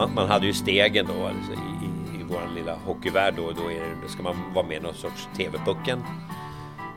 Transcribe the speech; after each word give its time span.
Man, 0.00 0.14
man 0.14 0.28
hade 0.28 0.46
ju 0.46 0.52
stegen 0.52 1.06
då 1.06 1.26
alltså, 1.26 1.52
i, 1.52 1.86
i, 1.86 2.20
i 2.20 2.22
vår 2.28 2.54
lilla 2.54 2.74
hockeyvärld 2.74 3.34
då, 3.36 3.50
då, 3.50 3.70
är 3.70 3.80
det, 3.80 3.96
då 4.02 4.08
ska 4.08 4.22
man 4.22 4.54
vara 4.54 4.66
med 4.66 4.76
i 4.76 4.80
någon 4.80 4.94
sorts 4.94 5.28
TV-pucken 5.36 6.02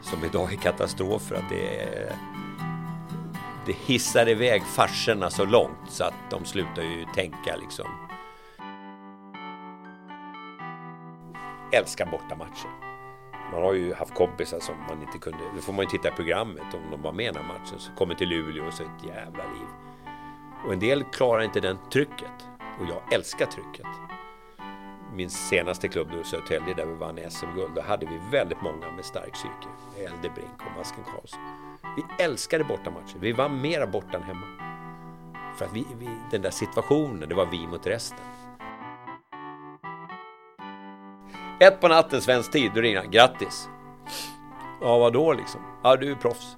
som 0.02 0.26
idag 0.26 0.54
är 0.54 0.58
katastrof 0.58 1.22
för 1.22 1.36
att 1.36 1.50
det 1.50 1.82
är, 1.82 2.16
det 3.66 3.76
hissar 3.86 4.30
iväg 4.30 4.64
farserna 4.64 5.30
så 5.30 5.46
långt 5.46 5.90
så 5.90 6.04
att 6.04 6.14
de 6.30 6.46
slutar 6.46 6.82
ju 6.82 7.06
tänka 7.16 7.56
liksom. 7.56 7.86
Älskar 11.72 12.06
bortamatcher. 12.06 12.70
Man 13.52 13.64
har 13.64 13.74
ju 13.74 13.94
haft 13.94 14.14
kompisar 14.14 14.60
som 14.60 14.76
man 14.90 15.02
inte 15.02 15.18
kunde, 15.18 15.40
då 15.56 15.62
får 15.62 15.74
man 15.74 15.86
ju 15.86 15.90
titta 15.90 16.08
i 16.08 16.12
programmet 16.12 16.74
om 16.74 16.92
de 16.92 17.02
var 17.02 17.14
med 17.14 17.26
i 17.26 17.28
den 17.28 17.36
här 17.36 17.54
matchen, 17.54 17.80
så 17.80 17.92
kommer 17.92 18.16
till 18.16 18.30
Luleå 18.30 18.66
och 18.66 18.74
så 18.74 18.84
ett 18.84 19.06
jävla 19.06 19.44
liv. 19.44 19.68
Och 20.66 20.74
en 20.74 20.80
del 20.80 21.04
klarar 21.04 21.42
inte 21.42 21.60
den 21.60 21.78
trycket. 21.92 22.53
Och 22.80 22.86
jag 22.90 23.14
älskar 23.14 23.46
trycket. 23.46 23.86
Min 25.16 25.30
senaste 25.30 25.88
klubb 25.88 26.08
nu, 26.12 26.24
Södertälje, 26.24 26.74
där 26.74 26.86
vi 26.86 26.94
vann 26.94 27.20
SM-guld, 27.30 27.76
då 27.76 27.82
hade 27.82 28.06
vi 28.06 28.20
väldigt 28.32 28.62
många 28.62 28.92
med 28.92 29.06
stark 29.06 29.34
psyke. 29.34 29.68
Eldebrink 29.98 30.58
och 30.58 30.78
Masken 30.78 31.04
Karlsson. 31.04 31.40
Vi 31.96 32.24
älskade 32.24 32.64
bortamatcher. 32.64 33.18
Vi 33.20 33.32
vann 33.32 33.62
mera 33.62 33.88
borta 33.88 34.18
än 34.18 34.24
hemma. 34.24 34.46
För 35.58 35.66
att 35.66 35.74
vi, 35.74 35.86
vi, 36.00 36.10
den 36.32 36.42
där 36.42 36.52
situationen, 36.52 37.30
det 37.30 37.36
var 37.36 37.46
vi 37.46 37.68
mot 37.68 37.88
resten. 37.88 38.20
Ett 41.60 41.82
på 41.82 41.88
natten 41.88 42.22
svensk 42.22 42.52
tid, 42.52 42.72
då 42.76 42.82
ringer 42.82 42.98
han. 42.98 43.12
Grattis! 43.12 43.70
Ja, 44.82 44.98
vadå 44.98 45.34
liksom? 45.34 45.62
Ja, 45.84 45.96
du 45.96 46.12
är 46.12 46.16
proffs. 46.16 46.58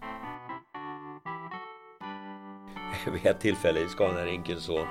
Vid 3.14 3.26
ett 3.26 3.40
tillfälle 3.40 3.80
i 3.80 3.88
Scanarinken 3.88 4.62
så 4.62 4.88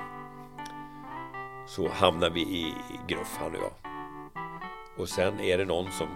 så 1.65 1.89
hamnar 1.89 2.29
vi 2.29 2.41
i 2.41 2.73
gruff 3.07 3.37
han 3.39 3.51
och 3.51 3.61
jag. 3.61 3.91
Och 4.97 5.09
sen 5.09 5.39
är 5.39 5.57
det 5.57 5.65
någon 5.65 5.91
som 5.91 6.07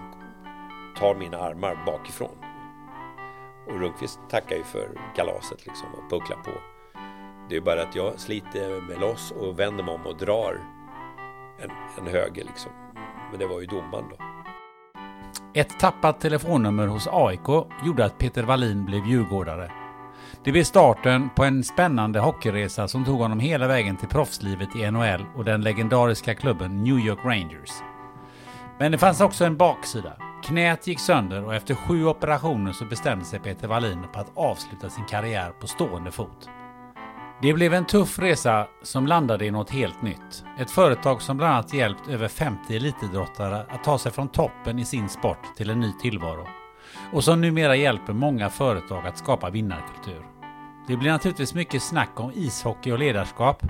tar 0.98 1.16
mina 1.16 1.38
armar 1.38 1.84
bakifrån. 1.86 2.38
Och 3.68 3.80
Rundqvist 3.80 4.20
tackar 4.30 4.56
ju 4.56 4.64
för 4.64 4.90
kalaset 5.16 5.66
liksom 5.66 5.88
och 5.94 6.10
pucklar 6.10 6.38
på. 6.38 6.52
Det 7.50 7.56
är 7.56 7.62
bara 7.62 7.82
att 7.82 7.96
jag 7.96 8.20
sliter 8.20 8.82
mig 8.82 8.98
loss 8.98 9.32
och 9.32 9.60
vänder 9.60 9.84
mig 9.84 9.96
om 9.96 10.06
och 10.06 10.18
drar 10.18 10.60
en, 11.60 11.72
en 11.98 12.08
höger 12.08 12.44
liksom. 12.44 12.72
Men 13.30 13.40
det 13.40 13.48
var 13.48 13.60
ju 13.60 13.66
domaren 13.66 14.06
då. 14.10 14.16
Ett 15.54 15.80
tappat 15.80 16.22
telefonnummer 16.22 16.88
hos 16.88 17.08
AIK 17.12 17.66
gjorde 17.86 18.06
att 18.06 18.18
Peter 18.18 18.44
Wallin 18.44 18.86
blev 18.86 19.06
djurgårdare. 19.06 19.72
Det 20.44 20.52
blev 20.52 20.64
starten 20.64 21.30
på 21.36 21.44
en 21.44 21.64
spännande 21.64 22.20
hockeyresa 22.20 22.88
som 22.88 23.06
tog 23.06 23.20
honom 23.20 23.40
hela 23.40 23.68
vägen 23.68 23.98
till 23.98 24.08
proffslivet 24.08 24.76
i 24.76 24.92
NHL 24.92 25.26
och 25.36 25.46
den 25.46 25.62
legendariska 25.62 26.36
klubben 26.36 26.84
New 26.84 27.00
York 27.00 27.20
Rangers. 27.26 27.72
Men 28.80 28.92
det 28.92 28.98
fanns 28.98 29.22
också 29.22 29.46
en 29.46 29.58
baksida. 29.58 30.14
Knät 30.44 30.88
gick 30.88 31.00
sönder 31.00 31.46
och 31.46 31.56
efter 31.56 31.76
sju 31.76 32.06
operationer 32.06 32.72
så 32.72 32.86
bestämde 32.86 33.26
sig 33.26 33.40
Peter 33.40 33.68
Wallin 33.68 34.04
på 34.14 34.20
att 34.20 34.32
avsluta 34.38 34.90
sin 34.90 35.06
karriär 35.06 35.52
på 35.62 35.68
stående 35.68 36.12
fot. 36.12 36.50
Det 37.42 37.54
blev 37.54 37.74
en 37.74 37.86
tuff 37.86 38.20
resa 38.20 38.68
som 38.84 39.08
landade 39.08 39.46
i 39.46 39.52
något 39.52 39.70
helt 39.70 40.02
nytt. 40.02 40.44
Ett 40.60 40.72
företag 40.72 41.22
som 41.22 41.38
bland 41.38 41.54
annat 41.54 41.74
hjälpt 41.74 42.08
över 42.08 42.28
50 42.28 42.76
elitidrottare 42.76 43.66
att 43.70 43.84
ta 43.84 43.98
sig 43.98 44.12
från 44.12 44.28
toppen 44.28 44.80
i 44.80 44.86
sin 44.86 45.10
sport 45.10 45.56
till 45.58 45.70
en 45.70 45.80
ny 45.80 45.92
tillvaro 46.02 46.59
och 47.14 47.24
som 47.24 47.42
numera 47.42 47.76
hjälper 47.76 48.14
många 48.14 48.50
företag 48.50 49.08
att 49.08 49.18
skapa 49.18 49.50
vinnarkultur. 49.50 50.26
Det 50.88 50.98
blir 50.98 51.12
naturligtvis 51.12 51.54
mycket 51.54 51.84
snack 51.84 52.10
om 52.16 52.32
ishockey 52.36 52.92
och 52.92 53.00
ledarskap. 53.00 53.64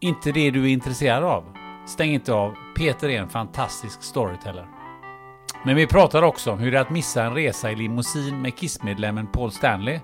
Inte 0.00 0.32
det 0.32 0.50
du 0.50 0.62
är 0.62 0.72
intresserad 0.72 1.24
av? 1.24 1.44
Stäng 1.86 2.10
inte 2.10 2.32
av, 2.32 2.54
Peter 2.76 3.08
är 3.08 3.20
en 3.20 3.28
fantastisk 3.28 4.02
storyteller. 4.02 4.66
Men 5.64 5.76
vi 5.76 5.86
pratar 5.86 6.22
också 6.22 6.52
om 6.52 6.58
hur 6.58 6.72
det 6.72 6.78
är 6.78 6.82
att 6.82 6.90
missa 6.90 7.24
en 7.24 7.34
resa 7.34 7.70
i 7.70 7.76
limousin 7.76 8.42
med 8.42 8.56
Kiss-medlemmen 8.56 9.26
Paul 9.26 9.50
Stanley, 9.50 10.00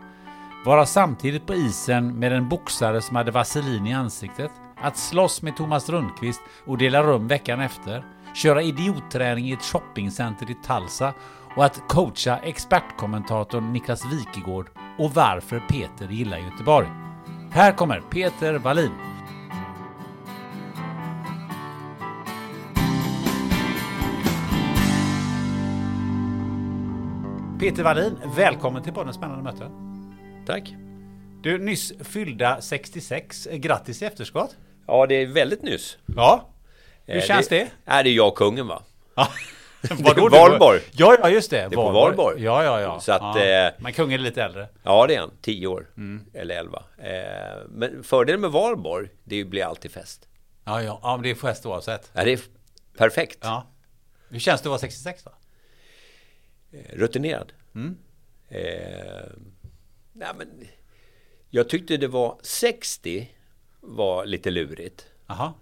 vara 0.65 0.87
samtidigt 0.87 1.47
på 1.47 1.55
isen 1.55 2.19
med 2.19 2.33
en 2.33 2.49
boxare 2.49 3.01
som 3.03 3.17
hade 3.17 3.31
vaselin 3.31 3.87
i 3.87 3.95
ansiktet, 3.95 4.51
att 4.77 4.97
slåss 4.97 5.43
med 5.43 5.57
Thomas 5.57 5.89
Rundqvist 5.89 6.41
och 6.67 6.79
dela 6.79 7.03
rum 7.03 7.29
veckan 7.29 7.61
efter, 7.61 8.05
köra 8.35 8.63
idiotträning 8.63 9.49
i 9.49 9.53
ett 9.53 9.63
shoppingcenter 9.63 10.51
i 10.51 10.55
Talsa 10.55 11.15
och 11.57 11.65
att 11.65 11.83
coacha 11.89 12.39
expertkommentatorn 12.43 13.73
Niklas 13.73 14.05
Wikegård 14.05 14.71
och 14.99 15.15
varför 15.15 15.63
Peter 15.69 16.09
gillar 16.09 16.39
Göteborg. 16.39 16.89
Här 17.53 17.73
kommer 17.73 18.01
Peter 18.01 18.55
Wallin. 18.59 18.93
Peter 27.61 27.83
Wallin, 27.83 28.19
välkommen 28.37 28.83
till 28.83 28.93
podden 28.93 29.15
Spännande 29.15 29.43
möten. 29.43 29.71
Tack! 30.47 30.75
Du, 31.43 31.59
nyss 31.59 31.93
fyllda 32.01 32.61
66. 32.61 33.49
Grattis 33.53 34.03
i 34.03 34.05
efterskott! 34.05 34.57
Ja, 34.87 35.07
det 35.07 35.15
är 35.15 35.27
väldigt 35.27 35.63
nyss. 35.63 35.99
Ja. 36.17 36.49
Hur 37.07 37.17
Eh, 37.17 37.23
känns 37.23 37.49
det? 37.49 37.71
Det 37.85 37.91
är 37.91 38.05
jag 38.05 38.35
kungen 38.35 38.67
va? 38.67 38.83
Vadå, 39.91 40.29
Valborg. 40.29 40.81
Ja, 40.93 41.17
ja, 41.23 41.31
just 41.31 41.51
det. 41.51 41.57
Det 41.57 41.63
är 41.63 41.69
på 41.69 41.91
Valborg. 41.91 42.43
Ja, 42.43 42.65
ja, 42.65 42.81
ja. 42.81 43.01
Så 43.01 43.13
att, 43.13 43.37
ja. 43.37 43.45
eh, 43.45 43.73
Men 43.79 43.93
kungen 43.93 44.21
är 44.21 44.25
lite 44.25 44.43
äldre. 44.43 44.69
Ja, 44.83 45.07
det 45.07 45.15
är 45.15 45.21
han. 45.21 45.31
10 45.41 45.67
år. 45.67 45.87
Mm. 45.97 46.25
Eller 46.35 46.55
11. 46.59 46.83
Eh, 46.99 47.13
men 47.69 48.03
fördelen 48.05 48.41
med 48.41 48.51
Valborg, 48.51 49.09
det 49.25 49.45
blir 49.45 49.65
alltid 49.65 49.91
fest. 49.91 50.29
Ja, 50.65 50.83
ja, 50.83 51.01
ja 51.03 51.17
men 51.17 51.23
det 51.23 51.31
är 51.31 51.35
fest 51.35 51.67
oavsett. 51.67 52.11
Ja, 52.13 52.25
det 52.25 52.33
är 52.33 52.41
perfekt. 52.99 53.39
Ja. 53.43 53.67
Hur 54.29 54.39
känns 54.39 54.61
det 54.61 54.67
att 54.67 54.71
vara 54.71 54.79
66 54.79 55.23
då? 55.25 55.31
Eh, 56.79 56.97
Rutinerad. 56.99 57.53
Mm. 57.75 57.97
Eh, 58.49 59.31
nej, 60.13 60.29
men 60.39 60.49
jag 61.51 61.69
tyckte 61.69 61.97
det 61.97 62.09
var 62.09 62.39
60 62.43 63.31
var 63.81 64.27
lite 64.27 64.51
lurigt. 64.51 65.07
Aha. 65.27 65.55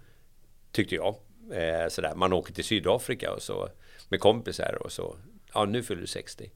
Tyckte 0.71 0.95
jag. 0.95 1.15
Eh, 1.53 1.87
sådär. 1.89 2.15
Man 2.15 2.33
åker 2.33 2.53
till 2.53 2.63
Sydafrika 2.63 3.31
och 3.33 3.41
så 3.41 3.69
med 4.09 4.19
kompisar 4.19 4.77
och 4.81 4.91
så. 4.91 5.15
Ja, 5.53 5.65
nu 5.65 5.83
fyller 5.83 6.01
du 6.01 6.07
60. 6.07 6.51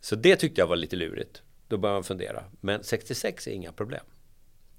Så 0.00 0.16
det 0.16 0.36
tyckte 0.36 0.60
jag 0.60 0.66
var 0.66 0.76
lite 0.76 0.96
lurigt. 0.96 1.42
Då 1.68 1.76
började 1.76 1.96
man 1.96 2.04
fundera. 2.04 2.44
Men 2.60 2.84
66 2.84 3.46
är 3.46 3.50
inga 3.50 3.72
problem. 3.72 4.04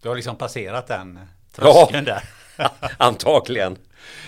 Du 0.01 0.09
har 0.09 0.15
liksom 0.15 0.35
passerat 0.35 0.87
den 0.87 1.19
tröskeln 1.51 2.05
där. 2.05 2.23
Antagligen. 2.97 3.77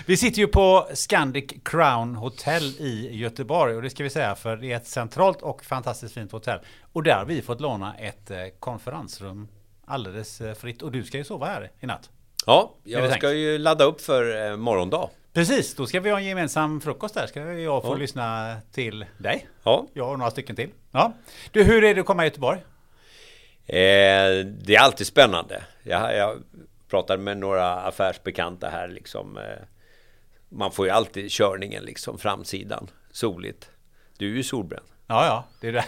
Vi 0.05 0.17
sitter 0.17 0.39
ju 0.39 0.47
på 0.47 0.87
Scandic 0.93 1.53
Crown 1.65 2.15
Hotel 2.15 2.63
i 2.63 3.09
Göteborg 3.17 3.75
och 3.75 3.81
det 3.81 3.89
ska 3.89 4.03
vi 4.03 4.09
säga 4.09 4.35
för 4.35 4.57
det 4.57 4.71
är 4.71 4.77
ett 4.77 4.87
centralt 4.87 5.41
och 5.41 5.65
fantastiskt 5.65 6.13
fint 6.13 6.31
hotell. 6.31 6.59
Och 6.93 7.03
där 7.03 7.15
har 7.15 7.25
vi 7.25 7.41
fått 7.41 7.61
låna 7.61 7.95
ett 7.97 8.31
eh, 8.31 8.37
konferensrum 8.59 9.47
alldeles 9.85 10.41
eh, 10.41 10.53
fritt 10.53 10.81
och 10.81 10.91
du 10.91 11.03
ska 11.03 11.17
ju 11.17 11.23
sova 11.23 11.45
här 11.45 11.71
i 11.79 11.85
natt. 11.85 12.09
Ja, 12.45 12.75
jag 12.83 13.13
ska 13.13 13.33
ju 13.33 13.57
ladda 13.57 13.85
upp 13.85 14.01
för 14.01 14.51
eh, 14.51 14.57
morgondag. 14.57 15.09
Precis, 15.33 15.75
då 15.75 15.85
ska 15.85 15.99
vi 15.99 16.09
ha 16.09 16.17
en 16.17 16.25
gemensam 16.25 16.81
frukost 16.81 17.15
där. 17.15 17.27
Ska 17.27 17.39
jag 17.53 17.81
få 17.83 17.93
Ja. 17.93 17.95
lyssna 17.95 18.55
till 18.71 19.05
dig. 19.17 19.47
Ja, 19.63 19.87
Jag 19.93 20.11
och 20.11 20.19
några 20.19 20.31
stycken 20.31 20.55
till. 20.55 20.69
Ja. 20.91 21.13
Du, 21.51 21.63
hur 21.63 21.83
är 21.83 21.95
det 21.95 22.01
att 22.01 22.07
komma 22.07 22.23
i 22.23 22.27
Göteborg? 22.27 22.59
Eh, 23.65 24.45
det 24.45 24.75
är 24.75 24.79
alltid 24.79 25.07
spännande. 25.07 25.63
Jag, 25.83 26.15
jag 26.17 26.43
pratade 26.89 27.23
med 27.23 27.37
några 27.37 27.73
affärsbekanta 27.75 28.69
här 28.69 28.87
liksom. 28.87 29.37
Eh, 29.37 29.43
man 30.49 30.71
får 30.71 30.85
ju 30.85 30.91
alltid 30.91 31.31
körningen 31.31 31.83
liksom, 31.83 32.17
framsidan, 32.17 32.89
soligt. 33.11 33.69
Du 34.17 34.31
är 34.31 34.35
ju 34.35 34.43
solbränd. 34.43 34.85
Ja, 35.07 35.25
ja, 35.25 35.45
det 35.61 35.67
är 35.67 35.71
det. 35.71 35.85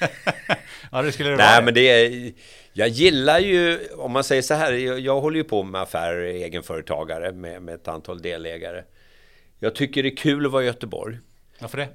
ja, 0.92 1.02
det 1.02 1.12
skulle 1.12 1.30
det 1.30 1.36
Nej, 1.36 1.54
vara. 1.54 1.64
men 1.64 1.74
det 1.74 1.80
är... 1.80 2.32
Jag 2.78 2.88
gillar 2.88 3.38
ju, 3.38 3.78
om 3.96 4.12
man 4.12 4.24
säger 4.24 4.42
så 4.42 4.54
här, 4.54 4.72
jag, 4.72 5.00
jag 5.00 5.20
håller 5.20 5.36
ju 5.36 5.44
på 5.44 5.62
med 5.62 5.80
affärer, 5.80 6.22
egenföretagare 6.22 7.32
med, 7.32 7.62
med 7.62 7.74
ett 7.74 7.88
antal 7.88 8.22
delägare. 8.22 8.84
Jag 9.58 9.74
tycker 9.74 10.02
det 10.02 10.08
är 10.08 10.16
kul 10.16 10.46
att 10.46 10.52
vara 10.52 10.62
i 10.62 10.66
Göteborg. 10.66 11.18
Varför 11.60 11.78
det? 11.78 11.88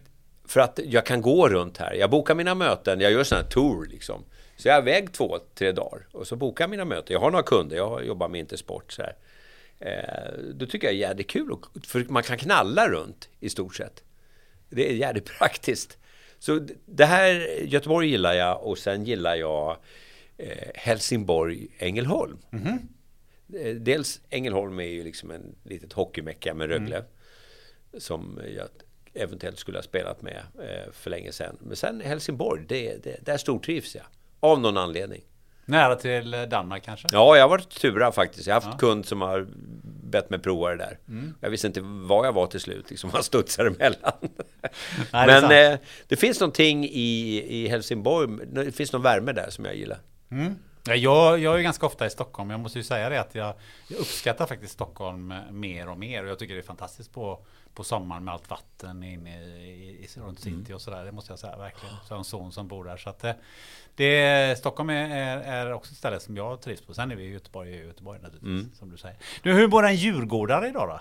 För 0.46 0.60
att 0.60 0.80
jag 0.86 1.06
kan 1.06 1.22
gå 1.22 1.50
runt 1.50 1.78
här. 1.78 1.94
Jag 1.94 2.10
bokar 2.10 2.36
mina 2.36 2.56
möten, 2.56 3.00
jag 3.00 3.12
gör 3.12 3.24
sådana 3.24 3.44
här 3.44 3.52
tour 3.52 3.86
liksom. 3.86 4.24
Så 4.58 4.68
jag 4.68 4.78
är 4.78 4.82
iväg 4.82 5.14
två, 5.14 5.38
tre 5.56 5.72
dagar 5.72 6.08
och 6.12 6.28
så 6.28 6.36
bokar 6.36 6.64
jag 6.64 6.70
mina 6.70 6.86
möten. 6.86 7.14
Jag 7.14 7.20
har 7.20 7.32
några 7.32 7.44
kunder, 7.44 7.76
jag 7.78 8.06
jobbar 8.06 8.28
med 8.30 8.40
Intersport 8.40 8.92
så 8.92 9.02
här. 9.02 9.16
Eh, 9.80 10.34
då 10.54 10.66
tycker 10.66 10.88
jag 10.88 10.94
det 10.96 10.98
är 10.98 11.08
jävligt 11.08 11.30
kul, 11.30 11.52
och- 11.52 11.66
för 11.86 12.06
man 12.10 12.24
kan 12.24 12.38
knalla 12.38 12.90
runt 12.90 13.30
i 13.40 13.50
stort 13.50 13.76
sett. 13.76 14.04
Det 14.70 14.90
är 14.90 14.94
jävligt 14.94 15.26
praktiskt. 15.40 15.98
Så 16.40 16.68
det 16.86 17.06
här, 17.06 17.60
Göteborg 17.64 18.08
gillar 18.10 18.34
jag 18.34 18.64
och 18.64 18.78
sen 18.78 19.06
gillar 19.06 19.36
jag 19.36 19.78
eh, 20.42 20.68
Helsingborg, 20.76 21.68
Ängelholm. 21.78 22.38
Eh, 23.60 23.76
Dels 23.76 24.22
Ängelholm 24.30 24.80
är 24.80 24.84
ju 24.84 25.04
liksom 25.04 25.32
en 25.32 25.56
litet 25.64 25.94
hockeymecka 25.94 26.54
med 26.54 26.70
Rögle. 26.70 27.04
Som 27.98 28.40
jag 28.56 28.68
eventuellt 29.14 29.60
skulle 29.60 29.78
ha 29.78 29.84
spelat 29.84 30.22
med 30.22 30.44
eh, 30.60 30.92
för 30.92 31.10
länge 31.10 31.32
sedan. 31.32 31.58
Men 31.62 31.76
sen 31.76 32.02
Helsingborg, 32.02 32.66
det, 32.68 33.04
det, 33.04 33.26
där 33.26 33.38
stortrivs 33.38 33.96
jag. 33.96 34.06
Av 34.40 34.60
någon 34.62 34.78
anledning. 34.78 35.22
Nära 35.66 35.96
till 35.96 36.32
Danmark 36.50 36.84
kanske? 36.84 37.08
Ja, 37.12 37.36
jag 37.36 37.44
har 37.44 37.50
varit 37.50 37.70
tura 37.70 38.12
faktiskt. 38.12 38.48
Jag 38.48 38.56
har 38.56 38.62
haft 38.62 38.80
kund 38.80 39.06
som 39.06 39.22
har 39.22 39.48
bett 40.04 40.30
mig 40.30 40.40
prova 40.40 40.70
det 40.70 40.76
där. 40.78 40.98
Jag 41.42 41.50
visste 41.50 41.68
inte 41.68 41.82
vad 41.84 42.28
jag 42.28 42.34
var 42.34 42.48
till 42.48 42.60
slut, 42.60 42.90
liksom. 42.90 43.10
Man 43.14 43.24
studsar 43.24 43.66
emellan. 43.66 44.14
det 44.22 45.18
är 45.18 45.28
Men 45.28 45.42
sant. 45.42 45.54
eh, 45.54 45.88
det 46.08 46.16
finns 46.16 46.40
någonting 46.40 46.86
i, 46.86 47.44
i 47.48 47.68
Helsingborg, 47.68 48.46
det 48.52 48.72
finns 48.72 48.94
någon 48.94 49.02
värme 49.02 49.32
där 49.34 49.50
som 49.50 49.66
jag 49.66 49.76
gillar. 49.76 50.00
Ja, 50.84 50.96
jag, 50.96 51.40
jag 51.40 51.60
är 51.60 51.62
ganska 51.62 51.86
ofta 51.86 52.06
i 52.06 52.10
Stockholm. 52.10 52.50
Jag 52.50 52.60
måste 52.60 52.80
ju 52.80 52.84
säga 52.84 53.10
det 53.10 53.22
att 53.22 53.36
jag, 53.36 53.54
jag 53.88 54.00
uppskattar 54.00 54.46
faktiskt 54.46 54.74
Stockholm 54.74 55.32
eh, 55.32 55.52
mer 55.52 55.90
och 55.90 55.98
mer. 55.98 56.24
Och 56.24 56.30
jag 56.30 56.40
tycker 56.40 56.54
det 56.54 56.60
är 56.60 56.64
fantastiskt 56.64 57.14
på, 57.14 57.40
på 57.74 57.84
sommaren 57.84 58.24
med 58.24 58.34
allt 58.34 58.50
vatten 58.50 59.04
inne 59.04 59.44
i, 59.44 60.08
i, 60.16 60.20
runt 60.20 60.40
city 60.40 60.74
och 60.74 60.82
sådär. 60.82 61.06
Det 61.06 61.12
måste 61.12 61.32
jag 61.32 61.40
säga 61.40 61.58
verkligen. 61.58 61.96
Så 61.96 62.06
jag 62.08 62.16
har 62.16 62.20
en 62.20 62.26
son 62.26 62.52
som 62.52 62.68
bor 62.68 62.84
där. 62.84 62.98
Så 62.98 63.10
att 63.10 63.20
det, 63.20 63.36
det, 63.96 64.58
Stockholm 64.58 64.90
är, 64.90 65.10
är, 65.10 65.38
är 65.38 65.74
också 65.74 65.92
ett 65.92 65.98
ställe 65.98 66.20
som 66.20 66.38
jag 66.38 66.62
trivs 66.62 66.82
på. 66.82 66.94
Sen 66.94 67.12
är 67.12 67.16
vi 67.16 67.24
i 67.24 67.32
Göteborg, 67.32 67.70
i 67.70 67.86
Göteborg 67.86 68.20
naturligtvis. 68.22 68.80
Som 68.80 68.90
du 68.90 68.98
säger. 68.98 69.18
Du, 69.44 69.54
hur 69.54 69.68
mår 69.68 69.84
en 69.84 69.96
djurgårdare 69.96 70.68
idag 70.68 70.90
då? 70.90 71.00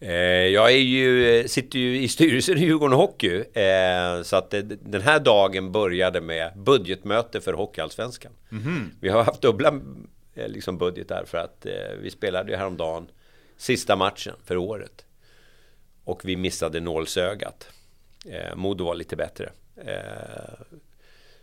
Eh, 0.00 0.12
jag 0.46 0.72
är 0.72 0.76
ju, 0.76 1.48
sitter 1.48 1.78
ju 1.78 2.02
i 2.02 2.08
styrelsen 2.08 2.58
i 2.58 2.60
Djurgården 2.60 2.96
Hockey. 2.96 3.44
Eh, 3.52 4.22
så 4.22 4.36
att 4.36 4.50
den 4.80 5.02
här 5.02 5.20
dagen 5.20 5.72
började 5.72 6.20
med 6.20 6.52
budgetmöte 6.56 7.40
för 7.40 7.52
Hockeyallsvenskan. 7.52 8.32
Vi 9.00 9.08
har 9.08 9.22
haft 9.22 9.42
dubbla 9.42 9.80
eh, 10.34 10.48
liksom 10.48 10.78
budgetar 10.78 11.24
för 11.26 11.38
att 11.38 11.66
eh, 11.66 11.72
vi 12.02 12.10
spelade 12.10 12.50
ju 12.50 12.56
häromdagen 12.56 13.10
sista 13.56 13.96
matchen 13.96 14.34
för 14.44 14.56
året. 14.56 15.04
Och 16.04 16.24
vi 16.24 16.36
missade 16.36 16.80
nålsögat. 16.80 17.68
Eh, 18.26 18.56
Modo 18.56 18.84
var 18.84 18.94
lite 18.94 19.16
bättre. 19.16 19.50
Eh, 19.76 20.60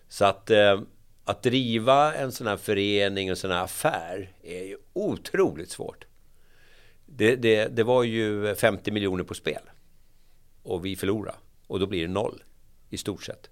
så 0.09 0.25
att, 0.25 0.49
eh, 0.49 0.81
att 1.25 1.43
driva 1.43 2.13
en 2.13 2.31
sån 2.31 2.47
här 2.47 2.57
förening, 2.57 3.27
en 3.27 3.35
sån 3.35 3.51
här 3.51 3.63
affär 3.63 4.31
är 4.43 4.63
ju 4.63 4.77
otroligt 4.93 5.71
svårt. 5.71 6.05
Det, 7.17 7.35
det, 7.35 7.67
det 7.67 7.83
var 7.83 8.03
ju 8.03 8.55
50 8.55 8.91
miljoner 8.91 9.23
på 9.23 9.33
spel. 9.33 9.61
Och 10.63 10.85
vi 10.85 10.95
förlorade. 10.95 11.37
Och 11.67 11.79
då 11.79 11.87
blir 11.87 12.01
det 12.01 12.13
noll 12.13 12.43
i 12.89 12.97
stort 12.97 13.23
sett. 13.23 13.49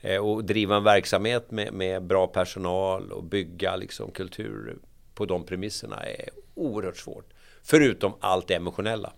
Eh, 0.00 0.16
och 0.16 0.44
driva 0.44 0.76
en 0.76 0.84
verksamhet 0.84 1.50
med, 1.50 1.72
med 1.72 2.02
bra 2.02 2.26
personal 2.26 3.12
och 3.12 3.24
bygga 3.24 3.76
liksom 3.76 4.10
kultur 4.10 4.78
på 5.14 5.26
de 5.26 5.46
premisserna 5.46 5.96
är 5.96 6.28
oerhört 6.54 6.96
svårt. 6.96 7.32
Förutom 7.62 8.12
allt 8.20 8.48
det 8.48 8.54
emotionella. 8.54 9.12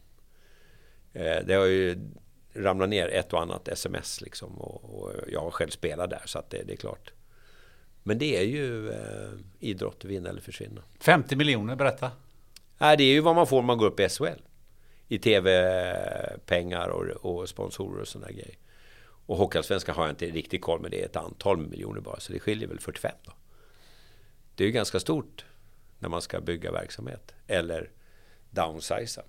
Eh, 1.12 1.36
det 1.46 1.54
har 1.54 1.66
ju 1.66 1.98
ramlat 2.54 2.88
ner 2.88 3.08
ett 3.08 3.32
och 3.32 3.42
annat 3.42 3.68
sms 3.68 4.20
liksom. 4.20 4.60
Och, 4.60 5.02
och 5.02 5.12
jag 5.28 5.40
har 5.40 5.50
själv 5.50 5.70
spelat 5.70 6.10
där 6.10 6.22
så 6.26 6.38
att 6.38 6.50
det, 6.50 6.62
det 6.62 6.72
är 6.72 6.76
klart. 6.76 7.12
Men 8.02 8.18
det 8.18 8.36
är 8.36 8.44
ju 8.44 8.90
eh, 8.90 9.30
idrott, 9.58 10.04
vinna 10.04 10.28
eller 10.28 10.40
försvinna. 10.40 10.82
50 11.00 11.36
miljoner, 11.36 11.76
berätta. 11.76 12.10
Nej, 12.82 12.96
det 12.96 13.04
är 13.04 13.12
ju 13.12 13.20
vad 13.20 13.34
man 13.34 13.46
får 13.46 13.58
om 13.58 13.64
man 13.64 13.78
går 13.78 13.86
upp 13.86 14.00
i 14.00 14.08
SHL. 14.08 14.40
I 15.08 15.18
tv-pengar 15.18 16.88
och, 16.88 17.04
och 17.40 17.48
sponsorer 17.48 18.00
och 18.00 18.08
sådana 18.08 18.30
grejer. 18.32 18.54
Och 19.26 19.36
Hockeyallsvenskan 19.36 19.94
har 19.94 20.02
jag 20.02 20.12
inte 20.12 20.26
riktigt 20.26 20.62
koll 20.62 20.80
med. 20.80 20.90
Det 20.90 21.00
är 21.02 21.06
ett 21.06 21.16
antal 21.16 21.56
miljoner 21.56 22.00
bara. 22.00 22.20
Så 22.20 22.32
det 22.32 22.38
skiljer 22.40 22.68
väl 22.68 22.80
45 22.80 23.12
då. 23.24 23.32
Det 24.54 24.64
är 24.64 24.66
ju 24.66 24.72
ganska 24.72 25.00
stort 25.00 25.44
när 25.98 26.08
man 26.08 26.22
ska 26.22 26.40
bygga 26.40 26.72
verksamhet. 26.72 27.34
Eller 27.46 27.90
downsiza. 28.50 29.22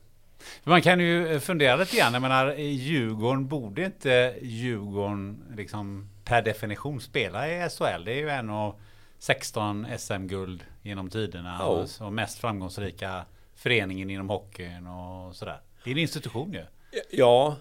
Man 0.63 0.81
kan 0.81 0.99
ju 0.99 1.39
fundera 1.39 1.75
lite 1.75 1.97
grann. 1.97 2.13
Jag 2.13 2.21
menar, 2.21 2.53
Djurgården 2.56 3.47
borde 3.47 3.85
inte 3.85 4.35
Djurgården 4.42 5.44
liksom 5.57 6.09
per 6.23 6.42
definition 6.42 7.01
spela 7.01 7.47
i 7.49 7.69
SHL. 7.69 8.04
Det 8.06 8.11
är 8.11 8.19
ju 8.19 8.30
en 8.30 8.49
av 8.49 8.75
16 9.19 9.87
SM-guld 9.97 10.63
genom 10.81 11.09
tiderna 11.09 11.57
Ja. 11.59 11.85
och 12.06 12.13
mest 12.13 12.39
framgångsrika 12.39 13.25
föreningen 13.56 14.10
inom 14.10 14.30
hockeyn 14.30 14.88
och 14.88 15.36
sådär. 15.36 15.62
Det 15.83 15.90
är 15.90 15.92
en 15.92 16.00
institution 16.00 16.54
ju. 16.54 16.66
Ja, 17.10 17.57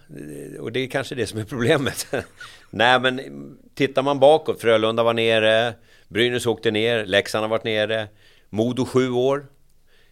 och 0.61 0.73
det 0.73 0.81
är 0.81 0.87
kanske 0.87 1.15
det 1.15 1.27
som 1.27 1.39
är 1.39 1.45
problemet. 1.45 2.07
Nej, 2.71 3.01
men 3.01 3.59
tittar 3.75 4.03
man 4.03 4.19
bakåt. 4.19 4.61
Frölunda 4.61 5.03
var 5.03 5.15
nere. 5.15 5.75
Brynäs 6.09 6.47
åkte 6.47 6.71
ner. 6.71 7.07
Leksand 7.07 7.43
har 7.43 7.49
varit 7.49 7.65
nere. 7.65 8.09
Modo 8.49 8.85
sju 8.85 9.11
år. 9.11 9.47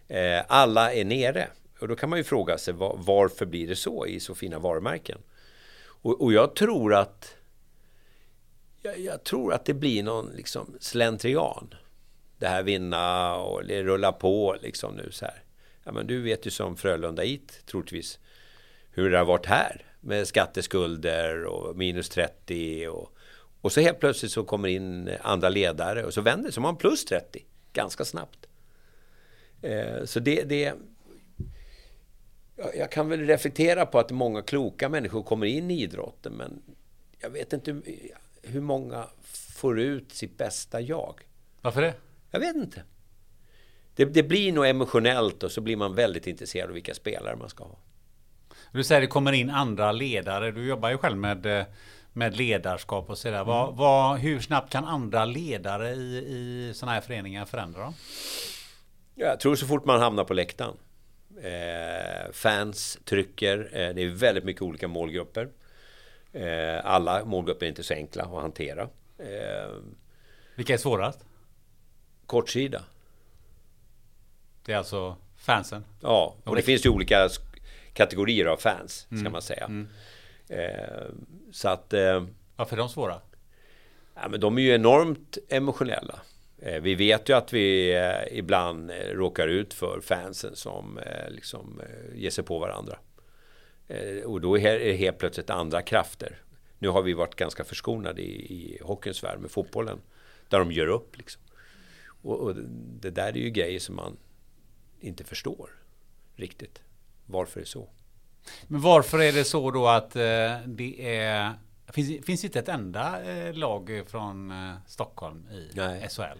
Eh, 0.07 0.41
alla 0.47 0.93
är 0.93 1.05
nere. 1.05 1.47
Och 1.79 1.87
då 1.87 1.95
kan 1.95 2.09
man 2.09 2.19
ju 2.19 2.23
fråga 2.23 2.57
sig 2.57 2.73
varför 2.73 3.45
blir 3.45 3.67
det 3.67 3.75
så 3.75 4.05
i 4.05 4.19
så 4.19 4.35
fina 4.35 4.59
varumärken? 4.59 5.17
Och, 5.83 6.21
och 6.21 6.33
jag 6.33 6.55
tror 6.55 6.93
att 6.93 7.35
jag, 8.81 8.99
jag 8.99 9.23
tror 9.23 9.53
att 9.53 9.65
det 9.65 9.73
blir 9.73 10.03
någon 10.03 10.31
liksom 10.35 10.75
slentrian. 10.79 11.73
Det 12.37 12.47
här 12.47 12.63
vinna 12.63 13.35
och 13.35 13.65
det 13.65 13.83
rulla 13.83 14.11
på 14.11 14.55
liksom 14.61 14.95
nu 14.95 15.11
så 15.11 15.25
här. 15.25 15.40
Ja, 15.83 15.91
men 15.91 16.07
du 16.07 16.21
vet 16.21 16.47
ju 16.47 16.51
som 16.51 16.77
Frölunda 16.77 17.25
IT 17.25 17.65
troligtvis 17.65 18.19
hur 18.91 19.11
det 19.11 19.17
har 19.17 19.25
varit 19.25 19.45
här 19.45 19.85
med 19.99 20.27
skatteskulder 20.27 21.45
och 21.45 21.77
minus 21.77 22.09
30 22.09 22.87
och, 22.87 23.17
och 23.61 23.71
så 23.71 23.81
helt 23.81 23.99
plötsligt 23.99 24.31
så 24.31 24.43
kommer 24.43 24.67
in 24.67 25.09
andra 25.21 25.49
ledare 25.49 26.05
och 26.05 26.13
så 26.13 26.21
vänder 26.21 26.45
det 26.45 26.51
så 26.51 26.61
man 26.61 26.77
plus 26.77 27.05
30 27.05 27.45
ganska 27.73 28.05
snabbt. 28.05 28.47
Eh, 29.61 30.05
så 30.05 30.19
det, 30.19 30.43
det 30.43 30.73
jag, 32.55 32.75
jag 32.77 32.91
kan 32.91 33.09
väl 33.09 33.19
reflektera 33.19 33.85
på 33.85 33.99
att 33.99 34.11
många 34.11 34.41
kloka 34.41 34.89
människor 34.89 35.23
kommer 35.23 35.45
in 35.45 35.71
i 35.71 35.81
idrotten 35.81 36.33
men 36.33 36.61
jag 37.19 37.29
vet 37.29 37.53
inte 37.53 37.71
hur, 37.71 37.83
hur 38.41 38.61
många 38.61 39.07
får 39.55 39.79
ut 39.79 40.11
sitt 40.11 40.37
bästa 40.37 40.81
jag. 40.81 41.21
Varför 41.61 41.81
det? 41.81 41.93
Jag 42.31 42.39
vet 42.39 42.55
inte. 42.55 42.83
Det, 43.95 44.05
det 44.05 44.23
blir 44.23 44.53
nog 44.53 44.67
emotionellt 44.67 45.43
och 45.43 45.51
så 45.51 45.61
blir 45.61 45.75
man 45.75 45.95
väldigt 45.95 46.27
intresserad 46.27 46.67
av 46.69 46.73
vilka 46.73 46.93
spelare 46.93 47.35
man 47.35 47.49
ska 47.49 47.63
ha. 47.63 47.77
Du 48.71 48.83
säger 48.83 49.01
det 49.01 49.07
kommer 49.07 49.31
in 49.31 49.49
andra 49.49 49.91
ledare. 49.91 50.51
Du 50.51 50.67
jobbar 50.67 50.89
ju 50.89 50.97
själv 50.97 51.17
med, 51.17 51.45
eh, 51.45 51.65
med 52.13 52.37
ledarskap 52.37 53.09
och 53.09 53.17
sådär. 53.17 53.43
Vad, 53.43 53.75
vad, 53.75 54.19
hur 54.19 54.39
snabbt 54.39 54.71
kan 54.71 54.85
andra 54.85 55.25
ledare 55.25 55.89
i, 55.89 56.17
i 56.17 56.71
sådana 56.75 56.93
här 56.93 57.01
föreningar 57.01 57.45
förändra 57.45 57.81
dem? 57.81 57.93
Jag 59.15 59.39
tror 59.39 59.55
så 59.55 59.67
fort 59.67 59.85
man 59.85 60.01
hamnar 60.01 60.23
på 60.23 60.33
läktaren. 60.33 60.75
Eh, 61.43 62.31
fans 62.31 62.99
trycker. 63.05 63.59
Eh, 63.59 63.95
det 63.95 64.01
är 64.01 64.07
väldigt 64.07 64.43
mycket 64.43 64.61
olika 64.61 64.87
målgrupper. 64.87 65.49
Eh, 66.33 66.85
alla 66.85 67.25
målgrupper 67.25 67.65
är 67.65 67.69
inte 67.69 67.83
så 67.83 67.93
enkla 67.93 68.23
att 68.23 68.41
hantera. 68.41 68.81
Eh, 69.17 69.75
Vilka 70.55 70.73
är 70.73 70.77
svårast? 70.77 71.19
kortsida. 72.25 72.81
Det 74.65 74.73
är 74.73 74.77
alltså 74.77 75.17
fansen. 75.37 75.85
Ja, 76.01 76.35
och 76.43 76.55
det 76.55 76.61
finns 76.61 76.85
ju 76.85 76.89
olika 76.89 77.29
kategorier 77.93 78.45
av 78.45 78.57
fans, 78.57 79.07
ska 79.19 79.29
man 79.29 79.41
säga. 79.41 79.85
Eh, 80.49 81.05
så 81.51 81.69
att... 81.69 81.93
Eh, 81.93 82.23
Varför 82.55 82.75
är 82.75 82.79
de 82.79 82.89
svåra? 82.89 83.21
Ja, 84.15 84.27
men 84.29 84.39
de 84.39 84.57
är 84.57 84.61
ju 84.61 84.75
enormt 84.75 85.37
emotionella. 85.49 86.19
Eh, 86.61 86.81
Vi 86.81 86.95
vet 86.95 87.29
ju 87.29 87.33
att 87.33 87.53
vi 87.53 87.95
eh, 87.95 88.37
ibland 88.37 88.91
eh, 88.91 88.95
råkar 88.95 89.47
ut 89.47 89.73
för 89.73 90.01
fansen 90.01 90.55
som 90.55 90.97
eh, 90.97 91.29
liksom 91.29 91.81
ger 92.15 92.29
sig 92.29 92.43
på 92.43 92.59
varandra. 92.59 92.97
Och 94.25 94.41
då 94.41 94.57
är 94.57 94.79
det 94.79 94.93
helt 94.93 95.17
plötsligt 95.17 95.49
andra 95.49 95.81
krafter. 95.81 96.37
Nu 96.79 96.87
har 96.87 97.01
vi 97.01 97.13
varit 97.13 97.35
ganska 97.35 97.63
förskonade 97.63 98.21
i, 98.21 98.53
i 98.53 98.79
hockeyns 98.83 99.23
värld 99.23 99.39
med 99.39 99.51
fotbollen. 99.51 100.01
Där 100.49 100.59
de 100.59 100.71
gör 100.71 100.87
upp 100.87 101.17
liksom. 101.17 101.41
Och, 102.21 102.39
och 102.39 102.55
det 103.01 103.09
där 103.09 103.27
är 103.27 103.37
ju 103.37 103.49
grejer 103.49 103.79
som 103.79 103.95
man 103.95 104.17
inte 105.01 105.23
förstår 105.23 105.69
riktigt. 106.35 106.81
Varför 107.25 107.59
det 107.59 107.63
är 107.63 107.65
så. 107.65 107.89
Men 108.67 108.81
varför 108.81 109.21
är 109.21 109.31
det 109.31 109.43
så 109.43 109.71
då 109.71 109.87
att 109.87 110.15
eh, 110.15 110.21
det 110.65 111.15
är... 111.15 111.53
Finns, 111.87 112.25
finns 112.25 112.43
inte 112.43 112.59
ett 112.59 112.69
enda 112.69 113.23
eh, 113.23 113.53
lag 113.53 114.03
från 114.07 114.51
eh, 114.51 114.73
Stockholm 114.87 115.47
i 115.51 115.69
Nej. 115.73 116.07
SHL? 116.09 116.39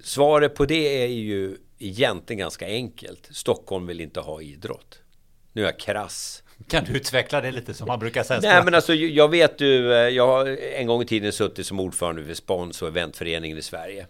Svaret 0.00 0.54
på 0.54 0.64
det 0.64 1.02
är 1.02 1.06
ju 1.06 1.56
egentligen 1.78 2.38
ganska 2.38 2.66
enkelt. 2.66 3.28
Stockholm 3.30 3.86
vill 3.86 4.00
inte 4.00 4.20
ha 4.20 4.42
idrott. 4.42 5.02
Nu 5.52 5.62
är 5.62 5.66
jag 5.66 5.78
krass. 5.78 6.42
Kan 6.68 6.84
du 6.84 6.92
utveckla 6.92 7.40
det 7.40 7.50
lite 7.50 7.74
som 7.74 7.86
man 7.86 7.98
brukar 7.98 8.22
säga? 8.22 8.40
Nej 8.42 8.64
men 8.64 8.74
alltså 8.74 8.94
jag 8.94 9.28
vet 9.28 9.60
eh, 9.60 9.68
jag 9.68 10.26
har 10.26 10.46
en 10.46 10.86
gång 10.86 11.02
i 11.02 11.06
tiden 11.06 11.32
suttit 11.32 11.66
som 11.66 11.80
ordförande 11.80 12.22
vid 12.22 12.36
Spons 12.36 12.82
och 12.82 12.88
eventföreningen 12.88 13.58
i 13.58 13.62
Sverige. 13.62 14.06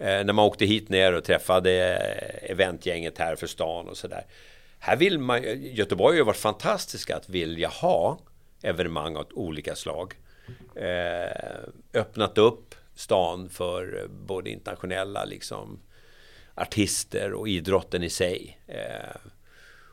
Eh, 0.00 0.24
när 0.24 0.32
man 0.32 0.44
åkte 0.44 0.64
hit 0.64 0.88
ner 0.88 1.12
och 1.12 1.24
träffade 1.24 1.96
eh, 1.96 2.50
eventgänget 2.50 3.18
här 3.18 3.36
för 3.36 3.46
stan 3.46 3.88
och 3.88 3.96
sådär. 3.96 4.24
Här 4.78 4.96
vill 4.96 5.18
man, 5.18 5.42
Göteborg 5.62 6.12
har 6.12 6.18
ju 6.18 6.24
varit 6.24 6.36
fantastiska 6.36 7.16
att 7.16 7.28
vilja 7.28 7.68
ha 7.68 8.18
evenemang 8.62 9.16
av 9.16 9.26
olika 9.32 9.74
slag. 9.74 10.14
Eh, 10.74 12.00
öppnat 12.00 12.38
upp 12.38 12.74
stan 12.94 13.48
för 13.48 13.98
eh, 13.98 14.08
både 14.26 14.50
internationella 14.50 15.24
liksom 15.24 15.80
artister 16.54 17.32
och 17.32 17.48
idrotten 17.48 18.02
i 18.02 18.10
sig. 18.10 18.60
Eh, 18.66 19.16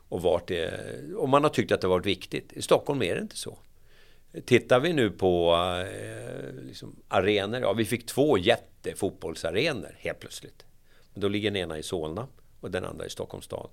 och, 0.09 0.21
vart 0.21 0.47
det, 0.47 0.71
och 1.17 1.29
man 1.29 1.43
har 1.43 1.49
tyckt 1.49 1.71
att 1.71 1.81
det 1.81 1.87
varit 1.87 2.05
viktigt. 2.05 2.53
I 2.53 2.61
Stockholm 2.61 3.01
är 3.01 3.15
det 3.15 3.21
inte 3.21 3.37
så. 3.37 3.57
Tittar 4.45 4.79
vi 4.79 4.93
nu 4.93 5.09
på 5.09 5.55
eh, 5.91 6.63
liksom 6.63 6.95
arenor, 7.07 7.61
ja 7.61 7.73
vi 7.73 7.85
fick 7.85 8.05
två 8.05 8.37
jättefotbollsarenor 8.37 9.95
helt 9.99 10.19
plötsligt. 10.19 10.65
Men 11.13 11.21
då 11.21 11.27
ligger 11.27 11.51
den 11.51 11.61
ena 11.61 11.77
i 11.77 11.83
Solna 11.83 12.27
och 12.59 12.71
den 12.71 12.85
andra 12.85 13.05
i 13.05 13.09
Stockholms 13.09 13.45
stad. 13.45 13.69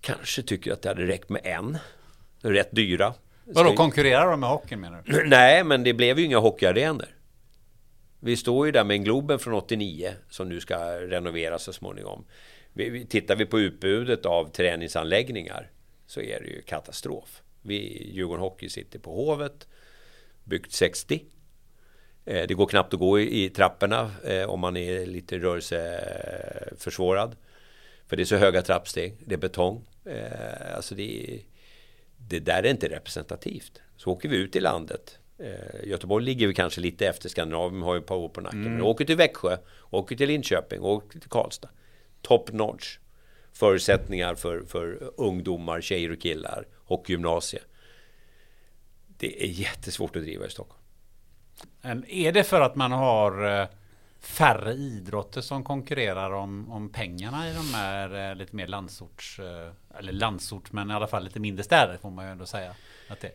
Kanske 0.00 0.42
tycker 0.42 0.72
att 0.72 0.82
det 0.82 0.88
hade 0.88 1.06
räckt 1.06 1.28
med 1.28 1.40
en. 1.44 1.78
Rätt 2.40 2.70
dyra. 2.70 3.14
Vadå, 3.44 3.76
konkurrerar 3.76 4.30
de 4.30 4.40
med 4.40 4.48
hockeyn 4.48 4.80
menar 4.80 5.02
du? 5.06 5.24
Nej, 5.28 5.64
men 5.64 5.82
det 5.82 5.94
blev 5.94 6.18
ju 6.18 6.24
inga 6.24 6.38
hockeyarenor. 6.38 7.08
Vi 8.20 8.36
står 8.36 8.66
ju 8.66 8.72
där 8.72 8.84
med 8.84 8.94
en 8.94 9.04
Globen 9.04 9.38
från 9.38 9.54
89 9.54 10.12
som 10.30 10.48
nu 10.48 10.60
ska 10.60 10.76
renoveras 11.00 11.62
så 11.62 11.72
småningom. 11.72 12.24
tittar 13.08 13.36
vi 13.36 13.46
på 13.46 13.60
utbudet 13.60 14.26
av 14.26 14.48
träningsanläggningar 14.48 15.70
så 16.06 16.20
är 16.20 16.40
det 16.40 16.46
ju 16.46 16.62
katastrof. 16.62 17.42
Vi, 17.66 18.10
Djurgården 18.12 18.42
Hockey 18.42 18.68
sitter 18.68 18.98
på 18.98 19.14
Hovet, 19.14 19.68
byggt 20.44 20.72
60. 20.72 21.24
Eh, 22.24 22.46
det 22.46 22.54
går 22.54 22.66
knappt 22.66 22.94
att 22.94 23.00
gå 23.00 23.20
i, 23.20 23.50
trapporna 23.50 24.10
eh, 24.24 24.50
om 24.50 24.60
man 24.60 24.76
är 24.76 25.06
lite 25.06 25.38
rörelseförsvårad. 25.38 27.36
För 28.06 28.16
det 28.16 28.22
är 28.22 28.24
så 28.24 28.36
höga 28.36 28.62
trappsteg, 28.62 29.16
det 29.26 29.34
är 29.34 29.38
betong. 29.38 29.84
Eh, 30.04 30.76
alltså 30.76 30.94
det, 30.94 31.40
det 32.16 32.40
där 32.40 32.62
är 32.62 32.70
inte 32.70 32.88
representativt. 32.88 33.80
Så 33.96 34.10
åker 34.10 34.28
vi 34.28 34.36
ut 34.36 34.56
i 34.56 34.60
landet. 34.60 35.18
Göteborg 35.84 36.24
ligger 36.24 36.46
vi 36.46 36.54
kanske 36.54 36.80
lite 36.80 37.06
efter 37.06 37.28
Skandinavien, 37.28 37.82
har 37.82 37.94
ju 37.94 38.00
ett 38.00 38.06
par 38.06 38.16
år 38.16 38.28
på 38.28 38.40
nacken. 38.40 38.60
Mm. 38.60 38.72
Men 38.72 38.82
åker 38.82 39.04
till 39.04 39.16
Växjö, 39.16 39.56
åker 39.90 40.16
till 40.16 40.28
Linköping, 40.28 40.82
åker 40.82 41.20
till 41.20 41.30
Karlstad. 41.30 41.68
Top 42.22 42.52
notch 42.52 42.98
förutsättningar 43.52 44.34
för, 44.34 44.62
för 44.62 45.10
ungdomar, 45.16 45.80
tjejer 45.80 46.12
och 46.12 46.20
killar, 46.20 46.66
hockeygymnasie. 46.84 47.60
Det 49.06 49.44
är 49.44 49.48
jättesvårt 49.48 50.16
att 50.16 50.22
driva 50.22 50.46
i 50.46 50.50
Stockholm. 50.50 50.82
Är 52.08 52.32
det 52.32 52.44
för 52.44 52.60
att 52.60 52.76
man 52.76 52.92
har 52.92 53.60
eh, 53.60 53.68
färre 54.20 54.72
idrotter 54.72 55.40
som 55.40 55.64
konkurrerar 55.64 56.30
om, 56.30 56.72
om 56.72 56.88
pengarna 56.92 57.50
i 57.50 57.54
de 57.54 57.74
här 57.74 58.30
eh, 58.30 58.36
lite 58.36 58.56
mer 58.56 58.66
landsorts, 58.66 59.38
eh, 59.38 59.98
eller 59.98 60.12
landsort, 60.12 60.72
men 60.72 60.90
i 60.90 60.94
alla 60.94 61.06
fall 61.06 61.24
lite 61.24 61.40
mindre 61.40 61.64
städer 61.64 61.96
får 62.02 62.10
man 62.10 62.24
ju 62.24 62.30
ändå 62.30 62.46
säga. 62.46 62.74
Att 63.08 63.20
det. 63.20 63.32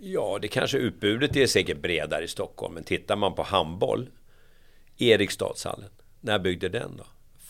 Ja, 0.00 0.38
det 0.42 0.48
kanske 0.48 0.78
utbudet 0.78 1.36
är 1.36 1.46
säkert 1.46 1.78
bredare 1.78 2.24
i 2.24 2.28
Stockholm, 2.28 2.74
men 2.74 2.84
tittar 2.84 3.16
man 3.16 3.34
på 3.34 3.42
handboll, 3.42 4.10
Eriksdalshallen, 4.98 5.90
när 6.20 6.38
byggde 6.38 6.68
den 6.68 6.96
då? 6.96 7.04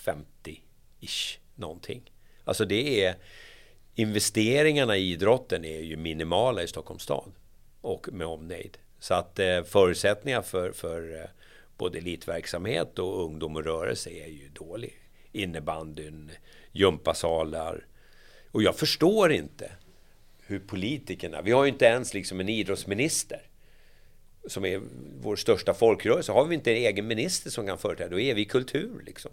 50-ish 0.04 1.38
någonting. 1.54 2.12
Alltså 2.44 2.64
det 2.64 3.04
är 3.04 3.16
investeringarna 4.00 4.97
i 4.97 5.12
idrotten 5.12 5.64
är 5.64 5.80
ju 5.80 5.97
minimala 5.97 6.62
i 6.62 6.66
Stockholms 6.69 7.02
stad 7.02 7.33
och 7.80 8.09
med 8.12 8.26
omnejd. 8.26 8.78
Så 8.99 9.14
att 9.14 9.38
eh, 9.38 9.62
förutsättningar 9.62 10.42
för, 10.42 10.73
för 10.73 11.21
eh, 11.21 11.28
både 11.76 11.99
elitverksamhet 11.99 12.99
och 12.99 13.25
ungdom 13.25 13.57
och 13.57 13.64
rörelse 13.64 14.11
är 14.11 14.28
ju 14.28 14.49
dålig. 14.49 14.99
Innebandyn, 15.33 16.30
gympasalar. 16.73 17.87
Och 18.50 18.62
jag 18.62 18.76
förstår 18.76 19.33
inte 19.33 19.73
hur 20.47 20.59
politikerna, 20.59 21.42
vi 21.42 21.52
har 21.52 21.64
ju 21.64 21.71
inte 21.71 21.85
ens 21.85 22.14
liksom 22.14 22.40
en 22.40 22.49
idrottsminister 22.49 23.42
som 24.47 24.64
är 24.64 24.83
vår 25.21 25.37
största 25.37 25.75
folkrörelse. 25.75 26.33
Har 26.33 26.45
vi 26.45 26.54
inte 26.54 26.71
en 26.71 26.76
egen 26.76 27.07
minister 27.07 27.50
som 27.50 27.66
kan 27.66 27.78
företräda, 27.78 28.11
då 28.11 28.21
är 28.21 28.35
vi 28.35 28.45
kultur 28.45 29.02
liksom. 29.07 29.30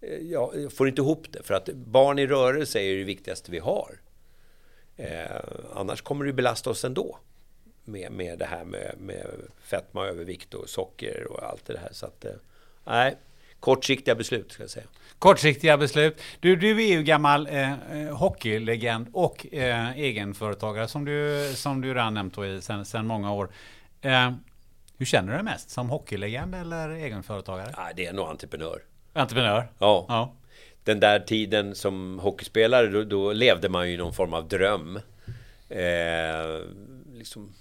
Eh, 0.00 0.18
jag 0.18 0.72
får 0.72 0.88
inte 0.88 1.00
ihop 1.02 1.26
det. 1.30 1.42
För 1.42 1.54
att 1.54 1.68
barn 1.68 2.18
i 2.18 2.26
rörelse 2.26 2.80
är 2.80 2.96
det 2.96 3.04
viktigaste 3.04 3.50
vi 3.50 3.58
har. 3.58 4.00
Eh, 4.96 5.26
annars 5.74 6.02
kommer 6.02 6.24
det 6.24 6.32
belasta 6.32 6.70
oss 6.70 6.84
ändå. 6.84 7.18
Med, 7.84 8.12
med 8.12 8.38
det 8.38 8.44
här 8.44 8.64
med, 8.64 8.94
med 8.98 9.26
fetma, 9.62 10.06
övervikt 10.06 10.54
och 10.54 10.68
socker 10.68 11.26
och 11.30 11.42
allt 11.42 11.64
det 11.66 11.78
här. 11.78 11.92
Så 11.92 12.06
att, 12.06 12.24
eh, 12.24 12.32
nej, 12.84 13.16
kortsiktiga 13.60 14.14
beslut 14.14 14.52
ska 14.52 14.62
jag 14.62 14.70
säga. 14.70 14.86
Kortsiktiga 15.18 15.76
beslut. 15.76 16.20
Du, 16.40 16.56
du 16.56 16.84
är 16.84 16.96
ju 16.96 17.02
gammal 17.02 17.46
eh, 17.46 17.72
eh 17.72 18.16
hockeylegend 18.16 19.06
och 19.12 19.46
egenföretagare 19.52 20.88
som 20.88 21.04
du, 21.04 21.52
som 21.54 21.80
du 21.80 21.94
redan 21.94 22.14
nämnt 22.14 22.38
i 22.38 22.60
sen, 22.62 22.84
sen 22.84 23.06
många 23.06 23.32
år. 23.32 23.50
Hur 24.98 25.06
känner 25.06 25.28
du 25.28 25.34
dig 25.34 25.44
mest? 25.44 25.70
Som 25.70 25.90
hockeylegend 25.90 26.54
eller 26.54 26.88
egenföretagare? 26.88 27.74
Ja, 27.76 27.90
det 27.96 28.06
är 28.06 28.12
nog 28.12 28.28
entreprenör. 28.28 28.82
Entreprenör? 29.18 29.68
Ja. 29.78 30.06
ja. 30.08 30.34
Den 30.84 31.00
där 31.00 31.20
tiden 31.20 31.74
som 31.74 32.18
hockeyspelare, 32.18 32.86
då, 32.86 33.04
då 33.04 33.32
levde 33.32 33.68
man 33.68 33.90
ju 33.90 33.96
någon 33.96 34.14
form 34.14 34.34
av 34.34 34.48
dröm. 34.48 35.00
Eh, 35.68 36.60
liksom, 37.14 37.54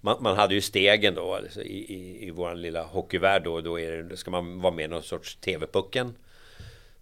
man, 0.00 0.22
man, 0.22 0.36
hade 0.36 0.54
ju 0.54 0.60
stegen 0.60 1.14
då 1.14 1.34
alltså, 1.34 1.62
i, 1.62 1.94
i, 1.94 2.26
i 2.26 2.30
vår 2.30 2.54
lilla 2.54 2.82
hockeyvärld. 2.82 3.44
Då, 3.44 3.60
då, 3.60 3.76
det, 3.76 4.16
ska 4.16 4.30
man 4.30 4.60
vara 4.60 4.74
med 4.74 4.84
i 4.84 4.88
någon 4.88 5.02
sorts 5.02 5.36
TV-pucken. 5.36 6.14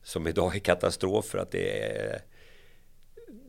Som 0.02 0.26
idag 0.26 0.56
är 0.56 0.60
katastrof 0.60 1.24
för 1.24 1.38
att 1.38 1.50
det 1.50 1.82
är, 1.82 2.22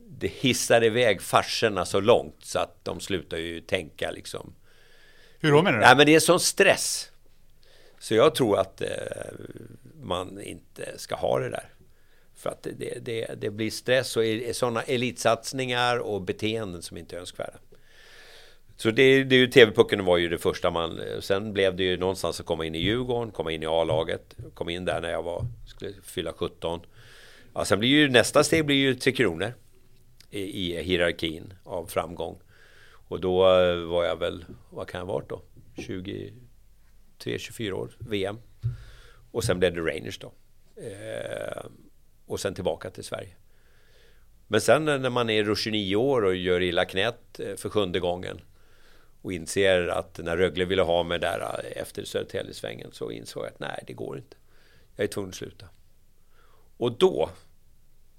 det 0.08 0.28
hissar 0.28 0.84
iväg 0.84 1.22
farserna 1.22 1.84
så 1.84 2.00
långt 2.00 2.44
så 2.44 2.58
att 2.58 2.84
de 2.84 3.00
slutar 3.00 3.36
ju 3.36 3.60
tänka 3.60 4.10
liksom. 4.10 4.54
Hur 5.38 5.52
då 5.52 5.62
menar 5.62 5.78
du? 5.78 5.84
Nej 5.84 5.96
men 5.96 6.06
det 6.06 6.14
är 6.14 6.20
sån 6.20 6.40
stress. 6.40 7.10
Så 7.98 8.14
jag 8.14 8.34
tror 8.34 8.58
att 8.58 8.80
eh, 8.80 8.88
man 10.02 10.40
inte 10.40 10.98
ska 10.98 11.14
ha 11.14 11.38
det 11.38 11.50
där. 11.50 11.68
För 12.34 12.50
att 12.50 12.62
det, 12.62 13.04
det, 13.04 13.40
det 13.40 13.50
blir 13.50 13.70
stress 13.70 14.16
och 14.16 14.22
sådana 14.52 14.82
elitsatsningar 14.82 15.98
och 15.98 16.22
beteenden 16.22 16.82
som 16.82 16.96
inte 16.96 17.16
är 17.16 17.20
önskvärda. 17.20 17.58
Så 18.76 18.90
det, 18.90 19.24
det 19.24 19.36
är 19.36 19.40
ju 19.40 19.46
TV-pucken 19.46 20.04
var 20.04 20.16
ju 20.16 20.28
det 20.28 20.38
första 20.38 20.70
man... 20.70 21.00
Sen 21.20 21.52
blev 21.52 21.76
det 21.76 21.84
ju 21.84 21.96
någonstans 21.96 22.40
att 22.40 22.46
komma 22.46 22.64
in 22.64 22.74
i 22.74 22.78
Djurgården, 22.78 23.30
komma 23.30 23.52
in 23.52 23.62
i 23.62 23.66
A-laget. 23.66 24.36
Kom 24.54 24.68
in 24.68 24.84
där 24.84 25.00
när 25.00 25.10
jag 25.10 25.22
var, 25.22 25.46
skulle 25.66 25.92
fylla 26.02 26.32
17. 26.32 26.80
Ja, 27.54 27.64
sen 27.64 27.78
blir 27.78 27.88
ju 27.88 28.08
nästa 28.08 28.44
steg 28.44 28.66
blir 28.66 28.76
ju 28.76 28.94
Tre 28.94 29.12
Kronor. 29.12 29.52
I, 30.30 30.40
I 30.40 30.82
hierarkin 30.82 31.54
av 31.64 31.86
framgång. 31.86 32.38
Och 33.08 33.20
då 33.20 33.42
eh, 33.42 33.76
var 33.76 34.04
jag 34.04 34.16
väl, 34.16 34.44
vad 34.70 34.88
kan 34.88 34.98
jag 34.98 35.06
ha 35.06 35.12
varit 35.12 35.28
då? 35.28 35.42
23-24 35.76 37.72
år, 37.72 37.90
VM. 37.98 38.38
Och 39.30 39.44
sen 39.44 39.58
blev 39.58 39.74
det 39.74 39.80
Rangers 39.80 40.18
då. 40.18 40.32
Eh, 40.76 41.64
och 42.26 42.40
sen 42.40 42.54
tillbaka 42.54 42.90
till 42.90 43.04
Sverige. 43.04 43.36
Men 44.46 44.60
sen 44.60 44.84
när 44.84 45.10
man 45.10 45.30
är 45.30 45.54
29 45.54 45.96
år 45.96 46.24
och 46.24 46.36
gör 46.36 46.60
illa 46.60 46.84
knät 46.84 47.40
eh, 47.40 47.56
för 47.56 47.68
sjunde 47.68 48.00
gången 48.00 48.40
och 49.22 49.32
inser 49.32 49.86
att 49.86 50.18
när 50.18 50.36
Rögle 50.36 50.64
ville 50.64 50.82
ha 50.82 51.02
mig 51.02 51.18
där 51.18 51.40
eh, 51.40 51.82
efter 51.82 52.04
Södertäljesvängen 52.04 52.92
så 52.92 53.10
insåg 53.10 53.44
jag 53.44 53.48
att 53.52 53.60
nej, 53.60 53.84
det 53.86 53.92
går 53.92 54.18
inte. 54.18 54.36
Jag 54.96 55.04
är 55.04 55.08
tvungen 55.08 55.28
att 55.28 55.34
sluta. 55.34 55.66
Och 56.76 56.98
då 56.98 57.30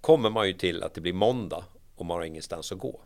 kommer 0.02 0.30
man 0.30 0.48
ju 0.48 0.54
till 0.54 0.84
att 0.84 0.94
det 0.94 1.02
blir 1.02 1.14
måndag 1.14 1.66
och 1.96 2.06
man 2.06 2.18
har 2.18 2.26
ingenstans 2.26 2.72
att 2.72 2.78
gå. 2.78 3.02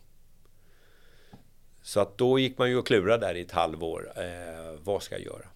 Så 1.81 1.99
att 1.99 2.17
då 2.17 2.39
gick 2.39 2.57
man 2.57 2.69
ju 2.69 2.77
och 2.77 2.87
klurade 2.87 3.27
där 3.27 3.35
i 3.35 3.41
ett 3.41 3.51
halvår. 3.51 4.13
Eh, 4.15 4.79
vad 4.79 5.03
ska 5.03 5.15
jag 5.15 5.25
göra? 5.25 5.47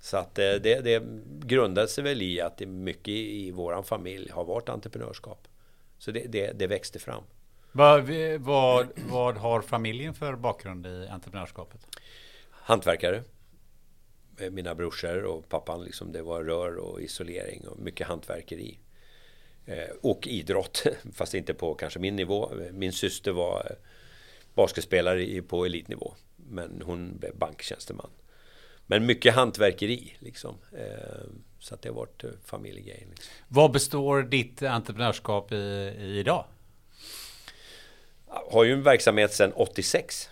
Så 0.00 0.16
att 0.16 0.38
eh, 0.38 0.52
det, 0.52 0.80
det 0.80 1.02
grundade 1.46 1.88
sig 1.88 2.04
väl 2.04 2.22
i 2.22 2.40
att 2.40 2.58
det 2.58 2.66
mycket 2.66 3.08
i 3.08 3.50
våran 3.50 3.84
familj 3.84 4.30
har 4.30 4.44
varit 4.44 4.68
entreprenörskap. 4.68 5.48
Så 5.98 6.10
det, 6.10 6.26
det, 6.28 6.52
det 6.52 6.66
växte 6.66 6.98
fram. 6.98 7.22
Vad, 7.72 8.10
vad, 8.38 8.88
vad 8.96 9.36
har 9.36 9.62
familjen 9.62 10.14
för 10.14 10.36
bakgrund 10.36 10.86
i 10.86 11.08
entreprenörskapet? 11.10 11.80
Hantverkare. 12.50 13.22
Eh, 14.40 14.50
mina 14.50 14.74
brorsor 14.74 15.24
och 15.24 15.48
pappan, 15.48 15.84
liksom, 15.84 16.12
det 16.12 16.22
var 16.22 16.44
rör 16.44 16.76
och 16.76 17.00
isolering 17.00 17.68
och 17.68 17.78
mycket 17.78 18.06
hantverkeri. 18.06 18.78
Eh, 19.66 19.96
och 20.02 20.26
idrott, 20.26 20.86
fast 21.12 21.34
inte 21.34 21.54
på 21.54 21.74
kanske 21.74 21.98
min 21.98 22.16
nivå. 22.16 22.52
Min 22.72 22.92
syster 22.92 23.32
var 23.32 23.76
basketspelare 24.54 25.42
på 25.42 25.64
elitnivå, 25.64 26.14
men 26.36 26.82
hon 26.84 27.18
blev 27.18 27.36
banktjänsteman. 27.36 28.10
Men 28.90 29.06
mycket 29.06 29.34
hantverkeri 29.34 30.16
liksom. 30.18 30.54
Så 31.58 31.74
att 31.74 31.82
det 31.82 31.88
har 31.88 31.96
varit 31.96 32.24
familjegrejen. 32.44 33.08
Liksom. 33.10 33.32
Vad 33.48 33.72
består 33.72 34.22
ditt 34.22 34.62
entreprenörskap 34.62 35.52
i, 35.52 35.56
i 36.00 36.18
idag? 36.18 36.44
Jag 38.26 38.52
har 38.52 38.64
ju 38.64 38.72
en 38.72 38.82
verksamhet 38.82 39.32
sedan 39.32 39.52
86. 39.52 40.30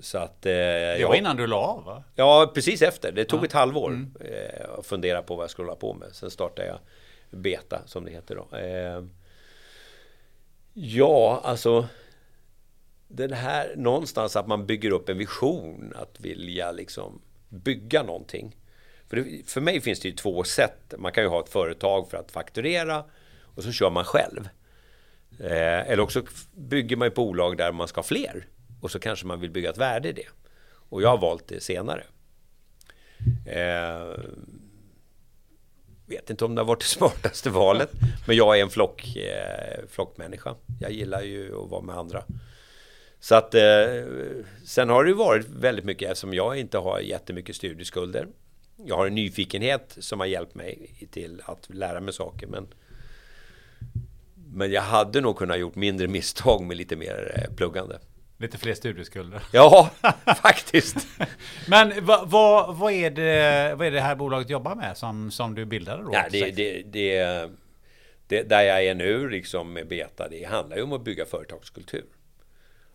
Så 0.00 0.18
att, 0.18 0.46
eh, 0.46 0.52
det 0.52 1.06
var 1.08 1.14
innan 1.14 1.36
du 1.36 1.46
la 1.46 1.56
av 1.56 1.84
va? 1.84 2.04
Ja, 2.14 2.50
precis 2.54 2.82
efter. 2.82 3.12
Det 3.12 3.24
tog 3.24 3.40
ja. 3.40 3.44
ett 3.44 3.52
halvår 3.52 3.88
mm. 3.90 4.14
eh, 4.20 4.78
att 4.78 4.86
fundera 4.86 5.22
på 5.22 5.36
vad 5.36 5.42
jag 5.42 5.50
skulle 5.50 5.66
hålla 5.66 5.80
på 5.80 5.94
med. 5.94 6.08
Sen 6.12 6.30
startade 6.30 6.68
jag 6.68 6.78
Beta 7.30 7.80
som 7.86 8.04
det 8.04 8.10
heter 8.10 8.36
då. 8.36 8.56
Eh, 8.56 9.04
ja, 10.72 11.40
alltså 11.44 11.88
den 13.08 13.32
här 13.32 13.74
någonstans 13.76 14.36
att 14.36 14.46
man 14.46 14.66
bygger 14.66 14.90
upp 14.90 15.08
en 15.08 15.18
vision 15.18 15.92
att 15.96 16.20
vilja 16.20 16.72
liksom 16.72 17.20
bygga 17.50 18.02
någonting. 18.02 18.56
För, 19.08 19.16
det, 19.16 19.50
för 19.50 19.60
mig 19.60 19.80
finns 19.80 20.00
det 20.00 20.08
ju 20.08 20.14
två 20.14 20.44
sätt. 20.44 20.94
Man 20.98 21.12
kan 21.12 21.24
ju 21.24 21.28
ha 21.28 21.40
ett 21.40 21.48
företag 21.48 22.10
för 22.10 22.16
att 22.18 22.30
fakturera 22.30 23.04
och 23.42 23.62
så 23.62 23.72
kör 23.72 23.90
man 23.90 24.04
själv. 24.04 24.48
Eh, 25.40 25.90
eller 25.90 26.00
också 26.00 26.22
bygger 26.52 26.96
man 26.96 27.08
ett 27.08 27.14
bolag 27.14 27.56
där 27.56 27.72
man 27.72 27.88
ska 27.88 27.98
ha 27.98 28.02
fler. 28.06 28.46
Och 28.80 28.90
så 28.90 28.98
kanske 28.98 29.26
man 29.26 29.40
vill 29.40 29.50
bygga 29.50 29.70
ett 29.70 29.78
värde 29.78 30.08
i 30.08 30.12
det. 30.12 30.26
Och 30.88 31.02
jag 31.02 31.08
har 31.08 31.18
valt 31.18 31.48
det 31.48 31.62
senare. 31.62 32.04
Eh, 33.46 34.24
vet 36.06 36.30
inte 36.30 36.44
om 36.44 36.54
det 36.54 36.60
har 36.60 36.66
varit 36.66 36.80
det 36.80 36.86
smartaste 36.86 37.50
valet. 37.50 37.90
Men 38.26 38.36
jag 38.36 38.58
är 38.58 38.62
en 38.62 38.70
flock, 38.70 39.16
eh, 39.16 39.88
flockmänniska. 39.88 40.54
Jag 40.80 40.92
gillar 40.92 41.22
ju 41.22 41.62
att 41.62 41.70
vara 41.70 41.82
med 41.82 41.96
andra. 41.96 42.24
Så 43.20 43.34
att 43.34 43.54
eh, 43.54 43.62
sen 44.64 44.88
har 44.88 45.04
det 45.04 45.14
varit 45.14 45.48
väldigt 45.48 45.84
mycket 45.84 46.10
eftersom 46.10 46.34
jag 46.34 46.58
inte 46.58 46.78
har 46.78 47.00
jättemycket 47.00 47.56
studieskulder. 47.56 48.26
Jag 48.76 48.96
har 48.96 49.06
en 49.06 49.14
nyfikenhet 49.14 49.96
som 49.98 50.20
har 50.20 50.26
hjälpt 50.26 50.54
mig 50.54 50.94
till 51.10 51.42
att 51.44 51.74
lära 51.74 52.00
mig 52.00 52.14
saker. 52.14 52.46
Men, 52.46 52.68
men 54.34 54.72
jag 54.72 54.82
hade 54.82 55.20
nog 55.20 55.36
kunnat 55.36 55.58
gjort 55.58 55.74
mindre 55.74 56.08
misstag 56.08 56.64
med 56.64 56.76
lite 56.76 56.96
mer 56.96 57.32
eh, 57.34 57.56
pluggande. 57.56 57.98
Lite 58.38 58.58
fler 58.58 58.74
studieskulder. 58.74 59.42
Ja, 59.52 59.90
faktiskt. 60.42 60.96
Men 61.68 61.92
vad, 62.00 62.30
vad, 62.30 62.76
vad, 62.76 62.92
är 62.92 63.10
det, 63.10 63.74
vad 63.74 63.86
är 63.86 63.90
det 63.90 64.00
här 64.00 64.14
bolaget 64.14 64.50
jobbar 64.50 64.74
med 64.74 64.96
som, 64.96 65.30
som 65.30 65.54
du 65.54 65.64
bildade 65.64 66.02
då? 66.02 66.10
Ja, 66.12 66.24
det, 66.30 66.50
det, 66.50 66.82
det, 66.82 67.48
det, 68.26 68.42
där 68.42 68.62
jag 68.62 68.84
är 68.84 68.94
nu, 68.94 69.28
liksom 69.28 69.72
med 69.72 69.88
Beta, 69.88 70.28
det 70.28 70.44
handlar 70.44 70.76
ju 70.76 70.82
om 70.82 70.92
att 70.92 71.04
bygga 71.04 71.24
företagskultur. 71.24 72.04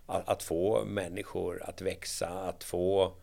Att, 0.05 0.29
att, 0.29 0.43
få 0.43 0.85
människor 0.85 1.63
att 1.63 1.81
växa, 1.81 2.27
att 2.27 2.63
få 2.63 3.13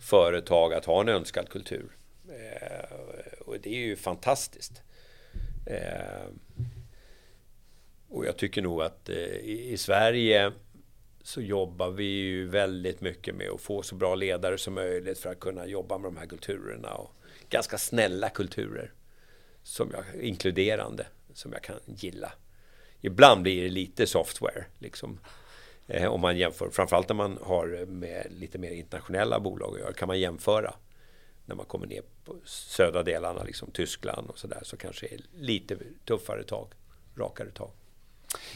företag 0.00 0.74
att 0.74 0.84
ha 0.84 1.00
en 1.00 1.08
önskad 1.08 1.48
kultur. 1.48 1.96
Eh, 2.28 2.92
och 3.40 3.60
det 3.60 3.70
är 3.70 3.78
ju 3.78 3.96
fantastiskt. 3.96 4.82
Eh, 5.66 6.26
och 8.08 8.26
jag 8.26 8.36
tycker 8.36 8.62
nog 8.62 8.82
att 8.82 9.08
eh, 9.08 9.16
i, 9.16 9.70
i 9.72 9.76
Sverige 9.76 10.52
så 11.22 11.40
jobbar 11.40 11.90
vi 11.90 12.04
ju 12.04 12.48
väldigt 12.48 13.00
mycket 13.00 13.34
med 13.34 13.50
att 13.50 13.60
få 13.60 13.82
så 13.82 13.94
bra 13.94 14.14
ledare 14.14 14.58
som 14.58 14.74
möjligt 14.74 15.18
för 15.18 15.30
att 15.30 15.40
kunna 15.40 15.66
jobba 15.66 15.98
med 15.98 16.12
de 16.12 16.16
här 16.16 16.26
kulturerna. 16.26 16.94
Och 16.94 17.14
ganska 17.48 17.78
snälla 17.78 18.28
kulturer. 18.28 18.92
Som 19.62 19.90
jag, 19.92 20.24
inkluderande, 20.24 21.06
som 21.34 21.52
jag 21.52 21.62
kan 21.62 21.76
gilla. 21.86 22.32
Ibland 23.00 23.42
blir 23.42 23.62
det 23.62 23.68
lite 23.68 24.06
software, 24.06 24.64
liksom. 24.78 25.20
Eh, 25.88 26.06
om 26.06 26.20
man 26.20 26.36
jämför, 26.36 26.70
framförallt 26.70 27.08
när 27.08 27.16
man 27.16 27.38
har 27.42 27.86
med 27.86 28.26
lite 28.30 28.58
mer 28.58 28.70
internationella 28.70 29.40
bolag 29.40 29.74
att 29.74 29.80
göra, 29.80 29.92
kan 29.92 30.08
man 30.08 30.20
jämföra. 30.20 30.74
När 31.46 31.54
man 31.54 31.66
kommer 31.66 31.86
ner 31.86 32.02
på 32.24 32.36
södra 32.44 33.02
delarna, 33.02 33.42
liksom 33.42 33.70
Tyskland 33.70 34.30
och 34.30 34.38
sådär, 34.38 34.60
så 34.62 34.76
kanske 34.76 35.06
det 35.06 35.14
är 35.14 35.20
lite 35.32 35.76
tuffare 36.04 36.44
tag, 36.44 36.68
rakare 37.16 37.50
tag. 37.50 37.70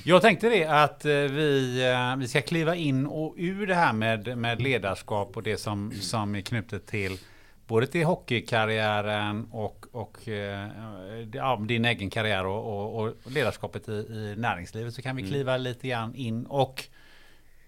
Jag 0.04 0.22
tänkte 0.22 0.48
det 0.48 0.64
att 0.64 1.04
eh, 1.04 1.10
vi, 1.12 1.82
eh, 1.90 2.16
vi 2.16 2.28
ska 2.28 2.42
kliva 2.42 2.76
in 2.76 3.06
och 3.06 3.34
ur 3.38 3.66
det 3.66 3.74
här 3.74 3.92
med, 3.92 4.38
med 4.38 4.62
ledarskap 4.62 5.36
och 5.36 5.42
det 5.42 5.56
som, 5.56 5.92
som 5.92 6.34
är 6.34 6.40
knutet 6.40 6.86
till 6.86 7.18
både 7.66 7.86
till 7.86 8.04
hockeykarriären 8.04 9.48
och, 9.50 9.86
och 9.92 10.28
eh, 10.28 10.68
ja, 11.32 11.62
din 11.68 11.84
egen 11.84 12.10
karriär 12.10 12.46
och, 12.46 12.94
och, 12.94 13.02
och 13.02 13.30
ledarskapet 13.30 13.88
i, 13.88 13.92
i, 13.92 14.34
näringslivet 14.36 14.94
så 14.94 15.02
kan 15.02 15.16
vi 15.16 15.22
mm. 15.22 15.32
kliva 15.32 15.52
mm. 15.52 15.62
lite 15.62 15.88
grann 15.88 16.14
in 16.14 16.46
och 16.46 16.84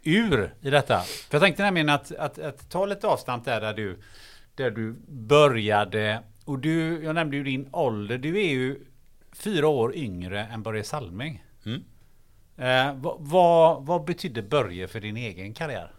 ur 0.05 0.55
i 0.61 0.71
detta. 0.71 1.01
För 1.01 1.35
jag 1.35 1.43
tänkte 1.43 1.63
nämligen 1.63 1.89
att, 1.89 2.13
att, 2.13 2.39
att 2.39 2.71
ta 2.71 2.87
lite 2.87 3.07
avstamp 3.07 3.45
där, 3.45 3.61
där 3.61 3.75
du, 3.75 3.99
där 4.55 4.71
du 4.71 4.97
började. 5.09 6.23
Och 6.45 6.59
du, 6.59 7.05
jag 7.05 7.15
nämnde 7.15 7.37
ju 7.37 7.45
din 7.45 7.69
ålder. 7.73 8.19
Du 8.19 8.41
är 8.41 8.49
ju 8.49 8.85
fyra 9.33 9.69
år 9.69 9.95
yngre 9.97 10.45
än 10.45 10.63
Börje 10.63 10.85
Salming. 10.85 11.45
Mm. 11.67 11.85
Eh, 12.57 12.95
vad, 13.03 13.17
vad, 13.21 13.87
vad 13.87 14.05
betydde 14.05 14.43
Börje 14.43 14.89
för 14.89 15.01
din 15.01 15.17
egen 15.17 15.55
karriär? 15.55 15.93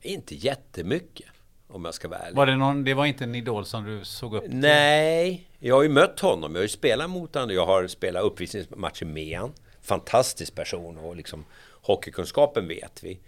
Inte 0.00 0.34
jättemycket. 0.34 1.26
Om 1.68 1.84
jag 1.84 1.94
ska 1.94 2.08
vara 2.08 2.20
ärlig. 2.20 2.36
Var 2.36 2.46
det, 2.46 2.56
någon, 2.56 2.84
det 2.84 2.94
var 2.94 3.06
inte 3.06 3.24
en 3.24 3.34
idol 3.34 3.66
som 3.66 3.84
du 3.84 4.04
såg 4.04 4.34
upp 4.34 4.44
till? 4.44 4.56
Nej, 4.56 5.45
jag 5.58 5.74
har 5.74 5.82
ju 5.82 5.88
mött 5.88 6.20
honom. 6.20 6.52
Jag 6.52 6.58
har 6.58 6.62
ju 6.62 6.68
spelat 6.68 7.10
mot 7.10 7.34
honom. 7.34 7.54
Jag 7.54 7.66
har 7.66 7.86
spelat 7.86 8.22
uppvisningsmatcher 8.22 9.04
med 9.04 9.38
honom. 9.38 9.54
Fantastisk 9.82 10.54
person 10.54 10.98
och 10.98 11.16
liksom 11.16 11.44
hockeykunskapen 11.82 12.68
vet 12.68 13.02
vi. 13.02 13.20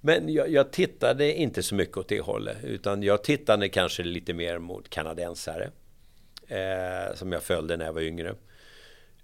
Men 0.00 0.32
jag, 0.32 0.48
jag, 0.50 0.72
tittade 0.72 1.32
inte 1.32 1.62
så 1.62 1.74
mycket 1.74 1.96
åt 1.96 2.08
det 2.08 2.20
hållet. 2.20 2.56
Utan 2.64 3.02
jag 3.02 3.24
tittade 3.24 3.68
kanske 3.68 4.02
lite 4.02 4.34
mer 4.34 4.58
mot 4.58 4.90
kanadensare 4.90 5.70
eh, 6.48 7.14
som 7.14 7.32
jag 7.32 7.42
följde 7.42 7.76
när 7.76 7.84
jag 7.84 7.92
var 7.92 8.00
yngre. 8.00 8.34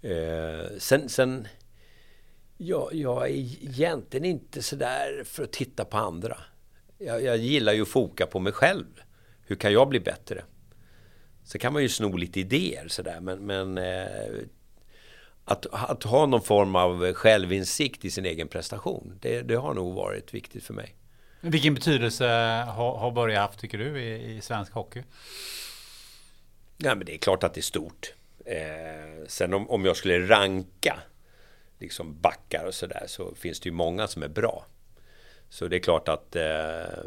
Eh, 0.01 0.77
sen, 0.77 1.09
sen 1.09 1.47
jag, 2.57 2.89
jag 2.93 3.23
är 3.23 3.33
egentligen 3.33 4.25
inte 4.25 4.61
sådär 4.61 5.23
för 5.25 5.43
att 5.43 5.51
titta 5.51 5.85
på 5.85 5.97
andra. 5.97 6.37
Jag, 6.97 7.23
jag 7.23 7.37
gillar 7.37 7.73
ju 7.73 7.81
att 7.81 7.87
foka 7.87 8.25
på 8.25 8.39
mig 8.39 8.53
själv. 8.53 8.85
Hur 9.45 9.55
kan 9.55 9.73
jag 9.73 9.89
bli 9.89 9.99
bättre? 9.99 10.43
Så 11.51 11.59
kan 11.59 11.73
man 11.73 11.81
ju 11.81 11.89
sno 11.89 12.17
lite 12.17 12.39
idéer 12.39 12.87
sådär, 12.87 13.19
men, 13.19 13.45
men 13.45 13.77
eh, 13.77 14.43
att, 15.45 15.65
att, 15.71 16.03
ha 16.03 16.25
någon 16.25 16.41
form 16.41 16.75
av 16.75 17.13
självinsikt 17.13 18.05
i 18.05 18.11
sin 18.11 18.25
egen 18.25 18.47
prestation, 18.47 19.17
det, 19.21 19.41
det 19.41 19.55
har 19.55 19.73
nog 19.73 19.95
varit 19.95 20.33
viktigt 20.33 20.63
för 20.63 20.73
mig. 20.73 20.95
Vilken 21.41 21.73
betydelse 21.73 22.25
har, 22.67 22.97
har 22.97 23.11
Börje 23.11 23.39
haft, 23.39 23.59
tycker 23.59 23.77
du, 23.77 24.01
i, 24.01 24.35
i 24.37 24.41
svensk 24.41 24.71
hockey? 24.71 25.03
Ja, 26.77 26.95
men 26.95 27.05
det 27.05 27.13
är 27.13 27.17
klart 27.17 27.43
att 27.43 27.53
det 27.53 27.59
är 27.59 27.61
stort. 27.61 28.13
Eh, 28.45 29.25
sen 29.27 29.53
om, 29.53 29.69
om 29.69 29.85
jag 29.85 29.97
skulle 29.97 30.27
ranka 30.27 30.99
liksom 31.79 32.21
backar 32.21 32.65
och 32.65 32.73
sådär 32.73 33.03
så 33.07 33.35
finns 33.35 33.59
det 33.59 33.69
ju 33.69 33.73
många 33.73 34.07
som 34.07 34.23
är 34.23 34.29
bra. 34.29 34.65
Så 35.49 35.67
det 35.67 35.75
är 35.75 35.79
klart 35.79 36.07
att 36.07 36.35
eh, 36.35 37.03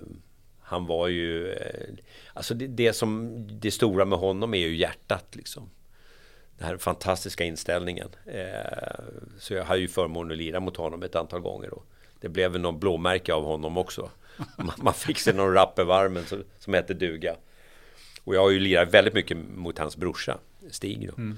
han 0.65 0.87
var 0.87 1.09
ju... 1.09 1.53
Eh, 1.53 1.95
alltså 2.33 2.55
det, 2.55 2.67
det, 2.67 2.93
som... 2.93 3.43
Det 3.61 3.71
stora 3.71 4.05
med 4.05 4.19
honom 4.19 4.55
är 4.55 4.59
ju 4.59 4.77
hjärtat 4.77 5.37
liksom. 5.37 5.71
Den 6.59 6.69
här 6.69 6.77
fantastiska 6.77 7.45
inställningen. 7.45 8.09
Eh, 8.27 9.05
så 9.39 9.55
jag 9.55 9.65
har 9.65 9.77
ju 9.77 9.89
förmånen 9.89 10.33
att 10.33 10.39
lira 10.39 10.61
mot 10.61 10.77
honom 10.77 11.03
ett 11.03 11.17
antal 11.17 11.41
gånger. 11.41 11.75
Och 11.75 11.87
det 12.21 12.29
blev 12.29 12.53
väl 12.53 12.61
någon 12.61 12.79
blåmärke 12.79 13.35
av 13.35 13.45
honom 13.45 13.79
också. 13.79 14.11
Man, 14.57 14.75
man 14.77 14.95
fick 14.95 15.19
sig 15.19 15.35
någon 15.35 15.55
rapp 15.55 15.79
i 15.79 15.83
varmen 15.83 16.25
som, 16.25 16.45
som 16.59 16.75
hette 16.75 16.95
duga. 16.95 17.37
Och 18.25 18.35
jag 18.35 18.41
har 18.41 18.51
ju 18.51 18.61
lirat 18.61 18.95
väldigt 18.95 19.15
mycket 19.15 19.37
mot 19.37 19.79
hans 19.79 19.97
brorsa 19.97 20.39
Stig 20.71 21.11
då. 21.11 21.23
Mm. 21.23 21.37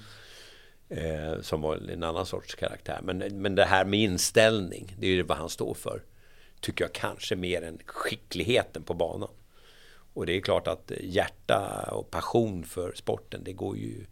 Eh, 0.88 1.40
som 1.40 1.60
var 1.60 1.76
en 1.76 2.02
annan 2.02 2.26
sorts 2.26 2.54
karaktär. 2.54 3.00
Men, 3.02 3.18
men 3.18 3.54
det 3.54 3.64
här 3.64 3.84
med 3.84 4.00
inställning, 4.00 4.96
det 4.98 5.06
är 5.06 5.10
ju 5.10 5.22
vad 5.22 5.38
han 5.38 5.48
står 5.48 5.74
för. 5.74 6.02
Tycker 6.60 6.84
jag 6.84 6.92
kanske 6.92 7.36
mer 7.36 7.62
än 7.62 7.78
skickligheten 7.86 8.82
på 8.82 8.94
banan. 8.94 9.30
Och 10.14 10.26
det 10.26 10.36
är 10.36 10.40
klart 10.40 10.68
att 10.68 10.92
hjärta 11.00 11.88
och 11.92 12.10
passion 12.10 12.64
för 12.64 12.92
sporten, 12.94 13.44
det 13.44 13.52
går 13.52 13.76
ju... 13.76 14.06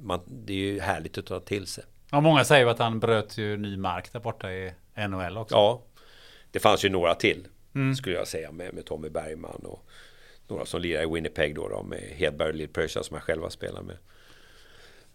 Man, 0.00 0.20
det 0.26 0.52
är 0.52 0.56
ju 0.56 0.80
härligt 0.80 1.18
att 1.18 1.26
ta 1.26 1.40
till 1.40 1.66
sig. 1.66 1.84
Ja, 2.10 2.20
många 2.20 2.44
säger 2.44 2.66
att 2.66 2.78
han 2.78 3.00
bröt 3.00 3.38
ju 3.38 3.56
ny 3.56 3.76
mark 3.76 4.12
där 4.12 4.20
borta 4.20 4.52
i 4.52 4.72
NHL 5.08 5.36
också. 5.36 5.54
Ja, 5.54 5.82
det 6.50 6.58
fanns 6.58 6.84
ju 6.84 6.88
några 6.88 7.14
till, 7.14 7.48
mm. 7.74 7.94
skulle 7.94 8.16
jag 8.16 8.28
säga, 8.28 8.52
med, 8.52 8.74
med 8.74 8.86
Tommy 8.86 9.08
Bergman 9.08 9.60
och 9.64 9.86
några 10.48 10.66
som 10.66 10.80
lirar 10.80 11.02
i 11.02 11.06
Winnipeg 11.06 11.54
då, 11.54 11.68
då 11.68 11.82
med 11.82 12.00
Hedberg 12.00 12.48
och 12.48 12.54
Lill-Pröjsa 12.54 13.02
som 13.02 13.14
jag 13.14 13.22
själva 13.22 13.50
spelar 13.50 13.82
med. 13.82 13.96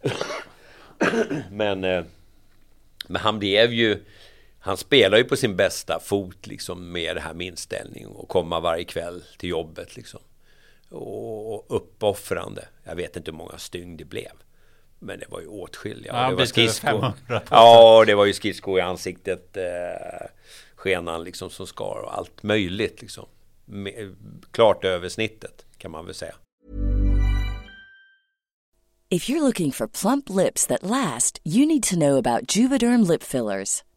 men, 1.52 1.84
eh, 1.84 2.04
men 3.08 3.22
han 3.22 3.40
blev 3.40 3.74
ju 3.74 4.04
han 4.60 4.78
spelar 4.78 5.18
ju 5.18 5.24
på 5.24 5.36
sin 5.36 5.56
bästa 5.56 6.00
fot 6.00 6.48
liksom 6.48 6.92
med 6.92 7.16
det 7.16 7.22
här 7.22 7.34
med 7.34 7.48
inställning 7.48 8.08
och 8.08 8.30
komma 8.30 8.60
varje 8.60 8.84
kväll 8.84 9.24
till 9.38 9.50
jobbet 9.50 9.96
liksom. 9.96 10.20
Och 10.90 11.66
uppoffrande. 11.70 12.68
Jag 12.84 12.96
vet 12.96 13.16
inte 13.16 13.32
hur 13.32 13.38
många 13.38 13.58
stygn 13.58 13.98
det 13.98 14.06
blev. 14.06 14.32
Men 15.00 15.20
det 15.20 15.26
var 15.30 15.40
ju 15.40 15.48
åtskilliga. 15.48 16.14
Ja, 16.14 16.30
det 16.30 16.36
var 16.36 16.46
skridsko. 16.46 16.88
500. 16.88 17.14
Ja, 17.50 18.04
det 18.08 18.16
var 18.16 18.26
ju 18.26 18.34
skridsko 18.34 18.78
i 18.78 18.82
ansiktet. 18.82 19.58
Eh, 19.58 20.28
skenan 20.76 21.24
liksom 21.24 21.50
som 21.50 21.68
skar 21.68 22.02
och 22.06 22.18
allt 22.18 22.44
möjligt 22.44 23.02
liksom. 23.02 23.26
Med, 23.66 24.16
klart 24.52 24.86
över 24.86 25.10
snittet 25.10 25.66
kan 25.78 25.92
man 25.92 26.06
väl 26.06 26.16
säga. 26.16 26.36
If 29.12 29.30
you're 29.30 29.42
looking 29.42 29.72
for 29.72 29.88
plump 29.88 30.30
lips 30.30 30.68
that 30.68 30.84
last, 30.84 31.40
you 31.44 31.66
need 31.66 31.84
to 31.84 31.96
know 31.96 32.18
about 32.18 32.56
Juvederm 32.56 33.04
lip 33.04 33.24
fillers. 33.24 33.84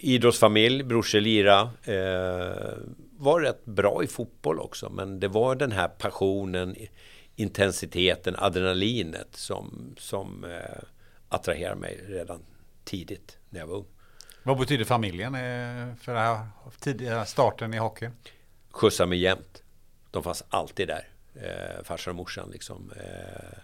Idrottsfamilj, 0.00 0.82
brorsor 0.82 1.20
lira. 1.20 1.60
Eh, 1.84 2.72
var 3.18 3.40
rätt 3.40 3.64
bra 3.64 4.04
i 4.04 4.06
fotboll 4.06 4.60
också, 4.60 4.90
men 4.90 5.20
det 5.20 5.28
var 5.28 5.54
den 5.54 5.72
här 5.72 5.88
passionen, 5.88 6.76
intensiteten, 7.36 8.34
adrenalinet 8.38 9.28
som, 9.36 9.94
som 9.98 10.44
eh, 10.44 10.82
attraherade 11.28 11.80
mig 11.80 12.04
redan 12.08 12.42
tidigt 12.84 13.38
när 13.50 13.60
jag 13.60 13.66
var 13.66 13.76
ung. 13.76 13.86
Vad 14.42 14.58
betyder 14.58 14.84
familjen 14.84 15.34
eh, 15.34 15.94
för 15.96 16.14
den 16.14 16.22
här 16.22 16.46
tidiga 16.80 17.24
starten 17.24 17.74
i 17.74 17.78
hockey? 17.78 18.08
Skjutsade 18.70 19.08
mig 19.08 19.18
jämt. 19.18 19.62
De 20.10 20.22
fanns 20.22 20.44
alltid 20.48 20.88
där. 20.88 21.08
Eh, 21.34 21.82
farsan 21.84 22.10
och 22.10 22.16
morsan 22.16 22.50
liksom. 22.50 22.92
Eh, 22.96 23.58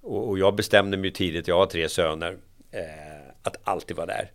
och, 0.00 0.28
och, 0.28 0.38
jag 0.38 0.54
bestämde 0.56 0.96
mig 0.96 1.12
tidigt, 1.12 1.48
jag 1.48 1.58
har 1.58 1.66
tre 1.66 1.88
söner, 1.88 2.38
eh, 2.70 3.30
att 3.42 3.56
alltid 3.64 3.96
vara 3.96 4.06
där. 4.06 4.30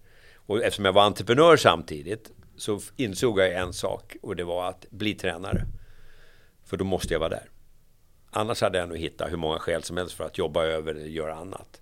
Och 0.46 0.64
eftersom 0.64 0.86
jag 0.86 0.94
var 0.94 1.04
entreprenör 1.04 1.58
samtidigt 1.58 2.32
så 2.58 2.80
insåg 2.96 3.40
jag 3.40 3.54
en 3.54 3.74
sak 3.74 4.16
och 4.22 4.36
det 4.36 4.44
var 4.44 4.70
att 4.70 4.86
bli 4.90 5.14
tränare. 5.14 5.66
För 6.66 6.78
då 6.78 6.86
måste 6.86 7.14
jag 7.14 7.20
vara 7.20 7.30
där. 7.30 7.50
Annars 8.32 8.62
hade 8.62 8.78
jag 8.78 8.90
nog 8.90 8.98
hittat 8.98 9.32
hur 9.32 9.38
många 9.38 9.60
skäl 9.60 9.84
som 9.84 9.98
helst 9.98 10.14
för 10.14 10.24
att 10.24 10.38
jobba 10.38 10.64
över 10.64 10.96
eller 10.96 11.06
göra 11.06 11.36
annat. 11.36 11.82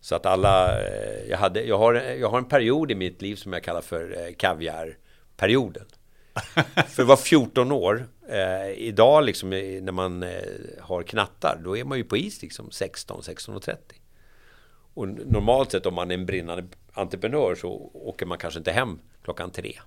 Så 0.00 0.14
att 0.14 0.26
alla, 0.26 0.80
eh, 0.80 1.30
jag, 1.30 1.38
hade, 1.38 1.62
jag, 1.62 1.78
har, 1.78 1.94
jag 1.94 2.30
har 2.30 2.38
en 2.38 2.48
period 2.48 2.90
i 2.90 2.94
mitt 2.94 3.22
liv 3.22 3.36
som 3.36 3.52
jag 3.52 3.62
kallar 3.62 3.80
för 3.80 4.16
eh, 4.18 4.34
kaviarperioden. 4.34 5.86
för 6.88 7.04
var 7.04 7.16
14 7.16 7.72
år. 7.72 8.08
Eh, 8.28 8.70
idag 8.70 9.24
liksom 9.24 9.50
när 9.50 9.92
man 9.92 10.22
eh, 10.22 10.30
har 10.80 11.02
knattar, 11.02 11.60
då 11.64 11.76
är 11.76 11.84
man 11.84 11.98
ju 11.98 12.04
på 12.04 12.16
is 12.16 12.42
liksom 12.42 12.70
16, 12.70 13.20
16.30. 13.20 13.76
Och 14.94 15.08
normalt 15.08 15.70
sett 15.70 15.86
om 15.86 15.94
man 15.94 16.10
är 16.10 16.14
en 16.14 16.26
brinnande 16.26 16.64
entreprenör 16.92 17.54
så 17.54 17.90
åker 17.94 18.26
man 18.26 18.38
kanske 18.38 18.58
inte 18.58 18.72
hem 18.72 18.98
klockan 19.24 19.50
tre. 19.50 19.78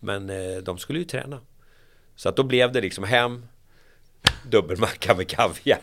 Men 0.00 0.30
eh, 0.30 0.56
de 0.62 0.78
skulle 0.78 0.98
ju 0.98 1.04
träna. 1.04 1.40
Så 2.16 2.28
att 2.28 2.36
då 2.36 2.42
blev 2.42 2.72
det 2.72 2.80
liksom 2.80 3.04
hem, 3.04 3.46
dubbelmacka 4.50 5.14
med 5.14 5.28
kaviar. 5.28 5.80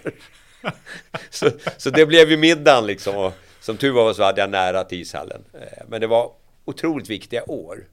så, 1.29 1.49
så 1.77 1.89
det 1.89 2.05
blev 2.05 2.31
ju 2.31 2.37
middagen 2.37 2.85
liksom. 2.85 3.15
Och 3.15 3.33
som 3.59 3.77
tur 3.77 3.91
var 3.91 4.13
så 4.13 4.23
hade 4.23 4.41
jag 4.41 4.49
nära 4.49 4.83
till 4.83 5.01
ishallen. 5.01 5.43
Eh, 5.53 5.83
men 5.87 6.01
det 6.01 6.07
var 6.07 6.31
otroligt 6.65 7.09
viktiga 7.09 7.43
år 7.47 7.87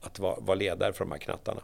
att 0.00 0.18
vara, 0.18 0.40
vara 0.40 0.54
ledare 0.54 0.92
för 0.92 1.04
de 1.04 1.12
här 1.12 1.18
knattarna. 1.18 1.60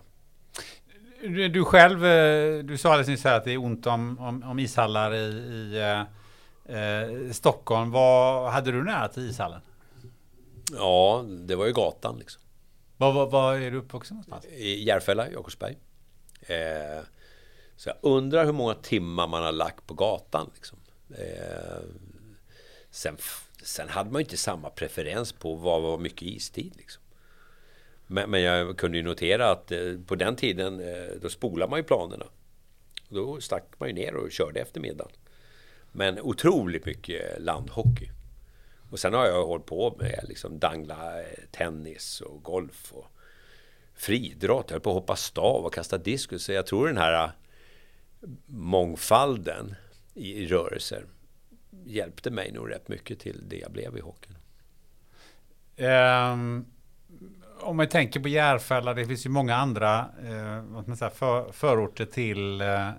Du 1.51 1.65
själv, 1.65 2.07
eh, 2.07 2.59
du 2.59 2.79
sa 2.79 2.89
alldeles 2.89 3.09
nyss 3.09 3.25
här 3.25 3.37
att 3.37 3.45
det 3.45 3.53
är 3.53 3.59
ont 3.59 3.87
om, 3.87 4.19
om, 4.19 4.43
om 4.43 4.59
ishallar 4.59 5.15
i, 5.15 5.19
i 5.19 5.81
eh, 5.81 6.03
eh, 6.69 7.33
Stockholm. 7.33 7.91
Vad 7.91 8.53
hade 8.53 8.73
du 8.73 8.85
nära 8.85 9.09
till 9.09 9.31
ishallen? 9.31 9.61
Ja, 10.73 11.25
det 11.29 11.55
var 11.55 11.67
ju 11.67 11.73
gatan 11.73 12.19
liksom. 12.19 12.43
Var, 12.97 13.13
var, 13.13 13.27
var 13.27 13.55
är 13.55 13.71
du 13.71 13.77
uppvuxen 13.77 14.15
någonstans? 14.15 14.45
I 14.45 14.85
Järfälla, 14.85 15.31
Jakobsberg. 15.31 15.77
Eh, 16.41 17.05
så 17.77 17.89
jag 17.89 17.97
undrar 18.01 18.45
hur 18.45 18.53
många 18.53 18.75
timmar 18.75 19.27
man 19.27 19.43
har 19.43 19.53
lagt 19.53 19.87
på 19.87 19.95
gatan. 19.95 20.51
Liksom. 20.55 20.79
Eh, 21.11 21.83
sen, 22.91 23.17
sen 23.63 23.89
hade 23.89 24.11
man 24.11 24.21
ju 24.21 24.25
inte 24.25 24.37
samma 24.37 24.71
preferens 24.71 25.33
på 25.33 25.55
vad 25.55 25.83
var 25.83 25.99
mycket 25.99 26.23
istid. 26.23 26.73
Liksom. 26.77 27.03
Men, 28.07 28.31
men, 28.31 28.43
jag 28.43 28.79
kunde 28.79 28.99
ju 28.99 29.05
notera 29.05 29.51
att 29.51 29.73
eh, 29.73 29.95
på 30.07 30.15
den 30.15 30.37
tiden 30.37 30.81
eh, 30.81 31.11
då 31.23 31.29
spolade 31.29 31.71
man 31.71 31.79
ju 31.79 31.83
planerna. 31.83 32.27
Då 33.09 33.41
stack 33.41 33.65
man 33.79 33.89
ju 33.89 33.95
ner 33.95 34.15
och 34.15 34.33
körde 34.33 34.61
eftermiddagen. 34.61 35.13
Men 35.99 36.21
otroligt 36.21 36.87
mycket 36.87 37.43
landhockey. 37.43 38.09
Och 38.91 38.99
sen 38.99 39.15
har 39.15 39.27
jag 39.27 39.47
hållit 39.47 39.67
på 39.67 39.97
med 39.99 40.25
liksom 40.29 40.59
dangla 40.59 41.21
eh, 41.21 41.27
tennis 41.51 42.21
och 42.21 42.43
golf 42.43 42.93
och 42.93 43.07
friidrott. 43.95 44.65
Jag 44.69 44.75
höll 44.75 44.81
på 44.81 44.91
att 44.91 44.95
hoppa 44.95 45.17
stav 45.17 45.65
och 45.65 45.75
kasta 45.75 45.99
diskus. 45.99 46.45
Så 46.45 46.53
jag 46.53 46.67
tror 46.67 46.87
den 46.87 46.97
här 46.97 47.25
eh, 47.25 47.31
mångfalden 48.47 49.75
i, 50.15 50.47
rörelser 50.47 51.07
hjälpte 51.85 52.31
mig 52.31 52.53
nog 52.53 52.71
rätt 52.71 52.89
mycket 52.89 53.19
till 53.21 53.49
det 53.49 53.57
jag 53.57 53.73
blev 53.73 53.97
i 53.97 54.01
hockeyn. 54.01 54.37
Um, 55.77 56.67
om 57.61 57.77
man 57.77 57.89
tänker 57.89 58.21
på 58.21 58.29
Järfälla, 58.29 58.95
det 58.95 59.07
finns 59.07 59.27
ju 59.27 59.31
många 59.31 59.57
andra 59.57 60.09
uh, 60.25 60.63
vad 60.63 60.89
man 60.89 60.97
säga, 60.97 61.11
för, 61.11 61.53
förorter 61.53 62.05
till 62.05 62.63
uh, 62.63 62.91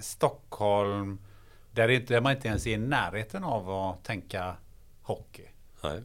Stockholm 0.00 1.18
där, 1.72 1.88
det 1.88 1.94
inte, 1.94 2.14
där 2.14 2.20
man 2.20 2.32
inte 2.32 2.48
ens 2.48 2.66
är 2.66 2.70
i 2.70 2.76
närheten 2.76 3.44
av 3.44 3.70
att 3.70 4.04
tänka 4.04 4.56
hockey. 5.02 5.48
Nej. 5.82 6.02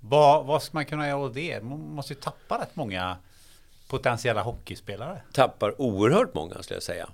Vad, 0.00 0.46
vad 0.46 0.62
ska 0.62 0.76
man 0.76 0.86
kunna 0.86 1.08
göra 1.08 1.18
åt 1.18 1.34
det? 1.34 1.62
Man 1.62 1.78
måste 1.78 2.12
ju 2.12 2.20
tappa 2.20 2.62
rätt 2.62 2.76
många 2.76 3.16
potentiella 3.88 4.42
hockeyspelare. 4.42 5.22
Tappar 5.32 5.80
oerhört 5.80 6.34
många 6.34 6.62
skulle 6.62 6.76
jag 6.76 6.82
säga. 6.82 7.08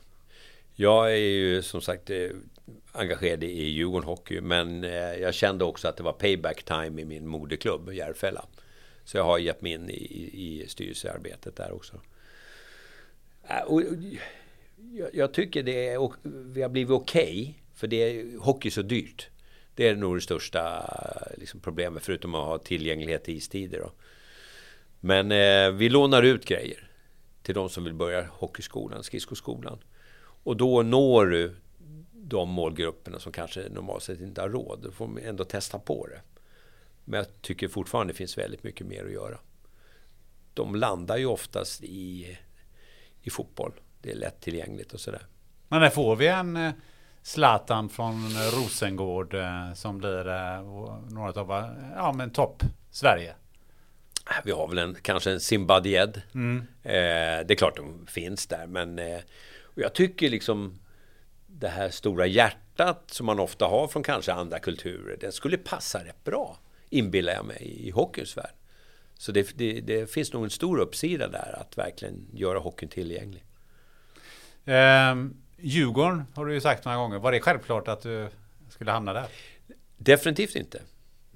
Jag 0.74 1.12
är 1.12 1.16
ju 1.16 1.62
som 1.62 1.80
sagt 1.80 2.10
eh, 2.10 2.28
engagerad 2.92 3.44
i 3.44 3.62
Djurgården 3.62 4.08
Hockey, 4.08 4.40
men 4.40 4.84
eh, 4.84 4.90
jag 4.92 5.34
kände 5.34 5.64
också 5.64 5.88
att 5.88 5.96
det 5.96 6.02
var 6.02 6.12
payback 6.12 6.62
time 6.62 7.02
i 7.02 7.04
min 7.04 7.26
moderklubb 7.26 7.92
Järfälla. 7.92 8.44
Så 9.04 9.16
jag 9.16 9.24
har 9.24 9.38
gett 9.38 9.62
mig 9.62 9.72
in 9.72 9.90
i, 9.90 9.94
i 10.32 10.68
styrelsearbetet 10.68 11.56
där 11.56 11.72
också. 11.72 12.00
Äh, 13.48 13.62
och, 13.62 13.82
jag, 14.92 15.14
jag 15.14 15.34
tycker 15.34 15.62
det 15.62 15.88
är, 15.88 16.10
vi 16.52 16.62
har 16.62 16.68
blivit 16.68 16.90
okej, 16.90 17.22
okay, 17.22 17.54
för 17.74 17.86
det 17.86 17.96
är, 17.96 18.38
hockey 18.38 18.68
är 18.68 18.70
så 18.70 18.82
dyrt. 18.82 19.28
Det 19.74 19.88
är 19.88 19.96
nog 19.96 20.16
det 20.16 20.20
största 20.20 20.90
liksom, 21.36 21.60
problemet, 21.60 22.02
förutom 22.02 22.34
att 22.34 22.44
ha 22.44 22.58
tillgänglighet 22.58 23.24
till 23.24 23.36
istider. 23.36 23.80
Då. 23.80 23.92
Men 25.00 25.32
eh, 25.32 25.70
vi 25.70 25.88
lånar 25.88 26.22
ut 26.22 26.44
grejer 26.44 26.90
till 27.42 27.54
de 27.54 27.68
som 27.68 27.84
vill 27.84 27.94
börja 27.94 28.26
hockeyskolan, 28.30 29.02
skridskoskolan. 29.02 29.78
Och 30.44 30.56
då 30.56 30.82
når 30.82 31.26
du 31.26 31.54
de 32.28 32.48
målgrupperna 32.48 33.18
som 33.18 33.32
kanske 33.32 33.68
normalt 33.68 34.02
sett 34.02 34.20
inte 34.20 34.40
har 34.40 34.48
råd. 34.48 34.80
Då 34.82 34.90
får 34.90 35.06
man 35.06 35.18
ändå 35.18 35.44
testa 35.44 35.78
på 35.78 36.06
det. 36.06 36.20
Men 37.04 37.18
jag 37.18 37.42
tycker 37.42 37.68
fortfarande 37.68 38.12
det 38.12 38.16
finns 38.16 38.38
väldigt 38.38 38.62
mycket 38.62 38.86
mer 38.86 39.04
att 39.04 39.12
göra. 39.12 39.38
De 40.54 40.74
landar 40.74 41.16
ju 41.16 41.26
oftast 41.26 41.82
i, 41.82 42.38
i 43.22 43.30
fotboll. 43.30 43.72
Det 44.04 44.10
är 44.10 44.16
lättillgängligt 44.16 44.92
och 44.92 45.00
sådär. 45.00 45.22
Men 45.68 45.80
när 45.80 45.90
får 45.90 46.16
vi 46.16 46.26
en 46.26 46.56
eh, 46.56 46.72
Zlatan 47.22 47.88
från 47.88 48.14
Rosengård 48.52 49.34
eh, 49.34 49.72
som 49.74 49.98
blir 49.98 50.28
eh, 50.28 50.62
några 51.10 51.40
av 51.40 51.74
ja, 51.96 52.12
men 52.12 52.30
topp 52.30 52.62
Sverige? 52.90 53.34
Vi 54.44 54.52
har 54.52 54.68
väl 54.68 54.78
en, 54.78 54.96
kanske 55.02 55.30
en 55.30 55.40
Zimbabwe. 55.40 56.12
Mm. 56.34 56.58
Eh, 56.82 57.46
det 57.46 57.50
är 57.50 57.54
klart 57.54 57.76
de 57.76 58.06
finns 58.06 58.46
där, 58.46 58.66
men 58.66 58.98
eh, 58.98 59.20
jag 59.74 59.94
tycker 59.94 60.30
liksom 60.30 60.78
det 61.46 61.68
här 61.68 61.90
stora 61.90 62.26
hjärtat 62.26 63.02
som 63.06 63.26
man 63.26 63.40
ofta 63.40 63.66
har 63.66 63.88
från 63.88 64.02
kanske 64.02 64.32
andra 64.32 64.58
kulturer, 64.58 65.16
det 65.20 65.32
skulle 65.32 65.56
passa 65.56 66.04
rätt 66.04 66.24
bra, 66.24 66.58
inbillar 66.90 67.32
jag 67.32 67.44
mig, 67.44 67.86
i 67.86 67.90
hockeyns 67.90 68.36
värld. 68.36 68.54
Så 69.18 69.32
det, 69.32 69.58
det, 69.58 69.80
det, 69.80 70.10
finns 70.10 70.32
nog 70.32 70.44
en 70.44 70.50
stor 70.50 70.78
uppsida 70.78 71.28
där 71.28 71.58
att 71.60 71.78
verkligen 71.78 72.26
göra 72.32 72.58
hockeyn 72.58 72.88
tillgänglig. 72.88 73.44
Eh, 74.64 75.14
Djurgården 75.56 76.24
har 76.34 76.46
du 76.46 76.54
ju 76.54 76.60
sagt 76.60 76.84
några 76.84 76.98
gånger. 76.98 77.18
Var 77.18 77.32
det 77.32 77.40
självklart 77.40 77.88
att 77.88 78.02
du 78.02 78.28
skulle 78.68 78.90
hamna 78.90 79.12
där? 79.12 79.26
Definitivt 79.96 80.56
inte. 80.56 80.80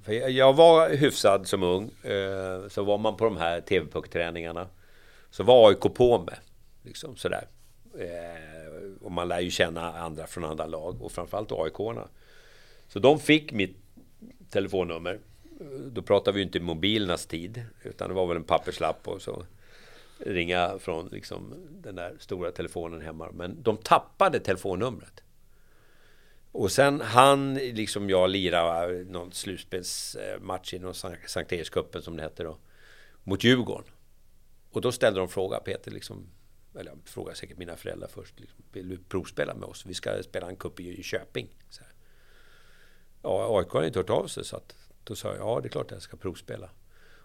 För 0.02 0.12
jag 0.12 0.52
var 0.52 0.90
hyfsad 0.90 1.46
som 1.46 1.62
ung. 1.62 1.90
Eh, 2.02 2.68
så 2.68 2.84
var 2.84 2.98
man 2.98 3.16
på 3.16 3.24
de 3.24 3.36
här 3.36 3.60
TV-puckträningarna. 3.60 4.66
Så 5.30 5.44
var 5.44 5.68
AIK 5.68 5.94
på 5.94 6.18
med. 6.18 6.38
Liksom 6.82 7.16
sådär. 7.16 7.46
Eh, 7.98 9.04
och 9.04 9.12
man 9.12 9.28
lär 9.28 9.40
ju 9.40 9.50
känna 9.50 9.98
andra 9.98 10.26
från 10.26 10.44
andra 10.44 10.66
lag 10.66 11.02
och 11.02 11.12
framförallt 11.12 11.52
AIK-arna. 11.52 12.08
Så 12.88 12.98
de 12.98 13.20
fick 13.20 13.52
mitt 13.52 13.76
telefonnummer. 14.50 15.18
Då 15.92 16.02
pratade 16.02 16.34
vi 16.34 16.40
ju 16.40 16.46
inte 16.46 16.60
mobilernas 16.60 17.26
tid, 17.26 17.64
utan 17.82 18.08
det 18.08 18.14
var 18.14 18.26
väl 18.26 18.36
en 18.36 18.44
papperslapp 18.44 19.08
och 19.08 19.22
så 19.22 19.42
ringa 20.18 20.78
från 20.78 21.08
liksom 21.08 21.54
den 21.70 21.94
där 21.94 22.16
stora 22.18 22.50
telefonen 22.50 23.00
hemma. 23.00 23.30
Men 23.32 23.62
de 23.62 23.76
tappade 23.76 24.40
telefonnumret. 24.40 25.22
Och 26.52 26.72
sen 26.72 27.00
han, 27.00 27.54
liksom 27.54 28.10
jag, 28.10 28.30
lira 28.30 28.86
någon 28.86 29.32
slutspelsmatch 29.32 30.74
i 30.74 30.78
någon 30.78 30.94
Sankt 30.94 31.52
Erikscupen 31.52 32.02
som 32.02 32.16
det 32.16 32.22
hette 32.22 32.42
då. 32.42 32.58
Mot 33.24 33.44
Djurgården. 33.44 33.92
Och 34.70 34.80
då 34.80 34.92
ställde 34.92 35.20
de 35.20 35.28
fråga, 35.28 35.60
Peter, 35.60 35.90
liksom, 35.90 36.26
eller 36.74 36.90
jag 36.90 36.98
frågade 37.04 37.36
säkert 37.36 37.58
mina 37.58 37.76
föräldrar 37.76 38.08
först. 38.08 38.40
Liksom, 38.40 38.64
vill 38.72 38.88
du 38.88 38.98
provspela 38.98 39.54
med 39.54 39.68
oss? 39.68 39.86
Vi 39.86 39.94
ska 39.94 40.22
spela 40.22 40.48
en 40.48 40.56
cup 40.56 40.80
i, 40.80 41.00
i 41.00 41.02
Köping. 41.02 41.48
Så 41.68 41.82
här. 41.82 41.92
Ja, 43.22 43.58
AIK 43.58 43.70
har 43.70 43.82
inte 43.82 43.98
hört 43.98 44.10
av 44.10 44.26
sig 44.26 44.44
så 44.44 44.56
att 44.56 44.76
då 45.04 45.14
sa 45.14 45.28
jag, 45.28 45.38
ja 45.38 45.60
det 45.60 45.68
är 45.68 45.70
klart 45.70 45.90
jag 45.90 46.02
ska 46.02 46.16
provspela. 46.16 46.70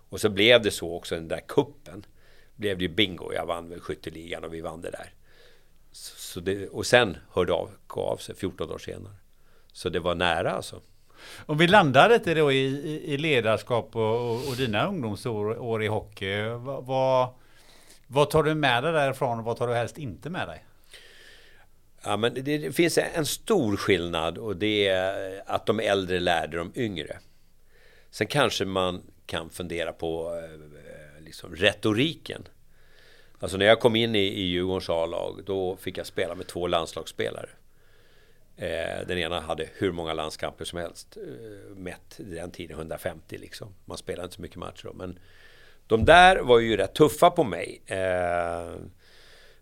Och 0.10 0.22
så 0.22 0.30
blev 0.30 0.62
det 0.62 0.72
så 0.72 0.94
också, 0.94 1.16
den 1.16 1.28
där 1.28 1.42
kuppen 1.48 2.06
blev 2.56 2.78
det 2.78 2.84
ju 2.84 2.90
bingo. 2.90 3.34
Jag 3.34 3.46
vann 3.46 3.70
väl 3.70 3.80
skytteligan 3.80 4.44
och 4.44 4.54
vi 4.54 4.62
vann 4.62 4.82
det 4.82 4.92
där. 4.92 5.14
Så 5.92 6.40
det, 6.40 6.68
och 6.68 6.86
sen 6.86 7.18
hörde 7.32 7.54
av, 7.54 7.70
av 7.88 8.18
sig 8.18 8.36
14 8.36 8.68
dagar 8.68 8.80
senare. 8.80 9.14
Så 9.72 9.90
det 9.90 10.00
var 10.00 10.16
nära 10.16 10.52
alltså. 10.52 10.82
Om 11.46 11.58
vi 11.58 11.68
landar 11.68 12.10
lite 12.10 12.34
då 12.34 12.52
i, 12.52 12.66
i 13.14 13.18
ledarskap 13.18 13.96
och, 13.96 14.32
och, 14.32 14.48
och 14.48 14.56
dina 14.58 14.88
ungdomsår 14.88 15.60
år 15.60 15.84
i 15.84 15.88
hockey. 15.88 16.42
Vad, 16.42 17.34
vad 18.08 18.30
tar 18.30 18.44
du 18.44 18.56
med 18.56 18.84
dig 18.84 18.94
därifrån 18.94 19.40
och 19.40 19.46
vad 19.46 19.58
tar 19.58 19.68
du 19.68 19.74
helst 19.74 19.98
inte 19.98 20.30
med 20.30 20.48
dig? 20.48 20.66
Ja, 22.04 22.18
men 22.18 22.34
det, 22.34 22.42
det, 22.42 22.72
finns 22.72 22.98
en 22.98 23.26
stor 23.26 23.78
skillnad 23.78 24.38
och 24.38 24.56
det 24.56 24.88
är 24.88 25.44
att 25.46 25.66
de 25.66 25.80
äldre 25.80 26.20
lärde 26.20 26.58
de 26.58 26.72
yngre. 26.76 27.18
Sen 28.12 28.28
kanske 28.28 28.66
man 28.66 29.02
kan 29.26 29.50
fundera 29.50 29.94
på 29.94 30.36
eh, 30.36 30.83
liksom, 31.34 31.56
retoriken. 31.56 32.48
Alltså 33.40 33.58
när 33.58 33.66
jag 33.66 33.80
kom 33.80 33.96
in 33.96 34.16
i, 34.16 34.20
i 34.20 34.42
Djurgårdens 34.42 34.90
A-lag 34.90 35.42
då 35.46 35.76
fick 35.76 35.98
jag 35.98 36.06
spela 36.06 36.36
med 36.36 36.48
två 36.48 36.68
landslagsspelare. 36.68 37.50
Eh, 38.58 39.08
den 39.08 39.18
ena 39.18 39.40
hade 39.40 39.70
hur 39.74 39.92
många 39.92 40.14
landskamper 40.14 40.66
som 40.66 40.80
helst. 40.80 41.18
Eh, 41.18 41.76
mätt 41.76 42.20
i 42.20 42.24
den 42.24 42.52
tiden 42.52 42.78
150 42.78 43.38
liksom. 43.38 43.68
Man 43.86 43.98
spelade 43.98 44.24
inte 44.24 44.36
så 44.36 44.42
mycket 44.42 44.58
matcher 44.58 44.84
då. 44.84 44.94
Men 44.94 45.20
de 45.88 46.06
där 46.06 46.40
var 46.40 46.60
ju 46.60 46.78
rätt 46.78 46.94
tuffa 46.94 47.30
på 47.30 47.44
mig. 47.44 47.82
Eh, 47.86 48.76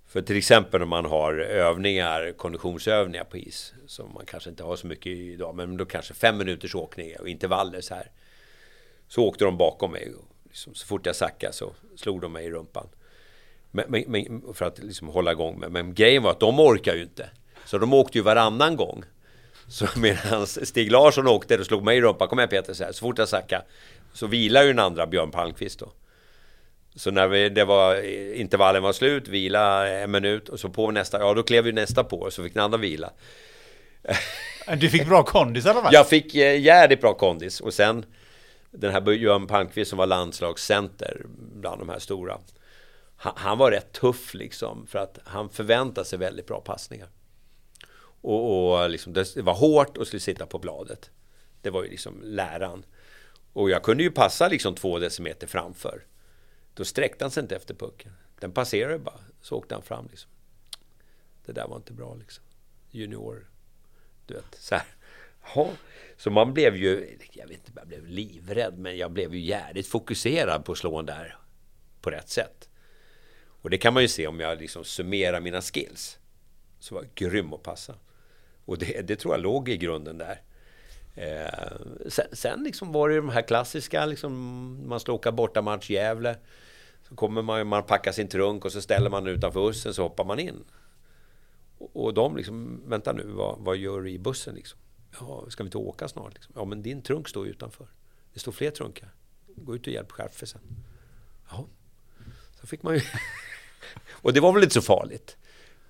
för 0.08 0.22
till 0.22 0.38
exempel 0.38 0.80
när 0.80 0.88
man 0.88 1.06
har 1.06 1.34
övningar, 1.40 2.34
konditionsövningar 2.38 3.24
på 3.24 3.38
is. 3.38 3.74
Som 3.88 4.14
man 4.14 4.26
kanske 4.26 4.50
inte 4.50 4.64
har 4.64 4.76
så 4.76 4.88
mycket 4.88 5.08
idag. 5.08 5.56
Men 5.56 5.78
då 5.78 5.86
kanske 5.86 6.14
fem 6.14 6.38
minuters 6.38 6.76
åkning 6.76 7.16
och 7.20 7.30
intervaller 7.30 7.82
så 7.82 7.96
här. 7.96 8.12
Så 9.08 9.24
åkte 9.24 9.46
de 9.46 9.58
bakom 9.58 9.92
mig. 9.92 10.14
Liksom, 10.52 10.76
så 10.76 10.88
fort 10.88 11.06
jag 11.06 11.16
sackade 11.16 11.54
så 11.54 11.74
slog 11.96 12.22
de 12.22 12.34
mig 12.34 12.46
i 12.46 12.52
rumpan. 12.52 12.88
Men, 13.72 13.86
men, 13.88 14.04
men, 14.08 14.54
för 14.54 14.66
att 14.66 14.80
liksom 14.80 15.08
hålla 15.08 15.32
igång 15.32 15.60
med. 15.60 15.72
Men 15.72 15.94
grejen 15.94 16.24
var 16.24 16.32
att 16.32 16.40
de 16.40 16.60
orkar 16.60 16.96
ju 16.96 17.02
inte. 17.02 17.30
Så 17.66 17.78
de 17.78 17.94
åkte 17.94 18.18
ju 18.18 18.24
varannan 18.24 18.76
gång. 18.76 19.04
Så 19.68 19.88
medan 20.00 20.48
Stig 20.48 20.92
Larsson 20.92 21.28
åkte 21.28 21.58
och 21.58 21.66
slog 21.66 21.84
mig 21.84 21.98
i 21.98 22.02
rumpan, 22.02 22.28
kom 22.28 22.40
igen 22.40 22.50
Peter, 22.50 22.74
så, 22.74 22.84
här, 22.84 22.92
så 22.92 23.00
fort 23.00 23.18
jag 23.18 23.30
sackade. 23.30 23.66
Så 24.14 24.28
vilar 24.28 24.64
ju 24.64 24.68
den 24.68 24.80
andra 24.80 25.08
Björn 25.08 25.32
Palmqvist 25.32 25.80
då. 25.80 25.92
Så 26.96 27.12
när 27.12 27.28
vi, 27.28 27.50
det 27.50 27.66
var, 27.66 28.02
intervallen 28.36 28.84
var 28.84 28.94
slut, 28.94 29.28
vila 29.28 29.90
en 29.90 30.12
minut 30.12 30.50
och 30.50 30.60
så 30.60 30.70
på 30.70 30.92
nästa, 30.92 31.20
ja 31.20 31.34
då 31.34 31.44
klev 31.44 31.66
ju 31.66 31.72
nästa 31.72 32.04
på 32.04 32.20
och 32.20 32.34
så 32.34 32.44
fick 32.44 32.54
den 32.54 32.64
andra 32.64 32.78
vila. 32.78 33.12
Du 34.78 34.90
fick 34.90 35.08
bra 35.08 35.24
kondis 35.24 35.66
i 35.66 35.70
alla 35.70 35.82
fall? 35.82 35.94
Jag 35.94 36.10
fick 36.10 36.36
eh, 36.36 36.60
jävligt 36.60 37.02
bra 37.02 37.14
kondis 37.14 37.62
och 37.62 37.74
sen 37.74 38.06
den 38.72 38.92
här 38.92 39.12
Johan 39.12 39.48
Palmqvist 39.48 39.90
som 39.90 39.98
var 39.98 40.08
landslagscenter 40.08 41.26
bland 41.56 41.82
de 41.82 41.90
här 41.90 42.00
stora. 42.00 42.40
Han, 43.16 43.34
han 43.36 43.58
var 43.58 43.72
rätt 43.72 43.92
tuff 43.92 44.34
liksom 44.34 44.88
för 44.88 45.00
att 45.00 45.20
han 45.24 45.50
förväntade 45.50 46.06
sig 46.06 46.20
väldigt 46.20 46.48
bra 46.48 46.62
passningar. 46.62 47.10
Och, 48.22 48.72
och 48.72 48.90
liksom, 48.90 49.14
det 49.14 49.36
var 49.36 49.54
hårt 49.54 49.98
och 49.98 50.08
skulle 50.08 50.20
sitta 50.20 50.46
på 50.46 50.60
bladet. 50.60 51.12
Det 51.62 51.70
var 51.70 51.84
ju 51.84 51.90
liksom 51.90 52.22
läran. 52.24 52.86
Och 53.54 53.70
jag 53.70 53.84
kunde 53.84 54.04
ju 54.04 54.12
passa 54.12 54.48
liksom 54.48 54.76
två 54.76 55.00
decimeter 55.00 55.48
framför. 55.48 56.06
Då 56.74 56.86
sträckte 56.86 57.24
han 57.24 57.32
sig 57.32 57.42
inte 57.42 57.56
efter 57.56 57.74
pucken. 57.74 58.12
Den 58.40 58.52
passerade 58.52 59.00
bara. 59.00 59.20
Så 59.42 59.56
åkte 59.58 59.76
han 59.76 59.84
fram 59.84 60.08
liksom. 60.10 60.32
Det 61.46 61.52
där 61.52 61.68
var 61.68 61.76
inte 61.76 61.94
bra 61.94 62.16
liksom. 62.16 62.44
Junior. 62.92 63.50
Du 64.26 64.34
vet, 64.34 64.56
så 64.60 64.76
här. 64.76 64.86
Ja. 65.56 65.70
Så 66.22 66.30
man 66.30 66.54
blev 66.54 66.76
ju, 66.76 67.18
jag 67.32 67.48
vet 67.48 67.58
inte, 67.58 67.72
jag 67.76 67.88
blev 67.88 68.08
livrädd, 68.08 68.78
men 68.78 68.98
jag 68.98 69.12
blev 69.12 69.34
ju 69.36 69.40
jävligt 69.40 69.88
fokuserad 69.88 70.66
på 70.66 70.72
att 70.72 70.78
slå 70.78 70.98
den 70.98 71.06
där 71.06 71.38
på 72.02 72.10
rätt 72.10 72.30
sätt. 72.30 72.70
Och 73.62 73.70
det 73.70 73.78
kan 73.78 73.94
man 73.94 74.04
ju 74.04 74.08
se 74.08 74.28
om 74.28 74.40
jag 74.40 74.60
liksom 74.60 74.84
summerar 74.84 75.42
mina 75.42 75.62
skills. 75.62 76.20
Så 76.80 76.96
var 76.96 77.02
jag 77.02 77.12
grym 77.16 77.54
att 77.54 77.64
passa. 77.64 77.96
Och 78.66 78.78
det, 78.78 79.02
det 79.08 79.16
tror 79.16 79.34
jag 79.34 79.42
låg 79.42 79.70
i 79.70 79.78
grunden 79.78 80.18
där. 80.18 80.42
Eh, 81.16 81.78
sen, 82.08 82.26
sen 82.32 82.64
liksom 82.64 82.92
var 82.92 83.10
det 83.10 83.16
de 83.16 83.30
här 83.30 83.42
klassiska, 83.42 84.06
liksom, 84.06 84.34
man 84.88 85.00
ska 85.00 85.14
åka 85.14 85.32
bortamatch 85.32 85.90
Gävle. 85.90 86.36
Så 87.10 87.16
kommer 87.16 87.42
man, 87.42 87.68
man 87.68 87.84
packar 87.84 88.12
sin 88.12 88.28
trunk 88.28 88.66
och 88.66 88.72
så 88.72 88.82
ställer 88.82 89.10
man 89.10 89.28
utanför 89.28 89.60
bussen 89.60 89.94
så 89.94 90.04
hoppar 90.04 90.26
man 90.26 90.40
in. 90.40 90.64
Och, 91.78 92.04
och 92.04 92.14
de 92.14 92.38
liksom, 92.38 92.82
vänta 92.86 93.14
nu, 93.14 93.24
vad, 93.28 93.60
vad 93.60 93.78
gör 93.78 94.02
du 94.02 94.10
i 94.10 94.20
bussen 94.20 94.56
liksom? 94.56 94.80
Ja, 95.20 95.46
ska 95.50 95.64
vi 95.64 95.68
inte 95.68 95.78
åka 95.78 96.08
snart? 96.08 96.34
Liksom? 96.34 96.54
Ja, 96.56 96.66
men 96.66 96.82
din 96.82 97.02
trunk 97.02 97.28
står 97.28 97.48
utanför. 97.48 97.88
Det 98.34 98.40
står 98.40 98.52
fler 98.52 98.72
trunkar. 98.72 99.10
Gå 99.56 99.76
ut 99.76 99.88
och 99.88 99.94
hjälp 99.94 100.12
Skärfe 100.12 100.46
sen. 100.46 100.62
Ja. 101.50 101.66
Så 102.62 102.68
fick 102.68 102.84
man 102.84 102.96
ju... 102.96 103.02
och 104.12 104.34
det 104.34 104.40
var 104.40 104.54
väl 104.54 104.64
inte 104.64 104.74
så 104.74 104.82
farligt. 104.82 105.38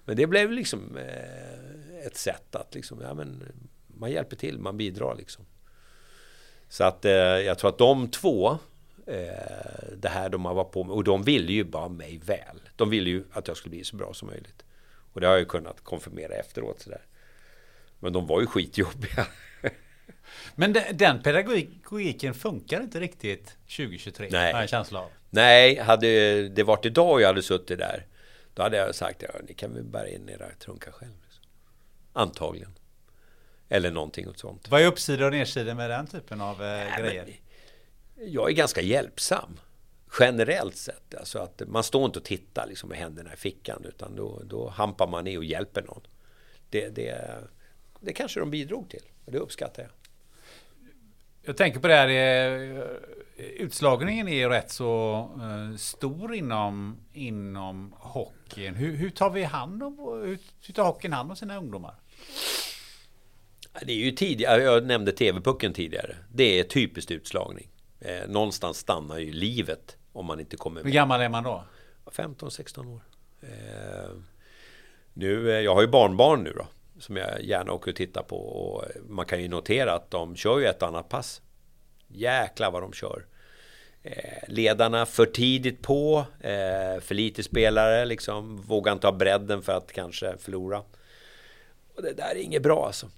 Men 0.05 0.15
det 0.15 0.27
blev 0.27 0.51
liksom 0.51 0.97
eh, 0.97 2.05
ett 2.05 2.17
sätt 2.17 2.55
att 2.55 2.75
liksom, 2.75 3.01
ja 3.01 3.13
men 3.13 3.43
man 3.87 4.11
hjälper 4.11 4.35
till, 4.35 4.59
man 4.59 4.77
bidrar 4.77 5.15
liksom. 5.15 5.45
Så 6.69 6.83
att 6.83 7.05
eh, 7.05 7.11
jag 7.11 7.59
tror 7.59 7.69
att 7.69 7.77
de 7.77 8.07
två, 8.07 8.49
eh, 9.05 9.93
det 9.97 10.09
här 10.09 10.29
de 10.29 10.45
har 10.45 10.53
varit 10.53 10.71
på 10.71 10.83
med, 10.83 10.95
och 10.95 11.03
de 11.03 11.23
ville 11.23 11.53
ju 11.53 11.63
bara 11.63 11.89
mig 11.89 12.17
väl. 12.17 12.61
De 12.75 12.89
ville 12.89 13.09
ju 13.09 13.23
att 13.31 13.47
jag 13.47 13.57
skulle 13.57 13.71
bli 13.75 13.83
så 13.83 13.95
bra 13.95 14.13
som 14.13 14.27
möjligt. 14.27 14.63
Och 15.13 15.21
det 15.21 15.27
har 15.27 15.33
jag 15.33 15.39
ju 15.39 15.45
kunnat 15.45 15.81
konfirmera 15.83 16.33
efteråt 16.33 16.79
sådär. 16.79 17.05
Men 18.01 18.13
de 18.13 18.27
var 18.27 18.41
ju 18.41 18.47
skitjobbiga. 18.47 19.27
Men 20.55 20.73
de, 20.73 20.83
den 20.93 21.21
pedagogiken 21.21 22.33
funkar 22.33 22.81
inte 22.81 22.99
riktigt 22.99 23.57
2023, 23.77 24.27
Nej. 24.31 24.41
har 24.41 24.49
jag 24.49 24.61
en 24.61 24.67
känsla 24.67 24.99
av. 24.99 25.09
Nej, 25.29 25.79
hade 25.79 26.07
det 26.49 26.63
varit 26.63 26.85
idag 26.85 27.11
och 27.11 27.21
jag 27.21 27.27
hade 27.27 27.43
suttit 27.43 27.79
där, 27.79 28.05
då 28.53 28.63
hade 28.63 28.77
jag 28.77 28.95
sagt, 28.95 29.21
ja, 29.21 29.29
ni 29.47 29.53
kan 29.53 29.73
väl 29.73 29.83
bära 29.83 30.07
in 30.07 30.29
era 30.29 30.49
trunkar 30.59 30.91
själv. 30.91 31.13
Liksom. 31.23 31.43
Antagligen. 32.13 32.75
Eller 33.69 33.91
någonting 33.91 34.29
åt 34.29 34.39
sånt. 34.39 34.67
Vad 34.69 34.81
är 34.81 34.85
uppsida 34.85 35.25
och 35.25 35.31
nedsida 35.31 35.75
med 35.75 35.89
den 35.89 36.07
typen 36.07 36.41
av 36.41 36.63
eh, 36.63 36.67
Nej, 36.67 36.93
grejer? 36.99 37.25
men 37.25 38.31
Jag 38.31 38.49
är 38.49 38.53
ganska 38.53 38.81
hjälpsam. 38.81 39.59
Generellt 40.19 40.77
sett. 40.77 41.15
Alltså 41.15 41.39
att 41.39 41.61
man 41.67 41.83
står 41.83 42.05
inte 42.05 42.19
och 42.19 42.25
tittar 42.25 42.67
liksom 42.67 42.89
med 42.89 42.97
händerna 42.97 43.33
i 43.33 43.37
fickan. 43.37 43.85
Utan 43.85 44.15
då, 44.15 44.41
då 44.45 44.69
hampar 44.69 45.07
man 45.07 45.27
i 45.27 45.37
och 45.37 45.43
hjälper 45.43 45.81
någon. 45.81 46.01
Det, 46.69 46.89
det, 46.89 47.37
det 48.01 48.13
kanske 48.13 48.39
de 48.39 48.51
bidrog 48.51 48.89
till. 48.89 49.03
Och 49.25 49.31
det 49.31 49.37
uppskattar 49.37 49.83
jag. 49.83 49.91
Jag 51.43 51.57
tänker 51.57 51.79
på 51.79 51.87
det 51.87 51.93
här, 51.95 52.09
eh, 52.09 52.85
utslagningen 53.37 54.27
är 54.27 54.35
ju 54.35 54.49
rätt 54.49 54.71
så 54.71 55.15
eh, 55.41 55.77
stor 55.77 56.33
inom, 56.35 56.97
inom 57.13 57.93
hockeyn. 57.97 58.75
Hur, 58.75 58.95
hur 58.95 59.09
tar 59.09 59.29
vi 59.29 59.43
hand 59.43 59.83
om, 59.83 59.97
hur, 60.25 60.37
hur 60.65 60.73
tar 60.73 60.83
hockeyn 60.83 61.13
hand 61.13 61.29
om 61.29 61.35
sina 61.35 61.57
ungdomar? 61.57 61.95
Det 63.81 63.91
är 63.91 63.97
ju 63.97 64.11
tidigare, 64.11 64.63
jag 64.63 64.85
nämnde 64.85 65.11
TV-pucken 65.11 65.73
tidigare. 65.73 66.15
Det 66.33 66.59
är 66.59 66.63
typiskt 66.63 67.11
utslagning. 67.11 67.69
Eh, 67.99 68.27
någonstans 68.29 68.77
stannar 68.77 69.17
ju 69.17 69.31
livet 69.31 69.97
om 70.11 70.25
man 70.25 70.39
inte 70.39 70.57
kommer 70.57 70.79
Hur 70.81 70.83
med. 70.85 70.93
gammal 70.93 71.21
är 71.21 71.29
man 71.29 71.43
då? 71.43 71.63
15-16 72.05 72.93
år. 72.93 73.01
Nu, 75.13 75.49
jag 75.49 75.75
har 75.75 75.81
ju 75.81 75.87
barnbarn 75.87 76.43
nu 76.43 76.53
då. 76.53 76.67
Som 77.01 77.15
jag 77.17 77.43
gärna 77.43 77.73
åker 77.73 77.91
och 77.91 77.97
tittar 77.97 78.23
på. 78.23 78.37
Och 78.37 78.85
man 79.09 79.25
kan 79.25 79.41
ju 79.41 79.47
notera 79.47 79.93
att 79.93 80.11
de 80.11 80.35
kör 80.35 80.59
ju 80.59 80.65
ett 80.65 80.83
annat 80.83 81.09
pass. 81.09 81.41
Jäklar 82.07 82.71
vad 82.71 82.81
de 82.81 82.93
kör. 82.93 83.25
Eh, 84.03 84.43
ledarna 84.47 85.05
för 85.05 85.25
tidigt 85.25 85.81
på. 85.81 86.25
Eh, 86.39 87.01
för 87.01 87.13
lite 87.13 87.43
spelare 87.43 88.05
liksom. 88.05 88.61
Vågar 88.61 88.93
inte 88.93 89.07
ha 89.07 89.11
bredden 89.11 89.61
för 89.61 89.73
att 89.73 89.91
kanske 89.91 90.37
förlora. 90.37 90.83
Och 91.95 92.01
det 92.03 92.13
där 92.13 92.35
är 92.35 92.41
inget 92.41 92.63
bra 92.63 92.85
alltså. 92.85 93.09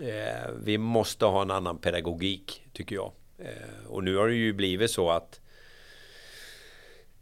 Eh, 0.00 0.50
vi 0.64 0.78
måste 0.78 1.24
ha 1.24 1.42
en 1.42 1.50
annan 1.50 1.78
pedagogik 1.78 2.66
tycker 2.72 2.94
jag. 2.96 3.12
Eh, 3.38 3.86
och 3.86 4.04
nu 4.04 4.16
har 4.16 4.28
det 4.28 4.34
ju 4.34 4.52
blivit 4.52 4.90
så 4.90 5.10
att 5.10 5.40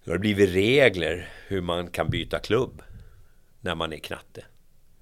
nu 0.04 0.12
har 0.12 0.18
det 0.18 0.20
blivit 0.20 0.50
regler 0.50 1.28
hur 1.46 1.60
man 1.60 1.90
kan 1.90 2.10
byta 2.10 2.38
klubb 2.38 2.82
när 3.60 3.74
man 3.74 3.92
är 3.92 3.98
knatte. 3.98 4.44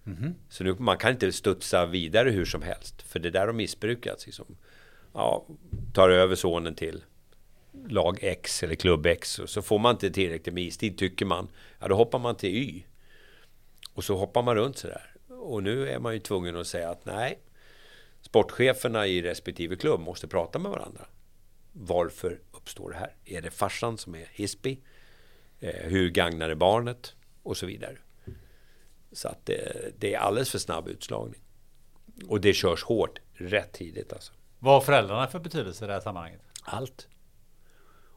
Mhm. 0.08 0.34
Så 0.48 0.64
nu, 0.64 0.74
man 0.78 0.98
kan 0.98 1.10
inte 1.12 1.32
studsa 1.32 1.86
vidare 1.86 2.30
hur 2.30 2.44
som 2.44 2.62
helst. 2.62 3.02
För 3.02 3.18
det 3.18 3.30
där 3.30 3.46
har 3.46 3.52
missbrukats. 3.52 4.26
Liksom. 4.26 4.56
Ja, 5.12 5.46
tar 5.94 6.10
över 6.10 6.34
sonen 6.34 6.74
till 6.74 7.04
lag 7.88 8.18
X 8.20 8.62
eller 8.62 8.74
klubb 8.74 9.06
X 9.06 9.38
och 9.38 9.50
så 9.50 9.62
får 9.62 9.78
man 9.78 9.94
inte 9.94 10.10
tillräckligt 10.10 10.54
med 10.54 10.64
istid 10.64 10.98
tycker 10.98 11.26
man. 11.26 11.48
Ja, 11.78 11.88
då 11.88 11.94
hoppar 11.94 12.18
man 12.18 12.36
till 12.36 12.56
Y. 12.56 12.82
Och 13.94 14.04
så 14.04 14.16
hoppar 14.16 14.42
man 14.42 14.54
runt 14.56 14.78
sådär. 14.78 15.14
Och 15.28 15.62
nu 15.62 15.88
är 15.88 15.98
man 15.98 16.14
ju 16.14 16.20
tvungen 16.20 16.56
att 16.56 16.66
säga 16.66 16.90
att 16.90 17.04
nej, 17.04 17.38
sportcheferna 18.20 19.06
i 19.06 19.22
respektive 19.22 19.76
klubb 19.76 20.00
måste 20.00 20.28
prata 20.28 20.58
med 20.58 20.70
varandra. 20.70 21.06
Varför 21.72 22.40
uppstår 22.52 22.90
det 22.90 22.96
här? 22.96 23.14
Är 23.24 23.42
det 23.42 23.50
farsan 23.50 23.98
som 23.98 24.14
är 24.14 24.28
hispig? 24.32 24.82
Eh, 25.60 25.88
hur 25.90 26.10
gagnar 26.10 26.48
det 26.48 26.56
barnet? 26.56 27.14
Och 27.42 27.56
så 27.56 27.66
vidare. 27.66 27.96
Så 29.12 29.28
att 29.28 29.46
det, 29.46 29.92
det 29.98 30.14
är 30.14 30.18
alldeles 30.18 30.50
för 30.50 30.58
snabb 30.58 30.88
utslagning. 30.88 31.40
Och 32.28 32.40
det 32.40 32.54
körs 32.54 32.82
hårt 32.84 33.18
rätt 33.34 33.72
tidigt 33.72 34.12
alltså. 34.12 34.32
Vad 34.58 34.74
har 34.74 34.80
föräldrarna 34.80 35.26
för 35.26 35.38
betydelse 35.38 35.84
i 35.84 35.88
det 35.88 35.92
här 35.94 36.00
sammanhanget? 36.00 36.40
Allt. 36.62 37.08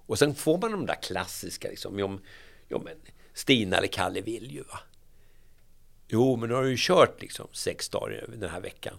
Och 0.05 0.19
sen 0.19 0.35
får 0.35 0.57
man 0.57 0.71
de 0.71 0.85
där 0.85 1.01
klassiska 1.01 1.67
liksom. 1.69 1.99
Jo, 1.99 2.19
jo 2.69 2.81
men 2.85 2.97
Stina 3.33 3.77
eller 3.77 3.87
Kalle 3.87 4.21
vill 4.21 4.51
ju 4.51 4.61
va. 4.61 4.79
Jo, 6.07 6.35
men 6.35 6.49
nu 6.49 6.55
har 6.55 6.63
du 6.63 6.69
ju 6.69 6.77
kört 6.79 7.21
liksom 7.21 7.47
sex 7.51 7.89
dagar 7.89 8.25
den 8.37 8.49
här 8.49 8.61
veckan. 8.61 8.97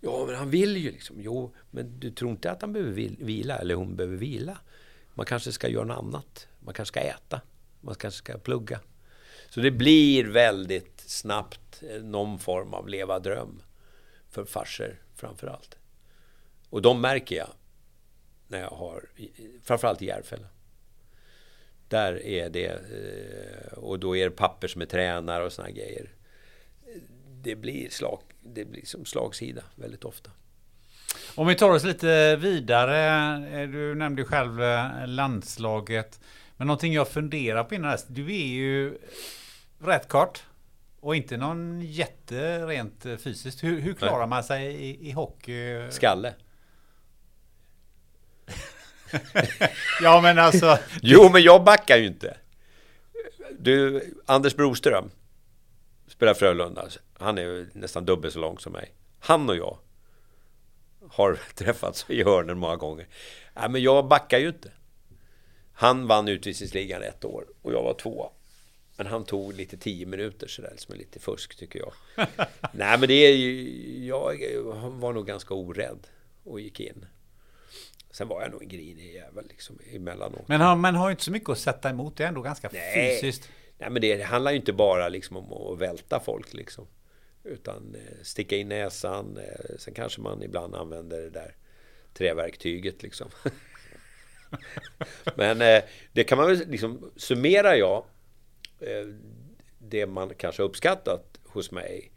Ja, 0.00 0.24
men 0.26 0.36
han 0.36 0.50
vill 0.50 0.76
ju 0.76 0.90
liksom. 0.90 1.16
Jo, 1.20 1.54
men 1.70 2.00
du 2.00 2.10
tror 2.10 2.30
inte 2.30 2.50
att 2.50 2.60
han 2.62 2.72
behöver 2.72 2.92
vil- 2.92 3.24
vila 3.24 3.56
eller 3.58 3.74
hon 3.74 3.96
behöver 3.96 4.16
vila. 4.16 4.58
Man 5.14 5.26
kanske 5.26 5.52
ska 5.52 5.68
göra 5.68 5.84
något 5.84 5.98
annat. 5.98 6.48
Man 6.60 6.74
kanske 6.74 6.92
ska 6.92 7.00
äta. 7.00 7.40
Man 7.80 7.94
kanske 7.94 8.18
ska 8.18 8.38
plugga. 8.38 8.80
Så 9.50 9.60
det 9.60 9.70
blir 9.70 10.24
väldigt 10.24 10.97
snabbt 11.08 11.82
eh, 11.90 12.02
någon 12.02 12.38
form 12.38 12.74
av 12.74 12.88
leva 12.88 13.18
dröm 13.18 13.62
för 14.30 14.44
farser 14.44 14.98
framför 15.14 15.46
allt. 15.46 15.78
Och 16.70 16.82
de 16.82 17.00
märker 17.00 17.36
jag 17.36 17.48
när 18.48 18.60
jag 18.60 18.70
har, 18.70 19.04
framförallt 19.62 20.02
i 20.02 20.06
Järfälla. 20.06 20.46
Där 21.88 22.26
är 22.26 22.50
det, 22.50 22.66
eh, 22.66 23.78
och 23.78 23.98
då 23.98 24.16
är 24.16 24.24
det 24.24 24.36
papper 24.36 24.68
som 24.68 24.82
är 24.82 24.86
tränare 24.86 25.44
och 25.44 25.52
såna 25.52 25.70
grejer. 25.70 26.10
Det 27.42 27.56
blir, 27.56 27.90
slag, 27.90 28.22
det 28.40 28.64
blir 28.64 28.86
som 28.86 29.04
slagsida 29.04 29.62
väldigt 29.74 30.04
ofta. 30.04 30.30
Om 31.34 31.46
vi 31.46 31.54
tar 31.54 31.70
oss 31.70 31.84
lite 31.84 32.36
vidare. 32.36 32.98
Eh, 33.60 33.68
du 33.68 33.94
nämnde 33.94 34.24
själv 34.24 34.60
landslaget. 35.06 36.20
Men 36.56 36.66
någonting 36.66 36.92
jag 36.92 37.08
funderar 37.08 37.64
på 37.64 37.74
innan 37.74 37.90
dess. 37.90 38.06
Du 38.08 38.34
är 38.34 38.46
ju 38.46 38.98
rätt 39.78 40.08
kort. 40.08 40.42
Och 41.00 41.16
inte 41.16 41.36
någon 41.36 41.80
jätte 41.80 42.66
rent 42.66 43.06
eh, 43.06 43.16
fysiskt. 43.16 43.64
Hur, 43.64 43.80
hur 43.80 43.94
klarar 43.94 44.26
man 44.26 44.44
sig 44.44 44.66
i, 44.66 45.08
i 45.08 45.12
hockey? 45.12 45.90
Skalle. 45.90 46.34
Ja 50.02 50.20
men 50.20 50.38
alltså. 50.38 50.78
Jo, 51.02 51.28
men 51.32 51.42
jag 51.42 51.64
backar 51.64 51.96
ju 51.96 52.06
inte. 52.06 52.36
Du, 53.58 54.02
Anders 54.26 54.56
Broström 54.56 55.10
spelar 56.06 56.34
Frölunda. 56.34 56.88
Han 57.18 57.38
är 57.38 57.42
ju 57.42 57.70
nästan 57.72 58.04
dubbelt 58.04 58.34
så 58.34 58.40
lång 58.40 58.58
som 58.58 58.72
mig. 58.72 58.92
Han 59.20 59.48
och 59.48 59.56
jag 59.56 59.78
har 61.10 61.38
träffats 61.54 62.06
i 62.08 62.24
hörnen 62.24 62.58
många 62.58 62.76
gånger. 62.76 63.06
Nej, 63.54 63.68
men 63.70 63.82
jag 63.82 64.08
backar 64.08 64.38
ju 64.38 64.48
inte. 64.48 64.72
Han 65.72 66.06
vann 66.06 66.28
utvisningsligan 66.28 67.02
ett 67.02 67.24
år 67.24 67.44
och 67.62 67.72
jag 67.72 67.82
var 67.82 67.94
tvåa. 67.94 68.28
Men 68.98 69.06
han 69.06 69.24
tog 69.24 69.52
lite 69.54 69.76
tio 69.76 70.06
minuter 70.06 70.48
sådär, 70.48 70.74
som 70.76 70.94
är 70.94 70.98
lite 70.98 71.18
fusk 71.18 71.56
tycker 71.56 71.78
jag. 71.78 71.92
Nej, 72.72 72.98
men 72.98 73.08
det 73.08 73.14
är 73.14 73.36
ju, 73.36 74.06
jag 74.06 74.38
var 74.90 75.12
nog 75.12 75.26
ganska 75.26 75.54
orädd 75.54 76.06
och 76.44 76.60
gick 76.60 76.80
in. 76.80 77.06
Sen 78.10 78.28
var 78.28 78.42
jag 78.42 78.50
nog 78.50 78.62
en 78.62 78.68
grinig 78.68 79.14
jävel 79.14 79.46
liksom 79.48 79.78
emellanåt. 79.94 80.48
Men 80.48 80.60
han, 80.60 80.80
man 80.80 80.94
har 80.94 81.08
ju 81.08 81.10
inte 81.10 81.24
så 81.24 81.30
mycket 81.30 81.48
att 81.48 81.58
sätta 81.58 81.90
emot. 81.90 82.16
Det 82.16 82.24
är 82.24 82.28
ändå 82.28 82.42
ganska 82.42 82.70
Nej. 82.72 83.20
fysiskt. 83.20 83.48
Nej, 83.78 83.90
men 83.90 84.02
det 84.02 84.22
handlar 84.22 84.50
ju 84.50 84.56
inte 84.56 84.72
bara 84.72 85.08
liksom 85.08 85.36
om 85.36 85.52
att 85.52 85.78
välta 85.78 86.20
folk 86.20 86.54
liksom. 86.54 86.86
Utan 87.44 87.94
eh, 87.94 88.22
sticka 88.22 88.56
in 88.56 88.68
näsan. 88.68 89.36
Eh, 89.36 89.76
sen 89.78 89.94
kanske 89.94 90.20
man 90.20 90.42
ibland 90.42 90.74
använder 90.74 91.20
det 91.20 91.30
där 91.30 91.56
träverktyget 92.14 93.02
liksom. 93.02 93.28
men 95.34 95.60
eh, 95.60 95.82
det 96.12 96.24
kan 96.24 96.38
man 96.38 96.46
väl 96.46 96.68
liksom, 96.68 97.10
summerar 97.16 97.74
jag 97.74 98.04
Eh, 98.80 99.06
det 99.78 100.06
man 100.06 100.34
kanske 100.34 100.62
uppskattat 100.62 101.40
hos 101.44 101.70
mig. 101.70 102.12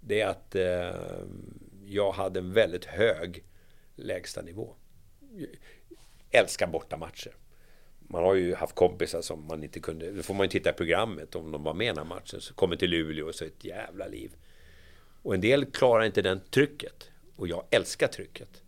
Det 0.00 0.20
är 0.20 0.28
att 0.28 0.54
eh, 0.54 0.94
jag 1.86 2.12
hade 2.12 2.40
en 2.40 2.52
väldigt 2.52 2.84
hög 2.84 3.44
lägsta 3.94 4.42
nivå. 4.42 4.74
Älskar 6.30 6.66
bortamatcher. 6.66 7.34
Man 7.98 8.24
har 8.24 8.34
ju 8.34 8.54
haft 8.54 8.74
kompisar 8.74 9.22
som 9.22 9.46
man 9.46 9.62
inte 9.64 9.80
kunde... 9.80 10.12
Då 10.12 10.22
får 10.22 10.34
man 10.34 10.44
ju 10.44 10.50
titta 10.50 10.70
i 10.70 10.72
programmet 10.72 11.34
om 11.34 11.52
de 11.52 11.62
var 11.62 11.74
med 11.74 11.88
den 11.88 11.98
här 11.98 12.04
matchen. 12.04 12.40
Så 12.40 12.54
kommer 12.54 12.76
till 12.76 12.90
Luleå 12.90 13.26
och 13.26 13.34
så 13.34 13.44
ett 13.44 13.64
jävla 13.64 14.06
liv. 14.06 14.36
Och 15.22 15.34
en 15.34 15.40
del 15.40 15.64
klarar 15.64 16.04
inte 16.04 16.22
den 16.22 16.40
trycket. 16.50 17.10
Och 17.36 17.48
jag 17.48 17.64
älskar 17.70 18.06
trycket. 18.06 18.62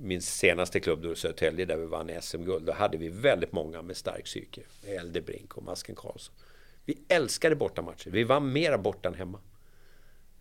Min 0.00 0.22
senaste 0.22 0.80
klubb 0.80 1.02
då, 1.02 1.14
Södertälje, 1.14 1.64
där 1.64 1.76
vi 1.76 1.86
vann 1.86 2.10
SM-guld. 2.22 2.66
Då 2.66 2.72
hade 2.72 2.96
vi 2.98 3.08
väldigt 3.08 3.52
många 3.52 3.82
med 3.82 3.96
stark 3.96 4.24
psyke. 4.24 4.60
Eldebrink 4.86 5.56
och 5.56 5.62
Masken 5.62 5.94
Karlsson. 5.94 6.34
Vi 6.84 6.98
älskade 7.08 7.56
bortamatcher. 7.56 8.10
Vi 8.10 8.24
var 8.24 8.40
mera 8.40 8.78
borta 8.78 9.08
än 9.08 9.14
hemma. 9.14 9.40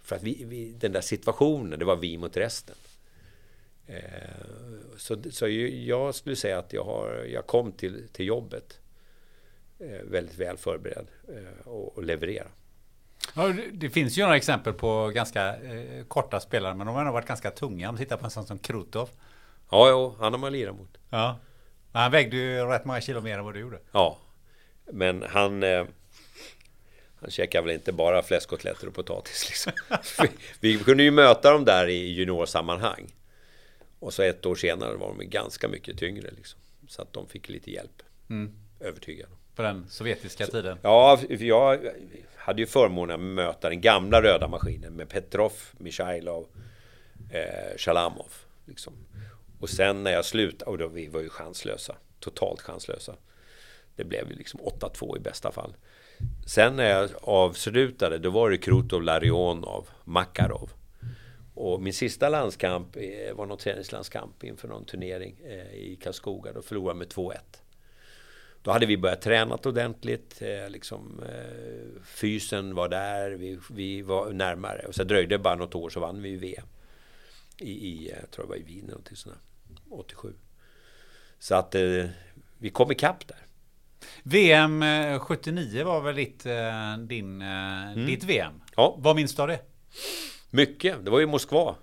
För 0.02 0.16
att 0.16 0.24
vi, 0.24 0.44
vi, 0.44 0.72
den 0.72 0.92
där 0.92 1.02
situationen, 1.02 1.80
det 1.80 1.86
var 1.86 1.96
vi 1.96 2.18
mot 2.18 2.38
resten. 2.38 2.76
Eh, 3.88 4.00
så, 4.98 5.24
så 5.32 5.48
jag 5.48 6.16
skulle 6.16 6.36
säga 6.36 6.58
att 6.60 6.74
jag, 6.74 6.84
har, 6.84 7.14
jag 7.14 7.48
kom 7.48 7.72
till, 7.72 8.08
till 8.12 8.26
jobbet 8.26 8.80
eh, 9.80 10.02
väldigt 10.04 10.38
väl 10.38 10.58
förberedd 10.58 11.08
eh, 11.28 11.68
och, 11.68 11.98
och 11.98 12.04
leverera. 12.04 12.48
Ja, 13.36 13.54
det- 13.74 13.90
finns 13.90 14.18
ju 14.18 14.22
några 14.22 14.38
exempel 14.38 14.74
på 14.74 15.08
ganska 15.16 15.56
eh, 15.58 16.06
korta 16.06 16.40
spelare, 16.40 16.76
men 16.76 16.88
de 16.88 16.96
har 16.96 17.04
nog 17.04 17.14
varit 17.14 17.28
ganska 17.28 17.52
tunga. 17.52 17.90
Om 17.90 17.96
du 17.96 18.04
tittar 18.04 18.18
på 18.18 18.26
en 18.26 18.32
sån 18.32 18.46
som 18.46 18.58
Krutov. 18.60 19.10
Ja, 19.70 19.90
jo, 19.90 20.16
han 20.20 20.34
har 20.34 20.40
man 20.40 20.52
lirat 20.52 20.76
mot. 20.76 20.98
Ja. 21.10 21.40
Men 21.92 22.02
Han 22.02 22.12
vägde 22.12 22.38
ju 22.38 22.66
rätt 22.66 22.86
många 22.86 23.02
kilo 23.02 23.22
mer 23.22 23.38
än 23.38 23.46
vad 23.46 23.54
du 23.54 23.60
gjorde. 23.60 23.80
Ja, 23.92 24.18
men 24.92 25.24
han... 25.30 25.64
Eh, 25.64 25.86
han 27.20 27.32
käkar 27.32 27.62
väl 27.62 27.72
inte 27.72 27.92
bara 27.92 28.24
fläskkotletter 28.24 28.88
och 28.88 28.94
potatis 28.94 29.50
liksom. 29.50 29.74
vi, 30.62 30.78
vi 30.78 30.84
kunde 30.84 31.04
ju 31.04 31.12
möta 31.12 31.52
dem 31.52 31.66
där 31.66 31.88
i 31.88 32.14
juniorsammanhang. 32.14 33.14
Och 34.00 34.14
så 34.14 34.22
ett 34.22 34.46
år 34.46 34.56
senare 34.56 34.96
var 34.96 35.16
de 35.18 35.30
ganska 35.30 35.68
mycket 35.68 35.98
tyngre 35.98 36.32
liksom. 36.32 36.60
Så 36.88 37.02
att 37.02 37.14
de 37.14 37.28
fick 37.28 37.50
lite 37.50 37.72
hjälp. 37.72 38.04
Övertygad. 38.80 39.30
På 39.56 39.62
den 39.62 39.90
sovjetiska 39.90 40.46
tiden. 40.46 40.78
Ja, 40.82 41.20
jag 41.30 41.80
hade 42.36 42.62
ju 42.62 42.68
förmånen 42.68 43.16
att 43.16 43.22
möta 43.22 43.70
den 43.70 43.82
gamla 43.82 44.22
röda 44.22 44.48
maskinen 44.48 44.94
med 44.94 45.10
Petrov, 45.10 45.54
Mishailov, 45.72 46.48
eh, 47.32 47.78
Shalamov. 47.78 48.32
Liksom. 48.66 48.94
Och 49.60 49.70
sen 49.70 50.04
när 50.04 50.12
jag 50.12 50.26
slutade, 50.26 50.72
och 50.72 50.78
då 50.78 50.88
vi 50.88 51.08
var 51.08 51.22
ju 51.22 51.30
chanslösa, 51.30 51.96
totalt 52.20 52.62
chanslösa. 52.62 53.16
Det 53.96 54.04
blev 54.04 54.30
ju 54.30 54.36
liksom 54.36 54.60
8-2 54.60 55.18
i 55.18 55.20
bästa 55.20 55.52
fall. 55.52 55.76
Sen 56.48 56.76
när 56.76 56.90
jag 56.90 57.10
avslutade, 57.22 58.18
då 58.18 58.30
var 58.30 58.50
det 58.50 58.58
Krutov, 58.58 59.04
Larionov, 59.04 59.90
Makarov. 60.04 60.72
Och 61.54 61.82
min 61.82 61.94
sista 61.94 62.30
landskamp 62.30 62.96
eh, 62.96 63.36
var 63.36 63.46
någon 63.46 63.58
träningslandskamp 63.58 64.44
inför 64.44 64.68
någon 64.68 64.86
turnering 64.86 65.36
eh, 65.46 65.76
i 65.76 66.00
Karlskoga. 66.04 66.54
Då 66.54 66.62
förlorade 66.62 66.90
jag 66.90 66.98
med 66.98 67.08
2-1. 67.08 67.38
Då 68.62 68.72
hade 68.72 68.86
vi 68.86 68.98
börjat 68.98 69.22
träna 69.22 69.58
ordentligt. 69.64 70.42
Eh, 70.42 70.70
liksom, 70.70 71.22
fysen 72.06 72.76
var 72.76 72.90
där, 72.90 73.32
vi, 73.32 73.60
vi 73.70 74.02
var 74.02 74.32
närmare. 74.32 74.86
Och 74.88 74.96
så 74.96 75.04
dröjde 75.04 75.36
det 75.36 75.40
bara 75.40 75.56
något 75.56 75.76
år 75.76 75.90
så 75.90 76.00
vann 76.00 76.22
vi 76.22 76.36
VM. 76.36 76.68
I, 77.58 77.72
i 77.72 78.14
jag 78.20 78.32
tror 78.32 78.46
det 78.46 78.50
var 78.50 78.56
i 78.56 78.64
Wien 78.64 78.86
eller 78.86 79.16
sånt 79.16 79.36
där, 79.68 79.98
87. 79.98 80.34
Så 81.40 81.56
att 81.56 81.76
eh, 81.76 82.06
vi 82.58 82.70
kom 82.70 82.92
ikapp 82.92 83.28
där. 83.28 83.38
VM 84.24 84.84
eh, 84.84 85.20
79 85.20 85.84
var 85.86 86.02
väl 86.02 86.16
ditt, 86.16 86.46
eh, 86.46 86.98
din, 86.98 87.42
eh, 87.42 88.06
ditt 88.06 88.24
VM? 88.24 88.62
Ja. 88.76 88.96
Vad 89.00 89.16
minns 89.16 89.36
du 89.36 89.42
av 89.42 89.48
det? 89.48 89.60
Mycket. 90.50 91.06
Det 91.06 91.12
var 91.12 91.20
ju 91.20 91.26
Moskva. 91.26 91.76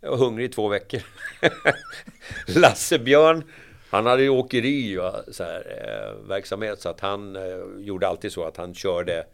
Jag 0.00 0.10
var 0.10 0.18
hungrig 0.18 0.44
i 0.44 0.48
två 0.48 0.68
veckor. 0.68 1.02
Lasse 2.60 2.98
Björn, 2.98 3.44
han 3.90 4.06
hade 4.06 4.22
ju 4.22 4.28
åkeri 4.28 4.98
och 4.98 5.34
så 5.34 5.44
här, 5.44 5.64
eh, 5.80 6.28
verksamhet 6.28 6.80
så 6.80 6.88
att 6.88 7.00
han 7.00 7.36
eh, 7.36 7.42
gjorde 7.78 8.08
alltid 8.08 8.32
så 8.32 8.44
att 8.44 8.56
han 8.56 8.74
körde 8.74 9.26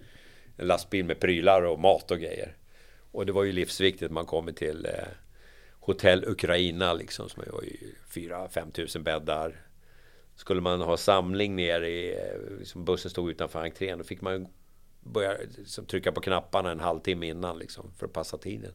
en 0.56 0.66
lastbil 0.66 1.04
med 1.04 1.20
prylar 1.20 1.62
och 1.62 1.78
mat 1.78 2.10
och 2.10 2.18
grejer. 2.18 2.56
Och 3.12 3.26
det 3.26 3.32
var 3.32 3.44
ju 3.44 3.52
livsviktigt 3.52 4.12
man 4.12 4.26
kommer 4.26 4.52
till 4.52 4.86
eh, 4.86 5.08
Hotell 5.84 6.24
Ukraina 6.24 6.92
liksom 6.92 7.28
som 7.28 7.42
var 7.52 7.62
ju 7.62 7.94
4-5 8.08 8.72
tusen 8.72 9.02
bäddar. 9.02 9.56
Skulle 10.34 10.60
man 10.60 10.80
ha 10.80 10.96
samling 10.96 11.56
nere 11.56 11.88
i, 11.88 12.14
eh, 12.14 12.58
liksom 12.58 12.84
bussen 12.84 13.10
stod 13.10 13.30
utanför 13.30 13.64
entrén, 13.64 13.98
då 13.98 14.04
fick 14.04 14.20
man 14.20 14.48
börja 15.00 15.36
liksom, 15.58 15.86
trycka 15.86 16.12
på 16.12 16.20
knapparna 16.20 16.70
en 16.70 16.80
halvtimme 16.80 17.26
innan 17.26 17.58
liksom, 17.58 17.90
för 17.98 18.06
att 18.06 18.12
passa 18.12 18.38
tiden. 18.38 18.72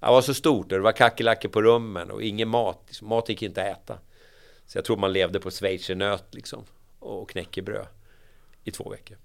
Det 0.00 0.06
var 0.06 0.22
så 0.22 0.34
stort 0.34 0.72
och 0.72 0.78
det 0.78 0.84
var 0.84 0.92
kackerlackor 0.92 1.48
på 1.48 1.62
rummen 1.62 2.10
och 2.10 2.22
ingen 2.22 2.48
mat. 2.48 2.82
Liksom, 2.86 3.08
mat 3.08 3.28
gick 3.28 3.42
inte 3.42 3.62
att 3.62 3.78
äta. 3.78 3.98
Så 4.66 4.78
jag 4.78 4.84
tror 4.84 4.96
man 4.96 5.12
levde 5.12 5.40
på 5.40 5.50
schweizernöt 5.50 6.34
liksom, 6.34 6.64
och 6.98 7.30
knäckebröd 7.30 7.86
i 8.64 8.70
två 8.70 8.90
veckor. 8.90 9.16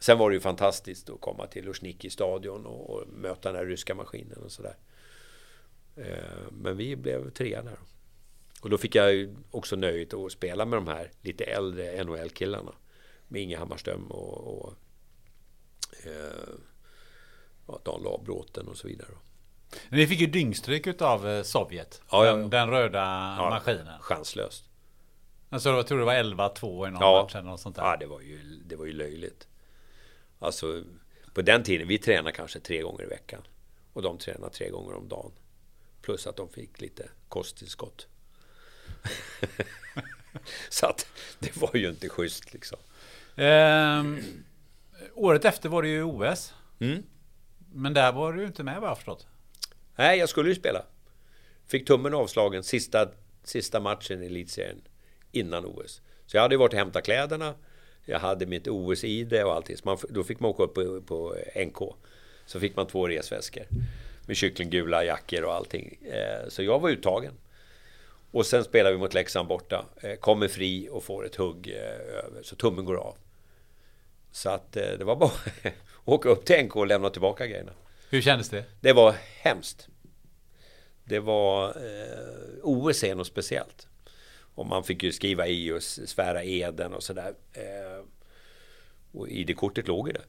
Sen 0.00 0.18
var 0.18 0.30
det 0.30 0.34
ju 0.34 0.40
fantastiskt 0.40 1.10
att 1.10 1.20
komma 1.20 1.46
till 1.46 1.64
Luzhniki 1.64 2.10
stadion 2.10 2.66
och, 2.66 2.90
och 2.90 3.08
möta 3.08 3.52
den 3.52 3.58
här 3.58 3.66
ryska 3.66 3.94
maskinen 3.94 4.38
och 4.44 4.52
sådär. 4.52 4.76
Eh, 5.98 6.50
men 6.52 6.76
vi 6.76 6.96
blev 6.96 7.30
trea 7.30 7.62
där. 7.62 7.78
Och 8.60 8.70
då 8.70 8.78
fick 8.78 8.94
jag 8.94 9.36
också 9.50 9.76
nöjet 9.76 10.14
att 10.14 10.32
spela 10.32 10.64
med 10.64 10.76
de 10.76 10.86
här 10.88 11.10
lite 11.22 11.44
äldre 11.44 12.04
NHL-killarna. 12.04 12.72
Med 13.28 13.42
Inge 13.42 13.58
Hammarström 13.58 14.06
och, 14.06 14.58
och 14.58 14.74
eh, 16.04 16.54
ja, 17.66 17.80
Dan 17.84 18.02
Labråten 18.02 18.68
och 18.68 18.76
så 18.76 18.88
vidare. 18.88 19.10
Ni 19.88 20.06
fick 20.06 20.20
ju 20.20 20.26
dyngstryk 20.26 20.86
utav 20.86 21.28
eh, 21.28 21.42
Sovjet. 21.42 22.02
Ja, 22.10 22.26
ja, 22.26 22.32
den, 22.36 22.50
den 22.50 22.70
röda 22.70 23.04
maskinen. 23.36 24.00
Chanslöst. 24.00 24.64
Alltså, 25.50 25.68
jag 25.68 25.86
tror 25.86 25.98
det 25.98 26.04
var 26.04 26.14
11-2 26.14 26.88
i 26.88 26.90
någon 26.90 27.00
Ja, 27.00 27.22
match 27.22 27.34
eller 27.34 27.50
något 27.50 27.60
sånt 27.60 27.76
där. 27.76 27.82
ja 27.82 27.96
det, 27.96 28.06
var 28.06 28.20
ju, 28.20 28.38
det 28.66 28.76
var 28.76 28.86
ju 28.86 28.92
löjligt. 28.92 29.48
Alltså, 30.38 30.82
på 31.34 31.42
den 31.42 31.62
tiden, 31.62 31.88
vi 31.88 31.98
tränade 31.98 32.32
kanske 32.32 32.60
tre 32.60 32.82
gånger 32.82 33.02
i 33.02 33.06
veckan. 33.06 33.42
Och 33.92 34.02
de 34.02 34.18
tränade 34.18 34.52
tre 34.52 34.70
gånger 34.70 34.94
om 34.94 35.08
dagen. 35.08 35.32
Plus 36.08 36.26
att 36.26 36.36
de 36.36 36.48
fick 36.48 36.80
lite 36.80 37.08
kosttillskott. 37.28 38.06
Så 40.68 40.86
att 40.86 41.06
det 41.38 41.56
var 41.56 41.70
ju 41.74 41.88
inte 41.88 42.08
schysst 42.08 42.52
liksom. 42.52 42.78
Ehm, 43.36 44.20
året 45.14 45.44
efter 45.44 45.68
var 45.68 45.82
det 45.82 45.88
ju 45.88 46.02
OS. 46.02 46.54
Mm. 46.80 47.02
Men 47.72 47.94
där 47.94 48.12
var 48.12 48.32
du 48.32 48.44
inte 48.44 48.62
med 48.62 48.80
vad 48.80 48.90
jag 48.90 48.96
förstått. 48.96 49.26
Nej, 49.96 50.18
jag 50.18 50.28
skulle 50.28 50.48
ju 50.48 50.54
spela. 50.54 50.84
Fick 51.66 51.86
tummen 51.86 52.14
avslagen 52.14 52.62
sista, 52.62 53.08
sista 53.44 53.80
matchen 53.80 54.22
i 54.22 54.26
elitserien 54.26 54.82
innan 55.32 55.64
OS. 55.64 56.00
Så 56.26 56.36
jag 56.36 56.42
hade 56.42 56.54
ju 56.54 56.58
varit 56.58 56.72
och 56.72 56.78
hämtat 56.78 57.04
kläderna. 57.04 57.54
Jag 58.04 58.18
hade 58.18 58.46
mitt 58.46 58.68
OS-ID 58.68 59.32
och 59.44 59.54
allting. 59.54 59.76
Så 59.76 59.82
man, 59.84 59.98
då 60.08 60.24
fick 60.24 60.40
man 60.40 60.50
åka 60.50 60.62
upp 60.62 60.74
på, 60.74 61.02
på 61.02 61.36
NK. 61.66 61.78
Så 62.46 62.60
fick 62.60 62.76
man 62.76 62.86
två 62.86 63.08
resväskor. 63.08 63.64
Med 64.28 64.36
kycklinggula 64.36 65.04
jackor 65.04 65.42
och 65.42 65.54
allting. 65.54 65.98
Eh, 66.04 66.48
så 66.48 66.62
jag 66.62 66.78
var 66.78 66.90
uttagen. 66.90 67.34
Och 68.30 68.46
sen 68.46 68.64
spelar 68.64 68.92
vi 68.92 68.98
mot 68.98 69.14
Leksand 69.14 69.48
borta. 69.48 69.84
Eh, 70.02 70.14
kommer 70.14 70.48
fri 70.48 70.88
och 70.90 71.04
får 71.04 71.26
ett 71.26 71.36
hugg 71.36 71.68
eh, 71.68 72.18
över. 72.24 72.42
Så 72.42 72.56
tummen 72.56 72.84
går 72.84 72.96
av. 72.96 73.16
Så 74.32 74.50
att 74.50 74.72
det 74.72 75.04
var 75.04 75.16
bara 75.16 75.30
att 75.30 75.72
åka 76.04 76.28
upp 76.28 76.44
till 76.44 76.64
NK 76.64 76.76
och 76.76 76.86
lämna 76.86 77.10
tillbaka 77.10 77.46
grejerna. 77.46 77.72
Hur 78.10 78.20
kändes 78.20 78.48
det? 78.48 78.64
Det 78.80 78.92
var 78.92 79.14
hemskt. 79.42 79.88
Det 81.04 81.18
var... 81.18 81.68
Eh, 81.68 82.54
OS 82.62 83.04
är 83.04 83.14
något 83.14 83.26
speciellt. 83.26 83.88
Och 84.54 84.66
man 84.66 84.84
fick 84.84 85.02
ju 85.02 85.12
skriva 85.12 85.46
i 85.46 85.72
och 85.72 85.82
svära 85.82 86.44
eden 86.44 86.94
och 86.94 87.02
sådär. 87.02 87.34
Eh, 87.52 88.04
och 89.12 89.28
ID-kortet 89.28 89.88
låg 89.88 90.08
ju 90.08 90.12
där. 90.12 90.24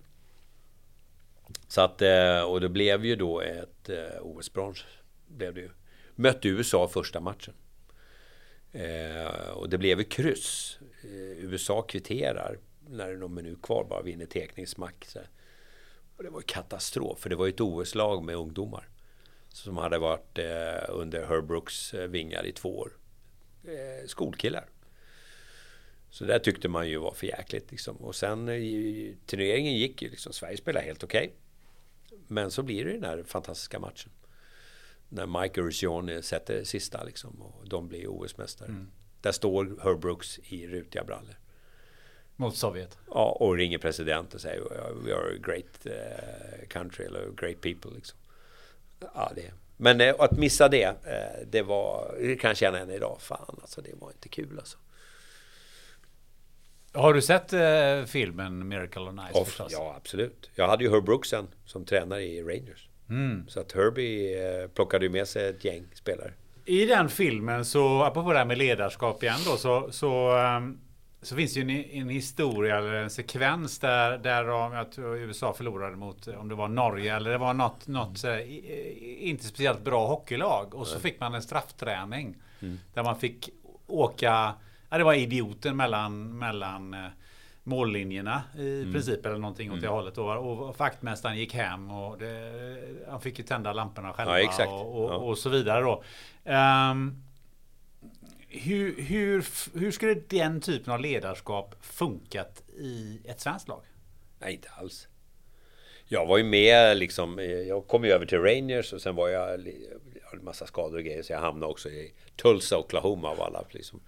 Så 1.68 1.82
att, 1.82 2.02
eh, 2.02 2.42
och 2.42 2.62
det 2.62 2.70
blev 2.70 3.06
ju 3.06 3.16
då 3.16 3.42
ett 3.42 3.90
eh, 3.90 4.22
OS-brons. 4.22 4.86
Blev 5.28 5.54
det 5.54 5.62
ju. 5.62 5.70
Mötte 6.16 6.48
USA 6.48 6.88
första 6.88 7.20
matchen. 7.20 7.54
Eh, 8.72 9.50
och 9.54 9.70
det 9.70 9.78
blev 9.78 10.00
ju 10.00 10.04
kryss. 10.04 10.80
USA 11.38 11.82
kvitterar 11.82 12.58
när 12.90 13.08
det 13.08 13.14
är 13.14 13.18
någon 13.18 13.34
minut 13.34 13.62
kvar, 13.62 13.86
bara 13.90 14.02
vinner 14.02 14.26
tekningsmack. 14.26 15.08
Och 16.18 16.24
det 16.24 16.30
var 16.30 16.40
ju 16.40 16.46
katastrof, 16.46 17.20
för 17.20 17.30
det 17.30 17.36
var 17.36 17.46
ju 17.46 17.54
ett 17.54 17.62
OS-lag 17.62 18.24
med 18.24 18.36
ungdomar. 18.36 18.90
Som 19.48 19.78
hade 19.78 19.98
varit 19.98 20.40
under 20.90 21.26
Herbrooks 21.26 21.94
vingar 21.94 22.46
i 22.46 22.52
två 22.52 22.80
år. 22.80 22.92
Skolkillar. 24.06 24.66
Så 26.10 26.26
det 26.26 26.40
tyckte 26.40 26.68
man 26.70 26.90
ju 26.90 26.98
var 26.98 27.14
för 27.14 27.28
jäkligt 27.28 27.72
liksom. 27.72 27.98
Och 27.98 28.16
sen 28.16 28.50
i, 28.50 29.16
turneringen 29.26 29.74
gick 29.74 30.02
ju 30.02 30.10
liksom. 30.10 30.34
Sverige 30.34 30.58
spelade 30.58 30.86
helt 30.86 31.04
okej. 31.04 31.34
Men 32.28 32.52
så 32.52 32.64
blir 32.64 32.86
det 32.86 32.92
den 32.92 33.04
här 33.04 33.24
fantastiska 33.24 33.80
matchen. 33.80 34.12
När 35.10 35.42
Mike 35.42 35.62
Ursione 35.62 36.22
sätter 36.22 36.64
sista 36.64 37.04
liksom. 37.04 37.42
Och 37.42 37.70
de 37.70 37.88
blir 37.88 38.08
OS-mästare. 38.08 38.86
Där 39.22 39.32
står 39.32 39.80
Herb 39.84 40.00
Brooks 40.00 40.40
i 40.40 40.68
rutiga 40.68 41.04
brallor. 41.04 41.36
Mot 42.36 42.56
Sovjet? 42.58 42.98
Ja, 43.10 43.38
och 43.40 43.56
ringer 43.56 43.78
president 43.78 44.34
och 44.34 44.42
säger 44.42 44.62
We 45.04 45.16
are 45.16 45.36
a 45.36 45.40
great 45.44 45.86
eh, 45.86 46.68
country 46.68 47.06
eller 47.06 47.32
great 47.32 47.62
people. 47.62 47.92
Liksom. 47.96 48.20
Ja, 49.00 49.32
det. 49.36 49.52
Men 49.78 50.02
eh, 50.02 50.16
att 50.20 50.38
missa 50.38 50.70
det, 50.70 50.84
eh, 50.84 51.48
det 51.48 51.62
var, 51.62 52.16
det 52.20 52.36
kan 52.36 52.48
jag 52.48 52.58
känna 52.58 52.80
än 52.80 52.90
idag. 52.90 53.18
Fan 53.20 53.60
alltså, 53.62 53.82
det 53.82 53.94
var 54.00 54.12
inte 54.12 54.30
kul 54.30 54.60
alltså. 54.60 54.78
Har 56.94 57.14
du 57.14 57.22
sett 57.22 57.54
eh, 57.54 58.06
filmen 58.08 58.68
Miracle 58.68 59.02
on 59.02 59.22
Ice 59.34 59.46
förstås? 59.46 59.72
ja, 59.72 59.94
absolut. 59.98 60.50
Jag 60.56 60.68
hade 60.68 60.84
ju 60.84 60.90
Herb 60.92 61.06
Brooks 61.06 61.30
sen 61.30 61.48
som 61.66 61.86
tränare 61.86 62.22
i 62.24 62.42
Rangers. 62.44 62.90
Så 63.48 63.60
att 63.60 63.72
Herbie 63.72 64.62
eh, 64.64 64.68
plockade 64.68 65.06
ju 65.06 65.12
med 65.12 65.28
sig 65.28 65.50
ett 65.50 65.66
gäng 65.66 65.84
spelare. 65.94 66.32
I 66.66 66.86
den 66.86 67.10
filmen 67.10 67.66
så, 67.66 68.04
apropå 68.04 68.32
det 68.32 68.38
här 68.38 68.46
med 68.46 68.58
ledarskap 68.58 69.24
igen 69.24 69.40
då, 69.46 69.58
så, 69.58 69.92
så, 69.92 70.38
ehm, 70.38 70.80
så 71.22 71.36
finns 71.36 71.54
det 71.54 71.60
ju 71.60 71.64
en, 71.84 72.02
en 72.02 72.10
historia 72.10 72.78
eller 72.78 72.94
en 72.94 73.10
sekvens 73.10 73.80
där, 73.80 74.18
där 74.18 74.44
de, 74.44 74.74
jag 74.74 74.92
tror 74.92 75.18
USA 75.18 75.54
förlorade 75.54 75.96
mot, 75.96 76.28
om 76.28 76.50
det 76.50 76.56
var 76.56 76.68
Norge 76.68 77.16
eller 77.16 77.32
det 77.32 77.38
var 77.38 77.54
något, 77.54 77.88
något 77.88 78.24
i- 78.24 78.28
i- 78.30 79.18
inte 79.30 79.44
speciellt 79.46 79.82
bra 79.84 80.08
hockeylag. 80.08 80.76
Och 80.76 80.88
så 80.88 81.00
fick 81.00 81.20
man 81.20 81.34
en 81.34 81.42
straffträning 81.42 82.38
där 82.94 83.04
man 83.04 83.20
fick 83.20 83.50
åka, 83.88 84.54
ja 84.90 84.98
det 84.98 85.04
var 85.04 85.14
idioten 85.14 85.78
mellan, 85.78 86.38
mellan 86.38 86.94
eh, 86.94 87.06
mållinjerna 87.64 88.44
i 88.58 88.82
Mm. 88.82 88.94
princip 88.94 89.26
eller 89.26 89.38
någonting 89.38 89.72
åt 89.72 89.82
det 89.82 89.88
hållet. 89.88 90.18
Och, 90.18 90.60
och 90.70 90.78
vaktmästaren 90.80 91.38
gick 91.38 91.54
hem 91.54 91.92
och 91.92 92.18
det, 92.18 92.52
han 93.10 93.22
fick 93.22 93.40
ju 93.40 93.46
tända 93.46 93.74
lamporna 93.74 94.14
själva 94.14 94.40
Ja. 94.42 94.68
Och, 94.68 95.04
och, 95.04 95.10
Ja. 95.12 95.16
och 95.16 95.38
så 95.38 95.50
vidare 95.50 95.82
då. 95.82 96.04
Ehm, 96.46 97.24
hur, 98.48 99.02
hur, 99.02 99.46
hur 99.80 99.92
skulle 99.92 100.14
den 100.14 100.62
typen 100.62 100.94
av 100.94 101.00
ledarskap 101.00 101.76
funkat 101.82 102.64
i 102.78 103.20
ett 103.26 103.40
svenskt 103.40 103.68
lag? 103.68 103.82
Nej, 104.40 104.54
inte 104.54 104.70
alls. 104.70 105.08
Jag 106.06 106.26
var 106.26 106.38
ju 106.38 106.44
med 106.44 106.98
liksom, 106.98 107.40
eh, 107.40 107.46
jag 107.46 107.88
kom 107.88 108.04
ju 108.04 108.12
över 108.12 108.26
till 108.26 108.40
Rangers 108.40 108.94
och 108.94 109.02
sen 109.02 109.16
var 109.16 109.30
jag, 109.30 109.50
jag 109.50 110.26
hade 110.26 110.38
en 110.40 110.44
massa 110.44 110.68
skador 110.68 110.98
och 110.98 111.04
grejer 111.04 111.24
så 111.24 111.34
jag 111.34 111.40
hamnade 111.40 111.72
också 111.72 111.90
i 111.90 112.14
Tulsa, 112.36 112.78
Oklahoma 112.78 113.30
av 113.30 113.42
alla 113.42 113.64
liksom. 113.70 114.00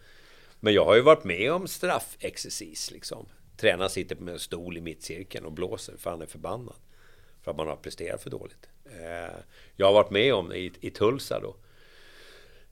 Men 0.64 0.74
jag 0.74 0.86
har 0.86 0.96
ju 0.96 1.02
varit 1.02 1.24
med 1.24 1.52
om 1.52 1.68
straffexercis 1.68 2.92
liksom. 2.92 3.26
Tränaren 3.58 3.90
sitter 3.90 4.16
med 4.16 4.34
en 4.34 4.40
stol 4.40 4.78
i 4.78 4.82
mittcirkeln 4.82 5.46
och 5.46 5.52
blåser 5.52 5.98
för 5.98 6.10
han 6.10 6.22
är 6.22 6.26
förbannad. 6.26 6.76
För 7.42 7.52
att 7.52 7.58
man 7.58 7.68
har 7.68 7.76
presterat 7.76 8.24
för 8.24 8.30
dåligt. 8.30 8.70
Eh, 8.86 9.36
jag 9.76 9.86
har 9.86 9.94
varit 9.94 10.12
med 10.12 10.34
om 10.34 10.50
det 10.50 10.58
i, 10.58 10.72
i 10.82 10.90
Tulsa 10.90 11.40
då. 11.40 11.56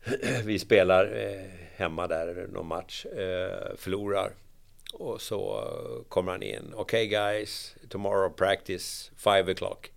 Vi 0.44 0.60
spelar 0.60 1.16
eh, 1.16 1.50
hemma 1.76 2.08
där 2.08 2.48
någon 2.48 2.68
match, 2.68 3.06
eh, 3.06 3.76
förlorar. 3.78 4.34
Och 4.94 5.22
så 5.22 5.64
kommer 6.10 6.32
han 6.32 6.44
in. 6.44 6.74
Okej 6.76 7.08
guys, 7.08 7.76
tomorrow 7.90 8.30
practice 8.30 9.12
five 9.18 9.54
o'clock 9.54 9.92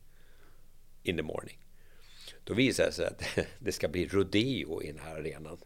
in 1.02 1.16
the 1.16 1.22
morning. 1.22 1.58
Då 2.44 2.54
visar 2.54 2.84
det 2.84 2.92
sig 2.92 3.06
att 3.06 3.22
det 3.58 3.72
ska 3.72 3.88
bli 3.88 4.06
rodeo 4.06 4.82
i 4.82 4.86
den 4.86 4.98
här 4.98 5.14
arenan. 5.16 5.58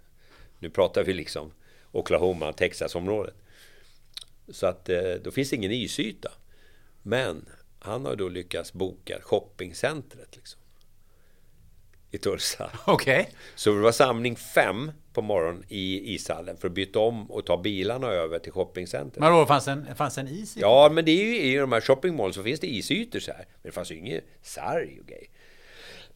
Nu 0.59 0.71
pratar 0.71 1.05
vi 1.05 1.13
liksom 1.13 1.53
Oklahoma, 1.99 2.53
Texas-området. 2.53 3.35
Så 4.49 4.67
att 4.67 4.89
eh, 4.89 5.13
då 5.25 5.31
finns 5.31 5.51
det 5.51 5.57
ingen 5.57 5.73
isyta. 5.73 6.31
Men 7.03 7.49
han 7.79 8.05
har 8.05 8.17
då 8.17 8.29
lyckats 8.29 8.73
boka 8.73 9.19
shoppingcentret 9.23 10.37
liksom. 10.37 10.61
I 12.11 12.19
Tulsa. 12.19 12.71
Okej. 12.87 13.31
Så 13.55 13.71
det 13.71 13.81
var 13.81 13.93
samling 13.93 14.37
fem 14.37 14.93
på 15.13 15.23
morgonen 15.23 15.65
i 15.69 16.15
ishallen 16.15 16.57
för 16.57 16.69
att 16.69 16.75
byta 16.75 16.99
om 16.99 17.31
och 17.31 17.47
ta 17.47 17.57
bilarna 17.63 18.07
över 18.07 18.39
till 18.39 18.53
shoppingcentret. 18.53 19.21
Men 19.21 19.33
då 19.33 19.47
fanns 19.47 19.69
en, 19.69 19.97
fanns 19.97 20.19
en 20.19 20.29
is 20.29 20.57
i? 20.57 20.61
Ja, 20.61 20.91
men 20.93 21.05
det 21.05 21.11
är 21.11 21.25
ju 21.25 21.41
i 21.41 21.57
de 21.57 21.73
här 21.73 21.81
shoppingmallen 21.81 22.35
så 22.35 22.43
finns 22.43 22.61
det 22.61 22.67
isytor 22.67 23.21
så 23.21 23.33
här. 23.33 23.47
Men 23.63 23.63
det 23.63 23.73
fanns 23.73 23.91
ju 23.91 23.97
inget 23.97 24.25
sarg 24.43 25.01
och 25.01 25.07
grejer. 25.07 25.29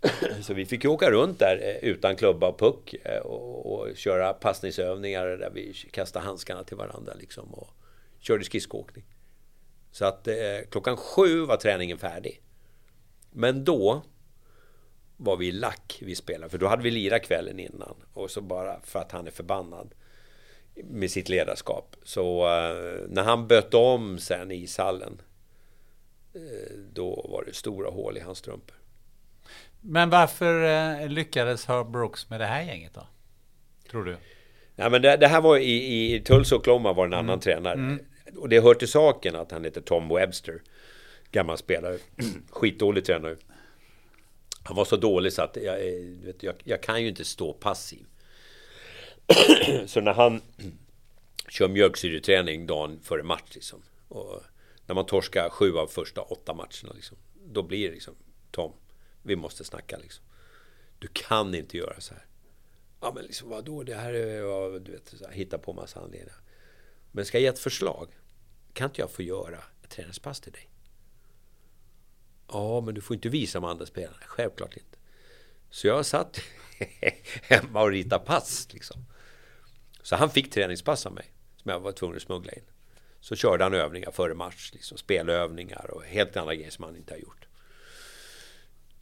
Så 0.43 0.55
vi 0.55 0.67
fick 0.67 0.85
ju 0.85 0.91
åka 0.91 1.11
runt 1.11 1.39
där 1.39 1.57
eh, 1.63 1.89
utan 1.91 2.17
klubba 2.17 2.49
och 2.49 2.59
puck 2.59 2.95
eh, 3.05 3.21
och, 3.21 3.73
och 3.73 3.97
köra 3.97 4.33
passningsövningar 4.33 5.27
där 5.27 5.51
vi 5.51 5.73
kastade 5.73 6.25
handskarna 6.25 6.65
till 6.65 6.77
varandra 6.77 7.15
liksom 7.15 7.55
och 7.55 7.69
körde 8.21 8.45
skridskoåkning. 8.45 9.05
Så 9.91 10.05
att 10.05 10.29
eh, 10.29 10.35
klockan 10.71 10.97
sju 10.97 11.41
var 11.41 11.57
träningen 11.57 11.99
färdig. 11.99 12.43
Men 13.31 13.65
då 13.65 14.03
var 15.17 15.37
vi 15.37 15.53
lack 15.53 15.99
vi 16.03 16.15
spelade, 16.15 16.51
för 16.51 16.59
då 16.59 16.67
hade 16.67 16.83
vi 16.83 16.91
lirat 16.91 17.23
kvällen 17.23 17.59
innan. 17.59 17.97
Och 18.13 18.31
så 18.31 18.41
bara 18.41 18.81
för 18.81 18.99
att 18.99 19.13
han 19.13 19.27
är 19.27 19.31
förbannad 19.31 19.95
med 20.75 21.11
sitt 21.11 21.29
ledarskap. 21.29 21.97
Så 22.03 22.43
eh, 22.43 23.09
när 23.09 23.23
han 23.23 23.47
böt 23.47 23.75
om 23.75 24.19
sen 24.19 24.51
i 24.51 24.55
ishallen, 24.55 25.23
eh, 26.35 26.77
då 26.93 27.27
var 27.29 27.45
det 27.45 27.55
stora 27.55 27.91
hål 27.91 28.17
i 28.17 28.21
hans 28.21 28.39
strumpor. 28.39 28.80
Men 29.81 30.11
varför 30.11 30.64
eh, 30.64 31.09
lyckades 31.09 31.66
Herb 31.66 31.91
Brooks 31.91 32.31
med 32.31 32.41
det 32.41 32.47
här 32.47 32.62
gänget 32.62 32.95
då? 32.95 33.07
Tror 33.91 34.05
du? 34.05 34.16
Nej, 34.76 34.91
men 34.91 35.03
det, 35.03 35.16
det 35.16 35.28
här 35.28 35.41
var 35.41 35.59
i, 35.59 36.14
i 36.14 36.20
Tulsa 36.20 36.57
Oklahoma 36.57 36.93
var 36.93 37.07
en 37.07 37.14
annan 37.14 37.41
tränare. 37.41 37.99
Och 38.37 38.49
det 38.49 38.61
hör 38.61 38.74
till 38.74 38.89
saken 38.89 39.37
att 39.37 39.53
han 39.53 39.64
heter 39.64 39.81
Tom 39.81 40.09
Webster. 40.09 40.62
Gammal 41.31 41.59
spelare. 41.59 41.99
Skitdålig 42.51 43.05
tränare. 43.05 43.37
Han 44.62 44.76
var 44.76 44.85
så 44.85 44.97
dålig 44.97 45.33
så 45.33 45.43
att 45.43 45.57
jag, 45.57 45.74
eh, 45.74 46.03
vet, 46.24 46.43
jag, 46.43 46.55
jag 46.64 46.83
kan 46.83 47.03
ju 47.03 47.09
inte 47.09 47.24
stå 47.24 47.53
passiv. 47.53 48.07
så 49.87 50.01
när 50.01 50.12
han 50.12 50.43
kör 51.49 51.68
mjölksyreträning 51.68 52.66
dagen 52.66 53.01
före 53.03 53.22
match 53.22 53.51
liksom. 53.55 53.83
Och 54.09 54.43
när 54.87 54.95
man 54.95 55.07
torskar 55.07 55.51
sju 55.51 55.76
av 55.76 55.87
första 55.87 56.20
åtta 56.20 56.55
matcherna 56.55 56.93
liksom. 56.95 57.16
Då 57.47 57.62
blir 57.62 57.89
det 57.89 57.95
liksom 57.95 58.14
Tom, 58.51 58.72
vi 59.23 59.37
måste 59.37 59.64
snacka 59.64 59.97
liksom. 59.99 60.25
Du 60.99 61.09
kan 61.09 61.55
inte 61.55 61.77
göra 61.77 62.01
så 62.01 62.14
här. 62.14 62.27
Ja 63.01 63.12
men 63.14 63.25
liksom 63.25 63.49
vadå, 63.49 63.83
det 63.83 63.95
här 63.95 64.12
är, 64.12 64.43
ja, 64.43 64.79
du 64.79 64.93
vet, 64.93 65.09
så 65.09 65.25
här, 65.25 65.33
hitta 65.33 65.59
på 65.59 65.73
massa 65.73 66.01
anledningar. 66.01 66.41
Men 67.12 67.25
ska 67.25 67.39
jag 67.39 67.43
ge 67.43 67.49
ett 67.49 67.59
förslag? 67.59 68.09
Kan 68.73 68.89
inte 68.89 69.01
jag 69.01 69.11
få 69.11 69.23
göra 69.23 69.59
ett 69.83 69.91
träningspass 69.91 70.41
till 70.41 70.53
dig? 70.53 70.71
Ja, 72.49 72.81
men 72.81 72.95
du 72.95 73.01
får 73.01 73.14
inte 73.14 73.29
visa 73.29 73.61
de 73.61 73.68
andra 73.68 73.87
spelarna. 73.87 74.23
Självklart 74.27 74.77
inte. 74.77 74.99
Så 75.71 75.87
jag 75.87 76.07
satt 76.07 76.41
hemma 77.43 77.83
och 77.83 77.91
ritade 77.91 78.25
pass 78.25 78.68
liksom. 78.73 79.05
Så 80.03 80.16
han 80.16 80.31
fick 80.31 80.51
träningspass 80.51 81.07
av 81.07 81.12
mig. 81.12 81.33
Som 81.57 81.71
jag 81.71 81.81
var 81.81 81.93
tvungen 81.93 82.16
att 82.16 82.23
smuggla 82.23 82.53
in. 82.53 82.64
Så 83.21 83.37
körde 83.37 83.64
han 83.64 83.75
övningar 83.75 84.11
före 84.11 84.35
match. 84.35 84.71
Liksom, 84.73 84.99
spelövningar 84.99 85.91
och 85.91 86.05
helt 86.05 86.37
andra 86.37 86.55
grejer 86.55 86.71
som 86.71 86.85
han 86.85 86.97
inte 86.97 87.14
har 87.14 87.18
gjort. 87.18 87.47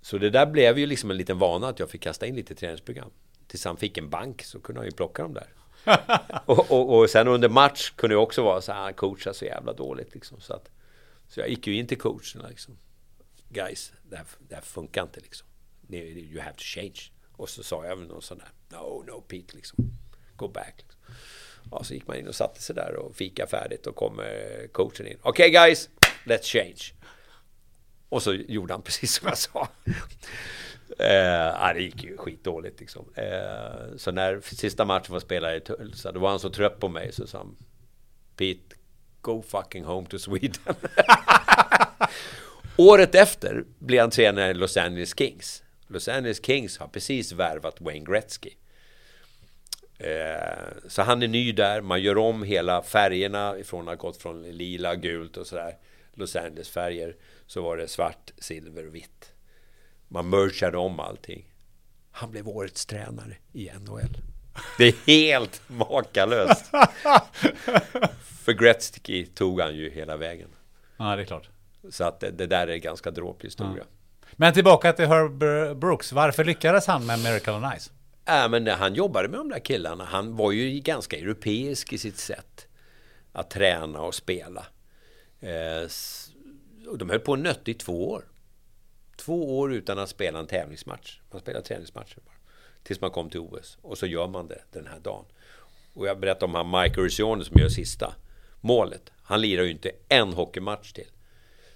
Så 0.01 0.19
det 0.19 0.31
där 0.31 0.47
blev 0.47 0.79
ju 0.79 0.87
liksom 0.87 1.11
en 1.11 1.17
liten 1.17 1.39
vana 1.39 1.69
att 1.69 1.79
jag 1.79 1.91
fick 1.91 2.03
kasta 2.03 2.27
in 2.27 2.37
lite 2.37 2.55
träningsprogram. 2.55 3.11
Tills 3.47 3.65
han 3.65 3.77
fick 3.77 3.99
en 3.99 4.11
bank 4.11 4.43
så 4.43 4.61
kunde 4.61 4.81
han 4.81 4.87
ju 4.87 4.93
plocka 4.93 5.23
dem 5.23 5.35
där. 5.35 5.49
och, 6.47 6.71
och, 6.71 6.99
och 6.99 7.11
sen 7.11 7.29
under 7.29 7.49
match 7.49 7.91
kunde 7.91 8.15
det 8.15 8.21
också 8.21 8.43
vara 8.43 8.61
så 8.61 8.73
här, 8.73 8.81
han 8.81 8.95
coachar 8.95 9.33
så 9.33 9.45
jävla 9.45 9.73
dåligt 9.73 10.15
liksom. 10.15 10.41
Så, 10.41 10.55
att, 10.55 10.71
så 11.29 11.41
jag 11.41 11.49
gick 11.49 11.67
ju 11.67 11.75
in 11.75 11.87
till 11.87 11.99
coacherna 11.99 12.49
liksom. 12.49 12.79
Guys, 13.49 13.93
det 14.11 14.17
här, 14.17 14.27
det 14.49 14.55
här 14.55 14.63
funkar 14.63 15.03
inte 15.03 15.21
liksom. 15.21 15.47
You 15.91 16.41
have 16.41 16.57
to 16.57 16.63
change. 16.63 16.99
Och 17.33 17.49
så 17.49 17.63
sa 17.63 17.87
jag 17.87 17.97
väl 17.97 18.07
någon 18.07 18.23
sån 18.23 18.39
där, 18.39 18.49
no, 18.69 19.05
no 19.07 19.21
Pete 19.21 19.57
liksom. 19.57 19.93
Go 20.37 20.49
back. 20.49 20.75
Liksom. 20.77 21.01
Ja, 21.71 21.85
så 21.85 21.95
gick 21.95 22.07
man 22.07 22.17
in 22.17 22.29
och 22.29 22.35
satte 22.35 22.63
sig 22.63 22.75
där 22.77 22.97
och 22.97 23.17
fika 23.17 23.47
färdigt 23.47 23.87
och 23.87 23.97
kommer 23.97 24.67
coachen 24.73 25.07
in. 25.07 25.19
Okej 25.23 25.51
guys, 25.51 25.91
let's 26.25 26.43
change. 26.43 26.98
Och 28.09 28.23
så 28.23 28.35
gjorde 28.35 28.75
han 28.75 28.83
precis 28.89 29.15
som 29.15 29.29
jag 29.29 29.39
sa. 29.39 29.69
Eh, 30.99 31.57
ja, 31.61 31.73
det 31.75 31.81
gick 31.81 32.05
ju 32.05 32.17
skitdåligt 32.17 32.81
liksom. 32.81 33.05
Eh, 33.15 33.97
så 33.97 34.11
när 34.13 34.41
sista 34.41 34.85
matchen 34.85 35.13
var 35.13 35.21
spelad 35.21 35.57
i 35.57 35.61
Tulsa, 35.61 36.13
då 36.13 36.21
var 36.21 36.31
han 36.31 36.41
så 36.41 36.51
trött 36.51 36.81
på 36.81 36.89
mig 36.89 37.13
så 37.13 37.27
sa 37.27 37.39
han 37.39 37.57
Pete, 38.37 38.77
go 39.21 39.43
fucking 39.43 39.85
home 39.85 40.09
to 40.09 40.19
Sweden. 40.19 40.75
Året 42.77 43.15
efter 43.15 43.65
blev 43.79 44.01
han 44.01 44.11
tränare 44.11 44.51
i 44.51 44.55
Los 44.55 44.77
Angeles 44.77 45.15
Kings. 45.19 45.63
Los 45.87 46.09
Angeles 46.09 46.45
Kings 46.45 46.79
har 46.79 46.89
precis 46.89 47.33
värvat 47.33 47.81
Wayne 47.81 48.07
Gretzky. 48.07 48.51
Eh, 49.99 50.89
så 50.89 51.03
han 51.03 51.23
är 51.23 51.29
ny 51.29 51.53
där, 51.53 51.81
man 51.81 52.03
gör 52.03 52.19
om 52.19 52.43
hela 52.43 52.83
färgerna 52.83 53.59
ifrån 53.59 53.81
att 53.81 53.87
ha 53.87 53.95
gått 53.95 54.17
från 54.17 54.43
lila, 54.43 54.95
gult 54.95 55.37
och 55.37 55.47
sådär. 55.47 55.77
Los 56.15 56.37
Angeles 56.37 56.69
färger. 56.69 57.17
Så 57.49 57.63
var 57.63 57.77
det 57.77 57.89
svart, 57.89 58.31
silver 58.39 58.87
och 58.87 58.95
vitt. 58.95 59.33
Man 60.09 60.29
mergade 60.31 60.79
om 60.79 61.01
allting. 61.01 61.53
Han 62.11 62.31
blev 62.31 62.49
årets 62.49 62.87
tränare 62.87 63.37
i 63.53 63.71
NHL. 63.81 64.19
Det 64.79 64.85
är 64.85 64.95
helt 65.07 65.63
makalöst. 65.67 66.65
För 68.45 68.53
Gretzky 68.53 69.27
tog 69.27 69.61
han 69.61 69.77
ju 69.77 69.91
hela 69.91 70.17
vägen. 70.17 70.49
Ja, 70.97 71.17
det 71.17 71.23
är 71.23 71.27
klart. 71.27 71.49
Så 71.91 72.05
att 72.05 72.21
det, 72.21 72.31
det 72.31 72.47
där 72.47 72.67
är 72.67 72.73
en 72.73 72.81
ganska 72.81 73.11
dråplig 73.11 73.49
historia. 73.49 73.85
Men 74.33 74.53
tillbaka 74.53 74.93
till 74.93 75.07
Herb 75.07 75.39
Brooks. 75.79 76.13
Varför 76.13 76.45
lyckades 76.45 76.87
han 76.87 77.07
med 77.07 77.19
Miracle 77.19 77.53
on 77.53 77.67
Ice? 77.79 77.93
Äh, 78.25 78.49
men 78.49 78.65
när 78.65 78.77
han 78.77 78.95
jobbade 78.95 79.29
med 79.29 79.41
de 79.41 79.49
där 79.49 79.59
killarna, 79.59 80.05
han 80.05 80.37
var 80.37 80.53
ju 80.53 80.81
ganska 80.81 81.17
europeisk 81.17 81.93
i 81.93 81.99
sitt 81.99 82.19
sätt 82.19 82.67
att 83.33 83.51
träna 83.51 84.01
och 84.01 84.15
spela. 84.15 84.67
Eh, 85.41 85.89
de 86.97 87.11
höll 87.11 87.20
på 87.20 87.36
nött 87.36 87.68
i 87.68 87.74
två 87.74 88.11
år. 88.11 88.24
Två 89.16 89.59
år 89.59 89.72
utan 89.72 89.99
att 89.99 90.09
spela 90.09 90.39
en 90.39 90.47
tävlingsmatch. 90.47 91.20
Man 91.30 91.41
spelar 91.41 91.61
träningsmatcher 91.61 92.20
bara. 92.26 92.34
Tills 92.82 93.01
man 93.01 93.11
kom 93.11 93.30
till 93.30 93.41
OS. 93.41 93.78
Och 93.82 93.99
så 93.99 94.07
gör 94.07 94.28
man 94.28 94.49
det 94.49 94.62
den 94.72 94.86
här 94.86 95.01
dagen. 95.01 95.24
Och 95.95 96.07
jag 96.07 96.20
berättade 96.20 96.45
om 96.45 96.55
han 96.55 96.82
Mike 96.82 97.01
Ursione 97.01 97.45
som 97.45 97.61
gör 97.61 97.68
sista 97.68 98.14
målet. 98.61 99.12
Han 99.22 99.41
lirar 99.41 99.62
ju 99.62 99.70
inte 99.70 99.91
en 100.09 100.32
hockeymatch 100.32 100.93
till. 100.93 101.11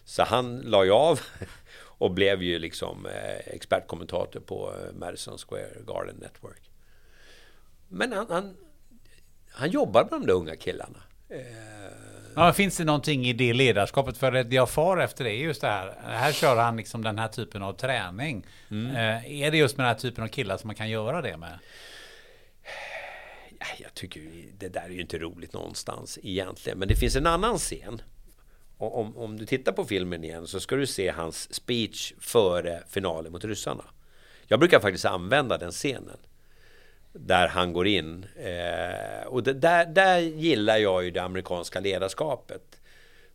Så 0.05 0.23
han 0.23 0.61
la 0.61 0.85
ju 0.85 0.91
av 0.91 1.21
och 1.79 2.11
blev 2.11 2.43
ju 2.43 2.59
liksom 2.59 3.07
eh, 3.07 3.55
expertkommentator 3.55 4.41
på 4.41 4.73
eh, 4.73 4.93
Madison 4.93 5.39
Square 5.39 5.83
Garden 5.87 6.17
Network. 6.17 6.71
Men 7.89 8.13
han, 8.13 8.27
han, 8.31 8.57
han 9.51 9.71
jobbar 9.71 10.03
med 10.03 10.21
de 10.21 10.27
där 10.27 10.35
unga 10.35 10.57
killarna. 10.57 11.03
Ja, 12.37 12.53
finns 12.53 12.77
det 12.77 12.85
någonting 12.85 13.27
i 13.27 13.33
det 13.33 13.53
ledarskapet? 13.53 14.19
För 14.19 14.33
det 14.33 14.55
jag 14.55 14.71
far 14.71 14.99
efter 14.99 15.25
det 15.25 15.31
är 15.31 15.37
just 15.37 15.61
det 15.61 15.67
här. 15.67 15.95
Här 16.05 16.33
kör 16.33 16.57
han 16.57 16.77
liksom 16.77 17.03
den 17.05 17.19
här 17.19 17.29
typen 17.29 17.63
av 17.63 17.73
träning. 17.73 18.47
Eh, 18.71 19.43
är 19.43 19.51
det 19.51 19.57
just 19.57 19.77
med 19.77 19.85
den 19.87 19.95
här 19.95 20.01
typen 20.01 20.25
av 20.25 20.29
killar 20.29 20.57
som 20.57 20.69
man 20.69 20.77
kan 20.77 20.91
göra 20.91 21.23
det 21.23 21.37
med? 21.37 21.59
Ja, 23.59 23.67
Jag 23.79 23.95
tycker 23.95 24.21
det 24.59 24.69
där 24.69 24.83
är 24.83 24.89
ju 24.89 25.01
inte 25.01 25.19
roligt 25.19 25.53
någonstans 25.53 26.19
egentligen. 26.23 26.79
Men 26.79 26.89
det 26.89 26.97
finns 26.97 27.17
en 27.17 27.27
annan 27.27 27.59
scen. 27.59 28.03
om, 28.79 29.17
om 29.17 29.39
du 29.39 29.47
tittar 29.47 29.73
på 29.73 29.85
filmen 29.85 30.25
igen 30.25 30.47
så 30.47 30.61
ska 30.61 30.77
du 30.77 30.87
se 30.87 31.11
hans 31.11 31.55
speech 31.55 32.13
före 32.21 32.83
finalen 32.89 33.33
mot 33.33 33.45
ryssarna. 33.45 33.85
Jag 34.47 34.59
brukar 34.59 34.81
faktiskt 34.81 35.05
använda 35.05 35.59
den 35.59 35.71
scenen. 35.71 36.19
Där 37.13 37.49
han 37.49 37.73
går 37.73 37.87
in. 37.87 38.27
Eh, 38.37 39.27
och 39.27 39.43
det, 39.43 39.53
där, 39.53 39.87
där 39.87 40.19
gillar 40.19 40.77
jag 40.77 41.05
ju 41.05 41.11
det 41.11 41.23
amerikanska 41.23 41.81
ledarskapet. 41.81 42.81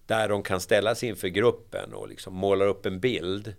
Där 0.05 0.30
de 0.30 0.43
kan 0.43 0.61
ställa 0.61 0.95
sig 0.95 1.09
inför 1.09 1.28
gruppen 1.28 1.93
och 1.93 2.09
liksom 2.09 2.34
måla 2.34 2.65
upp 2.65 2.86
en 2.86 2.99
bild 2.99 3.53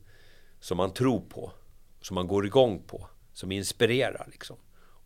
som 0.61 0.77
man 0.77 0.95
tror 0.95 1.21
på. 1.21 1.53
Som 2.01 2.15
man 2.15 2.27
går 2.27 2.47
igång 2.47 2.83
på. 2.87 3.07
Som 3.33 3.53
inspirerar 3.53 4.29
liksom. 4.31 4.57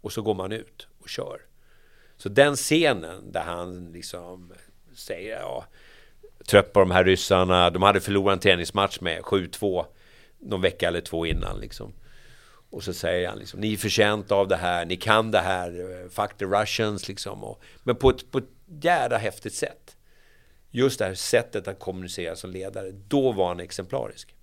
Och 0.00 0.12
så 0.12 0.22
går 0.22 0.34
man 0.34 0.52
ut 0.52 0.86
och 0.98 1.08
kör. 1.08 1.40
Så 2.16 2.28
den 2.28 2.56
scenen 2.56 3.32
där 3.32 3.42
han 3.42 3.92
liksom 3.92 4.52
säger 4.94 5.40
ja, 5.40 5.64
trött 6.46 6.72
på 6.72 6.80
de 6.80 6.90
här 6.90 7.04
ryssarna. 7.04 7.70
De 7.70 7.82
hade 7.82 8.00
förlorat 8.00 8.32
en 8.32 8.40
träningsmatch 8.40 9.00
med 9.00 9.22
7-2 9.22 9.84
någon 10.42 10.60
vecka 10.60 10.88
eller 10.88 11.00
två 11.00 11.26
innan 11.26 11.60
liksom. 11.60 11.92
Och 12.72 12.84
så 12.84 12.92
säger 12.92 13.28
han 13.28 13.38
liksom, 13.38 13.60
ni 13.60 13.72
är 13.72 13.76
förtjänta 13.76 14.34
av 14.34 14.48
det 14.48 14.56
här, 14.56 14.86
ni 14.86 14.96
kan 14.96 15.30
det 15.30 15.38
här, 15.38 16.00
eh, 16.02 16.08
fuck 16.08 16.38
the 16.38 16.44
Russians 16.44 17.08
liksom. 17.08 17.44
Och, 17.44 17.62
men 17.82 17.96
på 17.96 18.10
ett, 18.10 18.30
på 18.30 18.38
ett 18.38 18.50
jävla 18.66 19.18
häftigt 19.18 19.54
sätt. 19.54 19.96
Just 20.70 20.98
det 20.98 21.04
här 21.04 21.14
sättet 21.14 21.68
att 21.68 21.78
kommunicera 21.78 22.36
som 22.36 22.50
ledare, 22.50 22.90
då 22.90 23.32
var 23.32 23.48
han 23.48 23.60
exemplarisk. 23.60 24.36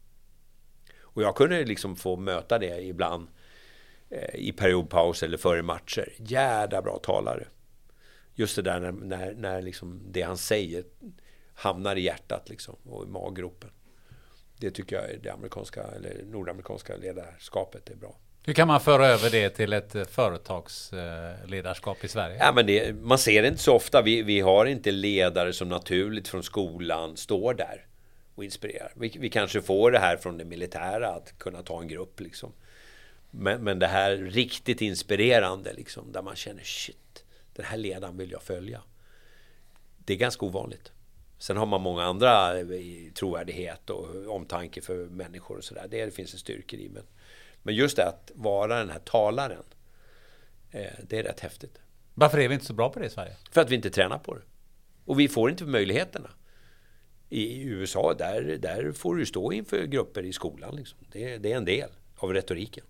Och 1.00 1.22
jag 1.22 1.36
kunde 1.36 1.66
liksom 1.66 1.96
få 1.96 2.16
möta 2.16 2.60
det 2.60 2.82
ibland 2.82 3.28
eh, 4.10 4.36
i 4.36 4.52
periodpaus 4.52 5.24
eller 5.24 5.38
före 5.38 5.62
matcher. 5.62 6.14
Jädra 6.18 6.82
bra 6.82 7.00
talare. 7.04 7.48
Just 8.34 8.56
det 8.56 8.62
där 8.62 8.80
när, 8.80 8.92
när, 8.92 9.34
när 9.34 9.62
liksom 9.62 10.02
det 10.12 10.22
han 10.22 10.38
säger 10.38 10.84
hamnar 11.54 11.96
i 11.96 12.02
hjärtat 12.02 12.50
liksom, 12.50 12.76
och 12.84 13.04
i 13.04 13.08
maggropen. 13.08 13.70
Det 14.60 14.72
tycker 14.72 14.95
jag 14.95 15.22
det 15.22 15.30
amerikanska 15.30 15.82
eller 15.82 16.24
nordamerikanska 16.26 16.95
ledarskapet 16.95 17.89
är 17.89 17.95
bra. 17.95 18.16
Hur 18.43 18.53
kan 18.53 18.68
man 18.68 18.82
föra 18.82 19.07
över 19.07 19.30
det 19.30 19.49
till 19.49 19.74
ett 19.74 19.95
eh, 19.95 20.03
företagsledarskap 20.03 22.03
i 22.03 22.07
Sverige? 22.07 22.38
Ja, 22.39 22.51
men 22.55 22.66
det, 22.66 22.95
man 22.95 23.18
ser 23.18 23.41
det 23.41 23.47
inte 23.47 23.62
så 23.62 23.76
ofta. 23.76 24.01
Vi, 24.01 24.22
vi 24.22 24.39
har 24.39 24.66
inte 24.66 24.91
ledare 24.91 25.53
som 25.53 25.70
naturligt 25.70 26.28
från 26.28 26.43
skolan 26.43 27.18
står 27.18 27.53
där 27.53 27.86
och 28.36 28.43
inspirerar. 28.43 28.91
Vi, 28.95 29.18
vi 29.20 29.30
kanske 29.30 29.62
får 29.62 29.91
det 29.91 29.99
här 29.99 30.18
från 30.18 30.38
det 30.38 30.45
militära, 30.45 31.10
att 31.10 31.38
kunna 31.38 31.64
ta 31.64 31.82
en 31.82 31.88
grupp. 31.88 32.20
Liksom. 32.20 32.53
Men, 33.32 33.64
men 33.64 33.80
det 33.80 33.88
här 33.88 34.18
riktigt 34.18 34.82
inspirerande, 34.82 35.74
liksom, 35.74 36.12
där 36.12 36.22
man 36.22 36.36
känner 36.36 36.64
shit, 36.64 37.24
den 37.53 37.66
här 37.66 37.78
ledaren 37.78 38.18
vill 38.18 38.32
jag 38.32 38.43
följa. 38.43 38.82
Det 39.97 40.14
är 40.14 40.18
ganska 40.18 40.45
ovanligt. 40.45 40.91
Sen 41.40 41.58
har 41.58 41.66
man 41.66 41.82
många 41.82 42.04
andra 42.04 42.54
trovärdighet 43.14 43.90
och 43.90 44.36
omtanke 44.36 44.82
för 44.82 45.06
människor 45.06 45.58
och 45.58 45.64
sådär. 45.64 45.88
Det 45.90 46.14
finns 46.14 46.34
en 46.34 46.40
styrka 46.40 46.78
i. 46.78 46.90
Men, 46.90 47.04
men 47.64 47.76
just 47.76 47.98
det 47.98 48.08
att 48.08 48.32
vara 48.36 48.78
den 48.78 48.90
här 48.90 49.00
talaren. 49.00 49.64
Eh, 50.72 50.92
det 51.04 51.20
är 51.20 51.24
rätt 51.24 51.40
häftigt. 51.40 51.80
Varför 52.14 52.38
är 52.38 52.48
vi 52.48 52.54
inte 52.54 52.66
så 52.66 52.74
bra 52.74 52.90
på 52.90 53.00
det 53.00 53.06
i 53.06 53.10
Sverige? 53.10 53.36
För 53.52 53.62
att 53.62 53.70
vi 53.70 53.76
inte 53.76 53.90
tränar 53.90 54.18
på 54.20 54.36
det. 54.36 54.42
Och 55.06 55.20
vi 55.20 55.28
får 55.28 55.50
inte 55.50 55.66
möjligheterna. 55.66 56.30
I 57.30 57.62
USA, 57.62 58.14
där, 58.14 58.58
där 58.58 58.92
får 58.92 59.16
du 59.16 59.26
stå 59.26 59.54
inför 59.54 59.86
grupper 59.86 60.24
i 60.24 60.34
skolan. 60.34 60.76
Liksom. 60.76 61.00
Det, 61.12 61.38
det 61.38 61.52
är 61.52 61.58
en 61.58 61.66
del 61.66 61.90
av 62.16 62.34
retoriken. 62.34 62.86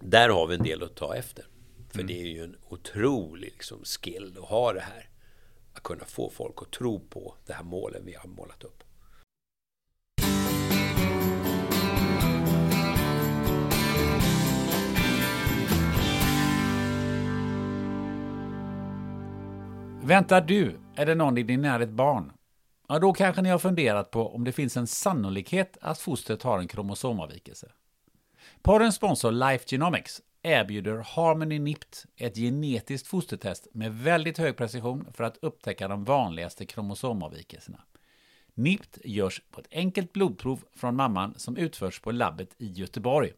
Där 0.00 0.28
har 0.28 0.46
vi 0.46 0.54
en 0.54 0.62
del 0.62 0.82
att 0.82 0.94
ta 0.94 1.16
efter. 1.16 1.44
För 1.88 1.98
mm. 1.98 2.06
det 2.06 2.20
är 2.20 2.26
ju 2.26 2.44
en 2.44 2.56
otrolig 2.68 3.52
liksom, 3.52 3.84
skill 3.84 4.36
att 4.38 4.48
ha 4.48 4.72
det 4.72 4.80
här 4.80 5.08
att 5.78 5.82
kunna 5.82 6.04
få 6.04 6.30
folk 6.30 6.62
att 6.62 6.70
tro 6.70 7.00
på 7.00 7.34
det 7.46 7.52
här 7.52 7.64
målen 7.64 8.02
vi 8.04 8.14
har 8.14 8.28
målat 8.28 8.64
upp. 8.64 8.84
Väntar 20.02 20.40
du 20.40 20.80
eller 20.96 21.14
någon 21.14 21.38
i 21.38 21.42
din 21.42 21.60
närhet 21.62 21.90
barn? 21.90 22.32
Ja, 22.88 22.98
då 22.98 23.12
kanske 23.12 23.42
ni 23.42 23.48
har 23.48 23.58
funderat 23.58 24.10
på 24.10 24.34
om 24.34 24.44
det 24.44 24.52
finns 24.52 24.76
en 24.76 24.86
sannolikhet 24.86 25.76
att 25.80 25.98
fostret 25.98 26.42
har 26.42 26.58
en 26.58 26.68
kromosomavvikelse. 26.68 27.72
Porrens 28.62 28.94
sponsor 28.94 29.32
Life 29.32 29.64
Genomics 29.68 30.22
erbjuder 30.42 30.96
Harmony 30.96 31.58
NIPT 31.58 32.06
ett 32.16 32.36
genetiskt 32.36 33.06
fostertest 33.08 33.68
med 33.72 33.94
väldigt 33.94 34.38
hög 34.38 34.56
precision 34.56 35.06
för 35.12 35.24
att 35.24 35.38
upptäcka 35.42 35.88
de 35.88 36.04
vanligaste 36.04 36.66
kromosomavvikelserna. 36.66 37.82
NIPT 38.54 38.98
görs 39.04 39.42
på 39.50 39.60
ett 39.60 39.68
enkelt 39.70 40.12
blodprov 40.12 40.64
från 40.76 40.96
mamman 40.96 41.34
som 41.36 41.56
utförs 41.56 42.00
på 42.00 42.10
labbet 42.10 42.54
i 42.58 42.66
Göteborg. 42.72 43.32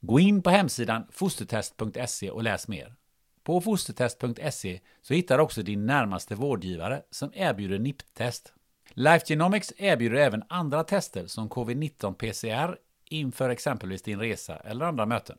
Gå 0.00 0.20
in 0.20 0.42
på 0.42 0.50
hemsidan 0.50 1.06
fostertest.se 1.10 2.30
och 2.30 2.42
läs 2.42 2.68
mer. 2.68 2.94
På 3.42 3.60
fostertest.se 3.60 4.80
så 5.02 5.14
hittar 5.14 5.38
du 5.38 5.44
också 5.44 5.62
din 5.62 5.86
närmaste 5.86 6.34
vårdgivare 6.34 7.02
som 7.10 7.30
erbjuder 7.34 7.78
NIPT-test. 7.78 8.52
Life 8.88 9.26
Genomics 9.26 9.72
erbjuder 9.76 10.16
även 10.16 10.42
andra 10.48 10.84
tester 10.84 11.26
som 11.26 11.48
covid-19 11.48 12.14
PCR 12.14 12.78
inför 13.04 13.50
exempelvis 13.50 14.02
din 14.02 14.20
resa 14.20 14.56
eller 14.56 14.84
andra 14.84 15.06
möten. 15.06 15.38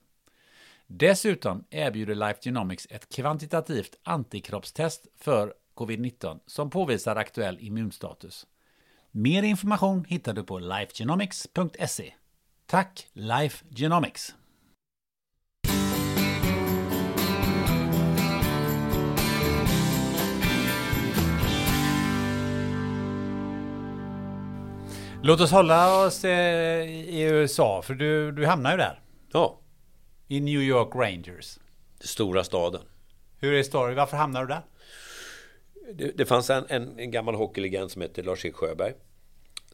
Dessutom 0.93 1.63
erbjuder 1.69 2.15
Life 2.15 2.39
Genomics 2.43 2.87
ett 2.89 3.15
kvantitativt 3.15 3.99
antikroppstest 4.03 5.07
för 5.19 5.53
covid-19 5.75 6.39
som 6.45 6.69
påvisar 6.69 7.15
aktuell 7.15 7.57
immunstatus. 7.59 8.47
Mer 9.11 9.43
information 9.43 10.05
hittar 10.05 10.33
du 10.33 10.43
på 10.43 10.59
lifegenomics.se. 10.59 12.13
Tack 12.65 13.07
Life 13.13 13.65
Genomics! 13.69 14.35
Låt 25.23 25.41
oss 25.41 25.51
hålla 25.51 26.05
oss 26.05 26.25
eh, 26.25 26.83
i 26.89 27.21
USA, 27.21 27.81
för 27.81 27.93
du, 27.93 28.31
du 28.31 28.45
hamnar 28.45 28.71
ju 28.71 28.77
där. 28.77 28.99
Ja. 29.33 29.61
I 30.31 30.39
New 30.39 30.61
York 30.61 30.95
Rangers. 30.95 31.59
Stora 31.99 32.43
staden. 32.43 32.81
Hur 33.39 33.53
är 33.53 33.63
storyn? 33.63 33.95
Varför 33.95 34.17
hamnar 34.17 34.41
du 34.41 34.47
där? 34.47 34.61
Det, 35.93 36.17
det 36.17 36.25
fanns 36.25 36.49
en, 36.49 36.65
en, 36.69 36.99
en, 36.99 37.11
gammal 37.11 37.35
hockeylegend 37.35 37.91
som 37.91 38.01
hette 38.01 38.23
Lars-Erik 38.23 38.55
Sjöberg. 38.55 38.93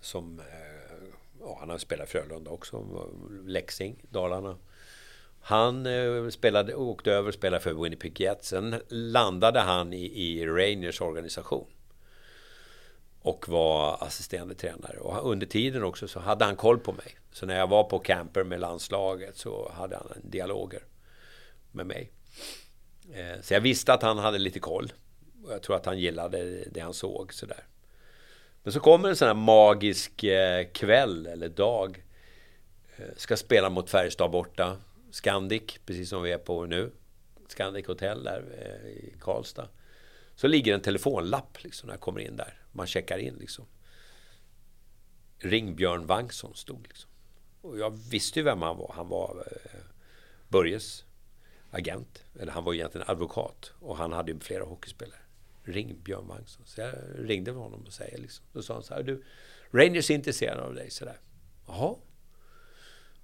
Som, 0.01 0.39
eh, 0.39 0.45
ja, 1.39 1.57
han 1.59 1.69
har 1.69 1.77
spelat 1.77 2.09
Frölunda 2.09 2.51
också. 2.51 2.85
Leksing, 3.45 3.95
Dalarna. 4.09 4.57
Han 5.41 5.85
eh, 5.85 6.29
spelade, 6.29 6.75
åkte 6.75 7.11
över 7.11 7.27
och 7.27 7.33
spelade 7.33 7.63
för 7.63 7.83
Winnipeg 7.83 8.19
Jets. 8.19 8.47
Sen 8.47 8.75
landade 8.89 9.59
han 9.59 9.93
i, 9.93 10.05
i 10.05 10.45
Rangers 10.45 11.01
organisation 11.01 11.67
och 13.27 13.49
var 13.49 13.97
assisterande 14.03 14.55
tränare. 14.55 14.97
Och 14.97 15.31
under 15.31 15.47
tiden 15.47 15.83
också 15.83 16.07
så 16.07 16.19
hade 16.19 16.45
han 16.45 16.55
koll 16.55 16.79
på 16.79 16.91
mig. 16.91 17.17
Så 17.31 17.45
när 17.45 17.57
jag 17.57 17.67
var 17.67 17.83
på 17.83 17.99
camper 17.99 18.43
med 18.43 18.59
landslaget 18.59 19.37
så 19.37 19.71
hade 19.73 19.95
han 19.95 20.07
dialoger 20.23 20.83
med 21.71 21.85
mig. 21.85 22.11
Eh, 23.13 23.41
så 23.41 23.53
jag 23.53 23.61
visste 23.61 23.93
att 23.93 24.01
han 24.01 24.17
hade 24.17 24.37
lite 24.37 24.59
koll. 24.59 24.93
Och 25.43 25.53
jag 25.53 25.61
tror 25.61 25.75
att 25.75 25.85
han 25.85 25.99
gillade 25.99 26.63
det 26.71 26.79
han 26.79 26.93
såg 26.93 27.33
sådär. 27.33 27.63
Men 28.63 28.73
så 28.73 28.79
kommer 28.79 29.09
en 29.09 29.15
sån 29.15 29.27
här 29.27 29.35
magisk 29.35 30.23
eh, 30.23 30.67
kväll 30.73 31.25
eller 31.25 31.49
dag. 31.49 32.03
Eh, 32.97 33.05
ska 33.17 33.37
spela 33.37 33.69
mot 33.69 33.89
Färjestad 33.89 34.31
borta. 34.31 34.77
Scandic, 35.11 35.79
precis 35.85 36.09
som 36.09 36.23
vi 36.23 36.31
är 36.31 36.37
på 36.37 36.65
nu. 36.65 36.91
Scandic 37.47 37.87
Hotel 37.87 38.23
där 38.23 38.41
i 38.87 39.13
Karlstad. 39.19 39.67
Så 40.35 40.47
ligger 40.47 40.73
en 40.73 40.81
telefonlapp 40.81 41.63
liksom 41.63 41.87
när 41.87 41.93
jag 41.93 42.01
kommer 42.01 42.19
in 42.19 42.35
där. 42.35 42.53
Man 42.77 42.87
checkar 42.87 43.17
in 43.17 43.35
liksom. 43.35 43.65
Ring 45.39 45.75
Björn 45.75 46.05
Wangsson 46.05 46.55
stod 46.55 46.87
liksom. 46.87 47.09
Och 47.61 47.79
jag 47.79 47.89
visste 47.89 48.39
ju 48.39 48.43
vem 48.43 48.61
han 48.61 48.77
var. 48.77 48.91
Han 48.95 49.09
var 49.09 49.43
eh, 49.51 49.79
Börjes 50.49 51.05
agent. 51.71 52.23
Eller 52.39 52.51
han 52.51 52.63
var 52.63 52.73
egentligen 52.73 53.09
advokat. 53.09 53.71
Och 53.79 53.97
han 53.97 54.11
hade 54.11 54.31
ju 54.31 54.39
flera 54.39 54.63
hockeyspelare. 54.63 55.19
Ring 55.63 55.99
Björn 56.03 56.27
Wangsson. 56.27 56.65
Så 56.65 56.81
jag 56.81 56.93
ringde 57.17 57.51
honom 57.51 57.83
och 57.85 57.93
säger 57.93 58.17
liksom. 58.17 58.45
Då 58.53 58.61
sa 58.61 58.73
han 58.73 58.83
så 58.83 58.93
här. 58.93 59.03
Du, 59.03 59.23
Rangers 59.71 60.09
är 60.09 60.15
intresserade 60.15 60.61
av 60.61 60.73
dig. 60.73 60.89
Sådär. 60.89 61.19
Jaha. 61.67 61.95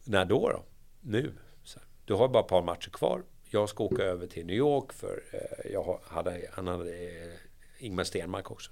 När 0.03 0.25
då 0.25 0.49
då? 0.49 0.63
Nu. 1.01 1.33
Så 1.63 1.79
här, 1.79 1.87
du 2.05 2.13
har 2.13 2.27
bara 2.27 2.43
ett 2.43 2.49
par 2.49 2.61
matcher 2.61 2.89
kvar. 2.89 3.23
Jag 3.49 3.69
ska 3.69 3.83
åka 3.83 4.03
över 4.03 4.27
till 4.27 4.45
New 4.45 4.55
York 4.55 4.93
för 4.93 5.23
eh, 5.31 5.71
jag 5.71 5.99
hade, 6.03 6.49
han 6.51 6.67
hade 6.67 6.95
eh, 6.95 7.33
Ingmar 7.77 8.03
Stenmark 8.03 8.51
också. 8.51 8.71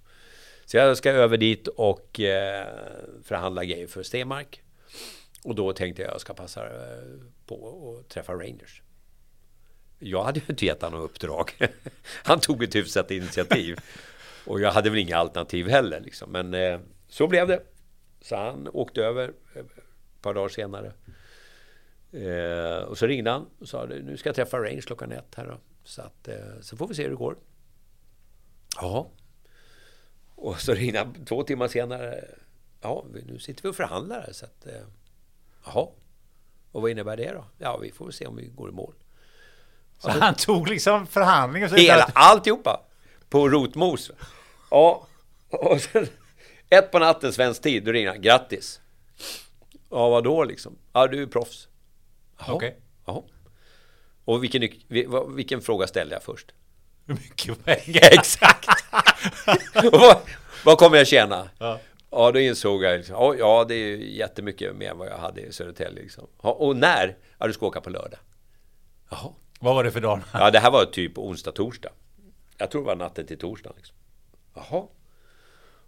Så 0.72 0.78
jag 0.78 0.98
ska 0.98 1.12
över 1.12 1.38
dit 1.38 1.68
och 1.68 2.20
eh, 2.20 2.68
förhandla 3.24 3.66
grejer 3.66 3.88
för 3.88 4.04
Stenmark. 4.04 4.64
Och 5.44 5.56
då 5.56 5.74
tänkte 5.74 6.02
jag 6.02 6.10
att 6.10 6.14
jag 6.14 6.22
ska 6.22 6.34
passa 6.34 6.66
eh, 6.66 7.04
på 7.46 7.98
att 8.00 8.10
träffa 8.10 8.34
Rangers. 8.34 8.82
Jag 10.00 10.24
hade 10.24 10.40
ju 10.40 10.46
inte 10.50 10.66
gett 10.66 10.82
honom 10.82 11.02
uppdrag. 11.02 11.52
Han 12.24 12.40
tog 12.40 12.64
ett 12.64 12.76
hyfsat 12.76 13.12
initiativ. 13.12 13.78
Och 14.46 14.62
jag 14.62 14.72
hade 14.72 14.90
väl 14.90 15.00
inga 15.00 15.18
alternativ 15.18 15.68
heller 15.68 16.00
liksom. 16.00 16.32
Men 16.32 16.54
eh, 16.54 16.80
så 17.08 17.28
blev 17.28 17.48
det. 17.48 17.64
Så 18.22 18.36
han 18.36 18.68
åkte 18.74 19.02
över 19.02 19.34
ett 19.56 19.68
par 20.22 20.34
dagar 20.34 20.50
senare. 20.50 20.94
Eh, 22.12 22.84
och 22.84 22.98
så 22.98 23.08
ringde 23.08 23.32
han 23.32 23.46
och 23.60 23.68
sa 23.68 23.86
nu 23.86 24.18
ska 24.18 24.30
jag 24.30 24.36
träffa 24.36 24.58
Range 24.58 24.82
klockan 24.82 25.12
ett 25.12 25.36
här 25.36 25.48
då. 25.48 25.58
Så, 25.84 26.02
att, 26.02 26.28
eh, 26.28 26.60
så 26.62 26.78
får 26.78 26.88
vi 26.88 26.96
se 26.96 27.04
hur 27.04 27.10
det 27.10 27.16
går. 27.16 27.38
Ja. 28.82 29.12
Och 30.42 30.62
så 30.62 30.74
ringde 30.74 31.00
han 31.00 31.26
två 31.26 31.44
timmar 31.44 31.68
senare. 31.68 32.26
Ja, 32.82 33.06
nu 33.26 33.40
sitter 33.40 33.64
vi 33.64 33.70
och 33.70 33.76
förhandlar 33.76 34.22
här. 34.22 34.34
Så 34.34 34.46
att, 34.46 34.66
eh, 34.66 34.82
jaha. 35.66 35.88
Och 36.72 36.82
vad 36.82 36.92
innebär 36.92 37.18
det 37.18 37.32
då? 37.32 37.46
Ja, 37.58 37.78
vi 37.78 37.92
får 37.92 38.12
se 38.12 38.26
om 38.26 38.36
vi 38.36 38.46
går 38.46 38.70
i 38.70 38.72
mål. 38.72 38.94
Så 40.00 40.10
han 40.10 40.36
tog 40.36 40.68
liksom 40.68 41.08
förhandlingen? 41.08 41.70
Så 41.70 41.76
Hela, 41.76 42.12
alltihopa! 42.14 42.82
På 43.30 43.50
rotmos. 43.50 44.12
Ja, 44.72 45.08
och 45.50 45.82
sen, 45.82 46.08
ett 46.70 46.92
på 46.92 47.00
natten 47.00 47.34
svensk 47.34 47.62
tid, 47.62 47.84
då 47.84 47.92
ringer 47.92 48.10
han. 48.10 48.22
Grattis! 48.22 48.80
Ja, 49.90 50.10
vadå 50.10 50.44
liksom? 50.44 50.78
Ja, 50.94 51.08
du 51.08 51.22
är 51.22 51.28
proffs. 51.28 51.68
Okej. 52.38 52.54
Okay. 52.54 52.72
Jaha. 53.06 53.24
Och 54.26 54.44
vilken, 54.44 54.70
vilken 55.36 55.62
fråga 55.62 55.88
ställde 55.88 56.16
jag 56.16 56.24
först? 56.24 56.52
Hur 57.06 57.14
mycket 57.14 57.66
pengar? 57.66 58.02
Exakt! 58.12 58.81
vad, 59.92 60.18
vad 60.66 60.78
kommer 60.78 60.98
jag 60.98 61.08
tjäna? 61.08 61.50
Ja. 61.58 61.80
ja, 62.10 62.32
då 62.32 62.40
insåg 62.40 62.84
jag 62.84 62.98
liksom, 62.98 63.16
oh, 63.16 63.36
ja, 63.40 63.66
det 63.68 63.76
är 63.76 63.98
jättemycket 63.98 64.76
mer 64.76 64.90
än 64.90 64.98
vad 64.98 65.08
jag 65.08 65.18
hade 65.18 65.42
i 65.42 65.52
Södertälje. 65.52 66.02
Liksom. 66.02 66.28
och 66.38 66.76
när? 66.76 67.18
Ja, 67.38 67.48
du 67.48 67.54
ska 67.54 67.66
åka 67.66 67.82
på 67.82 67.90
lördag. 67.90 68.20
Jaha. 69.10 69.32
Vad 69.60 69.76
var 69.76 69.84
det 69.84 69.92
för 69.92 70.02
dag? 70.02 70.20
ja, 70.34 70.52
det 70.52 70.60
här 70.60 70.72
var 70.72 70.86
typ 70.86 71.18
onsdag, 71.18 71.52
torsdag. 71.52 71.90
Jag 72.58 72.72
tror 72.72 72.82
det 72.82 72.88
var 72.88 72.96
natten 72.96 73.26
till 73.26 73.38
torsdag. 73.38 73.74
Liksom. 73.76 73.96
Jaha. 74.54 74.88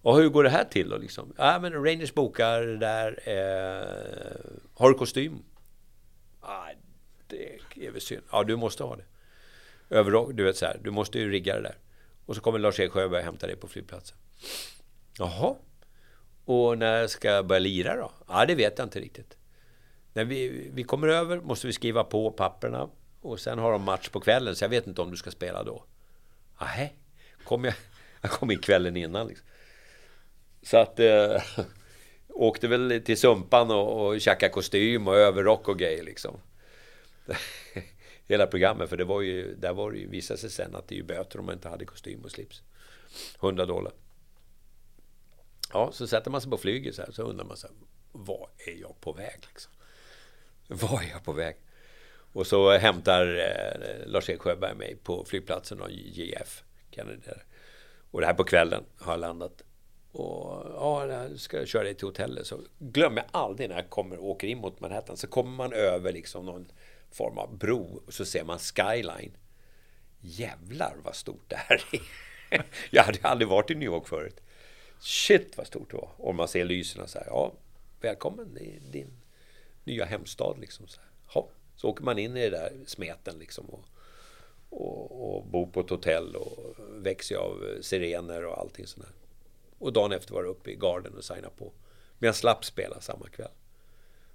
Och 0.01 0.17
hur 0.17 0.29
går 0.29 0.43
det 0.43 0.49
här 0.49 0.63
till 0.63 0.89
då 0.89 0.97
liksom? 0.97 1.34
Ja, 1.38 1.59
men 1.59 1.73
Rangers 1.73 2.13
bokar 2.13 2.61
där. 2.61 3.19
Eh, 3.23 4.55
har 4.73 4.89
du 4.89 4.95
kostym? 4.95 5.43
Ah, 6.41 6.69
det 7.27 7.88
är 7.88 7.91
väl 7.91 8.01
synd. 8.01 8.21
Ja, 8.31 8.43
du 8.43 8.55
måste 8.55 8.84
ha 8.84 8.95
det. 8.95 9.03
Överrock, 9.89 10.34
du 10.34 10.43
vet 10.43 10.57
så 10.57 10.65
här. 10.65 10.79
Du 10.84 10.91
måste 10.91 11.19
ju 11.19 11.31
rigga 11.31 11.55
det 11.55 11.61
där. 11.61 11.75
Och 12.26 12.36
så 12.36 12.41
kommer 12.41 12.59
Lars-Erik 12.59 12.91
Sjöberg 12.91 13.19
och 13.19 13.26
hämtar 13.26 13.47
dig 13.47 13.55
på 13.55 13.67
flygplatsen. 13.67 14.17
Jaha. 15.17 15.55
Och 16.45 16.78
när 16.78 17.07
ska 17.07 17.28
jag 17.28 17.47
börja 17.47 17.59
lira 17.59 17.95
då? 17.95 18.11
Ja, 18.28 18.45
det 18.45 18.55
vet 18.55 18.78
jag 18.78 18.86
inte 18.86 18.99
riktigt. 18.99 19.38
När 20.13 20.26
vi, 20.26 20.69
vi 20.74 20.84
kommer 20.84 21.07
över 21.07 21.41
måste 21.41 21.67
vi 21.67 21.74
skriva 21.74 22.03
på 22.03 22.32
papperna. 22.32 22.89
Och 23.21 23.39
sen 23.39 23.59
har 23.59 23.71
de 23.71 23.84
match 23.84 24.09
på 24.09 24.19
kvällen, 24.19 24.55
så 24.55 24.63
jag 24.63 24.69
vet 24.69 24.88
inte 24.88 25.01
om 25.01 25.11
du 25.11 25.17
ska 25.17 25.32
spela 25.32 25.63
då. 25.63 25.86
Nej, 26.61 26.95
kom 27.43 27.63
jag, 27.65 27.74
jag 28.21 28.32
kom 28.32 28.51
in 28.51 28.59
kvällen 28.59 28.97
innan. 28.97 29.28
Liksom. 29.28 29.47
Så 30.61 30.78
att... 30.78 30.99
Eh, 30.99 31.41
åkte 32.34 32.67
väl 32.67 33.01
till 33.05 33.17
Sumpan 33.17 33.71
och, 33.71 34.07
och 34.07 34.21
tjackade 34.21 34.53
kostym 34.53 35.07
och 35.07 35.15
överrock 35.15 35.67
och 35.67 35.80
grejer 35.80 36.03
liksom. 36.03 36.39
Hela 38.34 38.47
programmet, 38.47 38.89
för 38.89 38.97
det 38.97 39.03
var 39.03 39.21
ju, 39.21 39.55
där 39.55 39.73
var 39.73 39.91
det 39.91 39.97
ju, 39.97 40.07
visade 40.07 40.38
sig 40.39 40.49
sen 40.49 40.75
att 40.75 40.88
det 40.88 40.95
är 40.95 40.97
ju 40.97 41.03
böter 41.03 41.39
om 41.39 41.45
man 41.45 41.55
inte 41.55 41.69
hade 41.69 41.86
kostym 41.86 42.21
och 42.23 42.31
slips. 42.31 42.63
100 43.39 43.65
dollar. 43.65 43.91
Ja, 45.73 45.91
så 45.91 46.07
sätter 46.07 46.31
man 46.31 46.41
sig 46.41 46.51
på 46.51 46.57
flyget 46.57 46.95
så 46.95 47.01
här, 47.01 47.11
så 47.11 47.23
undrar 47.23 47.45
man 47.45 47.57
så 47.57 47.67
här, 47.67 47.75
vad 48.11 48.49
är 48.67 48.81
jag 48.81 49.01
på 49.01 49.11
väg 49.11 49.39
liksom? 49.47 49.71
Vad 50.67 51.03
är 51.03 51.09
jag 51.09 51.23
på 51.23 51.31
väg? 51.31 51.55
Och 52.34 52.47
så 52.47 52.77
hämtar 52.77 53.27
eh, 53.27 54.07
Lars-Erik 54.07 54.41
Sjöberg 54.41 54.75
mig 54.75 54.95
på 55.03 55.25
flygplatsen 55.25 55.81
och 55.81 55.91
JF 55.91 56.63
Kennedy. 56.91 57.21
Och 58.11 58.21
det 58.21 58.27
här 58.27 58.34
på 58.34 58.43
kvällen 58.43 58.84
har 58.97 59.13
jag 59.13 59.19
landat. 59.19 59.63
Och 60.11 60.65
ja, 60.73 61.07
jag 61.07 61.39
ska 61.39 61.65
köra 61.65 61.84
dig 61.84 61.95
till 61.95 62.07
hotellet. 62.07 62.47
Så 62.47 62.59
glömmer 62.79 63.17
jag 63.17 63.25
aldrig 63.31 63.69
när 63.69 63.75
jag 63.75 63.89
kommer 63.89 64.17
och 64.17 64.29
åker 64.29 64.47
in 64.47 64.57
mot 64.57 64.79
Manhattan. 64.79 65.17
Så 65.17 65.27
kommer 65.27 65.51
man 65.51 65.73
över 65.73 66.11
liksom 66.11 66.45
någon 66.45 66.71
form 67.14 67.38
av 67.38 67.57
bro 67.57 68.03
och 68.05 68.14
så 68.14 68.26
ser 68.26 68.43
man 68.43 68.59
skyline. 68.59 69.38
Jävlar 70.22 70.95
vad 71.03 71.16
stort 71.16 71.49
det 71.49 71.55
här 71.55 71.84
är. 71.91 72.01
jag 72.91 73.03
hade 73.03 73.20
aldrig 73.22 73.47
varit 73.47 73.72
i 73.72 73.76
New 73.76 73.86
York 73.86 74.07
förut. 74.07 74.41
Shit 74.99 75.57
vad 75.57 75.68
stort 75.68 75.91
det 75.91 75.97
var. 75.97 76.09
Och 76.18 76.36
man 76.36 76.47
ser 76.47 76.66
lyserna 76.66 77.07
så 77.07 77.18
här. 77.18 77.28
Ja, 77.28 77.53
välkommen 78.01 78.57
i 78.57 78.80
din 78.91 79.11
nya 79.84 80.05
hemstad 80.05 80.57
liksom. 80.59 80.88
Så, 80.88 80.99
här. 80.99 81.09
Ja, 81.34 81.49
så 81.76 81.89
åker 81.89 82.03
man 82.03 82.20
in 82.20 82.38
i 82.38 82.49
det 82.49 82.57
där 82.57 82.74
smeten 82.86 83.39
liksom. 83.39 83.66
Och, 83.66 83.86
och, 84.70 85.36
och 85.36 85.45
bor 85.45 85.68
på 85.68 85.80
ett 85.80 85.89
hotell 85.89 86.36
och 86.36 86.76
växer 86.89 87.36
av 87.36 87.82
sirener 87.82 88.45
och 88.45 88.59
allting 88.59 88.88
sånt 88.88 89.05
där. 89.05 89.16
Och 89.80 89.93
dagen 89.93 90.11
efter 90.11 90.34
var 90.34 90.43
jag 90.43 90.49
uppe 90.49 90.72
i 90.72 90.76
Garden 90.76 91.18
och 91.18 91.24
signa 91.24 91.49
på. 91.49 91.72
Men 92.20 92.28
jag 92.28 92.36
slapp 92.36 92.66
spela 92.66 93.01
samma 93.01 93.28
kväll. 93.28 93.51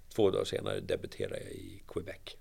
Två 0.09 0.31
dagar 0.31 0.45
senare 0.45 0.79
debuterade 0.79 1.39
jag 1.43 1.51
i 1.51 1.83
Quebec. 1.87 2.37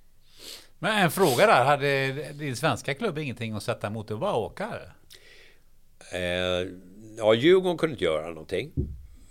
Men 0.79 1.03
en 1.03 1.11
fråga 1.11 1.47
där, 1.47 1.65
hade 1.65 2.13
din 2.33 2.57
svenska 2.57 2.95
klubb 2.95 3.19
ingenting 3.19 3.53
att 3.53 3.63
sätta 3.63 3.87
emot 3.87 4.11
att 4.11 4.21
bara 4.21 4.35
åka? 4.35 4.81
Eh, 6.13 6.21
ja, 7.17 7.35
Djurgården 7.35 7.79
kunde 7.79 7.93
inte 7.93 8.05
göra 8.05 8.29
någonting. 8.29 8.73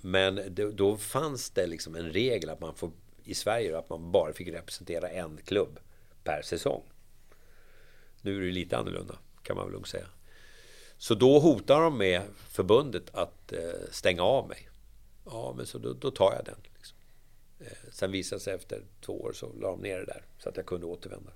Men 0.01 0.35
det, 0.35 0.71
då 0.71 0.97
fanns 0.97 1.49
det 1.49 1.67
liksom 1.67 1.95
en 1.95 2.11
regel 2.11 2.49
att 2.49 2.61
man 2.61 2.75
får 2.75 2.91
i 3.23 3.33
Sverige 3.33 3.77
att 3.77 3.89
man 3.89 4.11
bara 4.11 4.33
fick 4.33 4.47
representera 4.47 5.09
en 5.09 5.39
klubb 5.45 5.79
per 6.23 6.41
säsong. 6.41 6.83
Nu 8.21 8.37
är 8.37 8.41
det 8.41 8.51
lite 8.51 8.77
annorlunda 8.77 9.15
kan 9.43 9.55
man 9.55 9.65
väl 9.65 9.73
lugnt 9.73 9.87
säga. 9.87 10.07
Så 10.97 11.15
då 11.15 11.39
hotar 11.39 11.81
de 11.81 11.97
med 11.97 12.21
förbundet 12.49 13.15
att 13.15 13.53
eh, 13.53 13.59
stänga 13.91 14.23
av 14.23 14.47
mig. 14.47 14.69
Ja, 15.25 15.53
men 15.57 15.65
så 15.65 15.77
då, 15.77 15.93
då 15.93 16.11
tar 16.11 16.33
jag 16.33 16.45
den. 16.45 16.55
Eh, 17.59 17.67
sen 17.91 18.11
visade 18.11 18.41
sig 18.41 18.53
efter 18.53 18.81
två 19.01 19.21
år 19.21 19.33
så 19.33 19.53
la 19.53 19.71
de 19.71 19.81
ner 19.81 19.99
det 19.99 20.05
där 20.05 20.25
så 20.37 20.49
att 20.49 20.57
jag 20.57 20.65
kunde 20.65 20.85
återvända. 20.85 21.31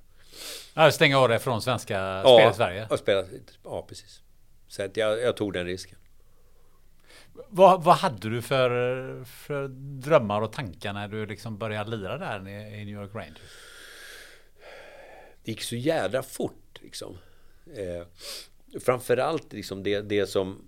Ja, 0.73 0.91
stänga 0.91 1.19
av 1.19 1.29
dig 1.29 1.39
från 1.39 1.61
svenska 1.61 1.93
ja, 1.93 2.37
spel 2.37 2.51
i 2.51 2.53
Sverige? 2.53 2.87
Ja, 2.89 2.97
spela, 2.97 3.27
ja, 3.63 3.85
precis. 3.87 4.21
Så 4.67 4.83
att 4.83 4.97
jag, 4.97 5.21
jag 5.21 5.37
tog 5.37 5.53
den 5.53 5.65
risken. 5.65 5.97
Vad, 7.49 7.83
vad, 7.83 7.95
hade 7.95 8.29
du 8.29 8.41
för, 8.41 9.23
för 9.23 9.67
drömmar 10.01 10.41
och 10.41 10.53
tankar 10.53 10.93
när 10.93 11.07
du 11.07 11.25
liksom 11.25 11.57
började 11.57 11.97
lira 11.97 12.17
där 12.17 12.47
i 12.47 12.85
New 12.85 12.95
York 13.01 13.15
Rangers? 13.15 13.41
Det 15.43 15.51
gick 15.51 15.61
så 15.61 15.75
jädra 15.75 16.23
fort 16.23 16.79
liksom. 16.81 17.17
Eh, 17.75 18.07
framförallt 18.79 19.53
liksom 19.53 19.83
det, 19.83 20.01
det 20.01 20.27
som 20.27 20.67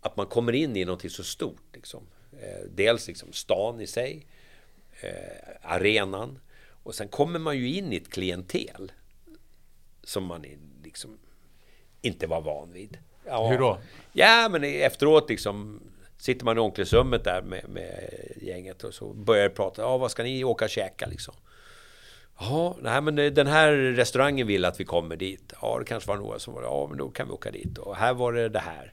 att 0.00 0.16
man 0.16 0.26
kommer 0.26 0.52
in 0.52 0.76
i 0.76 0.84
någonting 0.84 1.10
så 1.10 1.24
stort. 1.24 1.74
Liksom. 1.74 2.06
Eh, 2.32 2.70
dels 2.70 3.08
liksom 3.08 3.32
stan 3.32 3.80
i 3.80 3.86
sig, 3.86 4.26
arenan 5.62 6.38
och 6.82 6.94
sen 6.94 7.08
kommer 7.08 7.38
man 7.38 7.56
ju 7.56 7.74
in 7.74 7.92
i 7.92 7.96
ett 7.96 8.10
klientel 8.10 8.92
som 10.04 10.24
man 10.24 10.44
liksom 10.84 11.18
inte 12.02 12.26
var 12.26 12.40
van 12.40 12.72
vid. 12.72 12.98
Ja, 13.26 13.48
Hur 13.48 13.58
då? 13.58 13.78
Ja, 14.12 14.48
men 14.50 14.64
efteråt 14.64 15.30
liksom 15.30 15.80
sitter 16.18 16.44
man 16.44 16.56
i 16.56 16.60
omklädningsrummet 16.60 17.24
där 17.24 17.42
med, 17.42 17.68
med 17.68 18.10
gänget 18.36 18.84
och 18.84 18.94
så 18.94 19.12
börjar 19.12 19.48
prata. 19.48 19.82
Ja, 19.82 19.98
vad 19.98 20.10
ska 20.10 20.22
ni 20.22 20.44
åka 20.44 20.64
och 20.64 20.70
käka 20.70 21.06
liksom? 21.06 21.34
Ja, 22.40 22.76
nej 22.80 23.00
men 23.00 23.14
den 23.14 23.46
här 23.46 23.72
restaurangen 23.72 24.46
vill 24.46 24.64
att 24.64 24.80
vi 24.80 24.84
kommer 24.84 25.16
dit. 25.16 25.52
Ja, 25.62 25.78
det 25.78 25.84
kanske 25.84 26.08
var 26.08 26.16
några 26.16 26.38
som 26.38 26.54
var 26.54 26.62
ja 26.62 26.86
men 26.88 26.98
då 26.98 27.10
kan 27.10 27.26
vi 27.26 27.32
åka 27.32 27.50
dit. 27.50 27.78
Och 27.78 27.96
här 27.96 28.14
var 28.14 28.32
det 28.32 28.48
det 28.48 28.58
här. 28.58 28.92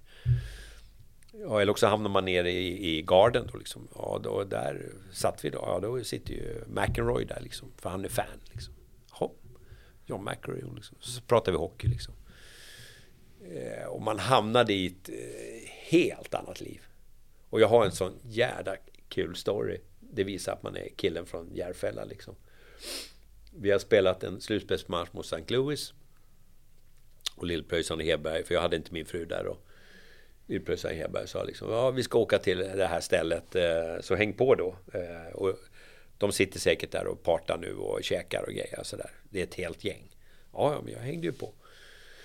Ja, 1.40 1.62
eller 1.62 1.72
också 1.72 1.88
hamnar 1.88 2.10
man 2.10 2.26
nere 2.26 2.52
i, 2.52 2.98
i 2.98 3.02
Garden 3.02 3.50
då 3.52 3.58
liksom. 3.58 3.88
Ja, 3.96 4.20
då, 4.24 4.44
där 4.44 4.92
satt 5.12 5.46
vi 5.46 5.50
då. 5.50 5.60
Ja, 5.62 5.80
då 5.82 6.04
sitter 6.04 6.34
ju 6.34 6.64
McEnroy 6.68 7.26
där 7.26 7.40
liksom. 7.42 7.72
För 7.78 7.90
han 7.90 8.06
är 8.06 8.10
fan 8.10 8.40
liksom. 8.52 8.74
Ja, 9.20 9.32
John 10.06 10.24
McEnroy 10.24 10.76
liksom. 10.76 10.98
Så 11.00 11.22
pratar 11.22 11.52
vi 11.52 11.58
hockey 11.58 11.88
liksom. 11.88 12.14
Eh, 13.42 13.88
och 13.88 14.02
man 14.02 14.20
hamnade 14.20 14.74
i 14.74 14.86
ett 14.86 15.10
eh, 15.10 15.70
helt 15.70 16.34
annat 16.34 16.62
liv. 16.62 16.82
Och 17.50 17.62
jag 17.62 17.68
har 17.68 17.86
en 17.86 17.92
sån 17.92 18.20
jävla 18.24 18.76
kul 19.10 19.36
story. 19.36 19.82
Det 20.00 20.24
visar 20.24 20.54
att 20.54 20.64
man 20.64 20.76
är 20.76 20.90
killen 20.96 21.26
från 21.26 21.52
Järfälla 21.54 22.06
liksom. 22.06 22.36
Vi 23.56 23.72
har 23.72 23.80
spelat 23.80 24.24
en 24.24 24.42
slutspelsmatch 24.42 25.10
mot 25.14 25.26
St. 25.26 25.54
Louis. 25.54 25.94
Och 27.36 27.46
Lill-Pröjsarn 27.46 28.00
och 28.00 28.06
Hedberg. 28.06 28.44
för 28.44 28.54
jag 28.54 28.62
hade 28.62 28.76
inte 28.76 28.94
min 28.94 29.06
fru 29.06 29.26
där. 29.26 29.44
då. 29.44 29.58
Och 30.48 30.70
och 30.70 30.92
Heberg 30.92 31.28
sa 31.28 31.44
liksom, 31.44 31.72
ja 31.72 31.92
vi 31.92 32.04
ska 32.04 32.20
åka 32.20 32.40
till 32.40 32.58
det 32.58 32.88
här 32.88 33.02
stället, 33.02 33.56
eh, 33.56 34.00
så 34.02 34.16
häng 34.16 34.34
på 34.34 34.56
då. 34.56 34.76
Eh, 34.94 35.34
och 35.34 35.56
de 36.18 36.32
sitter 36.32 36.60
säkert 36.60 36.92
där 36.92 37.08
och 37.08 37.24
partar 37.24 37.58
nu 37.58 37.76
och 37.76 38.04
käkar 38.04 38.44
och 38.44 38.54
grejer 38.54 38.80
och 38.80 38.86
sådär. 38.86 39.10
Det 39.30 39.40
är 39.40 39.44
ett 39.44 39.56
helt 39.56 39.84
gäng. 39.84 40.16
Ja, 40.54 40.74
ja, 40.74 40.82
men 40.84 40.94
jag 40.94 41.00
hängde 41.00 41.28
ju 41.28 41.34
på. 41.34 41.54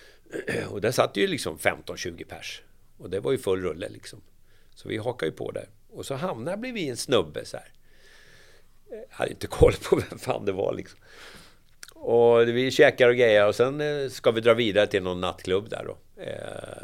Och 0.70 0.80
där 0.80 0.90
satt 0.90 1.16
ju 1.16 1.26
liksom 1.26 1.58
15-20 1.58 2.24
pers. 2.24 2.62
Och 2.98 3.10
det 3.10 3.20
var 3.20 3.32
ju 3.32 3.38
full 3.38 3.62
rulle 3.62 3.88
liksom. 3.88 4.20
Så 4.74 4.88
vi 4.88 4.96
hakade 4.96 5.30
ju 5.30 5.36
på 5.36 5.50
där. 5.50 5.68
Och 5.90 6.06
så 6.06 6.14
hamnade 6.14 6.72
vi 6.72 6.88
en 6.88 6.96
snubbe 6.96 7.44
så 7.44 7.56
här. 7.56 7.72
Jag 8.90 9.04
hade 9.10 9.30
inte 9.30 9.46
koll 9.46 9.72
på 9.90 9.96
vem 10.10 10.18
fan 10.18 10.44
det 10.44 10.52
var 10.52 10.74
liksom. 10.74 10.98
Och 11.94 12.48
vi 12.48 12.70
käkar 12.70 13.08
och 13.08 13.16
grejer 13.16 13.46
och 13.46 13.54
sen 13.54 13.80
eh, 13.80 14.08
ska 14.08 14.30
vi 14.30 14.40
dra 14.40 14.54
vidare 14.54 14.86
till 14.86 15.02
någon 15.02 15.20
nattklubb 15.20 15.68
där 15.68 15.84
då. 15.84 15.98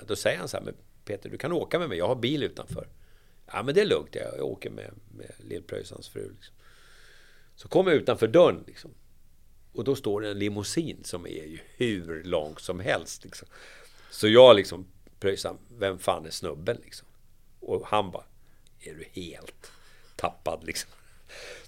Då 0.07 0.17
säger 0.17 0.39
han 0.39 0.49
så 0.49 0.57
här, 0.57 0.65
men 0.65 0.75
Peter, 1.07 1.31
du 1.31 1.39
kan 1.39 1.53
åka 1.53 1.79
med 1.79 1.89
mig, 1.89 1.99
jag 1.99 2.09
har 2.09 2.15
bil 2.15 2.43
utanför. 2.43 2.89
Ja, 3.47 3.63
men 3.63 3.75
det 3.75 3.81
är 3.81 3.87
lugnt, 3.87 4.15
jag, 4.15 4.39
jag 4.39 4.47
åker 4.47 4.71
med, 4.71 4.91
med 5.17 5.33
Lill-Pröjsans 5.39 6.09
fru. 6.09 6.31
Liksom. 6.35 6.55
Så 7.55 7.69
kommer 7.69 7.91
jag 7.91 8.01
utanför 8.01 8.29
dörren 8.29 8.65
liksom. 8.67 8.91
Och 9.73 9.85
då 9.85 9.97
står 9.97 10.21
det 10.21 10.31
en 10.31 10.39
limousin 10.39 11.05
som 11.05 11.27
är 11.27 11.47
ju 11.47 11.59
hur 11.77 12.25
lång 12.25 12.57
som 12.59 12.81
helst. 12.81 13.25
Liksom. 13.25 13.49
Så 14.11 14.29
jag 14.29 14.57
liksom, 14.57 14.87
Pröjsan, 15.21 15.59
vem 15.79 15.99
fan 15.99 16.27
är 16.27 16.31
snubben 16.31 16.79
liksom? 16.85 17.09
Och 17.61 17.87
han 17.87 18.11
bara, 18.11 18.25
är 18.81 18.95
du 18.95 19.23
helt 19.23 19.71
tappad 20.17 20.65
liksom? 20.65 20.91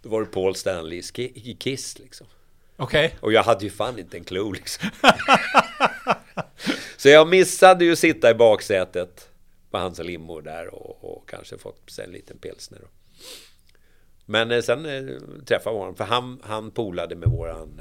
Då 0.02 0.08
var 0.08 0.20
det 0.20 0.26
Paul 0.26 0.54
Stanley 0.54 1.02
i 1.14 1.54
Kiss 1.54 1.98
liksom. 1.98 2.26
Okej. 2.76 3.06
Okay. 3.06 3.18
Och 3.20 3.32
jag 3.32 3.42
hade 3.42 3.64
ju 3.64 3.70
fan 3.70 3.98
inte 3.98 4.16
en 4.16 4.24
clue 4.24 4.52
liksom. 4.52 4.90
Så 6.98 7.08
jag 7.08 7.28
missade 7.28 7.84
ju 7.84 7.92
att 7.92 7.98
sitta 7.98 8.30
i 8.30 8.34
baksätet 8.34 9.30
på 9.70 9.78
hans 9.78 9.98
limo 9.98 10.40
där 10.40 10.74
och, 10.74 11.04
och 11.04 11.28
kanske 11.28 11.58
fått 11.58 11.90
sig 11.90 12.04
en 12.04 12.10
liten 12.10 12.38
pilsner. 12.38 12.80
Men 14.26 14.50
eh, 14.50 14.60
sen 14.62 14.86
eh, 14.86 15.18
träffade 15.44 15.76
jag 15.76 15.80
honom, 15.80 15.94
för 15.94 16.04
han, 16.04 16.40
han 16.44 16.70
polade 16.70 17.16
med 17.16 17.28
våran 17.28 17.80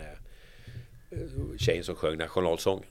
eh, 1.12 1.20
tjej 1.58 1.84
som 1.84 1.96
sjöng 1.96 2.18
nationalsången. 2.18 2.86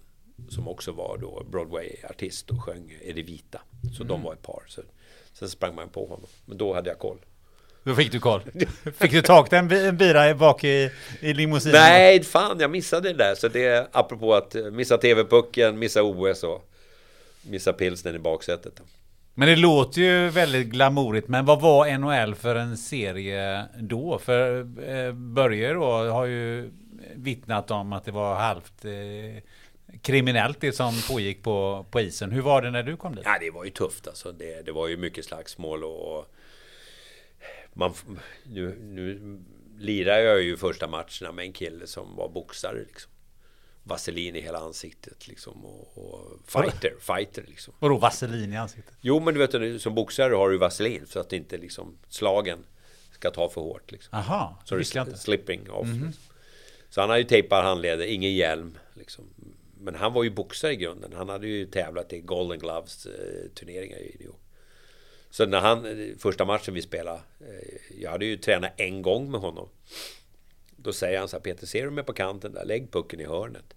Som 0.49 0.69
också 0.69 0.93
var 0.93 1.19
då 1.19 1.47
Broadway-artist 1.51 2.51
och 2.51 2.63
sjöng 2.63 2.99
Är 3.03 3.13
det 3.13 3.23
vita. 3.23 3.61
Så 3.97 4.03
mm. 4.03 4.09
de 4.09 4.23
var 4.23 4.33
ett 4.33 4.43
par. 4.43 4.63
Så, 4.67 4.83
sen 5.33 5.49
sprang 5.49 5.75
man 5.75 5.89
på 5.89 6.07
honom. 6.07 6.29
Men 6.45 6.59
då 6.59 6.75
hade 6.75 6.91
jag 6.91 6.99
koll. 6.99 7.19
Då 7.87 7.95
fick 7.95 8.13
du 8.13 8.21
koll. 8.21 8.41
Fick 8.99 9.11
du 9.11 9.23
tag 9.23 9.53
en, 9.53 9.73
en 9.73 9.97
bira 9.97 10.35
bak 10.35 10.65
i, 10.65 10.91
i 11.21 11.35
limousinen? 11.35 11.81
Nej, 11.81 12.23
fan 12.23 12.61
jag 12.61 12.71
missade 12.71 13.09
det 13.09 13.19
där. 13.19 13.35
Så 13.35 13.49
det 13.49 13.67
är 13.67 13.87
apropå 13.93 14.35
att 14.35 14.57
missa 14.73 14.99
TV-pucken, 14.99 15.79
missa 15.79 16.03
OS 16.03 16.43
och 16.43 16.71
missa 17.43 17.73
pilsnen 17.73 18.15
i 18.15 18.19
baksätet. 18.19 18.81
Men 19.35 19.49
det 19.49 19.57
låter 19.57 20.01
ju 20.01 20.29
väldigt 20.29 20.67
glamourigt. 20.67 21.29
Men 21.29 21.45
vad 21.45 21.61
var 21.61 21.99
NHL 21.99 22.35
för 22.35 22.55
en 22.55 22.77
serie 22.77 23.65
då? 23.79 24.19
För 24.19 24.59
eh, 24.89 25.13
Börje 25.13 25.73
då 25.73 25.85
har 26.11 26.25
ju 26.25 26.71
vittnat 27.15 27.71
om 27.71 27.93
att 27.93 28.05
det 28.05 28.13
var 28.13 28.35
halvt 28.35 28.85
eh, 28.85 29.43
kriminellt 30.03 30.61
det 30.61 30.73
som 30.73 30.93
pågick 31.09 31.43
på, 31.43 31.87
på 31.91 32.01
isen. 32.01 32.33
Hur 32.33 32.43
var 32.43 32.63
det 32.63 32.71
när 32.71 32.83
du 32.83 32.97
kom 32.97 33.15
dit? 33.15 33.25
Ja, 33.25 33.37
det 33.41 33.51
var 33.51 33.65
ju 33.65 33.71
tufft 33.71 34.09
alltså. 34.09 34.33
Det, 34.33 34.67
det 34.67 34.73
var 34.73 34.89
ju 34.89 34.97
mycket 34.97 35.25
slagsmål 35.25 35.85
och 35.85 36.33
man, 37.77 37.95
nu, 38.45 38.79
nu 38.81 39.39
lirar 39.79 40.19
jag 40.19 40.43
ju 40.43 40.57
första 40.57 40.87
matcherna 40.87 41.33
med 41.33 41.45
en 41.45 41.53
kille 41.53 41.87
som 41.87 42.17
var 42.17 42.29
boxare. 42.29 42.79
Liksom. 42.79 43.13
Vaselin 43.83 44.37
i 44.37 44.41
hela 44.41 44.59
ansiktet 44.59 45.29
liksom. 45.29 45.65
Och, 45.65 45.99
och 45.99 46.39
fighter, 46.47 46.95
fighter 47.01 47.45
liksom. 47.49 47.75
Vadå 47.79 47.97
vaselin 47.97 48.53
i 48.53 48.57
ansiktet? 48.57 48.95
Jo, 49.01 49.21
men 49.21 49.35
du 49.35 49.47
vet 49.47 49.83
som 49.83 49.95
boxare 49.95 50.35
har 50.35 50.51
du 50.51 50.59
vaselin 50.59 51.07
så 51.07 51.21
att 51.21 51.33
inte 51.33 51.57
liksom 51.57 51.99
slagen 52.09 52.59
ska 53.13 53.31
ta 53.31 53.49
för 53.49 53.61
hårt. 53.61 53.93
Liksom. 53.93 54.19
Aha, 54.19 54.63
så 54.65 54.75
det 54.75 54.97
är 54.97 55.17
slipping 55.17 55.71
off. 55.71 55.87
Mm 55.87 55.99
-hmm. 55.99 56.07
liksom. 56.07 56.23
Så 56.89 57.01
han 57.01 57.11
har 57.11 57.17
ju 57.17 57.25
tejpat 57.25 57.65
handleder, 57.65 58.05
ingen 58.05 58.35
hjälm. 58.35 58.79
Liksom. 58.95 59.25
Men 59.79 59.95
han 59.95 60.13
var 60.13 60.25
ju 60.25 60.31
boxare 60.31 60.73
i 60.73 60.77
grunden. 60.77 61.13
Han 61.13 61.29
hade 61.29 61.47
ju 61.47 61.67
tävlat 61.67 62.13
i 62.13 62.21
Golden 62.21 62.59
Gloves 62.59 63.07
eh, 63.07 63.51
turneringar 63.55 63.99
i 63.99 64.17
New 64.19 64.27
York. 64.27 64.46
Så 65.37 65.47
när 65.47 65.61
han, 65.61 65.97
första 66.19 66.45
matchen 66.45 66.75
vi 66.75 66.83
spelade, 66.83 67.21
eh, 67.41 68.01
jag 68.01 68.11
hade 68.11 68.25
ju 68.25 68.37
tränat 68.37 68.73
en 68.77 69.03
gång 69.03 69.31
med 69.31 69.41
honom. 69.41 69.69
Då 70.77 70.93
säger 70.93 71.19
han 71.19 71.29
så 71.29 71.37
här, 71.37 71.43
Peter, 71.43 71.67
ser 71.67 71.85
du 71.85 71.91
mig 71.91 72.05
på 72.05 72.13
kanten 72.13 72.53
där? 72.53 72.65
Lägg 72.65 72.93
pucken 72.93 73.21
i 73.21 73.25
hörnet. 73.25 73.75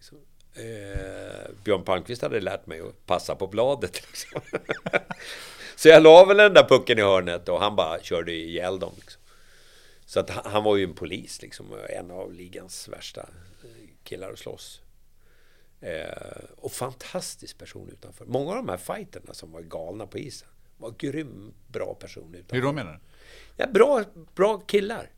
Så, 0.00 0.16
eh, 0.60 1.50
Björn 1.64 1.84
Palmqvist 1.84 2.22
hade 2.22 2.40
lärt 2.40 2.66
mig 2.66 2.80
att 2.80 3.06
passa 3.06 3.34
på 3.34 3.46
bladet. 3.46 4.02
Liksom. 4.06 4.40
så 5.76 5.88
jag 5.88 6.02
la 6.02 6.24
väl 6.24 6.36
den 6.36 6.54
där 6.54 6.68
pucken 6.68 6.98
i 6.98 7.02
hörnet 7.02 7.48
och 7.48 7.60
han 7.60 7.76
bara 7.76 8.00
körde 8.00 8.32
ihjäl 8.32 8.78
dem. 8.78 8.92
Liksom. 8.96 9.22
Så 10.06 10.20
att 10.20 10.30
han 10.30 10.64
var 10.64 10.76
ju 10.76 10.84
en 10.84 10.94
polis, 10.94 11.42
liksom, 11.42 11.66
en 11.88 12.10
av 12.10 12.32
ligans 12.32 12.88
värsta 12.88 13.20
eh, 13.64 13.88
killar 14.04 14.32
att 14.32 14.38
slåss. 14.38 14.80
Eh, 15.80 16.44
och 16.56 16.72
fantastisk 16.72 17.58
person 17.58 17.88
utanför. 17.88 18.24
Många 18.24 18.50
av 18.50 18.56
de 18.56 18.68
här 18.68 18.76
fighterna 18.76 19.34
som 19.34 19.52
var 19.52 19.60
galna 19.60 20.06
på 20.06 20.18
isen 20.18 20.48
var 20.82 20.94
grym, 20.98 21.54
bra 21.68 21.94
person 21.94 22.34
utanför. 22.34 22.56
Hur 22.56 22.62
då 22.62 22.72
menar 22.72 22.92
du? 22.92 22.98
Ja, 23.56 23.66
bra, 23.66 24.04
bra 24.34 24.58
killar. 24.58 25.10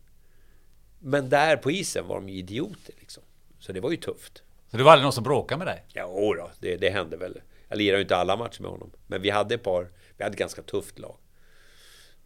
Men 0.99 1.29
där 1.29 1.57
på 1.57 1.71
isen 1.71 2.07
var 2.07 2.17
de 2.17 2.29
idioter 2.29 2.95
liksom. 2.99 3.23
Så 3.59 3.73
det 3.73 3.81
var 3.81 3.91
ju 3.91 3.97
tufft. 3.97 4.43
Så 4.71 4.77
det 4.77 4.83
var 4.83 4.93
aldrig 4.93 5.05
någon 5.05 5.13
som 5.13 5.25
bråkade 5.25 5.59
med 5.59 5.67
dig? 5.67 5.85
Ja, 5.93 6.07
då, 6.07 6.51
det, 6.59 6.77
det 6.77 6.91
hände 6.91 7.17
väl. 7.17 7.41
Jag 7.69 7.79
lirade 7.79 7.99
ju 7.99 8.03
inte 8.03 8.17
alla 8.17 8.37
matcher 8.37 8.63
med 8.63 8.71
honom. 8.71 8.91
Men 9.07 9.23
vi 9.23 9.31
hade 9.31 9.55
ett 9.55 9.63
par, 9.63 9.91
vi 10.17 10.25
hade 10.25 10.35
ett 10.35 10.39
ganska 10.39 10.63
tufft 10.63 10.99
lag. 10.99 11.17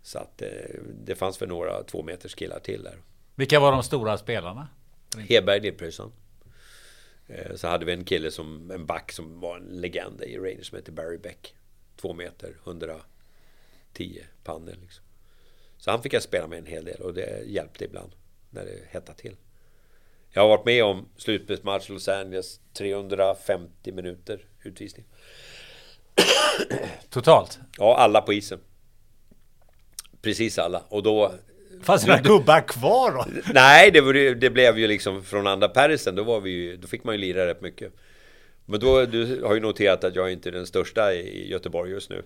Så 0.02 0.18
att 0.18 0.42
eh, 0.42 0.48
det 1.04 1.14
fanns 1.14 1.42
väl 1.42 1.48
några 1.48 1.82
två 1.82 2.02
meters 2.02 2.34
killar 2.34 2.60
till 2.60 2.82
där. 2.82 2.98
Vilka 3.34 3.60
var 3.60 3.72
de 3.72 3.82
stora 3.82 4.18
spelarna? 4.18 4.68
Hedberg, 5.28 5.60
Lill-Pröjsarn. 5.60 6.12
Eh, 7.26 7.54
så 7.54 7.68
hade 7.68 7.84
vi 7.84 7.92
en 7.92 8.04
kille 8.04 8.30
som, 8.30 8.70
en 8.70 8.86
back 8.86 9.12
som 9.12 9.40
var 9.40 9.56
en 9.56 9.80
legend 9.80 10.22
i 10.22 10.38
Rangers 10.38 10.68
som 10.68 10.76
hette 10.76 10.92
Barry 10.92 11.18
Beck. 11.18 11.54
Två 11.96 12.12
meter, 12.12 12.56
110 13.98 14.22
pannor 14.44 14.74
liksom. 14.80 15.04
Så 15.78 15.90
han 15.90 16.02
fick 16.02 16.12
jag 16.12 16.22
spela 16.22 16.46
med 16.46 16.58
en 16.58 16.66
hel 16.66 16.84
del 16.84 17.00
och 17.00 17.14
det 17.14 17.42
hjälpte 17.46 17.84
ibland 17.84 18.12
när 18.50 18.64
det 18.64 18.78
hettade 18.90 19.18
till. 19.18 19.36
Jag 20.30 20.42
har 20.42 20.48
varit 20.48 20.64
med 20.64 20.84
om 20.84 21.08
slutspelsmatch 21.16 21.88
Los 21.88 22.08
Angeles 22.08 22.60
350 22.72 23.92
minuter 23.92 24.40
utvisning. 24.62 25.06
Totalt? 27.10 27.58
Ja, 27.78 27.96
alla 27.96 28.20
på 28.20 28.32
isen. 28.32 28.60
Precis 30.22 30.58
alla. 30.58 30.82
Och 30.88 31.02
då... 31.02 31.32
Fanns 31.82 32.02
det 32.02 32.08
några 32.08 32.22
gubbar 32.22 32.60
kvar 32.60 33.12
då? 33.12 33.24
Nej, 33.54 33.90
det, 33.90 34.34
det, 34.34 34.50
blev 34.50 34.78
ju 34.78 34.86
liksom 34.86 35.24
från 35.24 35.46
andra 35.46 35.68
Perisen. 35.68 36.14
Då, 36.14 36.22
var 36.22 36.40
vi 36.40 36.50
ju, 36.50 36.76
då 36.76 36.88
fick 36.88 37.04
man 37.04 37.14
ju 37.14 37.20
lira 37.20 37.46
rätt 37.46 37.60
mycket. 37.60 37.92
Men 38.66 38.80
då, 38.80 39.06
du 39.06 39.42
har 39.42 39.54
ju 39.54 39.60
noterat 39.60 40.04
att 40.04 40.16
jag 40.16 40.32
inte 40.32 40.48
är 40.48 40.52
den 40.52 40.66
största 40.66 41.14
i 41.14 41.50
Göteborg 41.50 41.90
just 41.90 42.10
nu. 42.10 42.24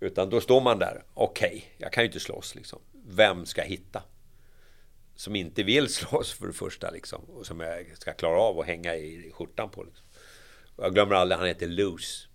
Utan 0.00 0.30
då 0.30 0.40
står 0.40 0.60
man 0.60 0.78
där. 0.78 1.04
Okej, 1.14 1.48
okay, 1.48 1.62
jag 1.78 1.92
kan 1.92 2.02
ju 2.02 2.06
inte 2.06 2.20
slåss 2.20 2.54
liksom. 2.54 2.80
Vem 3.04 3.46
ska 3.46 3.60
jag 3.60 3.68
hitta? 3.68 4.02
som 5.16 5.36
inte 5.36 5.62
vill 5.62 5.88
slåss 5.94 6.32
för 6.32 6.46
det 6.46 6.52
första 6.52 6.90
liksom. 6.90 7.24
Och 7.24 7.46
som 7.46 7.60
jag 7.60 7.96
ska 7.96 8.12
klara 8.12 8.40
av 8.40 8.60
att 8.60 8.66
hänga 8.66 8.94
i 8.94 9.30
skjortan 9.34 9.70
på. 9.70 9.82
Liksom. 9.82 10.06
Och 10.76 10.84
jag 10.84 10.94
glömmer 10.94 11.14
aldrig, 11.14 11.38
han 11.38 11.48
heter 11.48 11.68
Loose. 11.68 12.28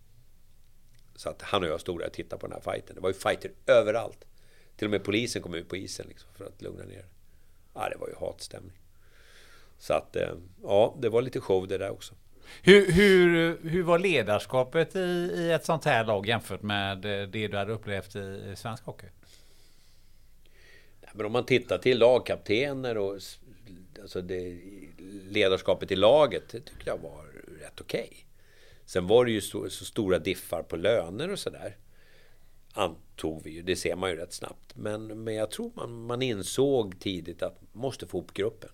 Så 1.16 1.30
att 1.30 1.42
han 1.42 1.64
och 1.64 1.70
jag 1.70 1.82
stod 1.82 2.00
där 2.00 2.08
och 2.08 2.14
tittade 2.14 2.40
på 2.40 2.48
den 2.48 2.54
här 2.64 2.74
fighten. 2.74 2.96
Det 2.96 3.02
var 3.02 3.10
ju 3.10 3.14
fighter 3.14 3.52
överallt. 3.68 4.26
Till 4.76 4.88
och 4.88 4.92
med 4.92 5.04
polisen 5.04 5.42
kom 5.42 5.54
ut 5.54 5.70
på 5.70 5.76
isen 5.76 6.06
liksom, 6.08 6.30
för 6.34 6.46
att 6.46 6.62
lugna 6.62 6.84
ner 6.84 7.06
Ja, 7.74 7.90
det 7.90 7.98
var 7.98 8.08
ju 8.08 8.16
hatstämning. 8.16 8.80
Så 9.78 9.94
att, 9.94 10.16
eh, 10.16 10.34
ja, 10.64 10.98
det 11.02 11.10
var 11.10 11.22
lite 11.22 11.40
show 11.40 11.68
det 11.68 11.78
där 11.78 11.90
också. 11.90 12.16
Hur, 12.64 12.92
hur, 12.92 13.58
hur 13.70 13.84
var 13.84 14.00
ledarskapet 14.00 14.96
i, 14.96 15.00
i 15.36 15.52
ett 15.52 15.66
sånt 15.66 15.86
här 15.86 16.06
lag 16.06 16.28
jämfört 16.28 16.62
med 16.62 16.98
det 17.02 17.48
du 17.48 17.58
hade 17.58 17.74
upplevt 17.74 18.16
i 18.16 18.54
svensk 18.56 18.84
hockey? 18.84 19.08
Men 21.14 21.26
om 21.26 21.32
man 21.32 21.46
tittar 21.46 21.78
till 21.78 22.00
lagkaptener 22.00 22.98
och 22.98 23.20
alltså 24.02 24.22
det, 24.22 24.58
ledarskapet 25.30 25.92
i 25.92 25.96
laget, 25.96 26.50
det 26.50 26.60
tyckte 26.60 26.90
jag 26.90 26.98
var 26.98 27.26
rätt 27.62 27.82
okej. 27.82 28.08
Okay. 28.10 28.18
Sen 28.86 29.08
var 29.08 29.26
det 29.26 29.32
ju 29.32 29.42
så, 29.42 29.70
så, 29.70 29.86
stora 29.86 30.20
diffar 30.20 30.64
på 30.64 30.76
löner 30.76 31.32
och 31.32 31.40
sådär. 31.40 31.78
Antog 32.74 33.44
vi 33.44 33.52
ju, 33.52 33.62
det 33.62 33.76
ser 33.76 33.96
man 33.96 34.10
ju 34.10 34.16
rätt 34.16 34.34
snabbt. 34.34 34.76
Men, 34.76 35.24
men 35.24 35.36
jag 35.36 35.52
tror 35.52 35.72
man, 35.76 36.06
man 36.06 36.22
insåg 36.22 37.00
tidigt 37.00 37.44
att 37.44 37.62
man 37.62 37.82
måste 37.82 38.08
få 38.08 38.18
ihop 38.18 38.34
gruppen. 38.34 38.70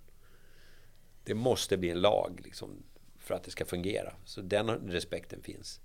Det 1.24 1.34
måste 1.34 1.78
bli 1.78 1.90
en 1.90 2.02
lag 2.02 2.40
liksom, 2.44 2.84
för 3.28 3.36
att 3.36 3.44
det 3.44 3.52
ska 3.52 3.66
fungera. 3.66 4.14
Så 4.26 4.42
den 4.42 4.70
respekten 4.70 5.42
finns. 5.42 5.82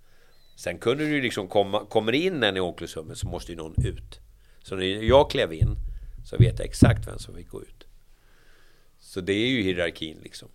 Sen 0.57 0.78
kunde 0.78 1.05
det 1.05 1.11
ju 1.11 1.22
liksom 1.22 1.49
komma, 1.49 1.86
kommer 1.86 2.12
in 2.12 2.43
en 2.43 2.57
i 2.57 2.61
omklädningsrummet 2.61 3.18
så 3.18 3.26
måste 3.26 3.53
ju 3.53 3.57
någon 3.57 3.74
ut. 3.84 4.20
Så 4.62 4.76
när 4.76 4.84
jag 4.84 5.30
klev 5.30 5.53
in 5.53 5.76
så 6.24 6.36
vet 6.36 6.59
jag 6.59 6.68
exakt 6.68 7.09
vem 7.09 7.18
som 7.18 7.34
fick 7.34 7.49
gå 7.49 7.62
ut. 7.62 7.86
Så 8.99 9.20
det 9.20 9.32
är 9.32 9.49
ju 9.49 9.62
hierarkin 9.62 10.18
liksom. 10.22 10.49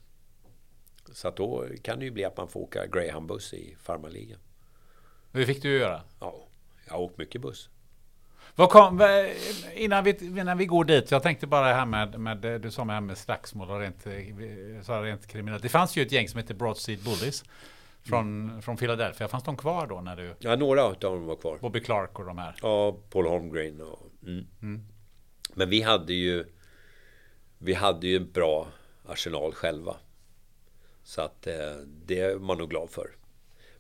Så 1.13 1.27
att 1.27 1.37
då 1.37 1.67
kan 1.81 1.99
det 1.99 2.05
ju 2.05 2.11
bli 2.11 2.23
att 2.23 2.37
man 2.37 2.47
får 2.47 2.59
åka 2.59 2.85
Greyhound-buss 2.85 3.53
i 3.53 3.75
farmarligan. 3.81 4.39
Hur 5.31 5.45
fick 5.45 5.61
du 5.61 5.77
göra? 5.77 6.01
Ja, 6.19 6.47
jag 6.85 6.93
har 6.93 6.99
åkt 6.99 7.17
mycket 7.17 7.41
buss. 7.41 7.69
Vad 8.57 8.69
kom, 8.69 9.01
innan, 9.73 10.03
vi, 10.03 10.17
innan 10.21 10.57
vi 10.57 10.65
går 10.65 10.85
dit, 10.85 11.11
jag 11.11 11.23
tänkte 11.23 11.47
bara 11.47 11.73
här 11.73 11.85
med, 11.85 12.19
med 12.19 12.61
du 12.61 12.71
sa 12.71 12.85
med, 12.85 13.03
med 13.03 13.17
slagsmål 13.17 13.69
och 13.69 13.79
rent, 13.79 14.07
så 14.85 15.01
rent 15.01 15.27
kriminellt. 15.27 15.63
Det 15.63 15.69
fanns 15.69 15.95
ju 15.95 16.01
ett 16.01 16.11
gäng 16.11 16.27
som 16.27 16.37
hette 16.37 16.53
Broadseed 16.53 16.99
Bullies. 16.99 17.43
Från, 18.03 18.49
mm. 18.49 18.61
från 18.61 18.77
Philadelphia, 18.77 19.27
fanns 19.27 19.43
de 19.43 19.57
kvar 19.57 19.87
då 19.87 20.01
när 20.01 20.15
du? 20.15 20.35
Ja, 20.39 20.55
några 20.55 20.83
av 20.83 20.99
dem 20.99 21.25
var 21.25 21.35
kvar. 21.35 21.57
Bobby 21.61 21.79
Clark 21.79 22.19
och 22.19 22.25
de 22.25 22.37
här? 22.37 22.55
Ja, 22.61 22.97
Paul 23.09 23.27
Holmgren 23.27 23.81
och... 23.81 24.11
Mm. 24.23 24.47
Mm. 24.61 24.83
Men 25.53 25.69
vi 25.69 25.81
hade 25.81 26.13
ju 26.13 26.45
Vi 27.57 27.73
hade 27.73 28.07
ju 28.07 28.17
en 28.17 28.31
bra 28.31 28.67
arsenal 29.05 29.53
själva. 29.53 29.95
Så 31.03 31.21
att 31.21 31.47
eh, 31.47 31.53
det 32.05 32.19
är 32.19 32.39
man 32.39 32.57
nog 32.57 32.69
glad 32.69 32.89
för. 32.89 33.09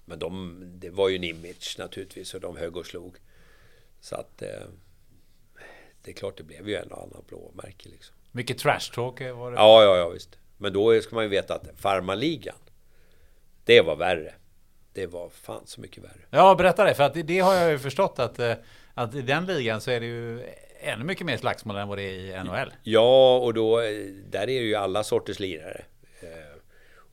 Men 0.05 0.19
de, 0.19 0.59
det 0.79 0.89
var 0.89 1.09
ju 1.09 1.15
en 1.15 1.23
image 1.23 1.75
naturligtvis 1.79 2.33
och 2.33 2.41
de 2.41 2.57
högg 2.57 2.77
och 2.77 2.85
slog. 2.85 3.17
Så 4.07 4.15
att 4.15 4.41
eh, 4.41 4.47
det 6.01 6.11
är 6.11 6.15
klart 6.15 6.37
det 6.37 6.43
blev 6.43 6.69
ju 6.69 6.75
en 6.75 6.91
och 6.91 7.03
annan 7.03 7.23
blåmärke 7.27 7.89
liksom. 7.89 8.15
Mycket 8.31 8.57
trash 8.57 8.91
talk 8.93 9.19
var 9.21 9.51
det. 9.51 9.57
Ja, 9.57 9.83
ja, 9.83 9.97
ja 9.97 10.09
visst. 10.09 10.37
Men 10.57 10.73
då 10.73 11.01
ska 11.01 11.15
man 11.15 11.23
ju 11.23 11.29
veta 11.29 11.55
att 11.55 11.67
farmarligan, 11.75 12.55
det 13.63 13.81
var 13.81 13.95
värre. 13.95 14.33
Det 14.93 15.07
var 15.07 15.29
fan 15.29 15.61
så 15.65 15.81
mycket 15.81 16.03
värre. 16.03 16.21
Ja, 16.29 16.55
berätta 16.55 16.83
det. 16.83 16.93
För 16.93 17.03
att 17.03 17.13
det, 17.13 17.23
det 17.23 17.39
har 17.39 17.53
jag 17.55 17.71
ju 17.71 17.79
förstått 17.79 18.19
att, 18.19 18.39
eh, 18.39 18.53
att 18.93 19.15
i 19.15 19.21
den 19.21 19.45
ligan 19.45 19.81
så 19.81 19.91
är 19.91 19.99
det 19.99 20.05
ju 20.05 20.49
ännu 20.79 21.03
mycket 21.03 21.25
mer 21.25 21.37
slagsmål 21.37 21.75
än 21.77 21.87
vad 21.87 21.97
det 21.97 22.03
är 22.03 22.39
i 22.39 22.43
NHL. 22.43 22.73
Ja, 22.83 23.37
och 23.37 23.53
då, 23.53 23.79
eh, 23.81 24.05
där 24.29 24.41
är 24.41 24.45
det 24.47 24.51
ju 24.53 24.75
alla 24.75 25.03
sorters 25.03 25.39
lirare. 25.39 25.85
Eh, 26.21 26.57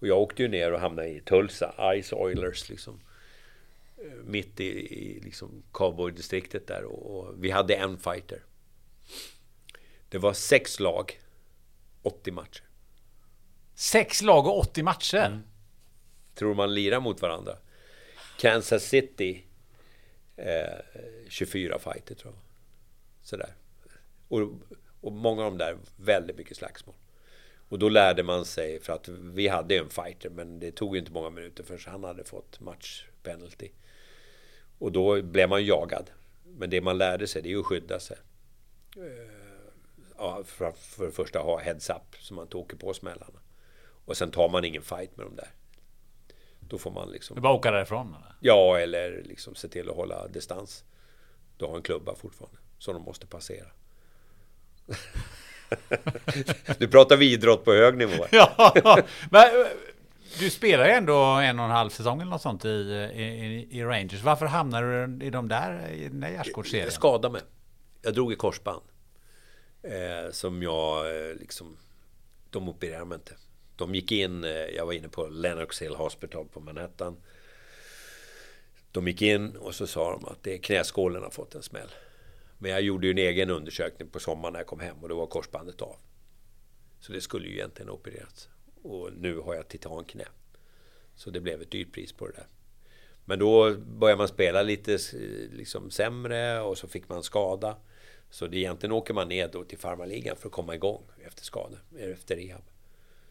Och 0.00 0.06
jag 0.06 0.18
åkte 0.18 0.42
ju 0.42 0.48
ner 0.48 0.72
och 0.72 0.80
hamnade 0.80 1.08
i 1.08 1.20
Tulsa, 1.20 1.74
Ice 2.02 2.12
Oilers 2.12 2.68
liksom. 2.68 3.00
Eh, 4.04 4.10
Mitt 4.24 4.60
i, 4.60 4.64
i 4.64 5.20
liksom 5.20 5.62
cowboydistriktet 5.72 6.66
där 6.66 6.84
och, 6.84 7.18
och 7.18 7.44
vi 7.44 7.50
hade 7.50 7.74
en 7.74 7.98
fighter. 7.98 8.44
Det 10.08 10.18
var 10.18 10.32
sex 10.32 10.80
lag, 10.80 11.20
80 12.02 12.32
matcher. 12.32 12.64
Sex 13.74 14.22
lag 14.22 14.46
och 14.46 14.58
80 14.58 14.82
matcher. 14.82 15.26
Mm. 15.26 15.40
Tror 16.34 16.54
man 16.54 16.74
lirar 16.74 17.00
mot 17.00 17.22
varandra. 17.22 17.56
Kansas 18.38 18.84
City, 18.84 19.44
eh, 20.36 20.78
24 21.28 21.78
fighter 21.78 22.14
tror 22.14 22.34
jag. 22.34 22.42
Sådär. 23.22 23.54
Och, 24.28 24.40
och 25.00 25.12
många 25.12 25.44
av 25.44 25.50
dem 25.50 25.58
där, 25.58 25.76
väldigt 25.96 26.36
mycket 26.36 26.56
slagsmål. 26.56 26.94
Och 27.68 27.78
då 27.78 27.88
lärde 27.88 28.22
man 28.22 28.44
sig, 28.44 28.80
för 28.80 28.92
att 28.92 29.08
vi 29.08 29.48
hade 29.48 29.76
en 29.76 29.90
fighter, 29.90 30.30
men 30.30 30.60
det 30.60 30.72
tog 30.72 30.94
ju 30.94 31.00
inte 31.00 31.12
många 31.12 31.30
minuter 31.30 31.64
förrän 31.64 31.80
han 31.86 32.04
hade 32.04 32.24
fått 32.24 32.60
match 32.60 33.06
penalty. 33.22 33.70
Och 34.78 34.92
då 34.92 35.22
blev 35.22 35.48
man 35.48 35.64
jagad. 35.64 36.10
Men 36.44 36.70
det 36.70 36.80
man 36.80 36.98
lärde 36.98 37.26
sig, 37.26 37.42
det 37.42 37.48
är 37.48 37.50
ju 37.50 37.60
att 37.60 37.66
skydda 37.66 38.00
sig. 38.00 38.16
Eh, 38.96 39.34
Ja, 40.16 40.42
för, 40.44 40.72
för 40.72 41.06
det 41.06 41.12
första 41.12 41.38
ha 41.38 41.58
heads 41.58 41.90
up, 41.90 42.16
så 42.20 42.34
man 42.34 42.44
inte 42.44 42.56
åker 42.56 42.76
på 42.76 42.94
smällarna. 42.94 43.40
Och 44.04 44.16
sen 44.16 44.30
tar 44.30 44.48
man 44.48 44.64
ingen 44.64 44.82
fight 44.82 45.16
med 45.16 45.26
dem 45.26 45.36
där. 45.36 45.48
Då 46.60 46.78
får 46.78 46.90
man 46.90 47.10
liksom... 47.10 47.34
Du 47.34 47.40
bara 47.40 47.52
åka 47.52 47.70
därifrån? 47.70 48.08
Eller? 48.08 48.34
Ja, 48.40 48.78
eller 48.78 49.22
liksom 49.22 49.54
se 49.54 49.68
till 49.68 49.90
att 49.90 49.96
hålla 49.96 50.28
distans. 50.28 50.84
Du 51.56 51.64
har 51.64 51.76
en 51.76 51.82
klubba 51.82 52.14
fortfarande, 52.14 52.58
som 52.78 52.94
de 52.94 53.02
måste 53.02 53.26
passera. 53.26 53.66
nu 56.78 56.88
pratar 56.88 57.16
vi 57.16 57.32
idrott 57.32 57.64
på 57.64 57.72
hög 57.72 57.96
nivå. 57.96 58.26
ja, 58.32 59.02
men 59.30 59.66
du 60.38 60.50
spelar 60.50 60.86
ju 60.86 60.90
ändå 60.90 61.14
en 61.22 61.58
och 61.58 61.64
en 61.64 61.70
halv 61.70 61.90
säsong 61.90 62.20
eller 62.20 62.30
något 62.30 62.42
sånt 62.42 62.64
i, 62.64 62.68
i, 62.68 63.68
i 63.70 63.84
Rangers. 63.84 64.22
Varför 64.22 64.46
hamnade 64.46 65.06
du 65.06 65.24
i 65.26 65.30
de 65.30 65.48
där, 65.48 65.90
i 65.90 66.08
den 66.08 66.20
där 66.20 66.28
gärdsgårdsserien? 66.28 66.84
Jag 66.84 66.92
skadade 66.92 67.32
mig. 67.32 67.42
Jag 68.02 68.14
drog 68.14 68.32
i 68.32 68.36
korsband. 68.36 68.82
Eh, 69.82 70.30
som 70.30 70.62
jag 70.62 71.06
eh, 71.06 71.34
liksom... 71.34 71.76
De 72.50 72.68
opererade 72.68 73.04
mig 73.04 73.16
inte. 73.16 73.36
De 73.76 73.94
gick 73.94 74.12
in, 74.12 74.44
eh, 74.44 74.50
jag 74.50 74.86
var 74.86 74.92
inne 74.92 75.08
på 75.08 75.26
Lennox 75.26 75.82
Hill 75.82 75.94
Hospital 75.94 76.46
på 76.48 76.60
Manhattan. 76.60 77.16
De 78.92 79.08
gick 79.08 79.22
in 79.22 79.56
och 79.56 79.74
så 79.74 79.86
sa 79.86 80.10
de 80.10 80.24
att 80.24 80.42
det 80.42 80.54
är 80.54 80.58
knäskålen 80.58 81.22
har 81.22 81.30
fått 81.30 81.54
en 81.54 81.62
smäll. 81.62 81.90
Men 82.58 82.70
jag 82.70 82.80
gjorde 82.80 83.06
ju 83.06 83.10
en 83.10 83.18
egen 83.18 83.50
undersökning 83.50 84.08
på 84.08 84.20
sommaren 84.20 84.52
när 84.52 84.60
jag 84.60 84.66
kom 84.66 84.80
hem 84.80 84.96
och 85.02 85.08
då 85.08 85.16
var 85.16 85.26
korsbandet 85.26 85.82
av. 85.82 85.96
Så 87.00 87.12
det 87.12 87.20
skulle 87.20 87.48
ju 87.48 87.54
egentligen 87.54 87.88
ha 87.88 87.94
opererats. 87.94 88.48
Och 88.84 89.10
nu 89.12 89.38
har 89.38 89.54
jag 89.54 89.68
titanknä. 89.68 90.24
Så 91.14 91.30
det 91.30 91.40
blev 91.40 91.62
ett 91.62 91.70
dyrt 91.70 91.92
pris 91.92 92.12
på 92.12 92.26
det 92.26 92.32
där. 92.32 92.46
Men 93.24 93.38
då 93.38 93.74
började 93.76 94.18
man 94.18 94.28
spela 94.28 94.62
lite 94.62 94.98
liksom 95.52 95.90
sämre 95.90 96.60
och 96.60 96.78
så 96.78 96.88
fick 96.88 97.08
man 97.08 97.22
skada. 97.22 97.76
Så 98.30 98.46
det 98.46 98.58
egentligen 98.58 98.92
åker 98.92 99.14
man 99.14 99.28
ner 99.28 99.48
då 99.48 99.64
till 99.64 99.78
farmarligan 99.78 100.36
för 100.36 100.48
att 100.48 100.52
komma 100.52 100.74
igång 100.74 101.02
efter 101.26 101.44
skada, 101.44 101.76
efter 101.98 102.36
rehab. 102.36 102.62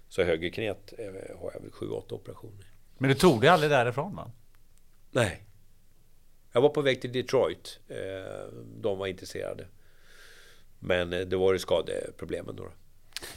Så 0.09 0.23
högerknät 0.23 0.93
eh, 0.97 1.05
har 1.39 1.51
jag 1.53 1.61
väl 1.61 1.71
7-8 1.71 2.13
operationer. 2.13 2.65
Men 2.97 3.09
du 3.09 3.15
tog 3.15 3.41
dig 3.41 3.49
aldrig 3.49 3.71
därifrån 3.71 4.15
va? 4.15 4.31
Nej. 5.11 5.43
Jag 6.51 6.61
var 6.61 6.69
på 6.69 6.81
väg 6.81 7.01
till 7.01 7.11
Detroit. 7.11 7.79
Eh, 7.87 8.53
De 8.81 8.97
var 8.97 9.07
intresserade. 9.07 9.67
Men 10.79 11.13
eh, 11.13 11.19
det 11.19 11.35
var 11.35 11.53
ju 11.53 11.59
skadeproblemen 11.59 12.55
då. 12.55 12.71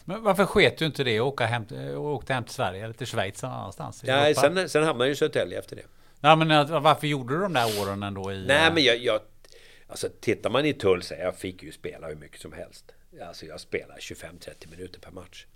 Men 0.05 0.22
varför 0.22 0.47
sket 0.47 0.78
du 0.78 0.87
inte 0.87 1.05
det 1.05 1.20
och 1.20 1.26
åka 1.28 1.47
hem, 1.47 1.64
och 1.97 2.05
åkte 2.14 2.34
hem 2.34 2.45
till 2.45 2.55
Sverige 2.55 2.84
eller 2.84 2.95
till 2.95 3.07
Schweiz 3.07 3.45
eller 3.45 3.55
någonstans? 3.55 4.03
Nej, 4.03 4.30
Europa? 4.32 4.41
sen, 4.41 4.68
sen 4.68 4.84
hamnade 4.84 5.09
jag 5.09 5.12
i 5.12 5.16
Södertälje 5.16 5.59
efter 5.59 5.76
det. 5.76 5.82
Ja, 6.20 6.37
men 6.37 6.51
att- 6.51 6.70
varför 6.70 7.07
gjorde 7.07 7.34
du 7.34 7.41
de 7.41 7.53
där 7.53 7.80
åren 7.82 8.03
ändå 8.03 8.32
i... 8.32 8.47
Nej, 8.47 8.66
eh, 8.66 8.74
men 8.74 8.84
jag, 8.84 8.99
jag... 8.99 9.20
Alltså 9.89 10.09
tittar 10.20 10.51
man 10.51 10.66
i 10.66 10.72
Tulsa, 10.74 11.16
jag 11.18 11.37
fick 11.37 11.62
ju 11.62 11.72
spela 11.72 12.09
hur 12.09 12.16
mycket 12.16 12.41
som 12.41 12.53
helst. 12.53 12.93
Alltså 13.22 13.47
jag 13.47 13.61
spelade 13.61 14.01
25-30 14.01 14.70
minuter 14.70 15.01
per 15.01 15.11
match. 15.11 15.47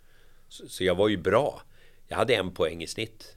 Så, 0.48 0.68
så 0.68 0.84
jag 0.84 0.94
var 0.94 1.08
ju 1.08 1.16
bra. 1.16 1.62
Jag 2.08 2.16
hade 2.16 2.34
en 2.34 2.50
poäng 2.54 2.82
i 2.82 2.86
snitt. 2.86 3.36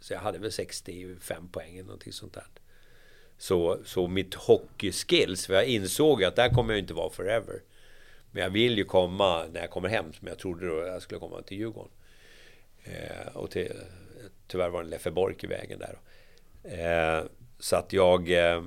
Så 0.00 0.12
jag 0.12 0.20
hade 0.20 0.38
väl 0.38 0.52
65 0.52 1.48
poäng 1.48 1.74
eller 1.74 1.84
någonting 1.84 2.12
sånt 2.12 2.34
där. 2.34 2.46
Så, 3.38 3.78
så 3.84 4.08
mitt 4.08 4.34
hockeyskills, 4.34 5.46
för 5.46 5.54
jag 5.54 5.64
insåg 5.64 6.24
att 6.24 6.36
där 6.36 6.48
kommer 6.48 6.72
jag 6.72 6.78
inte 6.78 6.94
vara 6.94 7.10
forever. 7.10 7.62
Men 8.32 8.42
jag 8.42 8.50
vill 8.50 8.78
ju 8.78 8.84
komma 8.84 9.44
när 9.52 9.60
jag 9.60 9.70
kommer 9.70 9.88
hem, 9.88 10.12
som 10.12 10.28
jag 10.28 10.38
trodde 10.38 10.66
då 10.66 10.74
jag 10.86 11.02
skulle 11.02 11.20
komma 11.20 11.42
till 11.42 11.58
Djurgården. 11.58 11.92
Eh, 12.84 13.36
och 13.36 13.50
till, 13.50 13.72
tyvärr 14.46 14.68
var 14.68 14.82
det 14.82 14.88
Leffe 14.88 15.10
Bork 15.10 15.44
i 15.44 15.46
vägen 15.46 15.78
där. 15.78 15.98
Eh, 16.64 17.24
så 17.58 17.76
att 17.76 17.92
jag 17.92 18.30
eh, 18.30 18.64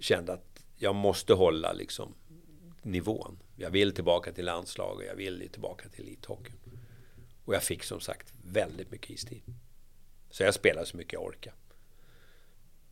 kände 0.00 0.32
att 0.32 0.62
jag 0.76 0.94
måste 0.94 1.34
hålla 1.34 1.72
liksom 1.72 2.14
nivån. 2.82 3.38
Jag 3.56 3.70
vill 3.70 3.94
tillbaka 3.94 4.32
till 4.32 4.44
landslag 4.44 4.96
och 4.96 5.04
jag 5.04 5.14
vill 5.14 5.48
tillbaka 5.52 5.88
till 5.88 6.04
elithockeyn. 6.04 6.54
Och 7.44 7.54
jag 7.54 7.62
fick 7.62 7.82
som 7.82 8.00
sagt 8.00 8.32
väldigt 8.44 8.90
mycket 8.90 9.10
istid. 9.10 9.42
Så 10.30 10.42
jag 10.42 10.54
spelade 10.54 10.86
så 10.86 10.96
mycket 10.96 11.12
jag 11.12 11.22
orkade. 11.22 11.56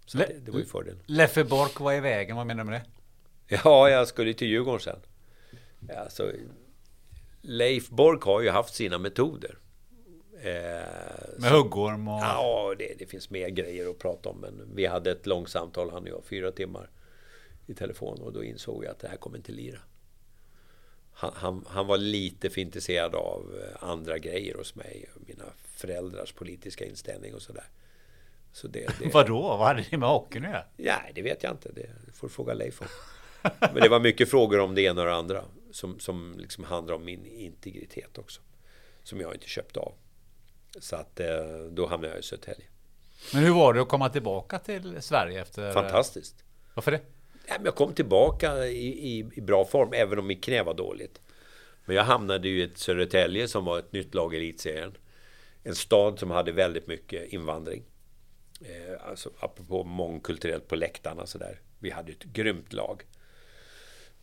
Så 0.07 0.19
Le- 0.19 0.27
det, 0.27 0.39
det 0.39 0.51
var 0.51 0.59
ju 0.59 0.65
fördelen. 0.65 1.03
Leffe 1.07 1.45
Bork 1.45 1.81
var 1.81 1.93
i 1.93 2.01
vägen, 2.01 2.37
vad 2.37 2.47
menar 2.47 2.65
du 2.65 2.71
med 2.71 2.81
det? 2.81 2.87
Ja, 3.65 3.91
jag 3.91 4.09
skulle 4.09 4.35
till 4.35 4.49
Djurgården 4.49 4.81
sen. 4.81 5.01
Alltså, 5.97 6.33
Leif 7.41 7.89
Bork 7.89 8.23
har 8.23 8.41
ju 8.41 8.51
haft 8.51 8.75
sina 8.75 8.99
metoder. 8.99 9.59
Eh, 10.43 10.51
Med 11.39 11.51
huggorm 11.51 12.09
och... 12.09 12.21
Ja, 12.21 12.75
det, 12.79 12.95
det 12.99 13.07
finns 13.07 13.31
mer 13.31 13.49
grejer 13.49 13.91
att 13.91 13.99
prata 13.99 14.29
om. 14.29 14.39
Men 14.41 14.71
vi 14.75 14.87
hade 14.87 15.11
ett 15.11 15.27
långt 15.27 15.49
samtal, 15.49 15.91
han 15.91 16.03
och 16.03 16.09
jag, 16.09 16.25
fyra 16.25 16.53
timmar 16.53 16.91
i 17.67 17.75
telefon. 17.75 18.21
Och 18.21 18.33
då 18.33 18.45
insåg 18.45 18.85
jag 18.85 18.91
att 18.91 18.99
det 18.99 19.09
här 19.09 19.17
kommer 19.17 19.37
inte 19.37 19.53
lira. 19.53 19.79
Han, 21.13 21.33
han, 21.35 21.65
han 21.69 21.87
var 21.87 21.99
lite 21.99 22.51
för 22.51 22.61
intresserad 22.61 23.15
av 23.15 23.55
eh, 23.63 23.89
andra 23.91 24.19
grejer 24.19 24.55
hos 24.55 24.75
mig. 24.75 25.11
Mina 25.27 25.45
föräldrars 25.63 26.33
politiska 26.33 26.85
inställning 26.85 27.35
och 27.35 27.43
sådär. 27.43 27.65
Så 28.53 28.69
det, 28.69 28.99
det, 28.99 29.09
Vadå? 29.15 29.41
Vad 29.41 29.67
hade 29.67 29.85
det 29.91 29.97
med 29.97 30.09
hockeyn 30.09 30.45
att 30.45 30.51
göra? 30.51 30.65
Nej, 30.77 31.13
det 31.15 31.23
vet 31.23 31.43
jag 31.43 31.53
inte. 31.53 31.73
Det 31.73 31.87
får 32.15 32.27
du 32.29 32.33
fråga 32.35 32.55
Leif 32.55 32.81
om. 32.81 32.87
Men 33.61 33.75
det 33.83 33.89
var 33.89 34.01
mycket 34.01 34.31
frågor 34.31 34.61
om 34.61 34.75
det 34.75 34.83
ena 34.83 35.01
och 35.01 35.07
det 35.07 35.15
andra. 35.15 35.45
Som, 35.73 36.01
som 36.01 36.35
liksom 36.39 36.65
handlar 36.65 36.95
om 36.95 37.05
min 37.05 37.27
integritet 37.27 38.19
också. 38.19 38.41
Som 39.03 39.21
jag 39.21 39.35
inte 39.35 39.49
köpte 39.49 39.81
av. 39.81 39.95
Så 40.81 40.97
att 40.97 41.21
eh, 41.21 41.27
då 41.71 41.87
hamnade 41.87 42.13
jag 42.13 42.21
i 42.21 42.23
Södertälje. 42.23 42.67
Men 43.33 43.43
hur 43.43 43.55
var 43.55 43.75
det 43.75 43.83
att 43.83 43.89
komma 43.89 44.09
tillbaka 44.09 44.59
till 44.59 45.03
Sverige 45.03 45.41
efter... 45.41 45.73
Fantastiskt. 45.73 46.45
Varför 46.75 46.91
det? 46.91 47.01
Ja, 47.47 47.55
men 47.57 47.65
jag 47.65 47.75
kom 47.75 47.95
tillbaka 47.95 48.67
i, 48.67 48.87
i, 48.87 49.31
i 49.35 49.41
bra 49.41 49.65
form, 49.65 49.93
även 49.93 50.19
om 50.19 50.27
mitt 50.27 50.45
knä 50.45 50.63
var 50.63 50.75
dåligt. 50.75 51.21
Men 51.85 51.97
jag 51.97 52.05
hamnade 52.05 52.49
ju 52.49 52.61
i 52.61 52.63
ett 52.63 52.79
Södertälje 52.79 53.49
som 53.49 53.65
var 53.65 53.79
ett 53.79 53.93
nytt 53.93 54.15
lag 54.15 54.35
i 54.35 54.37
elitserien. 54.37 54.97
En 55.63 55.75
stad 55.75 56.19
som 56.19 56.31
hade 56.31 56.53
väldigt 56.53 56.87
mycket 56.87 57.33
invandring. 57.33 57.85
Eh, 58.61 59.09
alltså 59.09 59.31
apropå 59.39 59.85
mångkulturellt 59.85 60.69
på 60.69 60.77
läktarna 60.77 61.27
sådär. 61.27 61.61
Vi 61.79 61.91
hade 61.91 62.13
ett 62.13 62.25
grymt 62.25 62.73
lag. 62.73 63.03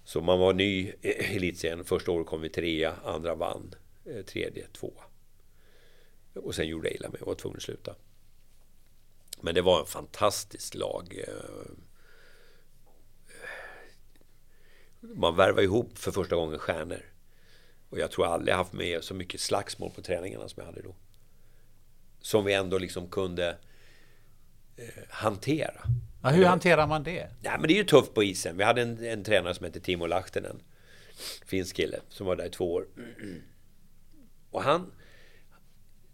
Så 0.10 0.22
man 0.22 0.40
var 0.40 0.54
ny 0.54 0.94
i 1.02 1.36
elitserien. 1.36 1.86
Första 1.86 2.12
året 2.12 2.28
kom 2.28 2.42
vi 2.42 2.50
trea, 2.50 2.96
andra 3.04 3.36
vann, 3.36 3.76
eh, 4.06 4.26
tredje 4.26 4.68
tvåa. 4.68 5.04
Och 6.34 6.56
sen 6.56 6.68
gjorde 6.68 6.88
jag 6.88 6.96
illa 6.96 7.10
mig 7.10 7.22
och 7.22 7.28
var 7.28 7.36
tvungen 7.36 7.58
att 7.58 7.64
sluta. 7.64 7.96
Men 9.42 9.56
det 9.56 9.62
var 9.62 9.80
en 9.80 9.86
fantastisk 9.86 10.76
lag. 10.76 11.24
Eh, 11.28 11.72
man 15.00 15.36
värvar 15.36 15.62
ihop 15.62 15.98
för 15.98 16.12
första 16.12 16.36
gången 16.36 16.60
stjärnor. 16.60 17.06
Och 17.90 18.00
jag 18.00 18.12
tror 18.12 18.26
aldrig 18.26 18.52
jag 18.52 18.58
haft 18.58 18.74
med 18.74 19.04
så 19.04 19.14
mycket 19.14 19.42
slagsmål 19.42 19.92
på 19.92 20.02
träningarna 20.02 20.50
som 20.50 20.62
jag 20.62 20.66
hade 20.66 20.82
då. 20.82 20.96
Som 22.22 22.46
vi 22.46 22.54
ändå 22.54 22.78
liksom 22.78 23.08
kunde 23.08 23.58
eh, 24.78 25.04
hantera. 25.10 25.82
Ja, 26.22 26.30
hur 26.30 26.46
hanterar 26.46 26.88
man 26.88 27.04
det? 27.04 27.28
Ja, 27.42 27.52
men 27.60 27.68
det 27.68 27.74
är 27.74 27.78
ju 27.78 27.84
tufft 27.84 28.14
på 28.14 28.24
isen. 28.24 28.58
Vi 28.58 28.64
hade 28.64 28.82
en, 28.82 29.06
en 29.06 29.24
tränare 29.24 29.54
som 29.54 29.66
hette 29.66 29.80
Timo 29.80 30.06
Lahtinen. 30.06 30.62
Finsk 31.46 31.76
kille 31.76 32.00
som 32.10 32.28
var 32.28 32.36
där 32.36 32.46
i 32.46 32.50
två 32.50 32.74
år. 32.74 32.88
Och 34.52 34.64
han... 34.64 34.92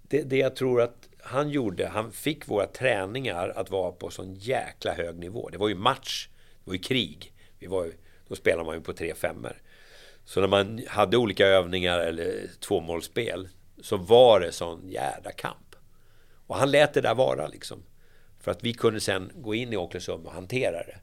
Det, 0.08 0.22
det 0.22 0.38
jag 0.38 0.56
tror 0.56 0.82
att 0.82 1.10
han 1.20 1.50
gjorde, 1.50 1.88
han 1.88 2.12
fick 2.12 2.48
våra 2.48 2.68
träningar 2.68 3.54
att 3.56 3.70
vara 3.70 3.92
på 3.92 4.10
sån 4.10 4.34
jäkla 4.34 4.94
hög 4.94 5.16
nivå. 5.16 5.50
Det 5.50 5.58
var 5.58 5.70
ju 5.70 5.76
match, 5.76 6.30
det 6.64 6.70
var 6.70 6.74
ju 6.74 6.80
krig. 6.80 7.34
Vi 7.60 7.68
var, 7.68 7.92
då 8.28 8.36
spelade 8.36 8.66
man 8.66 8.76
ju 8.76 8.82
på 8.82 8.94
tre 8.94 9.14
femmor. 9.16 9.62
Så 10.26 10.42
när 10.42 10.48
man 10.48 10.82
hade 10.88 11.18
olika 11.18 11.48
övningar 11.48 12.00
eller 12.00 12.48
tvåmålsspel 12.60 13.48
så 13.82 13.98
var 13.98 14.40
det 14.40 14.52
sån 14.52 14.90
jädra 14.90 15.32
kamp. 15.32 15.76
Och 16.48 16.56
han 16.56 16.72
lät 16.72 16.94
det 16.94 17.02
där 17.02 17.16
vara 17.16 17.48
liksom. 17.48 17.84
För 18.46 18.52
att 18.52 18.64
vi 18.64 18.74
kunde 18.74 19.00
sen 19.00 19.32
gå 19.36 19.56
in 19.56 19.74
i 19.74 19.78
omklädningsrummet 19.78 20.28
och 20.28 20.34
hantera 20.34 20.84
det. 20.84 21.00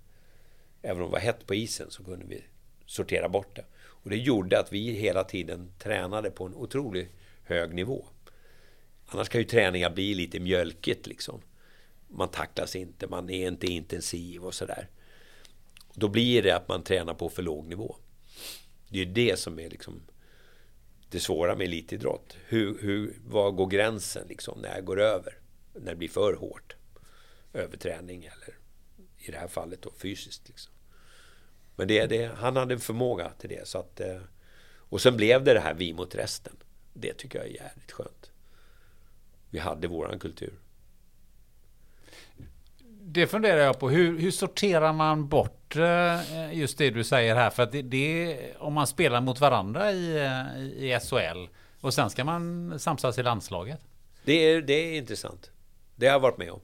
Även 0.83 1.03
om 1.03 1.09
det 1.09 1.13
var 1.13 1.19
hett 1.19 1.47
på 1.47 1.55
isen 1.55 1.91
så 1.91 2.05
kunde 2.05 2.27
vi 2.27 2.45
sortera 2.87 3.29
bort 3.29 3.57
det. 3.57 3.65
Och 3.75 4.11
det 4.11 4.17
gjorde 4.17 4.61
att 4.61 4.73
vi 4.73 4.93
hela 4.93 5.25
tiden 5.25 5.73
tränade 5.79 6.31
på 6.31 6.47
en 6.47 6.55
otroligt 6.55 7.09
hög 7.45 7.75
nivå. 7.75 8.07
Annars 9.07 9.29
kan 9.29 9.41
ju 9.41 9.45
träningar 9.45 9.91
bli 9.91 10.15
lite 10.15 10.41
mjölkigt 10.41 11.07
liksom. 11.07 11.41
Man 12.09 12.29
tacklas 12.29 12.77
inte, 12.77 13.07
man 13.07 13.31
är 13.31 13.49
inte 13.49 13.67
intensiv 13.67 14.45
och 14.45 14.55
sådär. 14.55 14.89
Då 15.95 16.09
blir 16.09 16.43
det 16.43 16.57
att 16.57 16.69
man 16.69 16.83
tränar 16.83 17.15
på 17.15 17.29
för 17.29 17.43
låg 17.43 17.67
nivå. 17.67 17.97
Det 18.89 19.01
är 19.01 19.07
det 19.07 19.39
som 19.39 19.59
är 19.59 19.71
liksom 19.71 20.03
det 21.11 21.21
svåra 21.21 21.57
med 21.57 21.65
elitidrott. 21.65 22.37
Hur, 22.47 22.79
hur, 22.81 23.17
var 23.27 23.51
går 23.51 23.67
gränsen 23.67 24.29
liksom 24.29 24.59
när 24.61 24.75
jag 24.75 24.85
går 24.85 25.01
över? 25.01 25.39
När 25.73 25.91
det 25.91 25.97
blir 25.97 26.09
för 26.09 26.35
hårt? 26.35 26.77
Överträning 27.53 28.25
eller 28.25 28.57
i 29.19 29.31
det 29.31 29.39
här 29.39 29.49
fallet 29.49 29.83
då 29.83 29.93
fysiskt. 29.99 30.49
Liksom. 30.49 30.73
Men 31.77 31.89
det, 31.89 32.07
det, 32.07 32.31
han 32.37 32.57
hade 32.57 32.75
en 32.75 32.81
förmåga 32.81 33.31
till 33.39 33.49
det. 33.49 33.69
Så 33.69 33.79
att, 33.79 34.01
eh, 34.01 34.21
och 34.75 35.01
sen 35.01 35.17
blev 35.17 35.45
det 35.45 35.55
det 35.55 35.61
här 35.61 35.75
vi 35.75 35.93
mot 35.93 36.15
resten. 36.15 36.57
Det 36.93 37.13
tycker 37.13 37.39
jag 37.39 37.49
är 37.49 37.53
jävligt 37.53 37.93
skönt. 37.93 38.31
Vi 39.51 39.59
hade 39.59 39.89
våran 39.89 40.19
kultur. 40.19 40.53
Det 43.05 43.27
funderar 43.27 43.61
jag 43.61 43.79
på. 43.79 43.91
Hur, 43.91 44.19
hur, 44.19 44.31
sorterar 44.31 44.93
man 44.93 45.29
bort 45.29 45.77
eh, 45.77 46.59
just 46.59 46.79
det 46.79 46.91
du 46.91 47.05
säger 47.05 47.35
här? 47.35 47.51
För 47.51 47.63
att 47.63 47.73
det, 47.73 47.83
det 47.83 48.39
om 48.59 48.73
man 48.73 48.87
spelar 48.87 49.21
mot 49.21 49.41
varandra 49.41 49.93
i, 49.93 50.19
i 50.77 50.99
SHL 51.01 51.49
och 51.81 51.95
sen 51.95 52.11
ska 52.11 52.25
man 52.25 52.79
samsas 52.79 53.19
i 53.19 53.23
landslaget. 53.23 53.81
Det 54.25 54.33
är, 54.33 54.63
det 54.63 54.73
är 54.73 54.99
intressant. 54.99 55.51
Det 55.97 56.07
har 56.07 56.13
jag 56.13 56.21
varit 56.21 56.39
med 56.39 56.51
om. 56.51 56.61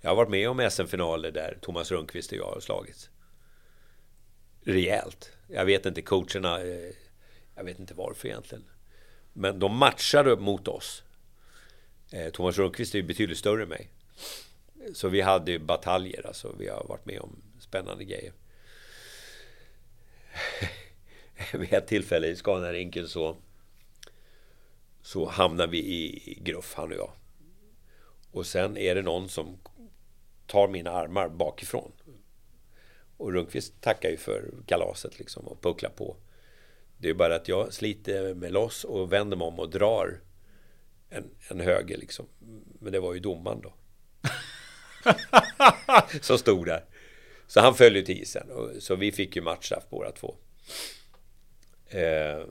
Jag 0.00 0.10
har 0.10 0.16
varit 0.16 0.30
med 0.30 0.50
om 0.50 0.70
SM-finaler 0.70 1.30
där 1.30 1.58
Thomas 1.60 1.90
Rundqvist 1.90 2.32
och 2.32 2.38
jag 2.38 2.44
har 2.44 2.60
slagits. 2.60 3.10
Rejält. 4.60 5.32
Jag 5.48 5.64
vet 5.64 5.86
inte, 5.86 6.02
coacherna, 6.02 6.60
eh, 6.60 6.92
jag 7.54 7.64
vet 7.64 7.78
inte 7.78 7.94
varför 7.94 8.28
egentligen. 8.28 8.64
Men 9.32 9.58
de 9.58 9.76
matchade 9.76 10.36
mot 10.36 10.68
oss. 10.68 11.02
Eh, 12.12 12.30
Thomas 12.30 12.58
Rundqvist 12.58 12.94
är 12.94 12.98
ju 12.98 13.04
betydligt 13.04 13.38
större 13.38 13.62
än 13.62 13.68
mig. 13.68 13.90
Så 14.92 15.08
vi 15.08 15.20
hade 15.20 15.52
ju 15.52 15.58
bataljer, 15.58 16.26
alltså. 16.26 16.54
Vi 16.58 16.68
har 16.68 16.84
varit 16.88 17.06
med 17.06 17.20
om 17.20 17.42
spännande 17.60 18.04
grejer. 18.04 18.32
Vid 21.52 21.72
ett 21.72 21.86
tillfälle 21.86 22.26
i 22.26 22.36
Scanarinken 22.36 23.08
så, 23.08 23.36
så 25.02 25.28
hamnar 25.28 25.66
vi 25.66 25.78
i 25.78 26.38
gruff, 26.42 26.74
han 26.74 26.92
och 26.92 26.98
jag. 26.98 27.12
Och 28.30 28.46
sen 28.46 28.76
är 28.76 28.94
det 28.94 29.02
någon 29.02 29.28
som 29.28 29.58
tar 30.48 30.68
mina 30.68 30.90
armar 30.90 31.28
bakifrån. 31.28 31.92
Och 33.16 33.32
Rundqvist 33.32 33.80
tackar 33.80 34.08
ju 34.08 34.16
för 34.16 34.50
kalaset 34.66 35.18
liksom 35.18 35.46
och 35.46 35.62
pucklar 35.62 35.90
på. 35.90 36.16
Det 36.98 37.08
är 37.08 37.14
bara 37.14 37.34
att 37.34 37.48
jag 37.48 37.72
sliter 37.72 38.34
mig 38.34 38.50
loss 38.50 38.84
och 38.84 39.12
vänder 39.12 39.36
mig 39.36 39.46
om 39.46 39.58
och 39.58 39.70
drar 39.70 40.20
en, 41.08 41.30
en 41.48 41.60
höger 41.60 41.96
liksom. 41.96 42.26
Men 42.80 42.92
det 42.92 43.00
var 43.00 43.14
ju 43.14 43.20
domaren 43.20 43.60
då. 43.60 43.72
som 46.20 46.38
stod 46.38 46.66
där. 46.66 46.84
Så 47.46 47.60
han 47.60 47.74
föll 47.74 47.96
ju 47.96 48.02
till 48.02 48.22
isen. 48.22 48.50
Och, 48.50 48.82
så 48.82 48.96
vi 48.96 49.12
fick 49.12 49.36
ju 49.36 49.42
matchstraff 49.42 49.84
båda 49.90 50.12
två. 50.12 50.36
Eh, 51.86 52.46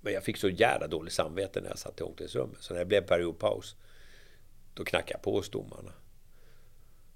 men 0.00 0.12
jag 0.12 0.24
fick 0.24 0.36
så 0.36 0.48
jävla 0.48 0.86
dåligt 0.86 1.12
samvete 1.12 1.60
när 1.60 1.68
jag 1.68 1.78
satt 1.78 2.00
i 2.00 2.02
omklädningsrummet. 2.02 2.62
Så 2.62 2.74
när 2.74 2.80
det 2.80 2.86
blev 2.86 3.06
periodpaus, 3.06 3.76
då 4.74 4.84
knackade 4.84 5.12
jag 5.12 5.22
på 5.22 5.32
hos 5.32 5.50
domarna. 5.50 5.92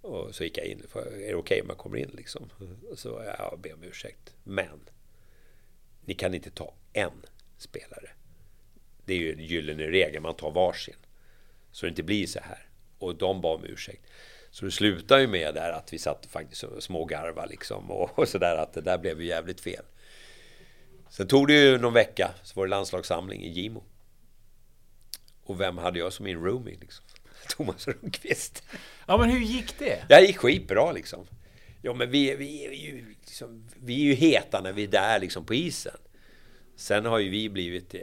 Och 0.01 0.35
så 0.35 0.45
gick 0.45 0.59
jag 0.59 0.67
in. 0.67 0.83
Är 0.95 1.01
det 1.01 1.11
okej 1.17 1.35
okay 1.35 1.61
om 1.61 1.69
jag 1.69 1.79
kommer 1.79 1.97
in 1.97 2.11
liksom? 2.15 2.51
Och 2.91 2.99
Så 2.99 3.09
jag 3.09 3.59
ber 3.61 3.75
om 3.75 3.83
ursäkt. 3.83 4.35
Men 4.45 4.81
ni 6.05 6.15
kan 6.15 6.35
inte 6.35 6.51
ta 6.51 6.75
en 6.93 7.27
spelare. 7.59 8.11
Det 9.05 9.15
är 9.15 9.19
ju 9.19 9.33
en 9.33 9.45
gyllene 9.45 9.87
regel, 9.87 10.23
man 10.23 10.35
tar 10.35 10.51
varsin. 10.51 10.97
Så 11.73 11.87
det 11.87 11.91
inte 11.91 12.03
blir 12.03 12.27
så 12.27 12.41
här. 12.41 12.69
Och 12.99 13.17
de 13.17 13.41
bad 13.41 13.61
om 13.61 13.65
ursäkt. 13.65 14.03
Så 14.51 14.65
det 14.65 14.71
slutade 14.71 15.21
ju 15.21 15.27
med 15.27 15.55
där 15.55 15.73
att 15.73 15.93
vi 15.93 15.99
satt 15.99 16.27
faktiskt 16.27 16.63
och 16.63 16.83
smågarva 16.83 17.45
liksom 17.45 17.91
och, 17.91 18.19
och 18.19 18.29
sådär 18.29 18.57
att 18.57 18.73
det 18.73 18.81
där 18.81 18.99
blev 18.99 19.21
ju 19.21 19.27
jävligt 19.27 19.61
fel. 19.61 19.85
Sen 21.11 21.29
tog 21.29 21.47
det 21.47 21.53
ju 21.53 21.79
någon 21.79 21.93
vecka 21.93 22.35
så 22.43 22.61
var 22.61 22.67
det 22.67 22.71
landslagssamling 22.71 23.45
i 23.45 23.49
Gimo. 23.49 23.85
Och 25.45 25.61
vem 25.61 25.79
hade 25.79 25.99
jag 25.99 26.13
som 26.13 26.25
min 26.25 26.45
roomie 26.45 26.77
liksom? 26.81 27.05
Thomas 27.57 27.89
Rundqvist. 27.89 28.63
Ja 29.11 29.17
men 29.17 29.31
hur 29.31 29.41
gick 29.41 29.79
det? 29.79 30.05
Det 30.09 30.21
gick 30.21 30.37
skitbra 30.37 30.93
liksom. 30.93 31.27
Ja 31.83 31.95
men 31.95 32.11
vi, 32.11 32.37
vi, 32.37 32.67
är 32.67 32.73
ju, 32.73 33.15
liksom, 33.21 33.69
vi 33.77 33.95
är 33.95 34.05
ju 34.05 34.15
heta 34.15 34.61
när 34.61 34.73
vi 34.73 34.85
är 34.85 34.89
där 34.89 35.19
liksom 35.19 35.45
på 35.45 35.55
isen. 35.55 35.97
Sen 36.77 37.07
har 37.07 37.19
ju 37.19 37.31
vi 37.31 37.49
blivit 37.49 37.95
eh, 37.95 38.01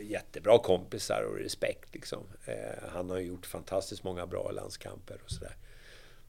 jättebra 0.00 0.58
kompisar 0.58 1.22
och 1.22 1.38
respekt 1.38 1.94
liksom. 1.94 2.26
Eh, 2.46 2.88
han 2.92 3.10
har 3.10 3.18
ju 3.18 3.26
gjort 3.26 3.46
fantastiskt 3.46 4.04
många 4.04 4.26
bra 4.26 4.50
landskamper 4.50 5.20
och 5.24 5.30
sådär. 5.30 5.56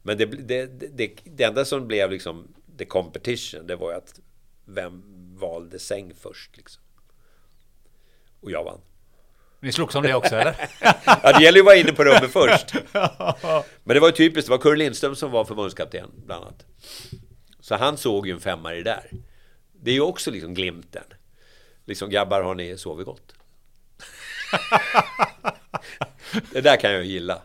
Men 0.02 0.18
det, 0.18 0.26
det, 0.26 0.66
det, 0.98 1.16
det 1.24 1.44
enda 1.44 1.66
som 1.66 1.88
blev 1.88 2.12
liksom 2.12 2.56
the 2.78 2.86
competition, 2.86 3.68
det 3.68 3.76
var 3.76 3.92
ju 3.92 3.98
att 3.98 4.20
vem 4.66 5.04
valde 5.38 5.80
säng 5.80 6.14
först 6.20 6.58
liksom. 6.58 6.84
Och 8.40 8.52
jag 8.52 8.64
vann. 8.64 8.82
Ni 9.64 9.72
slogs 9.72 9.96
om 9.96 10.04
det 10.04 10.14
också 10.14 10.36
eller? 10.36 10.56
ja, 11.06 11.38
det 11.38 11.44
gäller 11.44 11.58
ju 11.58 11.62
att 11.62 11.66
vara 11.66 11.76
inne 11.76 11.92
på 11.92 12.04
rummet 12.04 12.32
först. 12.34 12.74
Men 13.84 13.94
det 13.94 14.00
var 14.00 14.08
ju 14.08 14.12
typiskt, 14.12 14.48
det 14.48 14.52
var 14.52 14.58
Curre 14.58 14.76
Lindström 14.76 15.16
som 15.16 15.32
var 15.32 15.46
förbundskapten 15.46 16.12
bland 16.26 16.44
annat. 16.44 16.66
Så 17.60 17.76
han 17.76 17.98
såg 17.98 18.28
ju 18.28 18.34
en 18.34 18.40
femma 18.40 18.74
i 18.74 18.78
det 18.78 18.84
där. 18.84 19.10
Det 19.72 19.92
är 19.92 19.96
ju 19.96 20.02
också 20.02 20.32
liksom 20.32 20.54
glimten. 20.54 21.04
Liksom 21.86 22.10
grabbar, 22.10 22.42
har 22.42 22.56
ni 22.56 22.78
sovit 22.78 23.06
gott? 23.06 23.34
det 26.52 26.62
där 26.62 26.78
kan 26.78 26.92
jag 26.92 27.06
gilla. 27.06 27.42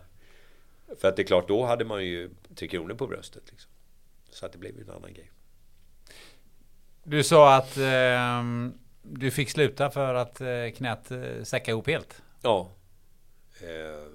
För 1.01 1.09
att 1.09 1.17
det 1.17 1.23
är 1.23 1.27
klart, 1.27 1.49
då 1.49 1.65
hade 1.65 1.85
man 1.85 2.05
ju 2.05 2.31
Tre 2.57 2.69
Kronor 2.69 2.95
på 2.95 3.07
bröstet. 3.07 3.43
Liksom. 3.51 3.71
Så 4.31 4.47
att 4.47 4.53
det 4.53 4.59
blev 4.59 4.77
ju 4.77 4.83
en 4.83 4.91
annan 4.91 5.15
grej. 5.15 5.31
Du 7.05 7.25
sa 7.25 7.55
att 7.55 7.77
eh, 7.77 8.43
du 9.11 9.31
fick 9.31 9.51
sluta 9.51 9.91
för 9.91 10.15
att 10.15 10.41
eh, 10.41 10.71
knät 10.77 11.11
eh, 11.11 11.43
säckade 11.43 11.71
ihop 11.71 11.87
helt. 11.87 12.23
Ja. 12.43 12.71
Eh, 13.63 14.13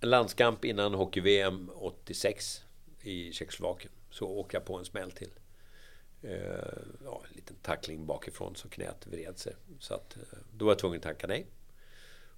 en 0.00 0.10
landskamp 0.10 0.64
innan 0.64 0.94
hockey-VM 0.94 1.70
86 1.74 2.64
i 3.00 3.32
Tjeckoslovakien. 3.32 3.92
Så 4.10 4.26
åker 4.26 4.58
jag 4.58 4.64
på 4.64 4.78
en 4.78 4.84
smäll 4.84 5.10
till. 5.10 5.30
Ja, 7.04 7.22
en 7.28 7.36
liten 7.36 7.56
tackling 7.62 8.06
bakifrån 8.06 8.56
så 8.56 8.68
knät 8.68 9.06
vred 9.06 9.38
sig. 9.38 9.54
Så 9.78 9.94
att, 9.94 10.16
då 10.52 10.64
var 10.64 10.72
jag 10.72 10.78
tvungen 10.78 10.96
att 10.96 11.02
tacka 11.02 11.26
nej. 11.26 11.46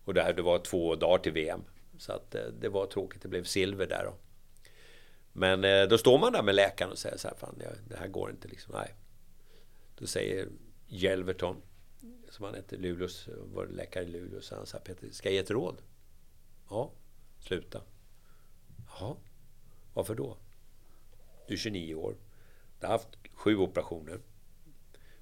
Och 0.04 0.14
det, 0.14 0.22
här, 0.22 0.32
det 0.32 0.42
var 0.42 0.58
två 0.58 0.94
dagar 0.94 1.18
till 1.18 1.32
VM. 1.32 1.64
Så 1.98 2.12
att 2.12 2.36
det 2.60 2.68
var 2.68 2.86
tråkigt. 2.86 3.22
Det 3.22 3.28
blev 3.28 3.44
silver 3.44 3.86
där 3.86 4.04
då. 4.04 4.14
Men 5.32 5.88
då 5.88 5.98
står 5.98 6.18
man 6.18 6.32
där 6.32 6.42
med 6.42 6.54
läkaren 6.54 6.90
och 6.90 6.98
säger 6.98 7.16
så 7.16 7.28
här, 7.28 7.34
fan 7.34 7.62
det 7.88 7.96
här 7.96 8.08
går 8.08 8.30
inte 8.30 8.48
liksom. 8.48 8.74
Nej. 8.74 8.94
Då 9.98 10.06
säger 10.06 10.48
Jelverton, 10.88 11.62
som 12.30 12.44
han 12.44 12.54
hette, 12.54 12.76
Luleås, 12.76 13.28
var 13.36 13.66
läkare 13.66 14.04
i 14.04 14.08
Luleå, 14.08 14.40
så 14.40 14.54
han 14.54 14.66
sa 14.66 14.78
Peter, 14.78 15.10
ska 15.10 15.28
jag 15.28 15.34
ge 15.34 15.40
ett 15.40 15.50
råd? 15.50 15.82
Ja, 16.70 16.92
sluta. 17.40 17.82
Jaha, 18.88 19.16
varför 19.94 20.14
då? 20.14 20.36
Du 21.48 21.54
är 21.54 21.58
29 21.58 21.94
år. 21.94 22.16
Du 22.80 22.86
har 22.86 22.92
haft 22.92 23.08
sju 23.32 23.56
operationer. 23.56 24.20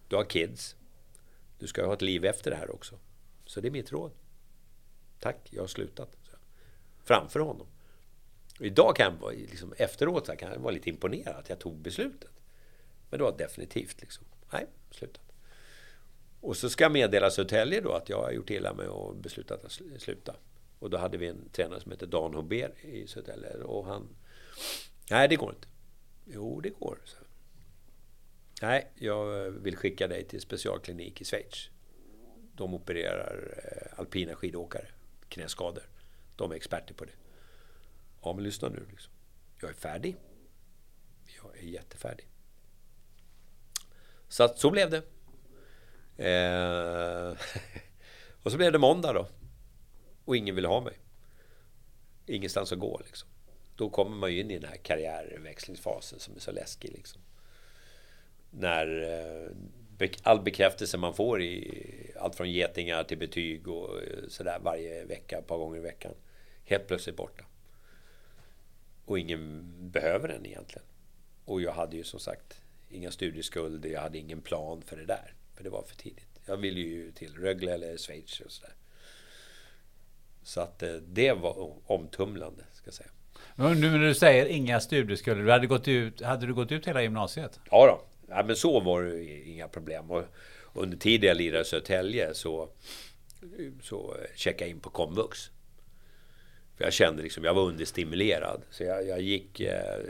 Du 0.09 0.17
har 0.17 0.25
kids. 0.25 0.77
Du 1.59 1.67
ska 1.67 1.87
ha 1.87 1.95
ett 1.95 2.03
liv 2.03 2.25
efter 2.25 2.51
det 2.51 2.57
här 2.57 2.75
också. 2.75 2.99
Så 3.45 3.61
det 3.61 3.69
är 3.69 3.73
mitt 3.73 3.93
råd. 3.93 4.13
Tack, 5.21 5.49
jag 5.51 5.63
har 5.63 5.67
slutat. 5.67 6.17
Framför 7.05 7.41
honom. 7.41 7.67
Idag 8.61 8.97
kan 8.97 9.13
jag 9.13 9.21
vara, 9.21 9.33
liksom, 9.33 9.75
efteråt 9.77 10.39
kan 10.39 10.53
jag 10.53 10.59
vara 10.59 10.73
lite 10.73 10.91
imponerad 10.91 11.37
att 11.37 11.49
jag 11.49 11.59
tog 11.59 11.77
beslutet. 11.77 12.31
Men 13.11 13.19
det 13.19 13.25
var 13.25 13.39
definitivt 13.39 14.01
liksom, 14.01 14.25
nej, 14.53 14.67
sluta. 14.91 15.21
Och 16.45 16.57
så 16.57 16.71
ska 16.71 16.85
jag 16.85 16.93
meddela 16.93 17.31
Södertälje 17.31 17.81
då 17.81 17.93
att 17.93 18.09
jag 18.09 18.23
har 18.23 18.31
gjort 18.31 18.51
illa 18.51 18.75
mig 18.75 18.89
och 18.89 19.17
beslutat 19.17 19.65
att 19.65 19.73
sluta. 19.99 20.37
Och 20.79 20.91
då 20.91 20.97
hade 20.97 21.19
vi 21.19 21.27
en 21.27 21.49
tränare 21.49 21.81
som 21.81 21.91
hette 21.91 22.07
Dan 22.07 22.35
Hober 22.35 22.75
i 22.81 23.07
Södertälje 23.07 23.55
och 23.55 23.87
han... 23.87 24.09
Nej, 25.11 25.29
det 25.29 25.37
går 25.37 25.51
inte. 25.51 25.69
Jo, 26.25 26.61
det 26.61 26.71
går. 26.71 26.99
Så. 27.05 27.17
Nej, 28.63 28.93
jag 28.95 29.51
vill 29.51 29.77
skicka 29.77 30.09
dig 30.09 30.25
till 30.25 30.41
specialklinik 30.41 31.21
i 31.21 31.25
Schweiz. 31.25 31.69
De 32.55 32.75
opererar 32.75 33.55
eh, 33.57 34.01
alpina 34.01 34.35
skidåkare, 34.35 34.89
knäskador. 35.29 35.89
De 36.37 36.51
är 36.53 36.57
experter 36.57 36.95
på 36.95 37.05
det. 37.05 37.13
Ja, 38.23 38.33
men 38.33 38.45
lyssna 38.45 38.69
nu. 38.69 38.87
Liksom. 38.91 39.13
Jag 39.61 39.71
är 39.71 39.75
färdig. 39.75 40.17
Jag 41.43 41.59
är 41.59 41.63
jättefärdig. 41.63 42.29
Så 44.29 44.43
att 44.45 44.59
så 44.59 44.71
blev 44.71 44.91
det. 44.91 45.03
Eh, 46.17 47.33
och 48.43 48.53
så 48.53 48.57
blev 48.57 48.73
det 48.73 48.79
måndag 48.79 49.13
då. 49.13 49.29
Och 50.25 50.37
ingen 50.37 50.55
ville 50.55 50.69
ha 50.69 50.81
mig. 50.81 50.99
Ingenstans 52.27 52.73
att 52.73 52.79
gå 52.79 53.01
liksom. 53.05 53.29
Då 53.77 53.91
kommer 53.91 54.17
man 54.17 54.33
ju 54.33 54.41
in 54.41 54.51
i 54.51 54.59
den 54.59 54.71
här 54.71 54.77
karriärväxlingsfasen 54.77 56.19
som 56.19 56.37
är 56.37 56.41
så 56.41 56.53
läskig 56.53 56.93
liksom. 56.93 57.23
När 58.51 59.03
eh, 59.03 60.09
all 60.23 60.43
bekräftelse 60.43 60.99
man 60.99 61.15
får 61.15 61.43
i 61.43 62.13
allt 62.17 62.35
från 62.35 62.51
getingar 62.51 63.05
till 63.05 63.19
betyg 63.19 63.69
och 63.69 64.03
eh, 64.03 64.29
sådär 64.29 64.59
varje 64.63 65.05
vecka, 65.05 65.39
ett 65.39 65.47
par 65.47 65.59
gånger 65.59 65.77
i 65.77 65.83
veckan. 65.83 66.15
Helt 66.65 66.87
plötsligt 66.87 67.17
borta. 67.17 67.45
Och 69.05 69.19
ingen 69.19 69.71
behöver 69.91 70.29
den 70.29 70.47
egentligen. 70.47 70.87
Och 71.45 71.61
jag 71.63 71.73
hade 71.73 71.97
ju 71.97 72.05
som 72.05 72.21
sagt 72.21 72.61
inga 72.91 73.11
studieskulder, 73.11 73.89
jag 73.89 74.01
hade 74.01 74.19
ingen 74.19 74.41
plan 74.41 74.83
för 74.83 74.97
det 74.97 75.05
där. 75.05 75.35
För 75.57 75.65
det 75.65 75.71
var 75.71 75.83
för 75.83 75.97
tidigt. 75.97 76.41
Jag 76.47 76.57
ville 76.57 76.81
ju 76.81 77.13
till 77.13 77.35
Rögle 77.35 77.75
eller 77.75 77.97
Schweiz 77.97 78.41
och 78.41 78.53
sådär. 78.53 78.75
Så 80.43 80.61
att 80.61 80.83
eh, 80.83 80.93
det 80.93 81.33
var 81.33 81.73
omtumlande, 81.87 82.65
ska 82.73 82.87
jag 82.87 82.95
säga. 82.95 83.11
Men 83.55 83.81
nu 83.81 83.91
när 83.91 83.99
du 83.99 84.15
säger 84.15 84.47
inga 84.47 84.81
studieskulder, 84.81 85.45
du 85.45 85.51
hade, 85.51 85.67
gått 85.67 85.89
ut, 85.89 86.21
hade 86.21 86.47
du 86.47 86.55
gått 86.55 86.73
ut 86.73 86.87
hela 86.87 87.03
gymnasiet? 87.03 87.61
Ja 87.71 87.87
då. 87.87 88.05
Ja, 88.29 88.43
men 88.47 88.57
så 88.57 88.81
var 88.81 89.03
det 89.03 89.25
inga 89.25 89.69
problem. 89.69 90.11
Och 90.11 90.25
under 90.75 90.97
tiden 90.97 91.29
jag 91.29 91.37
lirade 91.37 91.63
i 91.63 91.65
Södertälje 91.65 92.35
så, 92.35 92.69
så 93.83 94.17
checkade 94.35 94.65
jag 94.65 94.71
in 94.71 94.81
på 94.81 94.91
komvux. 94.91 95.51
För 96.77 96.85
jag 96.85 96.93
kände 96.93 97.23
liksom, 97.23 97.45
jag 97.45 97.55
var 97.55 97.63
understimulerad. 97.63 98.63
Så 98.71 98.85
jag, 98.85 99.07
jag 99.07 99.21
gick, 99.21 99.61
eh, 99.61 100.01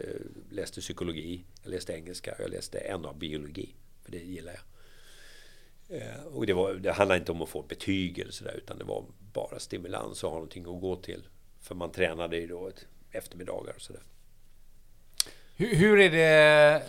läste 0.50 0.80
psykologi, 0.80 1.44
jag 1.62 1.70
läste 1.70 1.92
engelska, 1.92 2.34
jag 2.38 2.50
läste 2.50 2.78
en 2.78 3.04
av 3.04 3.18
biologi. 3.18 3.74
För 4.04 4.12
det 4.12 4.18
gillar 4.18 4.52
jag. 4.52 4.62
Eh, 5.88 6.24
och 6.34 6.46
det, 6.46 6.52
var, 6.52 6.74
det 6.74 6.92
handlade 6.92 7.18
inte 7.18 7.32
om 7.32 7.42
att 7.42 7.48
få 7.48 7.62
betyg 7.62 8.18
eller 8.18 8.32
sådär, 8.32 8.54
utan 8.56 8.78
det 8.78 8.84
var 8.84 9.04
bara 9.32 9.58
stimulans 9.58 10.24
och 10.24 10.30
ha 10.30 10.36
någonting 10.36 10.74
att 10.74 10.80
gå 10.80 10.96
till. 10.96 11.22
För 11.60 11.74
man 11.74 11.90
tränade 11.90 12.36
ju 12.36 12.46
då 12.46 12.68
ett 12.68 12.86
eftermiddagar 13.10 13.72
och 13.74 13.80
sådär. 13.80 14.02
Hur, 15.56 15.74
hur 15.74 16.00
är 16.00 16.10
det 16.10 16.82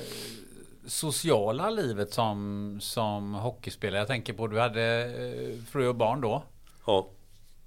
sociala 0.86 1.70
livet 1.70 2.14
som, 2.14 2.78
som 2.82 3.34
hockeyspelare? 3.34 4.00
Jag 4.00 4.08
tänker 4.08 4.34
på, 4.34 4.48
du 4.48 4.60
hade 4.60 5.06
eh, 5.06 5.64
fru 5.72 5.88
och 5.88 5.96
barn 5.96 6.22
då. 6.22 6.44
Ja. 6.86 7.10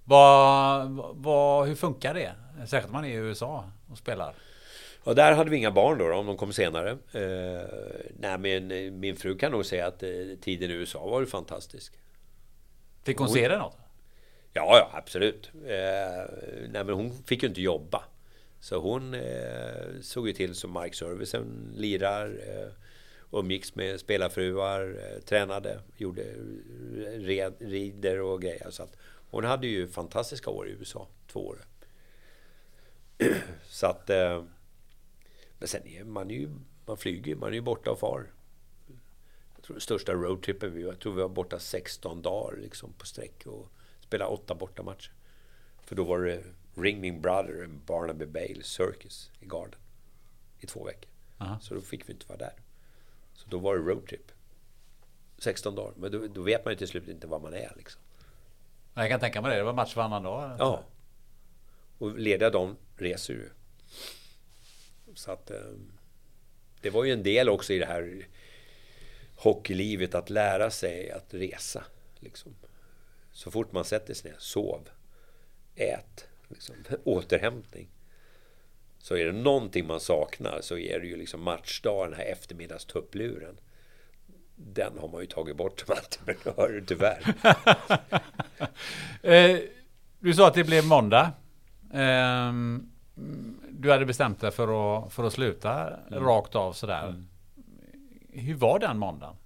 Vad, 0.04 0.90
vad, 1.14 1.68
hur 1.68 1.74
funkar 1.74 2.14
det? 2.14 2.32
Särskilt 2.66 2.92
man 2.92 3.04
är 3.04 3.08
i 3.08 3.14
USA 3.14 3.64
och 3.90 3.98
spelar. 3.98 4.34
Ja, 5.08 5.14
där 5.14 5.32
hade 5.32 5.50
vi 5.50 5.56
inga 5.56 5.70
barn 5.70 5.98
då, 5.98 6.08
då 6.08 6.22
de 6.22 6.36
kom 6.36 6.52
senare. 6.52 6.90
Eh, 6.90 7.68
nej, 8.18 8.38
men 8.38 8.70
eh, 8.70 8.92
min 8.92 9.16
fru 9.16 9.38
kan 9.38 9.52
nog 9.52 9.66
säga 9.66 9.86
att 9.86 10.02
eh, 10.02 10.10
tiden 10.40 10.70
i 10.70 10.74
USA 10.74 11.06
var 11.06 11.24
fantastisk. 11.24 11.92
Fick 13.02 13.18
hon, 13.18 13.26
hon 13.26 13.34
se 13.34 13.48
det 13.48 13.58
något? 13.58 13.76
Ja, 14.52 14.78
ja 14.78 14.90
absolut. 14.92 15.50
Eh, 15.54 16.34
nej, 16.68 16.84
men 16.84 16.90
hon 16.90 17.12
fick 17.26 17.42
ju 17.42 17.48
inte 17.48 17.60
jobba. 17.60 18.04
Så 18.60 18.78
hon 18.78 19.14
eh, 19.14 20.00
såg 20.02 20.28
ju 20.28 20.32
till 20.32 20.54
så 20.54 20.68
markservicen 20.68 21.72
lirar. 21.76 22.26
Eh, 22.26 22.72
umgicks 23.30 23.74
med 23.74 24.00
spelarfruar, 24.00 24.82
eh, 24.82 25.20
tränade, 25.20 25.80
gjorde 25.96 26.22
red, 27.16 27.54
rider 27.58 28.20
och 28.20 28.42
grejer. 28.42 28.70
Så 28.70 28.82
att 28.82 28.96
hon 29.30 29.44
hade 29.44 29.66
ju 29.66 29.88
fantastiska 29.88 30.50
år 30.50 30.68
i 30.68 30.72
USA, 30.72 31.08
två 31.32 31.46
år. 31.46 31.58
Så 33.68 33.86
att... 33.86 34.10
Eh, 34.10 34.42
men 35.58 35.68
sen 35.68 35.86
är 35.86 36.04
man 36.04 36.30
ju... 36.30 36.50
Man 36.86 36.96
flyger 36.96 37.36
man 37.36 37.48
är 37.48 37.54
ju 37.54 37.60
borta 37.60 37.90
och 37.90 37.98
far. 37.98 38.32
Jag 39.54 39.64
tror 39.64 39.78
största 39.78 40.12
roadtrippen 40.12 40.74
vi 40.74 40.82
Jag 40.82 41.00
tror 41.00 41.14
vi 41.14 41.22
var 41.22 41.28
borta 41.28 41.58
16 41.58 42.22
dagar 42.22 42.56
liksom 42.56 42.92
på 42.92 43.06
sträck 43.06 43.46
och 43.46 43.68
spelade 44.00 44.30
åtta 44.30 44.54
bortamatcher. 44.54 45.12
För 45.84 45.96
då 45.96 46.04
var 46.04 46.20
det 46.20 46.44
Ring 46.74 47.00
Me 47.00 47.12
Brother 47.12 47.64
and 47.64 47.80
Barnaby 47.86 48.26
Bale 48.26 48.62
Circus 48.62 49.30
i 49.40 49.46
Garden. 49.46 49.80
I 50.58 50.66
två 50.66 50.84
veckor. 50.84 51.10
Aha. 51.38 51.58
Så 51.60 51.74
då 51.74 51.80
fick 51.80 52.08
vi 52.08 52.12
inte 52.12 52.26
vara 52.28 52.38
där. 52.38 52.52
Så 53.32 53.48
då 53.48 53.58
var 53.58 53.76
det 53.76 53.82
roadtrip. 53.82 54.32
16 55.38 55.74
dagar. 55.74 55.92
Men 55.96 56.12
då, 56.12 56.26
då, 56.26 56.42
vet 56.42 56.64
man 56.64 56.72
ju 56.72 56.78
till 56.78 56.88
slut 56.88 57.08
inte 57.08 57.26
var 57.26 57.40
man 57.40 57.54
är 57.54 57.72
liksom. 57.76 58.02
Jag 58.94 59.08
kan 59.08 59.20
tänka 59.20 59.42
mig 59.42 59.50
det. 59.50 59.56
Det 59.56 59.64
var 59.64 59.72
match 59.72 59.96
varannan 59.96 60.22
dag. 60.22 60.56
Ja. 60.58 60.84
Och 61.98 62.18
lediga 62.18 62.50
dagen 62.50 62.76
reser 62.96 63.34
ju. 63.34 63.50
Så 65.18 65.32
att... 65.32 65.50
Eh, 65.50 65.72
det 66.80 66.90
var 66.90 67.04
ju 67.04 67.12
en 67.12 67.22
del 67.22 67.48
också 67.48 67.72
i 67.72 67.78
det 67.78 67.86
här 67.86 68.26
hockeylivet 69.36 70.14
att 70.14 70.30
lära 70.30 70.70
sig 70.70 71.10
att 71.10 71.34
resa. 71.34 71.84
Liksom. 72.18 72.54
Så 73.32 73.50
fort 73.50 73.72
man 73.72 73.84
sätter 73.84 74.14
sig 74.14 74.30
ner, 74.30 74.38
sov, 74.38 74.88
ät, 75.74 76.28
liksom, 76.48 76.74
återhämtning. 77.04 77.88
Så 78.98 79.16
är 79.16 79.24
det 79.24 79.32
någonting 79.32 79.86
man 79.86 80.00
saknar 80.00 80.60
så 80.60 80.78
är 80.78 81.00
det 81.00 81.06
ju 81.06 81.16
liksom 81.16 81.42
matchdagen, 81.42 82.10
den 82.10 82.20
här 82.20 82.26
eftermiddagstuppluren. 82.26 83.60
Den 84.56 84.98
har 84.98 85.08
man 85.08 85.20
ju 85.20 85.26
tagit 85.26 85.56
bort 85.56 85.80
som 85.80 85.94
entreprenör, 85.94 86.84
tyvärr. 86.86 87.34
eh, 89.32 89.60
du 90.18 90.34
sa 90.34 90.48
att 90.48 90.54
det 90.54 90.64
blev 90.64 90.84
måndag. 90.84 91.32
Ehm, 91.92 92.90
du 93.70 93.90
hade 93.90 94.06
bestämt 94.06 94.40
dig 94.40 94.50
för 94.50 94.98
att, 95.06 95.12
för 95.12 95.24
att 95.24 95.32
sluta 95.32 95.96
mm. 95.96 96.24
rakt 96.24 96.54
av 96.54 96.72
sådär. 96.72 97.08
Mm. 97.08 97.28
Hur 98.28 98.54
var 98.54 98.78
den 98.78 98.98
måndagen? 98.98 99.36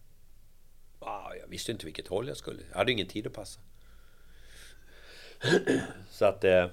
Ah, 0.99 1.35
jag 1.41 1.49
visste 1.49 1.73
inte 1.73 1.85
vilket 1.85 2.09
håll 2.09 2.29
jag 2.29 2.37
skulle. 2.37 2.63
Jag 2.71 2.79
hade 2.79 2.93
ingen 2.93 3.07
tid 3.07 3.27
att 3.27 3.33
passa. 3.33 3.61
Så 6.11 6.25
att... 6.25 6.45
Eh, 6.45 6.67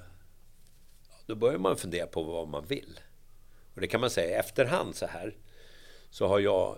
då 1.25 1.35
börjar 1.35 1.57
man 1.57 1.77
fundera 1.77 2.07
på 2.07 2.23
vad 2.23 2.47
man 2.47 2.65
vill. 2.65 2.99
Och 3.73 3.81
det 3.81 3.87
kan 3.87 4.01
man 4.01 4.09
säga 4.09 4.29
i 4.29 4.39
efterhand 4.39 4.95
så 4.95 5.05
här. 5.05 5.35
Så 6.09 6.27
har 6.27 6.39
jag 6.39 6.77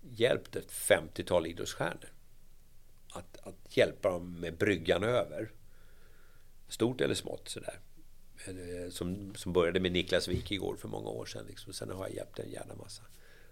hjälpt 0.00 0.56
ett 0.56 0.72
50-tal 0.72 1.46
idrottsstjärnor. 1.46 2.12
Att, 3.12 3.36
att 3.46 3.76
hjälpa 3.76 4.10
dem 4.10 4.40
med 4.40 4.56
bryggan 4.56 5.04
över. 5.04 5.50
Stort 6.68 7.00
eller 7.00 7.14
smått 7.14 7.48
sådär. 7.48 7.78
Eh, 8.44 8.90
som, 8.90 9.34
som 9.34 9.52
började 9.52 9.80
med 9.80 9.92
Niklas 9.92 10.28
Wikegård 10.28 10.78
för 10.78 10.88
många 10.88 11.08
år 11.08 11.26
sedan. 11.26 11.46
Liksom. 11.48 11.72
Sen 11.72 11.90
har 11.90 12.06
jag 12.06 12.16
hjälpt 12.16 12.38
en 12.38 12.50
jävla 12.50 12.74
massa. 12.74 13.02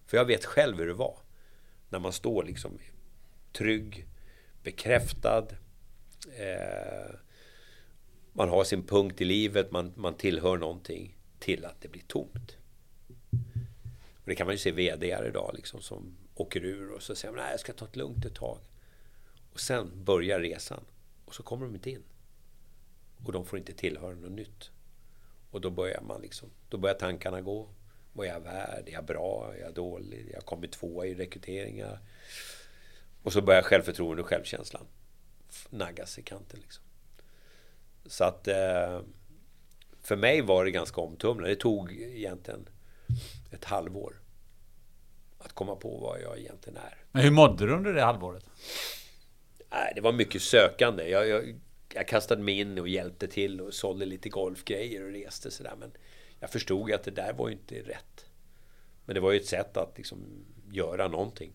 För 0.07 0.17
jag 0.17 0.25
vet 0.25 0.45
själv 0.45 0.79
hur 0.79 0.87
det 0.87 0.95
var. 0.95 1.19
När 1.89 1.99
man 1.99 2.13
står 2.13 2.45
liksom 2.45 2.79
trygg, 3.53 4.07
bekräftad. 4.63 5.47
Eh, 6.37 7.15
man 8.33 8.49
har 8.49 8.65
sin 8.65 8.87
punkt 8.87 9.21
i 9.21 9.25
livet, 9.25 9.71
man, 9.71 9.93
man 9.97 10.15
tillhör 10.15 10.57
någonting. 10.57 11.17
Till 11.39 11.65
att 11.65 11.81
det 11.81 11.89
blir 11.89 12.03
tomt. 12.03 12.57
Och 14.15 14.31
det 14.31 14.35
kan 14.35 14.47
man 14.47 14.55
ju 14.55 14.59
se 14.59 14.73
VD 14.73 15.17
idag 15.29 15.51
liksom, 15.55 15.83
som 15.83 16.17
åker 16.35 16.65
ur 16.65 16.91
och 16.91 17.03
så 17.03 17.15
säger 17.15 17.35
man 17.35 17.45
nej 17.45 17.51
jag 17.51 17.61
ska 17.61 17.73
ta 17.73 17.87
det 17.93 17.99
lugnt 17.99 18.25
ett 18.25 18.35
tag. 18.35 18.59
Och 19.53 19.61
sen 19.61 20.05
börjar 20.05 20.41
resan. 20.41 20.85
Och 21.25 21.35
så 21.35 21.43
kommer 21.43 21.67
de 21.67 21.75
inte 21.75 21.91
in. 21.91 22.03
Och 23.25 23.33
de 23.33 23.47
får 23.47 23.59
inte 23.59 23.73
tillhöra 23.73 24.15
något 24.15 24.33
nytt. 24.33 24.71
Och 25.55 25.61
då 25.61 25.71
börjar 25.71 26.01
man 26.01 26.21
liksom, 26.21 26.51
då 26.69 26.79
börjar 26.79 26.95
tankarna 26.95 27.41
gå. 27.41 27.69
Vad 28.13 28.27
är 28.27 28.31
jag 28.31 28.41
värd? 28.41 28.89
Är 28.89 28.93
jag 28.93 29.05
bra? 29.05 29.55
Är 29.55 29.61
jag 29.61 29.75
dålig? 29.75 30.31
Jag 30.33 30.45
kommer 30.45 30.67
tvåa 30.67 31.07
i 31.07 31.15
rekryteringar. 31.15 31.99
Och 33.23 33.33
så 33.33 33.43
börjar 33.43 33.63
självförtroende 33.63 34.23
och 34.23 34.29
självkänslan 34.29 34.87
naggas 35.71 36.19
i 36.19 36.23
kanten. 36.23 36.61
Liksom. 36.61 36.85
Så 38.07 38.25
att 38.25 38.49
eh, 38.49 39.01
för 40.03 40.17
mig 40.17 40.41
var 40.41 40.65
det 40.65 40.71
ganska 40.71 41.01
omtumlande. 41.01 41.51
Det 41.51 41.61
tog 41.61 41.93
egentligen 41.93 42.69
ett 43.51 43.65
halvår 43.65 44.21
att 45.39 45.53
komma 45.53 45.77
på 45.77 45.99
vad 45.99 46.21
jag 46.21 46.39
egentligen 46.39 46.77
är. 46.77 47.05
Men 47.13 47.23
hur 47.23 47.31
mådde 47.31 47.67
du 47.67 47.73
under 47.73 47.93
det 47.93 48.03
halvåret? 48.03 48.45
Det 49.95 50.01
var 50.01 50.13
mycket 50.13 50.43
sökande. 50.43 51.09
Jag, 51.09 51.29
jag, 51.29 51.61
jag 51.95 52.09
kastade 52.09 52.43
mig 52.43 52.61
in 52.61 52.79
och 52.79 52.89
hjälpte 52.89 53.29
till 53.29 53.61
och 53.61 53.75
sålde 53.75 54.07
lite 54.07 54.29
golfgrejer 54.29 55.05
och 55.05 55.13
reste 55.13 55.51
sådär. 55.51 55.75
Men 55.79 55.93
jag 56.41 56.51
förstod 56.51 56.93
att 56.93 57.05
det 57.05 57.11
där 57.11 57.33
var 57.33 57.49
ju 57.49 57.55
inte 57.55 57.75
rätt. 57.75 58.27
Men 59.05 59.15
det 59.15 59.21
var 59.21 59.33
ju 59.33 59.41
ett 59.41 59.47
sätt 59.47 59.77
att 59.77 59.93
liksom 59.97 60.45
göra 60.73 61.09
någonting. 61.09 61.53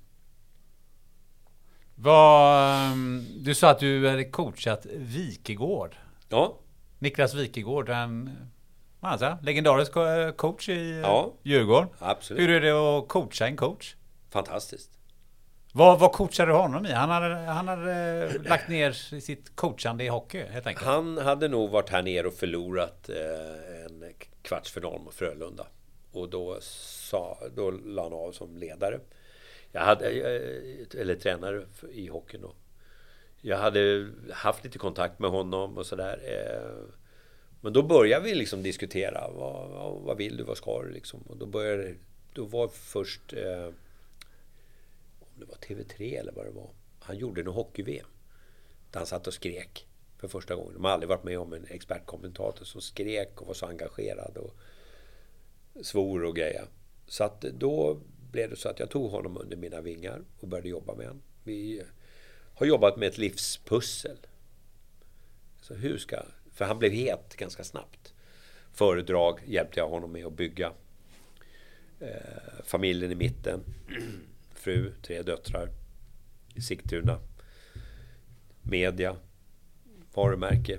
Vad, 1.95 2.91
ehm, 2.91 3.25
du 3.37 3.55
sa 3.55 3.69
att 3.69 3.79
du 3.79 4.09
hade 4.09 4.23
coachat 4.23 4.85
Wikegård. 4.85 5.95
Ja. 6.29 6.57
Niklas 6.99 7.33
Wikegård, 7.33 7.89
en 7.89 8.37
alltså, 8.99 9.37
legendarisk 9.41 9.91
coach 10.37 10.69
i 10.69 11.01
ja. 11.03 11.33
Djurgården. 11.43 11.89
Absolut. 11.99 12.41
Hur 12.41 12.49
är 12.49 12.61
det 12.61 12.71
att 12.71 13.07
coacha 13.07 13.47
en 13.47 13.57
coach? 13.57 13.95
Fantastiskt. 14.29 14.98
Vad, 15.73 15.99
vad 15.99 16.11
coachade 16.11 16.51
du 16.51 16.55
honom 16.55 16.85
i? 16.85 16.91
Han 16.91 17.09
hade, 17.09 17.35
han 17.35 17.67
hade 17.67 18.27
lagt 18.39 18.69
ner 18.69 18.91
sitt 19.19 19.55
coachande 19.55 20.03
i 20.03 20.07
hockey 20.07 20.43
helt 20.43 20.67
enkelt. 20.67 20.87
Han 20.87 21.17
hade 21.17 21.47
nog 21.47 21.69
varit 21.69 21.89
här 21.89 22.01
nere 22.01 22.27
och 22.27 22.33
förlorat 22.33 23.09
eh, 23.09 23.85
en 23.85 24.13
kvartsfinal 24.41 25.01
mot 25.01 25.13
Frölunda. 25.13 25.67
Och 26.11 26.29
då, 26.29 26.57
sa, 26.61 27.37
då 27.55 27.71
la 27.71 28.03
han 28.03 28.13
av 28.13 28.31
som 28.31 28.57
ledare. 28.57 28.99
Jag 29.71 29.81
hade, 29.81 30.09
eh, 30.09 31.01
eller 31.01 31.15
tränare 31.15 31.65
i 31.91 32.07
hockeyn 32.07 32.41
då. 32.41 32.53
Jag 33.41 33.57
hade 33.57 34.09
haft 34.33 34.63
lite 34.63 34.77
kontakt 34.77 35.19
med 35.19 35.29
honom 35.29 35.77
och 35.77 35.85
sådär. 35.85 36.19
Eh. 36.23 36.93
Men 37.61 37.73
då 37.73 37.83
började 37.83 38.25
vi 38.25 38.35
liksom 38.35 38.63
diskutera. 38.63 39.29
Vad, 39.31 39.69
vad 40.01 40.17
vill 40.17 40.37
du? 40.37 40.43
Vad 40.43 40.57
ska 40.57 40.81
du? 40.81 40.89
Liksom. 40.91 41.21
Och 41.21 41.37
då 41.37 41.45
började 41.45 41.95
Då 42.33 42.45
var 42.45 42.67
först... 42.67 43.33
Om 45.39 45.45
det 45.45 45.51
var 45.51 45.83
TV3 45.83 46.19
eller 46.19 46.31
vad 46.31 46.45
det 46.45 46.51
var. 46.51 46.69
Han 46.99 47.17
gjorde 47.17 47.43
nog 47.43 47.53
hockey-VM. 47.53 48.05
Där 48.91 48.99
han 48.99 49.07
satt 49.07 49.27
och 49.27 49.33
skrek 49.33 49.87
för 50.17 50.27
första 50.27 50.55
gången. 50.55 50.73
De 50.73 50.83
har 50.83 50.91
aldrig 50.91 51.09
varit 51.09 51.23
med 51.23 51.39
om 51.39 51.53
en 51.53 51.65
expertkommentator 51.65 52.65
som 52.65 52.81
skrek 52.81 53.41
och 53.41 53.47
var 53.47 53.53
så 53.53 53.65
engagerad 53.65 54.37
och 54.37 54.55
svor 55.85 56.23
och 56.23 56.35
grejer. 56.35 56.65
Så 57.07 57.23
att 57.23 57.41
då 57.41 57.99
blev 58.31 58.49
det 58.49 58.55
så 58.55 58.69
att 58.69 58.79
jag 58.79 58.89
tog 58.89 59.11
honom 59.11 59.37
under 59.37 59.57
mina 59.57 59.81
vingar 59.81 60.21
och 60.39 60.47
började 60.47 60.69
jobba 60.69 60.95
med 60.95 61.07
honom. 61.07 61.21
Vi 61.43 61.83
har 62.55 62.65
jobbat 62.65 62.97
med 62.97 63.07
ett 63.07 63.17
livspussel. 63.17 64.17
Så 65.61 65.73
hur 65.73 65.97
ska... 65.97 66.21
För 66.51 66.65
han 66.65 66.79
blev 66.79 66.91
het 66.91 67.35
ganska 67.35 67.63
snabbt. 67.63 68.13
Föredrag 68.73 69.39
hjälpte 69.45 69.79
jag 69.79 69.89
honom 69.89 70.11
med 70.11 70.25
att 70.25 70.33
bygga. 70.33 70.73
Eh, 71.99 72.63
familjen 72.63 73.11
i 73.11 73.15
mitten. 73.15 73.63
Fru, 74.59 74.93
tre 75.01 75.21
döttrar. 75.21 75.69
I 76.55 76.61
Sigtuna. 76.61 77.19
Media. 78.61 79.15
Varumärke. 80.13 80.77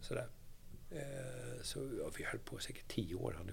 Sådär. 0.00 0.28
Eh, 0.90 1.62
så 1.62 1.78
ja, 1.78 2.10
vi 2.18 2.24
höll 2.24 2.38
på 2.38 2.58
säkert 2.58 2.88
tio 2.88 3.14
år 3.14 3.34
han. 3.36 3.50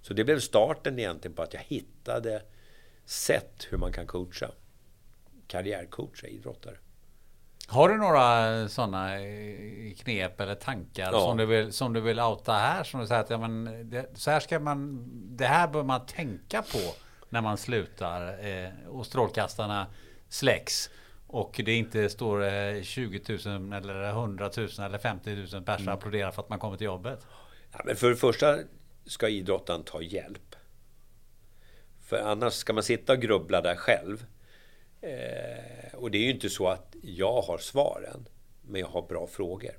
Så 0.00 0.14
det 0.14 0.24
blev 0.24 0.40
starten 0.40 0.98
egentligen 0.98 1.34
på 1.34 1.42
att 1.42 1.54
jag 1.54 1.60
hittade 1.60 2.42
sätt 3.04 3.66
hur 3.70 3.78
man 3.78 3.92
kan 3.92 4.06
coacha. 4.06 4.50
Karriärcoacha 5.46 6.26
idrottare. 6.26 6.76
Har 7.68 7.88
du 7.88 7.96
några 7.96 8.68
sådana 8.68 9.08
knep 9.98 10.40
eller 10.40 10.54
tankar 10.54 11.12
Ja. 11.12 11.20
som, 11.20 11.36
du 11.36 11.46
vill, 11.46 11.72
som 11.72 11.92
du 11.92 12.00
vill 12.00 12.20
outa 12.20 12.52
här? 12.52 12.84
Som 12.84 13.00
du 13.00 13.06
säger 13.06 13.20
att 13.20 13.30
ja, 13.30 13.38
men 13.38 13.64
det, 13.90 14.06
så 14.14 14.30
här 14.30 14.40
ska 14.40 14.58
man, 14.60 15.06
det 15.36 15.46
här 15.46 15.68
bör 15.68 15.82
man 15.82 16.06
tänka 16.06 16.62
på 16.62 16.78
när 17.34 17.40
man 17.42 17.56
slutar 17.58 18.46
eh, 18.46 18.88
och 18.88 19.06
strålkastarna 19.06 19.86
släcks. 20.28 20.90
Och 21.26 21.60
det 21.64 21.74
inte 21.74 22.08
står 22.10 22.44
eh, 22.44 22.82
20 22.82 23.20
000 23.46 23.72
eller 23.72 24.08
100 24.08 24.50
000 24.56 24.68
eller 24.78 24.98
50 24.98 25.34
000 25.36 25.46
personer 25.46 25.74
Mm. 25.80 25.94
applåderar 25.94 26.30
för 26.30 26.42
att 26.42 26.48
man 26.48 26.58
kommer 26.58 26.76
till 26.76 26.84
jobbet. 26.84 27.26
Ja, 27.72 27.80
men 27.84 27.96
för 27.96 28.10
det 28.10 28.16
första 28.16 28.58
ska 29.06 29.28
idrottaren 29.28 29.82
ta 29.82 30.02
hjälp. 30.02 30.56
För 32.00 32.16
annars 32.16 32.52
ska 32.52 32.72
man 32.72 32.82
sitta 32.82 33.12
och 33.12 33.18
grubbla 33.20 33.60
där 33.60 33.76
själv. 33.76 34.26
Eh, 35.00 35.94
och 35.94 36.10
det 36.10 36.18
är 36.18 36.22
ju 36.22 36.30
inte 36.30 36.50
så 36.50 36.68
att 36.68 36.96
jag 37.02 37.42
har 37.42 37.58
svaren, 37.58 38.28
men 38.62 38.80
jag 38.80 38.88
har 38.88 39.02
bra 39.02 39.26
frågor. 39.26 39.72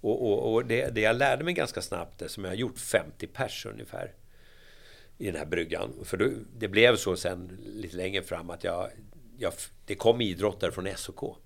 Och, 0.00 0.26
och, 0.26 0.52
och 0.52 0.66
det, 0.66 0.94
det 0.94 1.00
jag 1.00 1.16
lärde 1.16 1.44
mig 1.44 1.54
ganska 1.54 1.82
snabbt, 1.82 2.18
det 2.18 2.28
som 2.28 2.44
jag 2.44 2.50
har 2.50 2.56
gjort 2.56 2.78
50 2.78 3.26
pers 3.26 3.66
ungefär 3.66 4.12
i 5.20 5.26
den 5.26 5.36
här 5.36 5.46
bryggan. 5.46 5.92
För 6.04 6.16
då, 6.16 6.30
det 6.56 6.68
blev 6.68 6.96
så 6.96 7.16
sen 7.16 7.58
lite 7.66 7.96
längre 7.96 8.22
fram 8.22 8.50
att 8.50 8.64
jag, 8.64 8.90
jag, 9.38 9.52
det 9.84 9.94
kom 9.94 10.20
idrottare 10.20 10.72
från 10.72 10.88
SOK. 10.96 11.36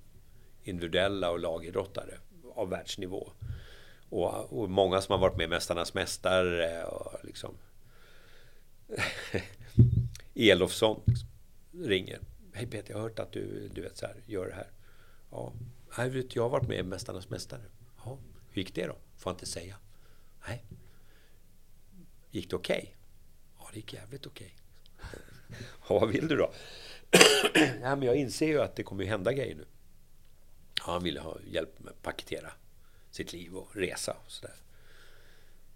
Individuella 0.63 1.31
och 1.31 1.39
lagidrottare 1.39 2.19
av 2.55 2.69
världsnivå. 2.69 3.33
Och, 4.09 4.63
och 4.63 4.71
många 4.71 5.01
som 5.01 5.13
har 5.13 5.19
varit 5.19 5.37
med 5.37 5.45
i 5.45 5.49
Mästarnas 5.49 5.95
Mästare 5.95 6.85
och 6.85 7.25
liksom 7.25 7.55
Elofsson 10.35 11.03
liksom, 11.07 11.29
ringer. 11.73 12.19
Hej 12.53 12.67
Peter, 12.67 12.91
jag 12.91 12.97
har 12.97 13.03
hört 13.03 13.19
att 13.19 13.33
du, 13.33 13.69
du 13.75 13.81
vet 13.81 13.97
så 13.97 14.07
här, 14.07 14.17
gör 14.27 14.47
det 14.47 14.55
här. 14.55 14.71
Ja, 15.31 15.53
jag, 15.97 16.09
vet, 16.09 16.37
jag 16.37 16.43
har 16.43 16.51
varit 16.51 16.69
med 16.69 16.79
i 16.79 16.83
Mästarnas 16.83 17.31
Mästare. 17.31 17.63
Ja, 18.05 18.19
hur 18.51 18.63
gick 18.63 18.75
det 18.75 18.87
då? 18.87 18.97
Får 19.17 19.31
jag 19.31 19.35
inte 19.35 19.47
säga. 19.47 19.77
Nej. 20.49 20.65
Gick 22.31 22.51
det 22.51 22.57
okej? 22.57 22.79
Okay? 22.83 23.04
Det 23.75 23.81
gick 23.81 23.93
jävligt 23.93 24.27
okej. 24.27 24.55
Ja, 25.89 25.99
vad 25.99 26.09
vill 26.09 26.29
du 26.29 26.37
då? 26.37 26.53
ja, 27.83 27.97
men 27.97 28.03
jag 28.03 28.17
inser 28.17 28.47
ju 28.47 28.61
att 28.61 28.77
det 28.77 28.83
kommer 28.83 29.05
ju 29.05 29.11
hända 29.11 29.33
grejer 29.33 29.55
nu. 29.55 29.65
Ja, 30.79 30.93
han 30.93 31.03
ville 31.03 31.21
ha 31.21 31.39
hjälp 31.51 31.79
med 31.81 31.91
att 31.91 32.03
paketera 32.03 32.53
sitt 33.11 33.33
liv 33.33 33.57
och 33.57 33.77
resa 33.77 34.17
och 34.25 34.33
sådär. 34.33 34.57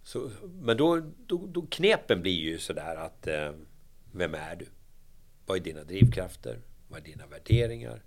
Så, 0.03 0.31
men 0.43 0.77
då, 0.77 1.11
då, 1.17 1.47
då 1.47 1.67
knepen 1.67 2.21
blir 2.21 2.39
ju 2.39 2.59
sådär 2.59 2.95
att 2.95 3.27
eh, 3.27 3.53
vem 4.11 4.35
är 4.35 4.55
du? 4.55 4.65
Vad 5.45 5.57
är 5.57 5.61
dina 5.61 5.83
drivkrafter? 5.83 6.61
Vad 6.87 6.99
är 6.99 7.03
dina 7.03 7.27
värderingar? 7.27 8.03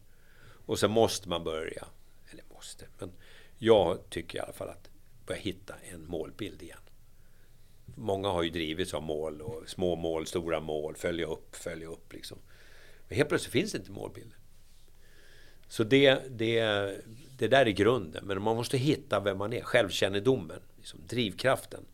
Och 0.67 0.79
sen 0.79 0.91
måste 0.91 1.29
man 1.29 1.45
börja, 1.45 1.85
eller 2.31 2.45
måste, 2.55 2.87
men 2.99 3.13
jag 3.59 4.11
tycker 4.11 4.39
i 4.39 4.41
alla 4.41 4.53
fall 4.53 4.69
att 4.69 4.91
börja 5.27 5.41
hitta 5.41 5.75
en 5.93 6.07
målbild 6.07 6.63
igen. 6.63 6.79
Många 7.95 8.29
har 8.29 8.43
ju 8.43 8.51
drivits 8.51 8.95
av 8.95 9.03
mål 9.03 9.41
och 9.41 9.69
små 9.69 9.97
mål, 9.97 10.27
stora 10.27 10.61
mål, 10.61 10.97
följa 10.97 11.27
upp, 11.27 11.57
följa 11.57 11.89
upp 11.89 12.13
liksom. 12.13 12.39
Men 13.09 13.17
helt 13.17 13.29
plötsligt 13.29 13.53
finns 13.53 13.73
det 13.73 13.79
inte 13.79 13.91
målbilder. 13.91 14.39
Så 15.69 15.85
det, 15.85 16.23
det, 16.31 16.61
det 17.39 17.49
där 17.49 17.67
är 17.67 17.71
grunden. 17.71 18.27
Men 18.27 18.43
man 18.43 18.57
måste 18.57 18.79
hitta 18.79 19.21
vem 19.21 19.39
man 19.39 19.53
är. 19.53 19.61
Självkännedomen. 19.61 20.61
Liksom 20.77 21.01
drivkraften. 21.07 21.87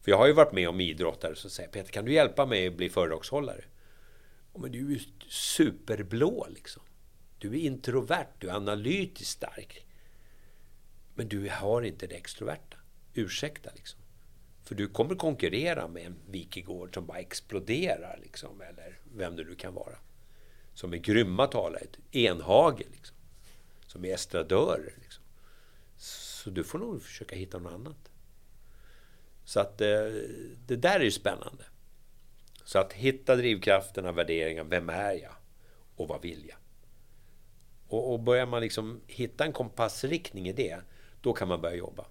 För 0.00 0.10
jag 0.10 0.18
har 0.18 0.26
ju 0.26 0.32
varit 0.32 0.52
med 0.52 0.68
om 0.68 0.80
idrottare 0.80 1.36
som 1.36 1.50
säger 1.50 1.68
Peter, 1.68 1.92
kan 1.92 2.04
du 2.04 2.12
hjälpa 2.12 2.46
mig 2.46 2.66
att 2.66 2.76
bli 2.76 2.90
föredragshållare? 2.90 3.64
Men 4.54 4.72
du 4.72 4.78
är 4.86 4.90
ju 4.90 5.00
superblå 5.28 6.46
liksom. 6.50 6.82
Du 7.38 7.48
är 7.48 7.60
introvert, 7.60 8.28
du 8.38 8.48
är 8.48 8.54
analytiskt 8.54 9.30
stark. 9.30 9.86
Men 11.14 11.28
du 11.28 11.48
har 11.48 11.82
inte 11.82 12.06
det 12.06 12.14
extroverta. 12.14 12.76
Ursäkta 13.14 13.70
liksom. 13.74 14.00
För 14.72 14.76
du 14.76 14.88
kommer 14.88 15.14
konkurrera 15.14 15.88
med 15.88 16.06
en 16.06 16.16
Wikigård 16.26 16.94
som 16.94 17.06
bara 17.06 17.18
exploderar 17.18 18.18
liksom. 18.22 18.60
Eller 18.60 18.98
vem 19.14 19.36
det 19.36 19.44
nu 19.44 19.54
kan 19.54 19.74
vara. 19.74 19.96
Som 20.74 20.92
är 20.92 20.96
grymma 20.96 21.46
talare. 21.46 21.86
Enhage 22.10 22.84
liksom. 22.92 23.16
Som 23.86 24.04
är 24.04 24.14
estradörer 24.14 24.94
liksom. 25.02 25.24
Så 25.96 26.50
du 26.50 26.64
får 26.64 26.78
nog 26.78 27.02
försöka 27.02 27.36
hitta 27.36 27.58
något 27.58 27.72
annat. 27.72 28.10
Så 29.44 29.60
att 29.60 29.80
eh, 29.80 29.88
det 30.66 30.76
där 30.76 31.00
är 31.00 31.04
ju 31.04 31.10
spännande. 31.10 31.64
Så 32.64 32.78
att 32.78 32.92
hitta 32.92 33.36
drivkrafterna, 33.36 34.12
värderingar. 34.12 34.64
Vem 34.64 34.88
är 34.88 35.12
jag? 35.12 35.34
Och 35.96 36.08
vad 36.08 36.22
vill 36.22 36.46
jag? 36.48 36.58
Och, 37.88 38.12
och 38.12 38.20
börjar 38.20 38.46
man 38.46 38.60
liksom 38.60 39.00
hitta 39.06 39.44
en 39.44 39.52
kompassriktning 39.52 40.48
i 40.48 40.52
det, 40.52 40.80
då 41.20 41.32
kan 41.32 41.48
man 41.48 41.60
börja 41.60 41.76
jobba. 41.76 42.06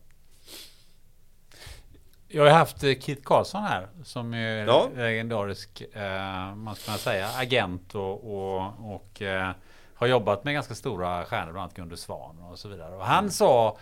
Jag 2.33 2.43
har 2.43 2.51
haft 2.51 2.83
eh, 2.83 2.93
Kit 2.93 3.25
Karlsson 3.25 3.63
här 3.63 3.87
som 4.03 4.33
är 4.33 4.65
Ja. 4.65 4.89
legendarisk, 4.95 5.81
eh, 5.93 6.55
man 6.55 6.75
ska 6.75 6.91
säga, 6.91 7.27
agent 7.37 7.95
och, 7.95 8.13
och, 8.33 8.93
och 8.95 9.21
eh, 9.21 9.51
har 9.93 10.07
jobbat 10.07 10.43
med 10.43 10.53
ganska 10.53 10.75
stora 10.75 11.25
stjärnor, 11.25 11.51
bland 11.51 11.63
annat 11.63 11.75
Gunde 11.75 11.97
Svan 11.97 12.39
och 12.39 12.59
så 12.59 12.69
vidare. 12.69 12.95
Och 12.95 13.05
han 13.05 13.31
sa 13.31 13.77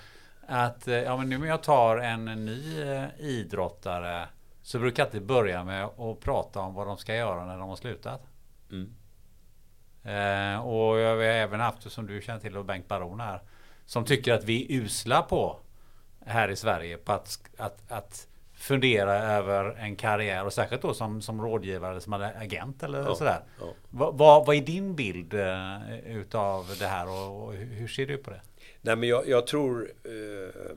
att 0.48 0.88
eh, 0.88 0.96
ja, 0.96 1.18
men 1.18 1.30
nu 1.30 1.38
när 1.38 1.48
jag 1.48 1.64
tar 1.64 1.98
en 1.98 2.26
ny 2.46 2.82
eh, 2.82 3.04
idrottare 3.20 4.28
så 4.62 4.80
brukar 4.80 5.04
jag 5.04 5.08
inte 5.08 5.20
börja 5.20 5.64
med 5.64 5.86
att 5.86 6.20
prata 6.20 6.60
om 6.60 6.74
vad 6.74 6.88
de 6.88 6.98
ska 6.98 7.16
göra 7.16 7.46
när 7.46 7.58
de 7.58 7.70
har 7.70 7.76
slutat. 7.76 8.22
Mm. 8.72 8.94
Eh, 10.04 10.60
och 10.68 11.00
jag 11.00 11.16
har 11.16 11.24
även 11.24 11.60
haft, 11.60 11.92
som 11.92 12.08
du 12.08 12.22
känner 12.22 12.40
till, 12.40 12.58
och 12.58 12.66
Bengt 12.66 12.88
Baron 12.88 13.20
här. 13.20 13.42
Som 13.86 14.06
tycker 14.06 14.34
att 14.34 14.44
vi 14.44 14.66
är 14.66 14.82
usla 14.82 15.22
på 15.22 15.60
här 16.26 16.50
i 16.50 16.56
Sverige 16.56 16.98
på 16.98 17.12
att, 17.12 17.40
att, 17.58 17.92
att 17.92 18.28
fundera 18.60 19.14
över 19.24 19.76
en 19.80 19.96
karriär 19.96 20.46
och 20.46 20.54
särskilt 20.54 20.82
då 20.82 20.94
som, 20.94 21.22
som 21.22 21.42
rådgivare 21.42 22.02
som 22.02 22.14
agent 22.14 22.84
eller 22.84 23.00
Ja, 23.00 23.16
sådär. 23.16 23.42
ja. 23.60 23.74
Vad, 23.90 24.18
vad, 24.18 24.46
vad 24.46 24.56
är 24.56 24.62
din 24.62 24.96
bild 24.96 25.34
eh, 25.34 26.00
utav 26.18 26.76
det 26.80 26.86
här 26.88 27.08
och, 27.10 27.44
och 27.48 27.54
hur 27.54 27.88
ser 27.88 28.06
du 28.06 28.18
på 28.18 28.30
det? 28.32 28.42
Nej, 28.82 28.96
men 28.96 29.10
jag, 29.10 29.28
jag 29.28 29.48
tror 29.48 29.92
eh, 30.04 30.76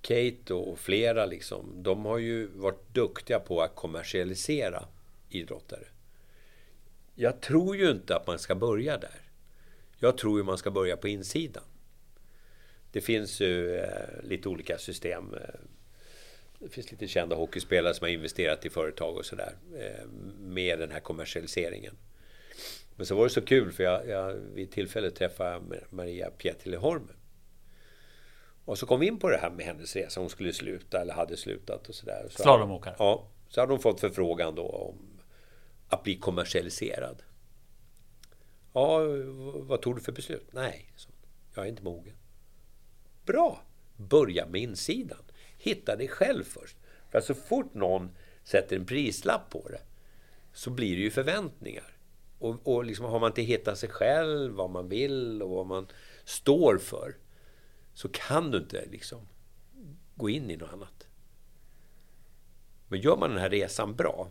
Kate 0.00 0.54
och 0.54 0.78
flera 0.78 1.26
liksom, 1.26 1.82
de 1.82 2.04
har 2.04 2.18
ju 2.18 2.46
varit 2.46 2.94
duktiga 2.94 3.38
på 3.40 3.60
att 3.62 3.74
kommersialisera 3.74 4.84
idrottare. 5.28 5.84
Jag 7.14 7.40
tror 7.40 7.76
ju 7.76 7.90
inte 7.90 8.16
att 8.16 8.26
man 8.26 8.38
ska 8.38 8.54
börja 8.54 8.98
där. 8.98 9.20
Jag 9.98 10.18
tror 10.18 10.38
ju 10.38 10.44
man 10.44 10.58
ska 10.58 10.70
börja 10.70 10.96
på 10.96 11.08
insidan. 11.08 11.62
Det 12.92 13.00
finns 13.00 13.40
ju 13.40 13.76
eh, 13.76 14.22
lite 14.22 14.48
olika 14.48 14.78
system. 14.78 15.34
Det 16.62 16.68
finns 16.68 16.90
lite 16.90 17.08
kända 17.08 17.36
hockeyspelare 17.36 17.94
som 17.94 18.04
har 18.04 18.08
investerat 18.08 18.66
i 18.66 18.70
företag 18.70 19.16
och 19.16 19.24
sådär. 19.24 19.56
Eh, 19.78 20.06
med 20.38 20.78
den 20.78 20.90
här 20.90 21.00
kommersialiseringen. 21.00 21.96
Men 22.96 23.06
så 23.06 23.14
var 23.14 23.24
det 23.24 23.30
så 23.30 23.42
kul 23.42 23.72
för 23.72 23.84
jag, 23.84 24.08
jag 24.08 24.32
vid 24.32 24.70
tillfälle 24.70 25.10
träffade 25.10 25.84
Maria 25.90 26.30
Pietilehorme. 26.30 27.12
Och 28.64 28.78
så 28.78 28.86
kom 28.86 29.00
vi 29.00 29.06
in 29.06 29.18
på 29.18 29.30
det 29.30 29.36
här 29.36 29.50
med 29.50 29.66
hennes 29.66 29.96
resa. 29.96 30.20
Hon 30.20 30.30
skulle 30.30 30.52
sluta 30.52 31.00
eller 31.00 31.14
hade 31.14 31.36
slutat 31.36 31.88
och 31.88 31.94
sådär. 31.94 32.26
Så 32.30 32.42
Slalomåkare? 32.42 32.94
Ja. 32.98 33.28
Så 33.48 33.60
hade 33.60 33.72
hon 33.72 33.80
fått 33.80 34.00
förfrågan 34.00 34.54
då 34.54 34.66
om 34.68 35.20
att 35.88 36.02
bli 36.02 36.16
kommersialiserad. 36.16 37.22
Ja, 38.72 38.98
vad 39.54 39.82
tog 39.82 39.96
du 39.96 40.00
för 40.00 40.12
beslut? 40.12 40.48
Nej, 40.50 40.92
så. 40.96 41.10
jag 41.54 41.64
är 41.64 41.68
inte 41.68 41.82
mogen. 41.82 42.16
Bra! 43.26 43.62
Börja 43.96 44.46
med 44.46 44.60
insidan. 44.60 45.22
Hitta 45.62 45.96
dig 45.96 46.08
själv 46.08 46.44
först. 46.44 46.76
För 47.10 47.20
så 47.20 47.34
fort 47.34 47.74
någon 47.74 48.10
sätter 48.44 48.76
en 48.76 48.86
prislapp 48.86 49.50
på 49.50 49.68
det 49.68 49.80
så 50.52 50.70
blir 50.70 50.96
det 50.96 51.02
ju 51.02 51.10
förväntningar. 51.10 51.96
Och, 52.38 52.56
och 52.64 52.84
liksom 52.84 53.04
har 53.04 53.20
man 53.20 53.30
inte 53.30 53.42
hittat 53.42 53.78
sig 53.78 53.88
själv, 53.88 54.52
vad 54.52 54.70
man 54.70 54.88
vill 54.88 55.42
och 55.42 55.50
vad 55.50 55.66
man 55.66 55.86
står 56.24 56.78
för 56.78 57.16
så 57.94 58.08
kan 58.08 58.50
du 58.50 58.58
inte 58.58 58.86
liksom 58.86 59.28
gå 60.14 60.30
in 60.30 60.50
i 60.50 60.56
något 60.56 60.72
annat. 60.72 61.06
Men 62.88 63.00
gör 63.00 63.16
man 63.16 63.30
den 63.30 63.38
här 63.38 63.50
resan 63.50 63.94
bra 63.94 64.28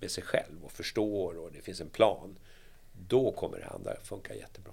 med 0.00 0.10
sig 0.10 0.24
själv 0.24 0.64
och 0.64 0.72
förstår 0.72 1.38
och 1.38 1.52
det 1.52 1.62
finns 1.62 1.80
en 1.80 1.90
plan, 1.90 2.38
då 2.92 3.32
kommer 3.32 3.58
det 3.58 3.66
andra 3.66 4.00
funka 4.02 4.34
jättebra. 4.34 4.72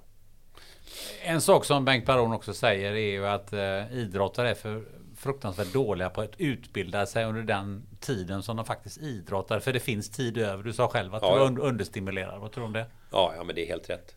En 1.22 1.42
sak 1.42 1.66
som 1.66 1.86
Bengt 1.86 2.06
Baron 2.06 2.34
också 2.34 2.54
säger 2.54 2.92
är 2.92 3.12
ju 3.12 3.28
att 3.28 3.54
eh, 3.54 3.94
idrottare 3.94 4.50
är 4.50 4.56
för 4.56 4.86
fruktansvärt 5.26 5.74
dåliga 5.74 6.10
på 6.10 6.22
att 6.22 6.40
utbilda 6.40 7.06
sig 7.06 7.26
under 7.26 7.42
den 7.42 7.88
tiden 8.00 8.44
som 8.44 8.56
de 8.58 8.66
faktiskt 8.66 8.98
idrottar. 8.98 9.60
För 9.60 9.74
det 9.74 9.80
finns 9.80 10.10
tid 10.10 10.38
över. 10.38 10.64
Du 10.64 10.74
sa 10.74 10.88
själv 10.88 11.16
att 11.16 11.22
ja, 11.22 11.34
du 11.34 11.40
var 11.40 11.60
understimulerad. 11.60 12.42
Vad 12.42 12.52
tror 12.52 12.62
du 12.62 12.66
om 12.66 12.74
det? 12.74 12.86
Ja, 13.12 13.34
ja, 13.38 13.44
men 13.44 13.56
det 13.56 13.66
är 13.66 13.68
helt 13.68 13.90
rätt. 13.90 14.16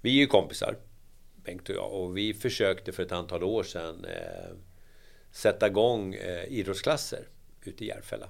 Vi 0.00 0.10
är 0.10 0.14
ju 0.14 0.26
kompisar, 0.26 0.76
Bengt 1.36 1.68
och 1.68 1.74
jag. 1.74 1.92
Och 1.92 2.16
vi 2.16 2.34
försökte 2.34 2.92
för 2.92 3.02
ett 3.02 3.12
antal 3.12 3.42
år 3.42 3.62
sedan 3.62 4.04
eh, 4.04 4.56
sätta 5.30 5.66
igång 5.66 6.14
eh, 6.14 6.44
idrottsklasser 6.44 7.28
ute 7.64 7.84
i 7.84 7.88
Järfälla. 7.88 8.28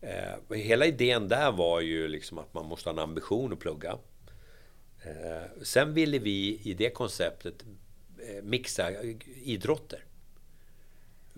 Eh, 0.00 0.56
hela 0.56 0.86
idén 0.86 1.28
där 1.28 1.52
var 1.52 1.80
ju 1.80 2.08
liksom 2.08 2.38
att 2.38 2.54
man 2.54 2.66
måste 2.66 2.88
ha 2.88 2.92
en 2.92 2.98
ambition 2.98 3.52
att 3.52 3.58
plugga. 3.58 3.98
Eh, 5.04 5.62
sen 5.62 5.94
ville 5.94 6.18
vi 6.18 6.60
i 6.64 6.74
det 6.74 6.90
konceptet 6.90 7.64
eh, 8.18 8.42
mixa 8.42 9.02
idrotter. 9.42 10.05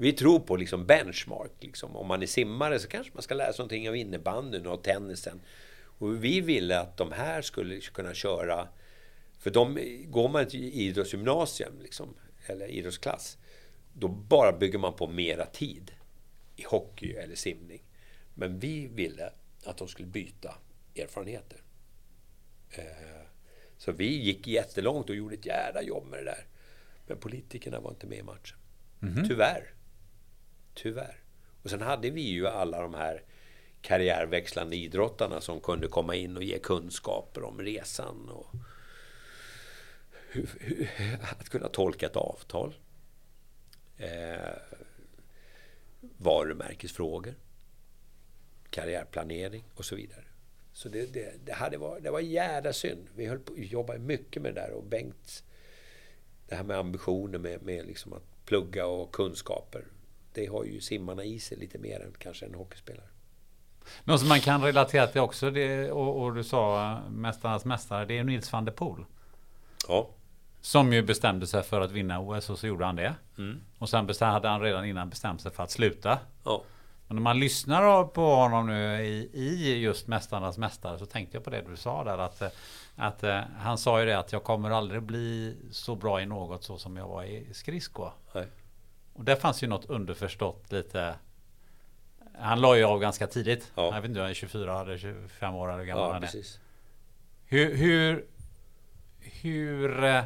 Vi 0.01 0.13
tror 0.13 0.41
på 0.41 0.57
liksom 0.57 0.87
benchmark. 0.87 1.53
Liksom. 1.61 1.97
Om 1.97 2.07
man 2.07 2.23
är 2.23 2.27
simmare 2.27 2.79
så 2.79 2.89
kanske 2.89 3.13
man 3.15 3.23
ska 3.23 3.35
lära 3.35 3.53
sig 3.53 3.59
någonting 3.59 3.89
av 3.89 3.97
innebandyn 3.97 4.67
och 4.67 4.85
tennisen. 4.85 5.41
Och 5.81 6.25
vi 6.25 6.41
ville 6.41 6.81
att 6.81 6.97
de 6.97 7.13
här 7.13 7.43
skulle 7.43 7.81
kunna 7.81 8.15
köra... 8.15 8.69
För 9.39 9.51
de, 9.51 9.79
går 10.07 10.29
man 10.29 10.47
till 10.47 10.65
idrottsgymnasium, 10.65 11.73
liksom, 11.83 12.15
eller 12.47 12.67
idrottsklass, 12.67 13.39
då 13.93 14.09
bara 14.09 14.53
bygger 14.53 14.79
man 14.79 14.97
på 14.97 15.07
mera 15.07 15.47
tid 15.47 15.91
i 16.57 16.63
hockey 16.63 17.13
eller 17.13 17.35
simning. 17.35 17.83
Men 18.35 18.59
vi 18.59 18.87
ville 18.87 19.33
att 19.65 19.79
de 19.79 19.89
skulle 19.89 20.09
byta 20.09 20.55
erfarenheter. 20.97 21.63
Eh, 22.71 22.85
så 23.77 23.93
vi 23.93 24.17
gick 24.17 24.47
jättelångt 24.47 25.11
och 25.11 25.17
gjorde 25.17 25.35
ett 25.35 25.47
jävla 25.47 25.83
jobb 25.83 26.07
med 26.11 26.19
det 26.19 26.25
där. 26.25 26.47
Men 27.07 27.19
politikerna 27.19 27.81
var 27.81 27.91
inte 27.91 28.07
med 28.07 28.19
i 28.19 28.23
matchen. 28.23 28.59
Mm 29.03 29.15
-hmm. 29.15 29.29
Tyvärr. 29.29 29.75
Tyvärr. 30.83 31.17
Och 31.63 31.71
sen 31.71 31.83
hade 31.83 32.11
vi 32.11 32.21
ju 32.21 32.47
alla 32.47 32.83
de 32.83 32.95
här 32.95 33.23
karriärväxlande 33.81 34.77
idrottarna 34.77 35.41
som 35.41 35.61
kunde 35.61 35.89
komma 35.89 36.15
in 36.15 36.37
och 36.37 36.43
ge 36.43 36.59
kunskaper 36.59 37.43
om 37.45 37.61
resan 37.61 38.29
och 38.29 38.47
hur, 40.31 40.49
hur, 40.61 40.89
att 41.23 41.49
kunna 41.49 41.69
tolka 41.69 42.07
ett 42.07 42.17
avtal. 42.17 42.75
Eh, 43.97 44.39
varumärkesfrågor, 46.01 47.35
karriärplanering 48.71 49.65
och 49.75 49.85
så 49.85 49.97
vidare. 49.97 50.25
Så 50.73 50.89
det, 50.89 51.13
det, 51.13 51.33
det, 51.45 51.53
hade 51.53 51.79
var, 51.79 52.01
det 52.01 52.11
var 52.11 52.21
jävla 52.21 52.73
synd. 52.73 53.09
Vi 53.15 53.27
höll 53.27 53.39
på, 53.39 53.53
jobbade 53.57 53.99
mycket 53.99 54.43
med 54.43 54.55
det 54.55 54.61
där 54.61 54.71
och 54.71 54.85
Bengt, 54.85 55.45
det 56.49 56.55
här 56.55 56.65
med 56.65 56.77
ambitioner 56.77 57.39
med, 57.39 57.63
med 57.63 57.87
liksom 57.87 58.13
att 58.13 58.45
plugga 58.45 58.87
och 58.87 59.15
kunskaper 59.15 59.85
det 60.33 60.47
har 60.47 60.65
ju 60.65 60.81
simmarna 60.81 61.25
i 61.25 61.39
sig 61.39 61.59
lite 61.59 61.79
mer 61.79 62.01
än 62.01 62.15
kanske 62.19 62.47
en 62.47 62.55
hockeyspelare. 62.55 63.09
Något 64.05 64.21
som 64.21 64.29
man 64.29 64.41
kan 64.41 64.63
relatera 64.63 65.07
till 65.07 65.21
också, 65.21 65.51
det, 65.51 65.91
och, 65.91 66.23
och, 66.23 66.35
du 66.35 66.45
sa 66.45 66.99
Mästarnas 67.11 67.65
Mästare, 67.65 68.05
det 68.05 68.19
är 68.19 68.25
Nils 68.25 68.53
van 68.53 68.65
der 68.65 68.73
Poel. 68.73 69.05
Ja. 69.89 70.09
Som 70.61 70.93
ju 70.93 71.03
bestämde 71.03 71.47
sig 71.47 71.63
för 71.63 71.81
att 71.81 71.91
vinna 71.91 72.21
OS 72.21 72.51
och 72.51 72.59
så 72.59 72.67
gjorde 72.67 72.85
han 72.85 72.97
det. 72.97 73.15
Mm. 73.39 73.61
Och 73.79 73.89
sen 73.89 74.09
hade 74.21 74.49
han 74.49 74.61
redan 74.61 74.85
innan 74.85 75.11
bestämt 75.11 75.41
sig 75.41 75.53
för 75.53 75.63
att 75.63 75.71
sluta. 75.71 76.19
Ja. 76.45 76.63
Men 77.07 77.17
när 77.17 77.23
man 77.23 77.39
lyssnar 77.39 78.05
på 78.05 78.35
honom 78.35 78.67
nu 78.67 79.05
i, 79.05 79.31
i 79.33 79.79
just 79.79 80.07
Mästarnas 80.07 80.59
Mästare 80.59 80.99
så 80.99 81.07
tänkte 81.07 81.37
jag 81.37 81.45
på 81.45 81.51
det 81.51 81.65
du 81.71 81.77
sa 81.77 82.05
där 82.05 82.19
att, 82.19 82.43
att 82.97 83.25
uh, 83.25 83.41
han 83.59 83.79
sa 83.79 84.01
ju 84.01 84.07
det 84.07 84.19
att 84.19 84.33
jag 84.33 84.45
kommer 84.45 84.71
aldrig 84.71 85.03
bli 85.03 85.57
så 85.71 85.95
bra 85.95 86.23
i 86.23 86.27
något 86.27 86.65
så 86.65 86.79
som 86.79 86.97
jag 86.97 87.09
var 87.09 87.25
i 87.25 87.47
skridsko. 87.53 88.11
Och 89.19 89.25
där 89.25 89.37
fanns 89.37 89.63
ju 89.63 89.67
något 89.67 89.85
underförstått 89.85 90.73
lite. 90.73 91.15
Han 92.35 92.61
la 92.61 92.77
ju 92.77 92.85
av 92.85 93.01
ganska 93.01 93.27
tidigt. 93.27 93.73
Ja. 93.75 93.85
Jag 93.95 94.01
vet 94.01 94.09
inte, 94.09 94.21
han 94.21 94.31
är 94.31 94.35
24 94.35 94.81
eller 94.81 94.99
25 94.99 95.55
år 95.55 95.73
eller 95.73 95.85
gammal 95.85 96.05
ja, 96.05 96.13
han 96.13 96.23
är. 96.23 96.27
Precis. 96.27 96.61
Hur, 97.45 97.77
hur, 97.77 98.27
hur 99.21 100.05
eh, 100.05 100.25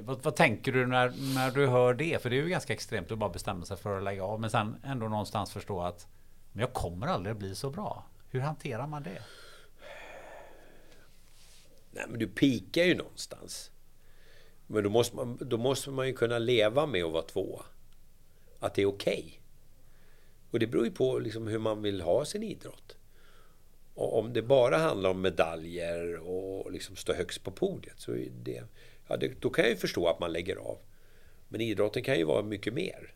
vad, 0.00 0.22
vad, 0.22 0.36
tänker 0.36 0.72
du 0.72 0.86
när, 0.86 1.34
när 1.34 1.50
du 1.50 1.66
hör 1.66 1.94
det? 1.94 2.22
För 2.22 2.30
det 2.30 2.36
är 2.36 2.42
ju 2.42 2.48
ganska 2.48 2.72
extremt 2.72 3.12
att 3.12 3.18
bara 3.18 3.30
bestämma 3.30 3.64
sig 3.64 3.76
för 3.76 3.96
att 3.96 4.02
lägga 4.02 4.24
av. 4.24 4.40
Men 4.40 4.50
sen 4.50 4.76
ändå 4.84 5.08
någonstans 5.08 5.52
förstå 5.52 5.82
att 5.82 6.06
men 6.52 6.60
jag 6.60 6.72
kommer 6.72 7.06
aldrig 7.06 7.36
bli 7.36 7.54
så 7.54 7.70
bra. 7.70 8.04
Hur 8.30 8.40
hanterar 8.40 8.86
man 8.86 9.02
det? 9.02 9.22
Nej, 11.90 12.04
men 12.08 12.18
du 12.18 12.28
pikar 12.28 12.82
ju 12.82 12.94
någonstans. 12.94 13.70
Men 14.70 14.84
då 14.84 14.90
måste, 14.90 15.16
man, 15.16 15.38
då 15.40 15.56
måste 15.56 15.90
man 15.90 16.06
ju 16.06 16.12
kunna 16.12 16.38
leva 16.38 16.86
med 16.86 17.04
att 17.04 17.12
vara 17.12 17.22
tvåa. 17.22 17.64
Att 18.58 18.74
det 18.74 18.82
är 18.82 18.86
okej. 18.86 19.24
Okay. 19.24 19.38
Och 20.50 20.58
det 20.58 20.66
beror 20.66 20.84
ju 20.84 20.90
på 20.90 21.18
liksom 21.18 21.46
hur 21.46 21.58
man 21.58 21.82
vill 21.82 22.00
ha 22.00 22.24
sin 22.24 22.42
idrott. 22.42 22.96
Och 23.94 24.18
om 24.18 24.32
det 24.32 24.42
bara 24.42 24.76
handlar 24.76 25.10
om 25.10 25.20
medaljer 25.20 26.16
och 26.16 26.72
liksom 26.72 26.96
stå 26.96 27.12
högst 27.12 27.44
på 27.44 27.50
podiet 27.50 28.00
så 28.00 28.12
är 28.12 28.30
det, 28.42 28.62
ja, 29.08 29.16
det, 29.16 29.40
då 29.40 29.50
kan 29.50 29.64
jag 29.64 29.70
ju 29.70 29.76
förstå 29.76 30.08
att 30.08 30.20
man 30.20 30.32
lägger 30.32 30.56
av. 30.56 30.78
Men 31.48 31.60
idrotten 31.60 32.02
kan 32.02 32.18
ju 32.18 32.24
vara 32.24 32.42
mycket 32.42 32.74
mer. 32.74 33.14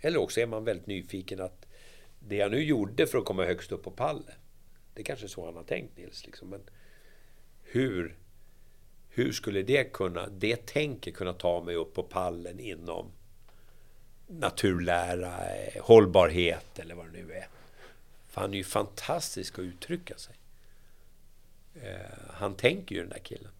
Eller 0.00 0.18
också 0.18 0.40
är 0.40 0.46
man 0.46 0.64
väldigt 0.64 0.86
nyfiken 0.86 1.40
att 1.40 1.66
det 2.18 2.36
jag 2.36 2.50
nu 2.50 2.64
gjorde 2.64 3.06
för 3.06 3.18
att 3.18 3.24
komma 3.24 3.44
högst 3.44 3.72
upp 3.72 3.82
på 3.82 3.90
pallen, 3.90 4.34
det 4.94 5.00
är 5.00 5.04
kanske 5.04 5.26
är 5.26 5.28
så 5.28 5.44
han 5.44 5.56
har 5.56 5.64
tänkt 5.64 5.96
Nils. 5.96 6.26
Liksom, 6.26 6.48
men 6.48 6.60
hur 7.62 8.16
hur 9.10 9.32
skulle 9.32 9.62
det 9.62 9.92
kunna, 9.92 10.26
det 10.26 10.66
tänket 10.66 11.14
kunna 11.14 11.32
ta 11.32 11.62
mig 11.62 11.74
upp 11.74 11.94
på 11.94 12.02
pallen 12.02 12.60
inom 12.60 13.12
naturlära, 14.26 15.54
eh, 15.54 15.82
hållbarhet 15.82 16.78
eller 16.78 16.94
vad 16.94 17.06
det 17.06 17.12
nu 17.12 17.32
är. 17.32 17.48
För 18.28 18.40
han 18.40 18.52
är 18.52 18.58
ju 18.58 18.64
fantastisk 18.64 19.58
att 19.58 19.64
uttrycka 19.64 20.16
sig. 20.16 20.34
Eh, 21.82 22.18
han 22.30 22.54
tänker 22.54 22.94
ju 22.94 23.00
den 23.00 23.10
där 23.10 23.18
killen. 23.18 23.52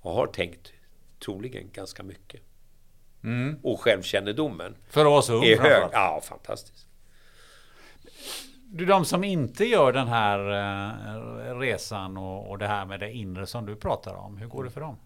Och 0.00 0.12
har 0.12 0.26
tänkt 0.26 0.72
troligen 1.24 1.70
ganska 1.72 2.02
mycket. 2.02 2.40
Mm. 3.24 3.58
Och 3.62 3.80
självkännedomen 3.80 4.76
För 4.88 5.00
att 5.00 5.06
vara 5.06 5.22
så 5.22 5.34
ung 5.34 5.44
är 5.44 5.58
hög. 5.58 5.88
Ja, 5.92 6.20
fantastiskt. 6.24 6.86
Du, 8.74 8.86
de 8.86 9.04
som 9.04 9.24
inte 9.24 9.64
gör 9.64 9.92
den 9.92 10.08
här 10.08 10.38
eh, 11.48 11.58
resan 11.58 12.16
och, 12.16 12.50
och 12.50 12.58
det 12.58 12.66
här 12.66 12.86
med 12.86 13.00
det 13.00 13.12
inre 13.12 13.46
som 13.46 13.66
du 13.66 13.76
pratar 13.76 14.14
om. 14.14 14.36
Hur 14.36 14.46
går 14.46 14.64
det 14.64 14.70
för 14.70 14.80
dem? 14.80 14.96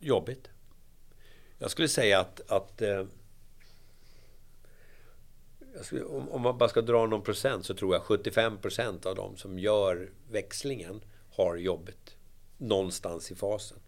Jobbigt. 0.00 0.50
Jag 1.58 1.70
skulle 1.70 1.88
säga 1.88 2.20
att, 2.20 2.50
att 2.50 2.82
eh, 2.82 3.04
skulle, 5.82 6.04
om, 6.04 6.28
om, 6.28 6.42
man 6.42 6.58
bara 6.58 6.68
ska 6.68 6.82
dra 6.82 7.06
någon 7.06 7.22
procent 7.22 7.66
så 7.66 7.74
tror 7.74 7.94
jag 7.94 8.02
75 8.02 8.58
procent 8.58 9.06
av 9.06 9.14
de 9.14 9.36
som 9.36 9.58
gör 9.58 10.10
växlingen 10.30 11.00
har 11.32 11.56
jobbet 11.56 12.16
någonstans 12.56 13.30
i 13.30 13.34
fasen. 13.34 13.78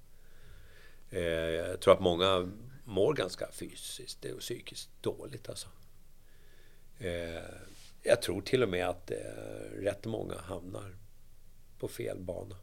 Eh, 1.11 1.23
jag 1.23 1.81
tror 1.81 1.95
att 1.95 2.01
många 2.01 2.51
mår 2.85 3.15
ganska 3.15 3.49
fysiskt 3.53 4.25
och 4.25 4.41
psykiskt 4.41 4.91
dåligt 5.01 5.49
alltså. 5.49 5.69
Eh, 6.99 7.43
jag 8.09 8.22
tror 8.22 8.40
till 8.40 8.62
och 8.62 8.68
med 8.68 8.89
att 8.89 9.10
eh, 9.10 9.16
rätt 9.82 10.06
många 10.06 10.35
hamnar 10.39 10.97
på 11.78 11.89
fel 11.89 12.18
bana. 12.20 12.56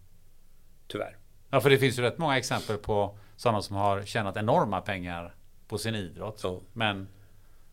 Tyvärr. 0.87 1.17
Ja, 1.49 1.61
för 1.61 1.69
det 1.69 1.77
finns 1.77 1.99
ju 1.99 2.01
rätt 2.01 2.17
många 2.17 2.37
exempel 2.37 2.77
på 2.77 3.17
sådana 3.35 3.61
som 3.61 3.75
har 3.75 4.01
tjänat 4.01 4.37
enorma 4.37 4.81
pengar 4.81 5.35
på 5.67 5.77
sin 5.77 5.95
idrott. 5.95 6.39
Ja. 6.43 6.61
Men 6.73 7.07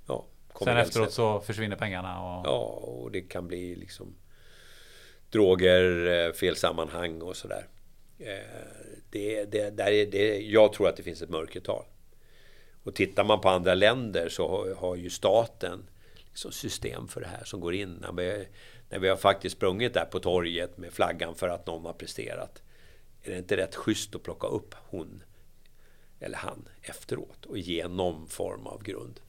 ja, 0.06 0.26
sen 0.58 0.76
efteråt 0.76 1.12
så 1.12 1.40
försvinner 1.40 1.76
pengarna. 1.76 2.22
Och... 2.22 2.46
Ja, 2.46 2.58
och 2.62 3.10
det 3.10 3.20
kan 3.20 3.48
bli 3.48 3.74
liksom 3.74 4.14
droger, 5.30 6.06
eh, 6.06 6.32
fel 6.32 6.56
sammanhang 6.56 7.22
och 7.22 7.36
sådär. 7.36 7.66
Eh, 8.18 8.36
det, 9.10 9.44
det, 9.44 9.70
där 9.70 9.92
är, 9.92 10.06
det, 10.06 10.40
jag 10.40 10.72
tror 10.72 10.88
att 10.88 10.96
det 10.96 11.02
finns 11.02 11.22
ett 11.22 11.30
mörkertal. 11.30 11.84
Och 12.84 12.94
tittar 12.94 13.24
man 13.24 13.40
på 13.40 13.48
andra 13.48 13.74
länder 13.74 14.28
så 14.28 14.48
har, 14.48 14.74
har 14.74 14.96
ju 14.96 15.10
staten 15.10 15.88
liksom 16.32 16.52
system 16.52 17.08
för 17.08 17.20
det 17.20 17.26
här 17.26 17.44
som 17.44 17.60
går 17.60 17.74
in. 17.74 17.92
När 17.92 18.12
vi, 18.12 18.48
när 18.88 18.98
vi 18.98 19.08
har 19.08 19.16
faktiskt 19.16 19.56
sprungit 19.56 19.94
där 19.94 20.04
på 20.04 20.20
torget 20.20 20.78
med 20.78 20.92
flaggan 20.92 21.34
för 21.34 21.48
att 21.48 21.66
någon 21.66 21.84
har 21.84 21.92
presterat. 21.92 22.62
Är 23.22 23.30
det 23.30 23.38
inte 23.38 23.56
rätt 23.56 23.74
schysst 23.74 24.14
att 24.14 24.22
plocka 24.22 24.46
upp 24.46 24.74
hon 24.88 25.22
eller 26.20 26.38
han 26.38 26.68
efteråt 26.82 27.46
och 27.46 27.58
ge 27.58 27.88
någon 27.88 28.26
form 28.26 28.66
av 28.66 28.82
grund? 28.82 29.20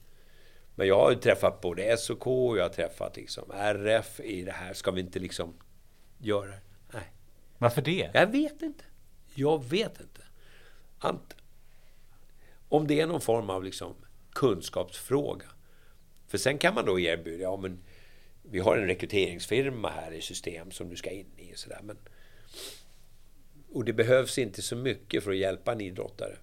Men 0.74 0.86
jag 0.86 0.98
har 0.98 1.10
ju 1.10 1.16
träffat 1.16 1.60
både 1.60 1.96
SOK 1.96 2.26
och 2.26 2.58
jag 2.58 2.62
har 2.62 2.68
träffat 2.68 3.16
liksom 3.16 3.50
RF 3.50 4.20
i 4.20 4.42
det 4.42 4.52
här. 4.52 4.72
Ska 4.74 4.90
vi 4.90 5.00
inte 5.00 5.18
liksom 5.18 5.54
göra 6.18 6.50
det? 6.50 6.60
Nej. 6.92 7.12
Varför 7.58 7.82
det? 7.82 8.10
Jag 8.14 8.26
vet 8.26 8.62
inte. 8.62 8.84
Jag 9.34 9.64
vet 9.64 10.00
inte. 10.00 10.20
Ant 10.98 11.36
om 12.68 12.86
det 12.86 13.00
är 13.00 13.06
någon 13.06 13.20
form 13.20 13.50
av 13.50 13.64
liksom 13.64 13.94
kunskapsfråga. 14.32 15.46
För 16.34 16.38
sen 16.38 16.58
kan 16.58 16.74
man 16.74 16.86
då 16.86 17.00
erbjuda, 17.00 17.42
ja 17.42 17.56
men 17.56 17.78
vi 18.42 18.58
har 18.58 18.76
en 18.76 18.86
rekryteringsfirma 18.86 19.88
här 19.88 20.12
i 20.12 20.20
system 20.20 20.70
som 20.70 20.88
du 20.88 20.96
ska 20.96 21.10
in 21.10 21.26
i 21.36 21.54
och 21.54 21.58
sådär. 21.58 21.80
Men, 21.82 21.96
och 23.72 23.84
det 23.84 23.92
behövs 23.92 24.38
inte 24.38 24.62
så 24.62 24.76
mycket 24.76 25.24
för 25.24 25.30
att 25.30 25.36
hjälpa 25.36 25.72
en 25.72 25.80
idrottare 25.80 26.36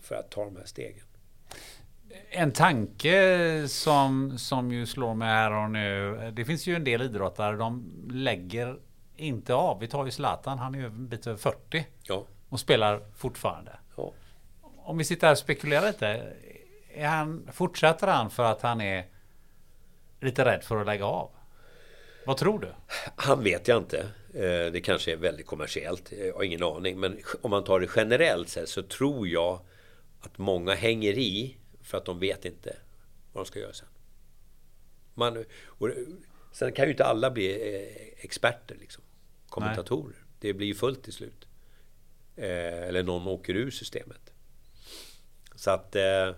för 0.00 0.14
att 0.14 0.30
ta 0.30 0.44
de 0.44 0.56
här 0.56 0.64
stegen. 0.64 1.04
En 2.30 2.52
tanke 2.52 3.64
som, 3.68 4.38
som 4.38 4.72
ju 4.72 4.86
slår 4.86 5.14
mig 5.14 5.28
här 5.28 5.52
och 5.52 5.70
nu. 5.70 6.30
Det 6.36 6.44
finns 6.44 6.66
ju 6.66 6.74
en 6.74 6.84
del 6.84 7.02
idrottare, 7.02 7.56
de 7.56 7.92
lägger 8.10 8.78
inte 9.16 9.54
av. 9.54 9.80
Vi 9.80 9.88
tar 9.88 10.04
ju 10.04 10.10
Zlatan, 10.10 10.58
han 10.58 10.74
är 10.74 10.78
ju 10.78 10.86
en 10.86 11.08
bit 11.08 11.26
över 11.26 11.38
40. 11.38 11.86
Ja. 12.02 12.26
Och 12.48 12.60
spelar 12.60 13.02
fortfarande. 13.16 13.78
ja. 13.96 14.12
Om 14.76 14.98
vi 14.98 15.04
sitter 15.04 15.26
här 15.26 15.32
och 15.32 15.38
spekulerar 15.38 15.86
lite. 15.86 16.32
Är 16.88 17.06
han, 17.08 17.48
fortsätter 17.52 18.06
han 18.06 18.30
för 18.30 18.44
att 18.44 18.62
han 18.62 18.80
är 18.80 19.06
lite 20.20 20.44
rädd 20.44 20.64
för 20.64 20.76
att 20.80 20.86
lägga 20.86 21.04
av? 21.06 21.30
Vad 22.26 22.36
tror 22.36 22.58
du? 22.58 22.74
Han 23.16 23.44
vet 23.44 23.68
jag 23.68 23.78
inte. 23.78 23.98
Eh, 24.34 24.72
Det 24.72 24.82
kanske 24.84 25.12
är 25.12 25.16
väldigt 25.16 25.46
kommersiellt. 25.46 26.12
Jag 26.12 26.34
har 26.34 26.42
ingen 26.42 26.62
aning. 26.62 27.00
Men 27.00 27.18
om 27.42 27.50
man 27.50 27.64
tar 27.64 27.80
det 27.80 27.88
generellt 27.96 28.48
sett 28.48 28.68
så 28.68 28.82
tror 28.82 29.28
jag 29.28 29.60
att 30.20 30.38
många 30.38 30.74
hänger 30.74 31.12
i 31.18 31.56
för 31.82 31.98
att 31.98 32.04
de 32.04 32.18
vet 32.18 32.44
inte 32.44 32.76
vad 33.32 33.44
de 33.44 33.48
ska 33.48 33.58
göra 33.58 33.72
sen. 33.72 33.88
Man, 35.14 35.44
och 35.64 35.88
sen 36.52 36.72
kan 36.72 36.84
ju 36.84 36.90
inte 36.90 37.04
alla 37.04 37.30
bli 37.30 37.74
eh, 37.74 38.24
experter, 38.24 38.76
liksom. 38.80 39.04
kommentatorer. 39.48 40.16
Det 40.40 40.52
blir 40.52 40.66
ju 40.66 40.74
fullt 40.74 41.02
till 41.02 41.12
slut. 41.12 41.46
Eh, 42.36 42.82
Eller 42.88 43.02
någon 43.02 43.26
åker 43.28 43.54
ur 43.54 43.70
systemet. 43.70 44.32
Så 45.54 45.70
att 45.70 45.96
eh, 45.96 46.30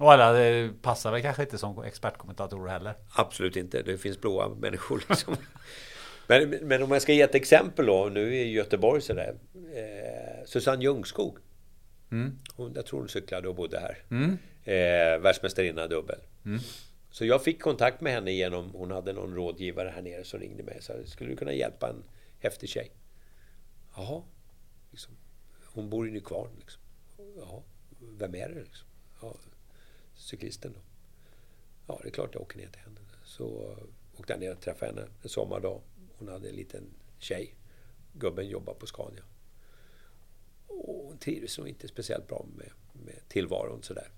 Och 0.00 0.12
alla 0.12 0.72
passar 0.82 1.12
väl 1.12 1.22
kanske 1.22 1.42
inte 1.42 1.58
som 1.58 1.82
expertkommentatorer 1.82 2.70
heller. 2.70 2.94
Absolut 3.16 3.56
inte. 3.56 3.82
Det 3.82 3.98
finns 3.98 4.20
blåa 4.20 4.48
människor. 4.48 5.04
Liksom. 5.08 5.36
men, 6.26 6.50
men 6.50 6.82
om 6.82 6.90
jag 6.90 7.02
ska 7.02 7.12
ge 7.12 7.22
ett 7.22 7.34
exempel 7.34 7.86
då. 7.86 8.08
Nu 8.12 8.36
är 8.36 8.44
Göteborg 8.44 9.00
sådär. 9.00 9.34
Eh, 9.54 10.46
Susanne 10.46 10.82
Ljungskog. 10.82 11.38
Hon, 12.54 12.72
jag 12.74 12.86
tror 12.86 12.98
hon 12.98 13.08
cyklade 13.08 13.48
och 13.48 13.54
bodde 13.54 13.80
här. 13.80 13.98
Eh, 14.64 15.20
världsmästarinna 15.20 15.86
dubbel. 15.86 16.18
Så 17.10 17.24
jag 17.24 17.44
fick 17.44 17.62
kontakt 17.62 18.00
med 18.00 18.12
henne 18.12 18.32
genom, 18.32 18.70
hon 18.74 18.90
hade 18.90 19.12
någon 19.12 19.34
rådgivare 19.34 19.92
här 19.94 20.02
nere 20.02 20.24
som 20.24 20.40
ringde 20.40 20.62
mig. 20.62 20.78
Så 20.80 20.92
skulle 21.04 21.30
du 21.30 21.36
kunna 21.36 21.52
hjälpa 21.52 21.88
en 21.88 22.02
häftig 22.38 22.68
tjej? 22.68 22.90
Jaha. 23.96 24.22
Liksom. 24.90 25.12
Hon 25.74 25.90
bor 25.90 26.08
i 26.08 26.10
Nykvarn. 26.10 26.50
Liksom. 26.58 26.82
Jaha. 27.36 27.62
Vem 28.18 28.34
är 28.34 28.48
det? 28.48 28.60
Liksom? 28.60 28.88
Ja, 29.22 29.34
cyklisten 30.20 30.72
då. 30.72 30.80
Ja, 31.86 32.00
det 32.02 32.08
är 32.08 32.12
klart 32.12 32.30
jag 32.34 32.42
åker 32.42 32.58
ner 32.58 32.68
till 32.68 32.80
henne. 32.80 33.00
Så 33.24 33.76
åkte 34.16 34.32
jag 34.32 34.40
ner 34.40 34.52
och 34.52 34.60
träffade 34.60 34.92
henne 34.92 35.08
en 35.22 35.28
sommardag. 35.28 35.80
Hon 36.18 36.28
hade 36.28 36.48
en 36.48 36.54
liten 36.54 36.84
tjej. 37.18 37.54
Gubben 38.12 38.48
jobbar 38.48 38.74
på 38.74 38.86
Scania. 38.86 39.24
Och 40.66 41.04
hon 41.06 41.18
trivdes 41.18 41.58
nog 41.58 41.68
inte 41.68 41.88
speciellt 41.88 42.28
bra 42.28 42.46
med, 42.56 42.70
med 42.92 43.28
tillvaron 43.28 43.82
sådär. 43.82 44.10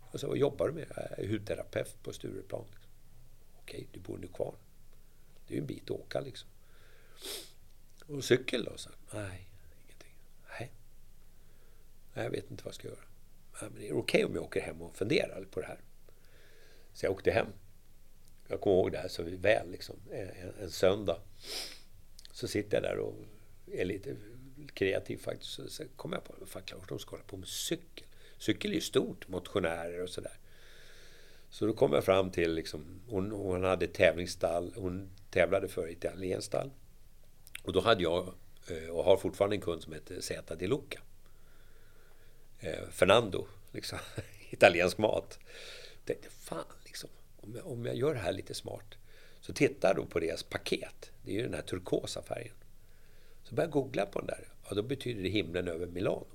Och 0.00 0.20
så 0.20 0.28
vad 0.28 0.38
jobbar 0.38 0.68
du 0.68 0.74
med? 0.74 0.86
Jag 0.96 1.18
är 1.18 1.28
hudterapeut 1.28 2.02
på 2.02 2.12
Stureplan. 2.12 2.64
Liksom. 2.70 2.90
Okej, 3.60 3.88
du 3.92 4.00
bor 4.00 4.18
nu 4.18 4.26
kvar. 4.26 4.54
Det 5.46 5.54
är 5.54 5.56
ju 5.56 5.60
en 5.60 5.66
bit 5.66 5.84
att 5.84 5.90
åka 5.90 6.20
liksom. 6.20 6.48
Och 8.06 8.24
cykel 8.24 8.64
då? 8.64 8.76
Så, 8.76 8.90
nej, 9.14 9.48
ingenting. 9.84 10.14
Nej. 10.48 10.72
nej, 12.14 12.24
jag 12.24 12.30
vet 12.30 12.50
inte 12.50 12.64
vad 12.64 12.70
jag 12.70 12.74
ska 12.74 12.88
göra. 12.88 13.00
Nej, 13.60 13.70
men 13.74 13.82
är 13.82 13.88
det 13.88 13.94
okej 13.94 14.24
om 14.24 14.34
jag 14.34 14.44
åker 14.44 14.60
hem 14.60 14.82
och 14.82 14.96
funderar 14.96 15.44
på 15.50 15.60
det 15.60 15.66
här? 15.66 15.80
Så 16.92 17.06
jag 17.06 17.12
åkte 17.12 17.30
hem. 17.30 17.46
Jag 18.48 18.60
kommer 18.60 18.76
ihåg 18.76 18.92
det 18.92 18.98
här 18.98 19.08
så 19.08 19.22
väl. 19.22 19.70
Liksom. 19.70 19.96
En, 20.12 20.52
en 20.60 20.70
söndag. 20.70 21.20
Så 22.32 22.48
sitter 22.48 22.76
jag 22.76 22.82
där 22.82 22.98
och 22.98 23.14
är 23.72 23.84
lite 23.84 24.16
kreativ 24.74 25.16
faktiskt. 25.16 25.52
Så, 25.52 25.68
så 25.68 25.84
kommer 25.96 26.16
jag 26.16 26.24
på 26.24 26.46
fan 26.46 26.62
klart 26.62 26.88
de 26.88 26.98
ska 26.98 27.10
hålla 27.10 27.24
på 27.24 27.36
med 27.36 27.48
cykel. 27.48 28.06
Cykel 28.38 28.70
är 28.70 28.74
ju 28.74 28.80
stort, 28.80 29.28
motionärer 29.28 30.02
och 30.02 30.10
sådär. 30.10 30.38
Så 31.50 31.66
då 31.66 31.72
kom 31.72 31.92
jag 31.92 32.04
fram 32.04 32.30
till, 32.30 32.54
liksom, 32.54 33.00
hon, 33.08 33.30
hon 33.30 33.64
hade 33.64 33.86
tävlingsstall. 33.86 34.72
Hon 34.76 35.10
tävlade 35.30 35.68
för 35.68 35.86
ett 35.86 35.92
italienskt 35.92 36.46
stall. 36.46 36.70
Och 37.62 37.72
då 37.72 37.80
hade 37.80 38.02
jag, 38.02 38.34
eh, 38.70 38.90
och 38.90 39.04
har 39.04 39.16
fortfarande 39.16 39.56
en 39.56 39.62
kund 39.62 39.82
som 39.82 39.92
heter 39.92 40.20
Zeta 40.20 40.54
Di 40.54 40.66
Luca. 40.66 41.00
Eh, 42.60 42.88
Fernando, 42.90 43.46
liksom. 43.72 43.98
Italiensk 44.50 44.98
mat. 44.98 45.38
Jag 45.92 46.04
tänkte, 46.04 46.30
fan 46.30 46.64
liksom. 46.84 47.10
Om 47.36 47.54
jag, 47.56 47.66
om 47.66 47.86
jag 47.86 47.96
gör 47.96 48.14
det 48.14 48.20
här 48.20 48.32
lite 48.32 48.54
smart. 48.54 48.94
Så 49.40 49.52
tittar 49.52 49.88
jag 49.88 49.96
då 49.96 50.06
på 50.06 50.20
deras 50.20 50.42
paket. 50.42 51.10
Det 51.22 51.30
är 51.30 51.34
ju 51.34 51.42
den 51.42 51.54
här 51.54 51.62
turkosa 51.62 52.22
färgen. 52.22 52.54
Så 53.42 53.54
börjar 53.54 53.66
jag 53.66 53.72
googla 53.72 54.06
på 54.06 54.18
den 54.18 54.26
där. 54.26 54.48
Ja, 54.68 54.74
då 54.74 54.82
betyder 54.82 55.22
det 55.22 55.28
himlen 55.28 55.68
över 55.68 55.86
Milano. 55.86 56.26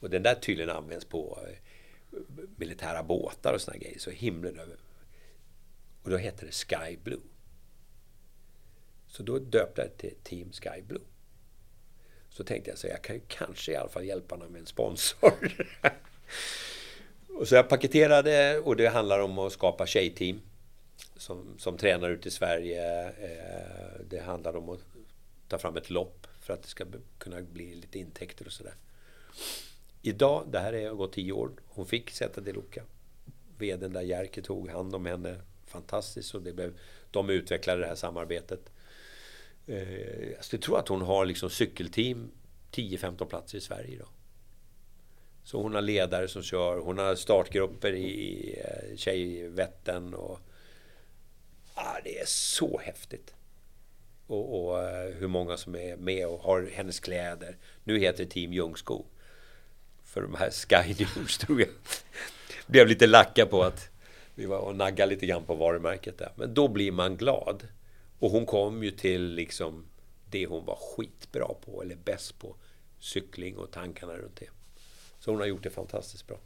Och 0.00 0.10
den 0.10 0.22
där 0.22 0.34
tydligen 0.34 0.70
används 0.70 1.04
på 1.04 1.38
eh, 1.48 2.18
militära 2.56 3.02
båtar 3.02 3.54
och 3.54 3.60
såna 3.60 3.76
grejer. 3.76 3.98
Så 3.98 4.10
himlen 4.10 4.58
över. 4.58 4.76
Och 6.02 6.10
då 6.10 6.16
heter 6.16 6.46
det 6.46 6.52
Sky 6.52 6.96
Blue. 6.96 7.20
Så 9.06 9.22
då 9.22 9.38
döpte 9.38 9.80
jag 9.82 9.90
det 9.90 9.96
till 9.96 10.16
Team 10.22 10.52
Sky 10.52 10.82
Blue. 10.82 11.02
Så 12.36 12.44
tänkte 12.44 12.70
jag 12.70 12.78
så 12.78 12.86
jag 12.86 13.02
kan 13.02 13.16
ju 13.16 13.22
kanske 13.28 13.72
i 13.72 13.76
alla 13.76 13.88
fall 13.88 14.04
hjälpa 14.04 14.34
honom 14.34 14.52
med 14.52 14.60
en 14.60 14.66
sponsor. 14.66 15.32
och 17.38 17.48
så 17.48 17.54
jag 17.54 17.68
paketerade 17.68 18.58
och 18.58 18.76
det 18.76 18.86
handlar 18.86 19.20
om 19.20 19.38
att 19.38 19.52
skapa 19.52 19.86
tjejteam. 19.86 20.40
Som, 21.16 21.54
som 21.58 21.76
tränar 21.76 22.10
ute 22.10 22.28
i 22.28 22.30
Sverige. 22.30 23.06
Eh, 23.06 24.00
det 24.10 24.18
handlar 24.18 24.56
om 24.56 24.68
att 24.68 24.80
ta 25.48 25.58
fram 25.58 25.76
ett 25.76 25.90
lopp 25.90 26.26
för 26.40 26.54
att 26.54 26.62
det 26.62 26.68
ska 26.68 26.84
kunna 27.18 27.42
bli 27.42 27.74
lite 27.74 27.98
intäkter 27.98 28.46
och 28.46 28.52
sådär. 28.52 28.74
Idag, 30.02 30.44
det 30.50 30.58
här 30.58 30.72
är 30.72 30.90
gått 30.90 31.12
tio 31.12 31.32
år, 31.32 31.50
hon 31.66 31.86
fick 31.86 32.10
sätta 32.10 32.40
det 32.40 32.52
Luca. 32.52 32.82
Veden 33.58 33.92
där 33.92 34.02
Jerker 34.02 34.42
tog 34.42 34.70
hand 34.70 34.94
om 34.94 35.06
henne 35.06 35.40
fantastiskt 35.66 36.34
och 36.34 36.42
det 36.42 36.52
blev, 36.52 36.78
de 37.10 37.30
utvecklade 37.30 37.80
det 37.80 37.86
här 37.86 37.94
samarbetet. 37.94 38.70
Eh, 39.66 40.36
alltså 40.36 40.56
jag 40.56 40.62
tror 40.62 40.78
att 40.78 40.88
hon 40.88 41.02
har 41.02 41.26
liksom 41.26 41.50
cykelteam 41.50 42.30
10-15 42.72 43.24
platser 43.24 43.58
i 43.58 43.60
Sverige 43.60 43.94
idag. 43.94 44.08
Så 45.44 45.62
hon 45.62 45.74
har 45.74 45.82
ledare 45.82 46.28
som 46.28 46.42
kör, 46.42 46.78
hon 46.78 46.98
har 46.98 47.14
startgrupper 47.14 47.92
i 47.92 48.54
eh, 48.64 48.96
Tjejvätten 48.96 50.14
och 50.14 50.38
ah, 51.74 52.00
det 52.04 52.18
är 52.18 52.26
så 52.26 52.78
häftigt. 52.78 53.34
Och, 54.26 54.66
och 54.66 54.82
eh, 54.82 55.14
hur 55.14 55.28
många 55.28 55.56
som 55.56 55.74
är 55.76 55.96
med 55.96 56.26
och 56.26 56.40
har 56.40 56.70
hennes 56.72 57.00
kläder. 57.00 57.56
Nu 57.84 57.98
heter 57.98 58.24
det 58.24 58.30
Team 58.30 58.52
Ljungskog. 58.52 59.06
För 60.04 60.22
de 60.22 60.34
här 60.34 60.50
Sky 60.50 61.04
News 61.16 61.38
tror 61.38 61.60
jag 61.60 61.68
blev 62.66 62.86
lite 62.86 63.06
lacka 63.06 63.46
på 63.46 63.62
att 63.62 63.90
vi 64.34 64.46
var 64.46 64.58
och 64.58 64.76
naggade 64.76 65.10
lite 65.10 65.26
grann 65.26 65.44
på 65.44 65.54
varumärket 65.54 66.18
där. 66.18 66.32
Men 66.36 66.54
då 66.54 66.68
blir 66.68 66.92
man 66.92 67.16
glad. 67.16 67.68
Och 68.18 68.30
hon 68.30 68.46
kom 68.46 68.82
ju 68.82 68.90
till 68.90 69.34
liksom 69.34 69.84
det 70.30 70.46
hon 70.46 70.64
var 70.64 70.78
skitbra 70.96 71.46
på, 71.64 71.82
eller 71.82 71.96
bäst 71.96 72.38
på. 72.38 72.56
Cykling 72.98 73.56
och 73.56 73.70
tankarna 73.70 74.12
runt 74.12 74.36
det. 74.36 74.48
Så 75.18 75.30
hon 75.30 75.40
har 75.40 75.46
gjort 75.46 75.62
det 75.62 75.70
fantastiskt 75.70 76.26
bra. 76.26 76.36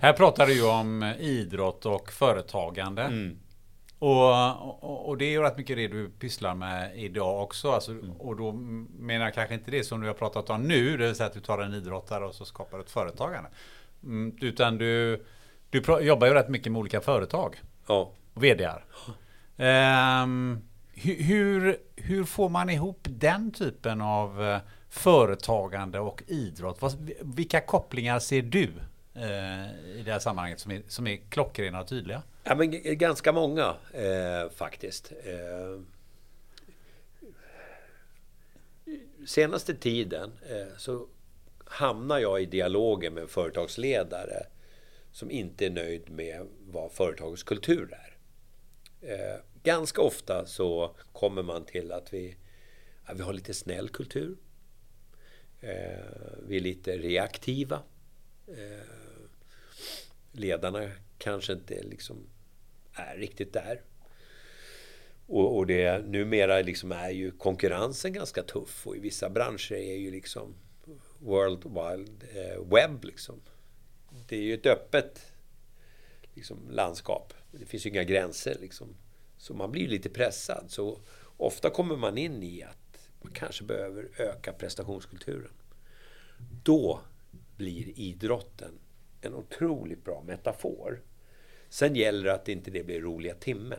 Här 0.00 0.12
pratar 0.12 0.46
du 0.46 0.54
ju 0.54 0.66
om 0.66 1.14
idrott 1.18 1.86
och 1.86 2.12
företagande. 2.12 3.02
Mm. 3.02 3.38
Och, 3.98 4.84
och, 4.84 5.08
och 5.08 5.18
det 5.18 5.24
är 5.24 5.30
ju 5.30 5.42
rätt 5.42 5.56
mycket 5.56 5.76
det 5.76 5.88
du 5.88 6.10
pysslar 6.10 6.54
med 6.54 6.98
idag 6.98 7.42
också. 7.42 7.70
Alltså, 7.70 7.92
Mm. 7.92 8.12
Och 8.12 8.36
då 8.36 8.52
menar 8.52 9.24
jag 9.24 9.34
kanske 9.34 9.54
inte 9.54 9.70
det 9.70 9.84
som 9.84 10.00
du 10.00 10.06
har 10.06 10.14
pratat 10.14 10.50
om 10.50 10.62
nu, 10.62 10.96
det 10.96 11.06
vill 11.06 11.14
säga 11.14 11.26
att 11.26 11.32
du 11.32 11.40
tar 11.40 11.58
en 11.58 11.74
idrottare 11.74 12.24
och 12.24 12.34
så 12.34 12.44
skapar 12.44 12.80
ett 12.80 12.90
företagande. 12.90 13.50
Mm, 14.02 14.36
utan 14.40 14.78
du, 14.78 15.24
du 15.70 15.82
jobbar 16.00 16.26
ju 16.26 16.34
rätt 16.34 16.48
mycket 16.48 16.72
med 16.72 16.78
olika 16.80 17.00
företag 17.00 17.60
Ja, 17.86 18.12
och 18.34 18.44
VDR. 18.44 18.84
Ehm, 19.56 20.60
hur, 20.96 21.76
hur, 21.96 22.24
får 22.24 22.48
man 22.48 22.70
ihop 22.70 23.06
den 23.10 23.50
typen 23.50 24.00
av 24.00 24.44
eh, 24.44 24.58
företagande 24.88 26.00
och 26.00 26.22
idrott? 26.26 26.96
Vilka 27.20 27.60
kopplingar 27.60 28.18
ser 28.18 28.42
du 28.42 28.72
eh, 29.14 29.96
i 29.98 30.02
det 30.04 30.12
här 30.12 30.18
sammanhanget 30.18 30.60
som 30.60 30.72
är, 30.72 30.82
som 30.88 31.06
är 31.06 31.16
klockrena 31.16 31.80
och 31.80 31.88
tydliga? 31.88 32.22
Ja, 32.44 32.54
men 32.54 32.98
ganska 32.98 33.32
många 33.32 33.74
eh, 33.92 34.50
faktiskt. 34.56 35.12
Eh, 35.24 35.80
senaste 39.26 39.74
tiden 39.74 40.32
eh, 40.50 40.76
så 40.76 41.06
hamnar 41.64 42.18
jag 42.18 42.42
i 42.42 42.46
dialoger 42.46 43.10
med 43.10 43.30
företagsledare 43.30 44.46
som 45.12 45.30
inte 45.30 45.66
är 45.66 45.70
nöjd 45.70 46.10
med 46.10 46.46
vad 46.66 46.92
företagets 46.92 47.42
kultur 47.42 47.94
är. 47.94 48.16
Eh, 49.12 49.40
Ganska 49.64 50.02
ofta 50.02 50.46
så 50.46 50.96
kommer 51.12 51.42
man 51.42 51.64
till 51.64 51.92
att 51.92 52.14
vi, 52.14 52.36
ja, 53.06 53.14
vi 53.14 53.22
har 53.22 53.32
lite 53.32 53.54
snäll 53.54 53.88
kultur. 53.88 54.36
Eh, 55.60 56.04
vi 56.42 56.56
är 56.56 56.60
lite 56.60 56.98
reaktiva. 56.98 57.82
Eh, 58.46 58.86
ledarna 60.32 60.90
kanske 61.18 61.52
inte 61.52 61.82
liksom 61.82 62.26
är 62.92 63.16
riktigt 63.16 63.52
där. 63.52 63.82
Och, 65.26 65.56
och 65.56 65.66
det 65.66 66.06
numera 66.06 66.62
liksom 66.62 66.92
är 66.92 67.10
ju 67.10 67.30
konkurrensen 67.30 68.12
ganska 68.12 68.42
tuff 68.42 68.86
och 68.86 68.96
i 68.96 69.00
vissa 69.00 69.30
branscher 69.30 69.72
är 69.72 69.96
ju 69.96 70.10
liksom 70.10 70.54
World 71.18 71.64
Wild 71.64 72.24
eh, 72.34 72.64
Web 72.64 73.04
liksom. 73.04 73.40
Det 74.28 74.36
är 74.36 74.42
ju 74.42 74.54
ett 74.54 74.66
öppet 74.66 75.32
liksom, 76.34 76.70
landskap. 76.70 77.34
Det 77.50 77.66
finns 77.66 77.86
ju 77.86 77.90
inga 77.90 78.04
gränser 78.04 78.56
liksom. 78.60 78.96
Så 79.44 79.54
man 79.54 79.70
blir 79.70 79.88
lite 79.88 80.08
pressad. 80.08 80.64
Så 80.68 80.98
ofta 81.36 81.70
kommer 81.70 81.96
man 81.96 82.18
in 82.18 82.42
i 82.42 82.62
att 82.62 83.08
man 83.22 83.32
kanske 83.32 83.64
behöver 83.64 84.08
öka 84.18 84.52
prestationskulturen. 84.52 85.52
Då 86.62 87.00
blir 87.56 87.98
idrotten 87.98 88.78
en 89.20 89.34
otroligt 89.34 90.04
bra 90.04 90.22
metafor. 90.26 91.02
Sen 91.68 91.96
gäller 91.96 92.24
det 92.24 92.34
att 92.34 92.48
inte 92.48 92.70
det 92.70 92.84
blir 92.84 93.00
roliga 93.00 93.34
timmen. 93.34 93.78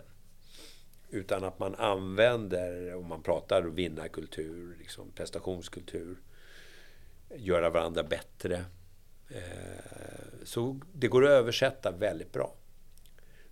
Utan 1.10 1.44
att 1.44 1.60
man 1.60 1.76
använder, 1.76 2.96
om 2.96 3.08
man 3.08 3.24
pratar 3.24 3.64
vinnarkultur, 3.64 4.76
liksom 4.80 5.12
prestationskultur, 5.12 6.18
göra 7.36 7.70
varandra 7.70 8.04
bättre. 8.04 8.66
Eh, 9.30 10.44
så 10.44 10.80
det 10.94 11.08
går 11.08 11.26
att 11.26 11.30
översätta 11.30 11.92
väldigt 11.92 12.32
bra. 12.32 12.56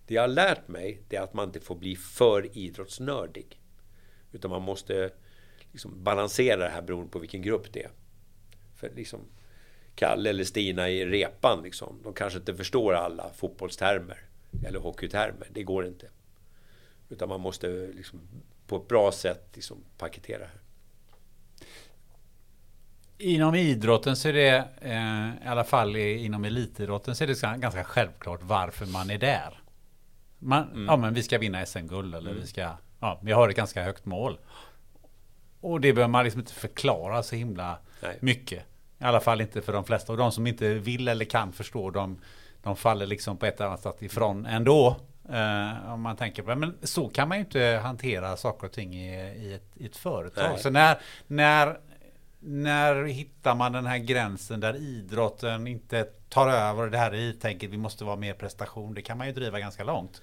Det 0.06 0.14
jag 0.14 0.22
har 0.22 0.28
lärt 0.28 0.68
mig 0.68 1.02
det 1.08 1.16
är 1.16 1.22
att 1.22 1.34
man 1.34 1.48
inte 1.48 1.60
får 1.60 1.74
bli 1.74 1.96
för 1.96 2.58
idrottsnördig. 2.58 3.60
Utan 4.32 4.50
man 4.50 4.62
måste 4.62 5.10
liksom 5.72 6.04
balansera 6.04 6.56
det 6.56 6.68
här 6.68 6.82
beroende 6.82 7.10
på 7.10 7.18
vilken 7.18 7.42
grupp 7.42 7.72
det 7.72 7.82
är. 7.82 7.90
För 8.76 8.90
liksom 8.96 9.20
Kalle 9.94 10.30
eller 10.30 10.44
Stina 10.44 10.88
i 10.88 11.06
repan, 11.06 11.62
liksom, 11.62 12.00
de 12.04 12.12
kanske 12.12 12.38
inte 12.38 12.54
förstår 12.54 12.94
alla 12.94 13.30
fotbollstermer 13.34 14.18
eller 14.66 14.78
hockeytermer. 14.78 15.48
Det 15.50 15.62
går 15.62 15.86
inte. 15.86 16.08
Utan 17.08 17.28
man 17.28 17.40
måste 17.40 17.68
liksom, 17.96 18.20
på 18.66 18.76
ett 18.76 18.88
bra 18.88 19.12
sätt 19.12 19.50
liksom, 19.54 19.84
paketera 19.98 20.38
det 20.38 20.44
här. 20.44 20.60
Inom 23.18 23.54
idrotten 23.54 24.16
så 24.16 24.28
är 24.28 24.32
det, 24.32 24.68
eh, 24.80 25.46
i 25.46 25.48
alla 25.48 25.64
fall 25.64 25.96
inom 25.96 26.44
elitidrotten, 26.44 27.16
så 27.16 27.24
är 27.24 27.28
det 27.28 27.60
ganska 27.60 27.84
självklart 27.84 28.40
varför 28.42 28.86
man 28.86 29.10
är 29.10 29.18
där. 29.18 29.63
Man, 30.44 30.68
mm. 30.68 30.86
Ja, 30.86 30.96
men 30.96 31.14
vi 31.14 31.22
ska 31.22 31.38
vinna 31.38 31.66
SM-guld 31.66 32.14
eller 32.14 32.30
mm. 32.30 32.42
vi 32.42 32.48
ska, 32.48 32.70
ja, 33.00 33.20
vi 33.22 33.32
har 33.32 33.48
ett 33.48 33.56
ganska 33.56 33.82
högt 33.82 34.04
mål. 34.04 34.38
Och 35.60 35.80
det 35.80 35.92
behöver 35.92 36.10
man 36.10 36.24
liksom 36.24 36.40
inte 36.40 36.54
förklara 36.54 37.22
så 37.22 37.36
himla 37.36 37.78
Nej. 38.02 38.18
mycket. 38.20 38.62
I 38.98 39.04
alla 39.04 39.20
fall 39.20 39.40
inte 39.40 39.62
för 39.62 39.72
de 39.72 39.84
flesta. 39.84 40.12
Och 40.12 40.18
de 40.18 40.32
som 40.32 40.46
inte 40.46 40.74
vill 40.74 41.08
eller 41.08 41.24
kan 41.24 41.52
förstå, 41.52 41.90
de, 41.90 42.20
de 42.62 42.76
faller 42.76 43.06
liksom 43.06 43.36
på 43.36 43.46
ett 43.46 43.60
annat 43.60 43.80
sätt 43.80 44.02
ifrån 44.02 44.46
ändå. 44.46 44.96
Uh, 45.30 45.92
om 45.92 46.00
man 46.00 46.16
tänker 46.16 46.42
på 46.42 46.50
det. 46.50 46.56
Men 46.56 46.78
så 46.82 47.08
kan 47.08 47.28
man 47.28 47.38
ju 47.38 47.44
inte 47.44 47.80
hantera 47.82 48.36
saker 48.36 48.66
och 48.66 48.72
ting 48.72 48.94
i, 48.94 49.14
i, 49.16 49.54
ett, 49.54 49.70
i 49.74 49.86
ett, 49.86 49.96
företag. 49.96 50.50
Nej. 50.50 50.58
Så 50.58 50.70
när, 50.70 50.98
när, 51.26 51.78
när 52.40 53.04
hittar 53.04 53.54
man 53.54 53.72
den 53.72 53.86
här 53.86 53.98
gränsen 53.98 54.60
där 54.60 54.76
idrotten 54.76 55.66
inte 55.66 56.04
tar 56.28 56.48
över 56.48 56.86
det 56.86 56.98
här 56.98 57.14
i-tänket, 57.14 57.70
vi 57.70 57.76
måste 57.76 58.04
vara 58.04 58.16
mer 58.16 58.34
prestation. 58.34 58.94
Det 58.94 59.02
kan 59.02 59.18
man 59.18 59.26
ju 59.26 59.32
driva 59.32 59.60
ganska 59.60 59.84
långt. 59.84 60.22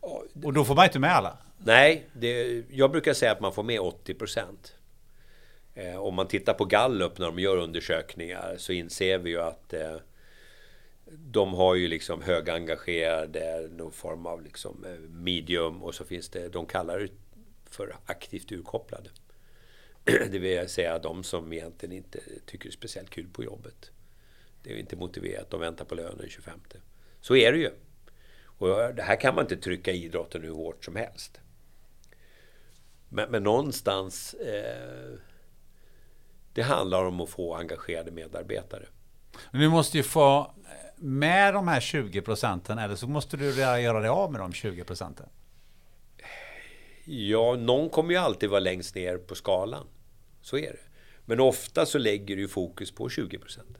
Och 0.00 0.52
då 0.52 0.64
får 0.64 0.74
man 0.74 0.84
inte 0.84 0.98
med 0.98 1.16
alla. 1.16 1.38
Nej, 1.58 2.06
det, 2.12 2.64
jag 2.70 2.90
brukar 2.90 3.14
säga 3.14 3.32
att 3.32 3.40
man 3.40 3.52
får 3.52 3.62
med 3.62 3.80
80 3.80 4.14
procent. 4.14 4.74
Eh, 5.74 5.96
om 5.96 6.14
man 6.14 6.28
tittar 6.28 6.54
på 6.54 6.64
Gallup 6.64 7.18
när 7.18 7.26
de 7.26 7.38
gör 7.38 7.56
undersökningar 7.56 8.54
så 8.58 8.72
inser 8.72 9.18
vi 9.18 9.30
ju 9.30 9.40
att 9.40 9.72
eh, 9.72 9.96
de 11.12 11.54
har 11.54 11.74
ju 11.74 11.88
liksom 11.88 12.22
högengagerade, 12.22 13.68
någon 13.72 13.92
form 13.92 14.26
av 14.26 14.42
liksom 14.42 14.84
eh, 14.84 14.98
medium 15.10 15.82
och 15.82 15.94
så 15.94 16.04
finns 16.04 16.28
det, 16.28 16.48
de 16.48 16.66
kallar 16.66 16.98
det 16.98 17.08
för 17.70 17.96
aktivt 18.06 18.52
urkopplade. 18.52 19.10
Det 20.04 20.38
vill 20.38 20.68
säga 20.68 20.98
de 20.98 21.24
som 21.24 21.52
egentligen 21.52 21.96
inte 21.96 22.20
tycker 22.46 22.64
det 22.64 22.70
är 22.70 22.72
speciellt 22.72 23.10
kul 23.10 23.28
på 23.32 23.44
jobbet. 23.44 23.90
Det 24.62 24.72
är 24.72 24.76
inte 24.76 24.96
motiverat, 24.96 25.50
de 25.50 25.60
väntar 25.60 25.84
på 25.84 25.94
lönen 25.94 26.28
25. 26.28 26.60
Så 27.20 27.36
är 27.36 27.52
det 27.52 27.58
ju. 27.58 27.70
Och 28.60 28.94
det 28.94 29.02
här 29.02 29.16
kan 29.16 29.34
man 29.34 29.44
inte 29.44 29.56
trycka 29.56 29.92
idrotten 29.92 30.42
hur 30.42 30.52
hårt 30.52 30.84
som 30.84 30.96
helst. 30.96 31.40
Men, 33.08 33.30
men 33.30 33.42
någonstans 33.42 34.34
eh, 34.34 35.18
det 36.52 36.62
handlar 36.62 37.04
om 37.04 37.20
att 37.20 37.28
få 37.28 37.54
engagerade 37.54 38.10
medarbetare. 38.10 38.86
Du 39.52 39.68
måste 39.68 39.96
ju 39.96 40.02
få 40.02 40.54
med 40.96 41.54
de 41.54 41.68
här 41.68 41.80
20 41.80 42.22
procenten 42.22 42.78
eller 42.78 42.94
så 42.94 43.08
måste 43.08 43.36
du 43.36 43.54
göra 43.54 44.00
dig 44.00 44.08
av 44.08 44.32
med 44.32 44.40
de 44.40 44.52
20 44.52 44.84
procenten. 44.84 45.28
Ja, 47.04 47.56
någon 47.56 47.90
kommer 47.90 48.10
ju 48.10 48.16
alltid 48.16 48.50
vara 48.50 48.60
längst 48.60 48.94
ner 48.94 49.18
på 49.18 49.34
skalan. 49.34 49.86
Så 50.40 50.56
är 50.56 50.72
det. 50.72 50.90
Men 51.24 51.40
ofta 51.40 51.86
så 51.86 51.98
lägger 51.98 52.36
du 52.36 52.48
fokus 52.48 52.92
på 52.92 53.08
20 53.08 53.38
procent. 53.38 53.78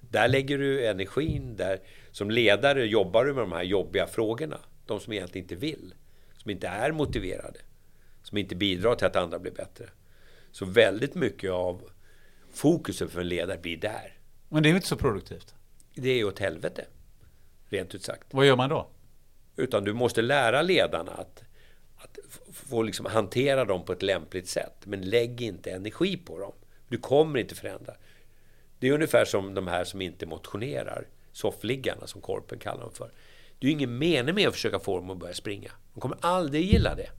Där 0.00 0.28
lägger 0.28 0.58
du 0.58 0.86
energin. 0.86 1.56
Där, 1.56 1.80
som 2.12 2.30
ledare 2.30 2.86
jobbar 2.86 3.24
du 3.24 3.34
med 3.34 3.42
de 3.42 3.52
här 3.52 3.62
jobbiga 3.62 4.06
frågorna. 4.06 4.58
De 4.86 5.00
som 5.00 5.12
egentligen 5.12 5.44
inte 5.44 5.54
vill. 5.54 5.94
Som 6.36 6.50
inte 6.50 6.68
är 6.68 6.92
motiverade. 6.92 7.58
Som 8.22 8.38
inte 8.38 8.56
bidrar 8.56 8.94
till 8.94 9.06
att 9.06 9.16
andra 9.16 9.38
blir 9.38 9.52
bättre. 9.52 9.88
Så 10.52 10.64
väldigt 10.64 11.14
mycket 11.14 11.50
av 11.50 11.90
fokuset 12.52 13.10
för 13.10 13.20
en 13.20 13.28
ledare 13.28 13.58
blir 13.58 13.76
där. 13.76 14.18
Men 14.48 14.62
det 14.62 14.68
är 14.68 14.70
ju 14.70 14.76
inte 14.76 14.88
så 14.88 14.96
produktivt. 14.96 15.54
Det 15.94 16.10
är 16.10 16.16
ju 16.16 16.24
åt 16.24 16.38
helvete. 16.38 16.84
Rent 17.68 17.94
ut 17.94 18.02
sagt. 18.02 18.34
Vad 18.34 18.46
gör 18.46 18.56
man 18.56 18.70
då? 18.70 18.90
Utan 19.56 19.84
du 19.84 19.92
måste 19.92 20.22
lära 20.22 20.62
ledarna 20.62 21.12
att, 21.12 21.44
att 21.96 22.18
få 22.52 22.82
liksom 22.82 23.06
hantera 23.06 23.64
dem 23.64 23.84
på 23.84 23.92
ett 23.92 24.02
lämpligt 24.02 24.48
sätt. 24.48 24.76
Men 24.84 25.02
lägg 25.02 25.42
inte 25.42 25.70
energi 25.70 26.16
på 26.16 26.38
dem. 26.38 26.52
Du 26.88 26.98
kommer 26.98 27.38
inte 27.38 27.54
förändra. 27.54 27.94
Det 28.78 28.88
är 28.88 28.92
ungefär 28.92 29.24
som 29.24 29.54
de 29.54 29.66
här 29.66 29.84
som 29.84 30.00
inte 30.00 30.26
motionerar. 30.26 31.06
Soffliggarna 31.32 32.06
som 32.06 32.20
Korpen 32.20 32.58
kallar 32.58 32.80
dem 32.80 32.92
för. 32.92 33.10
Det 33.58 33.66
är 33.66 33.68
ju 33.68 33.74
ingen 33.76 33.98
mening 33.98 34.34
med 34.34 34.48
att 34.48 34.54
försöka 34.54 34.78
få 34.78 34.96
dem 34.96 35.10
att 35.10 35.18
börja 35.18 35.34
springa. 35.34 35.70
De 35.94 36.00
kommer 36.00 36.18
aldrig 36.20 36.64
gilla 36.64 36.94
det. 36.94 37.10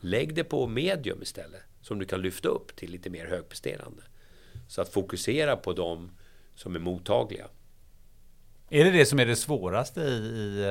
Lägg 0.00 0.34
det 0.34 0.44
på 0.44 0.66
medium 0.66 1.22
istället 1.22 1.62
som 1.82 1.98
du 1.98 2.04
kan 2.04 2.22
lyfta 2.22 2.48
upp 2.48 2.76
till 2.76 2.90
lite 2.90 3.10
mer 3.10 3.26
högpresterande. 3.26 4.02
Så 4.68 4.82
att 4.82 4.88
fokusera 4.88 5.56
på 5.56 5.72
de 5.72 6.10
som 6.54 6.74
är 6.74 6.80
mottagliga. 6.80 7.46
Är 8.70 8.84
det 8.84 8.90
det 8.90 9.06
som 9.06 9.18
är 9.18 9.26
det 9.26 9.36
svåraste 9.36 10.00
i, 10.00 10.64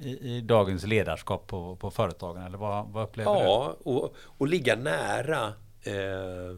i, 0.00 0.36
i 0.36 0.40
dagens 0.40 0.86
ledarskap 0.86 1.46
på, 1.46 1.76
på 1.76 1.90
företagen? 1.90 2.42
Eller 2.42 2.58
vad, 2.58 2.88
vad 2.88 3.04
upplever 3.04 3.30
ja, 3.30 3.38
du? 3.38 3.44
Ja, 3.44 3.76
och, 3.92 4.14
och 4.16 4.48
ligga 4.48 4.76
nära 4.76 5.46
eh, 5.82 6.56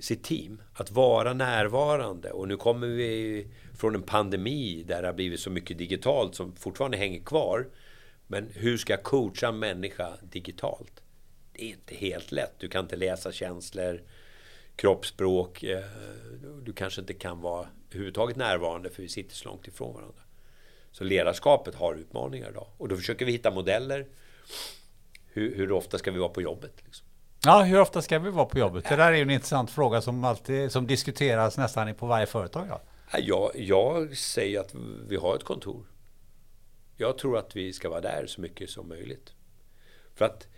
sitt 0.00 0.24
team. 0.24 0.62
Att 0.72 0.90
vara 0.90 1.32
närvarande. 1.32 2.30
Och 2.30 2.48
nu 2.48 2.56
kommer 2.56 2.86
vi 2.86 3.46
från 3.78 3.94
en 3.94 4.02
pandemi 4.02 4.84
där 4.86 5.02
det 5.02 5.08
har 5.08 5.12
blivit 5.12 5.40
så 5.40 5.50
mycket 5.50 5.78
digitalt 5.78 6.34
som 6.34 6.56
fortfarande 6.56 6.96
hänger 6.96 7.20
kvar. 7.20 7.66
Men 8.26 8.48
hur 8.54 8.76
ska 8.76 8.92
jag 8.92 9.02
coacha 9.02 9.48
en 9.48 9.58
människa 9.58 10.12
digitalt? 10.22 11.02
det 11.56 11.64
är 11.64 11.68
inte 11.68 11.94
helt 11.94 12.32
lätt. 12.32 12.54
Du 12.58 12.68
kan 12.68 12.84
inte 12.84 12.96
läsa 12.96 13.32
känslor, 13.32 14.02
kroppsspråk. 14.76 15.62
Eh, 15.62 15.84
du 16.62 16.72
kanske 16.72 17.00
inte 17.00 17.14
kan 17.14 17.40
vara 17.40 17.68
överhuvudtaget 17.90 18.36
närvarande 18.36 18.90
för 18.90 19.02
vi 19.02 19.08
sitter 19.08 19.34
så 19.34 19.48
långt 19.48 19.68
ifrån 19.68 19.94
varandra. 19.94 20.22
Så 20.92 21.04
ledarskapet 21.04 21.74
har 21.74 21.94
utmaningar 21.94 22.50
idag. 22.50 22.66
Och 22.78 22.88
då 22.88 22.96
försöker 22.96 23.26
vi 23.26 23.32
hitta 23.32 23.50
modeller. 23.50 24.06
Hur, 25.26 25.56
hur 25.56 25.72
ofta 25.72 25.98
ska 25.98 26.10
vi 26.10 26.18
vara 26.18 26.28
på 26.28 26.42
jobbet? 26.42 26.72
Liksom? 26.84 27.06
Ja, 27.44 27.62
hur 27.62 27.80
ofta 27.80 28.02
ska 28.02 28.18
vi 28.18 28.30
vara 28.30 28.46
på 28.46 28.58
jobbet? 28.58 28.84
Det 28.88 28.96
där 28.96 29.12
är 29.12 29.16
ju 29.16 29.22
en 29.22 29.30
intressant 29.30 29.70
fråga 29.70 30.00
som 30.00 30.24
alltid 30.24 30.72
som 30.72 30.86
diskuteras 30.86 31.58
nästan 31.58 31.94
på 31.94 32.06
varje 32.06 32.26
företag. 32.26 32.66
Ja. 32.70 32.82
Jag, 33.12 33.50
jag 33.54 34.16
säger 34.16 34.60
att 34.60 34.74
vi 35.08 35.16
har 35.16 35.36
ett 35.36 35.44
kontor. 35.44 35.86
Jag 36.96 37.18
tror 37.18 37.38
att 37.38 37.56
vi 37.56 37.72
ska 37.72 37.88
vara 37.88 38.00
där 38.00 38.26
så 38.26 38.40
mycket 38.40 38.70
som 38.70 38.88
möjligt. 38.88 39.34
För 40.14 40.24
att 40.24 40.48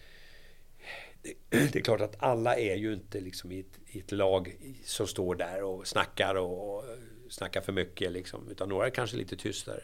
det 1.51 1.77
är 1.77 1.81
klart 1.81 2.01
att 2.01 2.17
alla 2.19 2.57
är 2.57 2.77
ju 2.77 2.93
inte 2.93 3.21
liksom 3.21 3.53
i 3.53 3.61
ett, 3.61 3.79
i 3.87 3.99
ett 3.99 4.13
lag 4.13 4.57
som 4.85 5.07
står 5.07 5.35
där 5.35 5.63
och 5.63 5.87
snackar 5.87 6.35
och, 6.35 6.77
och 6.77 6.85
snackar 7.31 7.61
för 7.61 7.73
mycket 7.73 8.13
liksom, 8.13 8.49
utan 8.51 8.69
några 8.69 8.87
är 8.87 8.91
kanske 8.91 9.17
lite 9.17 9.37
tystare. 9.37 9.83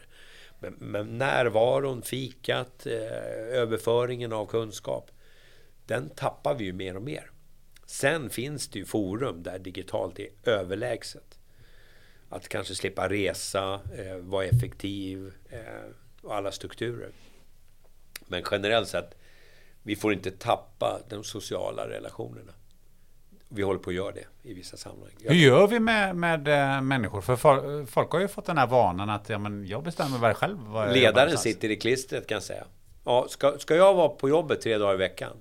Men, 0.59 0.73
men 0.73 1.17
närvaron, 1.17 2.01
fikat, 2.01 2.85
eh, 2.85 3.57
överföringen 3.59 4.33
av 4.33 4.45
kunskap, 4.45 5.11
den 5.85 6.09
tappar 6.09 6.55
vi 6.55 6.65
ju 6.65 6.73
mer 6.73 6.95
och 6.95 7.01
mer. 7.01 7.31
Sen 7.85 8.29
finns 8.29 8.67
det 8.67 8.79
ju 8.79 8.85
forum 8.85 9.43
där 9.43 9.59
digitalt 9.59 10.19
är 10.19 10.29
överlägset. 10.43 11.34
Att 12.29 12.47
kanske 12.47 12.75
slippa 12.75 13.09
resa, 13.09 13.73
eh, 13.73 14.15
vara 14.15 14.45
effektiv 14.45 15.33
eh, 15.49 15.59
och 16.21 16.35
alla 16.35 16.51
strukturer. 16.51 17.11
Men 18.27 18.43
generellt 18.51 18.87
sett, 18.87 19.17
vi 19.83 19.95
får 19.95 20.13
inte 20.13 20.31
tappa 20.31 20.99
de 21.09 21.23
sociala 21.23 21.89
relationerna. 21.89 22.51
Vi 23.49 23.61
håller 23.61 23.79
på 23.79 23.89
att 23.89 23.95
göra 23.95 24.11
det 24.11 24.25
i 24.43 24.53
vissa 24.53 24.77
sammanhang. 24.77 25.11
Hur 25.19 25.35
gör 25.35 25.67
vi 25.67 25.79
med, 25.79 26.15
med 26.15 26.47
äh, 26.47 26.81
människor? 26.81 27.21
För 27.21 27.35
folk, 27.35 27.89
folk, 27.89 28.11
har 28.11 28.19
ju 28.19 28.27
fått 28.27 28.45
den 28.45 28.57
här 28.57 28.67
vanan 28.67 29.09
att 29.09 29.29
ja, 29.29 29.37
men 29.37 29.67
jag 29.67 29.83
bestämmer 29.83 30.17
väl 30.17 30.33
själv 30.33 30.57
vad 30.57 30.93
Ledaren 30.93 31.37
sitter 31.37 31.71
i 31.71 31.75
klistret 31.75 32.27
kan 32.27 32.35
jag 32.35 32.43
säga. 32.43 32.65
Ja, 33.05 33.25
ska, 33.29 33.57
ska 33.59 33.75
jag 33.75 33.93
vara 33.93 34.09
på 34.09 34.29
jobbet 34.29 34.61
tre 34.61 34.77
dagar 34.77 34.93
i 34.93 34.97
veckan? 34.97 35.37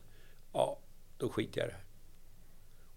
Ja, 0.52 0.78
då 1.18 1.28
skiter 1.28 1.60
jag 1.60 1.68
i 1.68 1.70
det. 1.70 1.78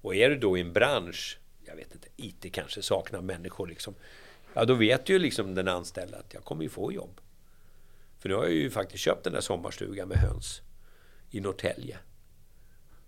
Och 0.02 0.16
är 0.16 0.30
du 0.30 0.36
då 0.36 0.58
i 0.58 0.62
en 0.62 0.74
bransch, 0.74 1.40
jag 1.68 1.76
vet 1.76 1.94
inte, 1.94 2.08
IT 2.16 2.54
kanske 2.54 2.82
saknar 2.82 3.22
människor 3.22 3.68
liksom. 3.68 3.96
Ja, 4.54 4.66
då 4.66 4.74
vet 4.74 5.10
ju 5.10 5.20
liksom 5.20 5.56
den 5.56 5.68
anställda 5.68 6.18
att 6.18 6.34
jag 6.34 6.44
kommer 6.44 6.64
ju 6.64 6.70
få 6.70 6.92
jobb. 6.92 7.22
För 8.20 8.30
nu 8.30 8.36
har 8.36 8.44
jag 8.44 8.54
ju 8.54 8.70
faktiskt 8.70 9.04
köpt 9.04 9.24
den 9.24 9.34
där 9.34 9.42
sommarstugan 9.42 10.08
med 10.08 10.18
höns 10.18 10.62
i 11.30 11.40
Norrtälje. 11.40 11.98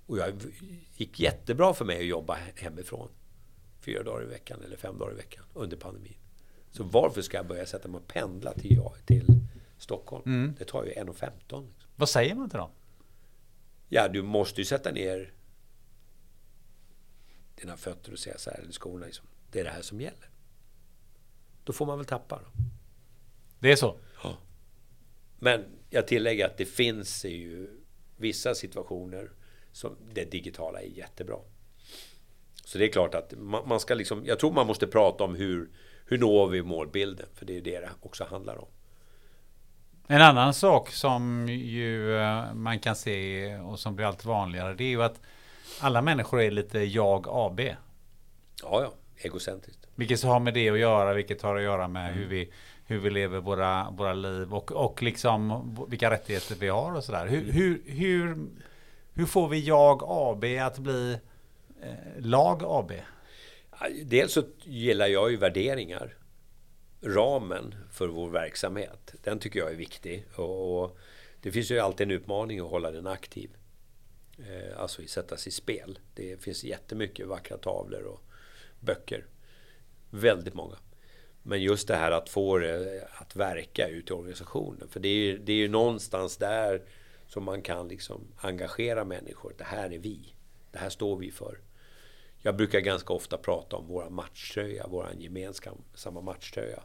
Och 0.05 0.17
det 0.17 0.33
gick 0.97 1.19
jättebra 1.19 1.73
för 1.73 1.85
mig 1.85 1.97
att 1.97 2.05
jobba 2.05 2.37
hemifrån. 2.55 3.09
Fyra 3.81 4.03
dagar 4.03 4.23
i 4.23 4.25
veckan 4.25 4.61
eller 4.65 4.77
fem 4.77 4.97
dagar 4.97 5.11
i 5.11 5.15
veckan 5.15 5.43
under 5.53 5.77
pandemin. 5.77 6.17
Så 6.71 6.83
varför 6.83 7.21
ska 7.21 7.37
jag 7.37 7.47
börja 7.47 7.65
sätta 7.65 7.87
mig 7.87 7.97
och 7.97 8.07
pendla 8.07 8.53
till, 8.53 8.81
till 9.05 9.25
Stockholm? 9.77 10.23
Mm. 10.25 10.55
Det 10.59 10.65
tar 10.65 10.85
ju 10.85 10.91
1.15. 10.91 11.67
Vad 11.95 12.09
säger 12.09 12.35
man 12.35 12.49
till 12.49 12.59
dem? 12.59 12.71
Ja, 13.89 14.07
du 14.07 14.21
måste 14.21 14.61
ju 14.61 14.65
sätta 14.65 14.91
ner 14.91 15.33
dina 17.61 17.77
fötter 17.77 18.11
och 18.11 18.19
säga 18.19 18.37
så 18.37 18.49
här, 18.49 18.59
eller 18.59 18.71
skorna 18.71 19.05
liksom. 19.05 19.25
Det 19.51 19.59
är 19.59 19.63
det 19.63 19.69
här 19.69 19.81
som 19.81 20.01
gäller. 20.01 20.29
Då 21.63 21.73
får 21.73 21.85
man 21.85 21.97
väl 21.97 22.05
tappa 22.05 22.35
då. 22.35 22.63
Det 23.59 23.71
är 23.71 23.75
så? 23.75 23.99
Ja. 24.23 24.37
Men 25.39 25.65
jag 25.89 26.07
tillägger 26.07 26.45
att 26.45 26.57
det 26.57 26.65
finns 26.65 27.25
ju 27.25 27.69
vissa 28.17 28.55
situationer 28.55 29.31
som 29.71 29.97
det 30.13 30.31
digitala 30.31 30.81
är 30.81 30.87
jättebra. 30.87 31.37
Så 32.65 32.77
det 32.77 32.85
är 32.85 32.91
klart 32.91 33.15
att 33.15 33.33
man, 33.37 33.79
ska 33.79 33.93
liksom, 33.93 34.25
jag 34.25 34.39
tror 34.39 34.51
man 34.51 34.67
måste 34.67 34.87
prata 34.87 35.23
om 35.23 35.35
hur, 35.35 35.69
hur 36.05 36.17
når 36.17 36.47
vi 36.47 36.61
målbilden? 36.61 37.27
För 37.33 37.45
det 37.45 37.57
är 37.57 37.61
det 37.61 37.79
det 37.79 37.89
också 38.01 38.23
handlar 38.23 38.57
om. 38.57 38.67
En 40.07 40.21
annan 40.21 40.53
sak 40.53 40.91
som 40.91 41.47
ju 41.49 42.15
eh, 42.17 42.53
man 42.53 42.79
kan 42.79 42.95
se 42.95 43.55
och 43.57 43.79
som 43.79 43.95
blir 43.95 44.05
allt 44.05 44.25
vanligare 44.25 44.73
det 44.73 44.83
är 44.83 44.89
ju 44.89 45.03
att 45.03 45.21
alla 45.79 46.01
människor 46.01 46.41
är 46.41 46.51
lite 46.51 46.79
jag 46.79 47.25
AB. 47.29 47.59
Ja, 47.59 47.75
ja, 48.83 48.93
egocentriskt. 49.17 49.87
Vilket 49.95 50.23
har 50.23 50.39
med 50.39 50.53
det 50.53 50.69
att 50.69 50.79
göra, 50.79 51.13
vilket 51.13 51.41
har 51.41 51.55
att 51.55 51.63
göra 51.63 51.87
med 51.87 52.05
mm. 52.11 52.19
hur, 52.19 52.27
vi, 52.27 52.51
hur 52.85 52.99
vi 52.99 53.09
lever 53.09 53.39
våra, 53.39 53.89
våra 53.89 54.13
liv 54.13 54.53
och, 54.53 54.71
och 54.71 55.03
liksom 55.03 55.75
vilka 55.89 56.11
rättigheter 56.11 56.55
vi 56.59 56.67
har 56.67 56.95
och 56.95 57.03
sådär. 57.03 57.27
Hur, 57.27 57.51
hur, 57.51 57.81
hur, 57.85 58.37
hur 59.13 59.25
får 59.25 59.47
vi 59.47 59.59
jag 59.59 60.03
AB 60.05 60.45
att 60.61 60.77
bli 60.77 61.17
eh, 61.81 61.89
lag 62.17 62.63
AB? 62.65 62.91
Dels 64.03 64.33
så 64.33 64.43
gillar 64.63 65.07
jag 65.07 65.31
ju 65.31 65.37
värderingar. 65.37 66.13
Ramen 67.01 67.75
för 67.91 68.07
vår 68.07 68.29
verksamhet, 68.29 69.13
den 69.23 69.39
tycker 69.39 69.59
jag 69.59 69.71
är 69.71 69.75
viktig. 69.75 70.25
Och, 70.35 70.83
och 70.83 70.97
det 71.41 71.51
finns 71.51 71.71
ju 71.71 71.79
alltid 71.79 72.07
en 72.07 72.11
utmaning 72.11 72.59
att 72.59 72.69
hålla 72.69 72.91
den 72.91 73.07
aktiv. 73.07 73.49
Eh, 74.47 74.79
alltså 74.79 75.07
sättas 75.07 75.47
i 75.47 75.51
spel. 75.51 75.99
Det 76.13 76.41
finns 76.41 76.63
jättemycket 76.63 77.27
vackra 77.27 77.57
tavlor 77.57 78.03
och 78.03 78.21
böcker. 78.79 79.25
Väldigt 80.09 80.53
många. 80.53 80.77
Men 81.43 81.61
just 81.61 81.87
det 81.87 81.95
här 81.95 82.11
att 82.11 82.29
få 82.29 82.57
det 82.57 83.07
att 83.11 83.35
verka 83.35 83.87
ut 83.87 84.09
i 84.09 84.13
organisationen. 84.13 84.87
För 84.89 84.99
det 84.99 85.09
är 85.09 85.13
ju, 85.15 85.37
det 85.37 85.53
är 85.53 85.57
ju 85.57 85.67
någonstans 85.67 86.37
där 86.37 86.81
som 87.27 87.43
man 87.43 87.61
kan 87.61 87.87
liksom 87.87 88.27
engagera 88.37 89.05
människor. 89.05 89.53
Det 89.57 89.63
här 89.63 89.93
är 89.93 89.99
vi. 89.99 90.33
Det 90.71 90.77
här 90.77 90.89
står 90.89 91.17
vi 91.17 91.31
för. 91.31 91.59
Jag 92.41 92.55
brukar 92.55 92.79
ganska 92.79 93.13
ofta 93.13 93.37
prata 93.37 93.75
om 93.75 93.87
våra 93.87 94.09
matchtröja, 94.09 94.87
vår 94.89 95.09
gemensamma 95.17 96.21
matchtröja. 96.21 96.83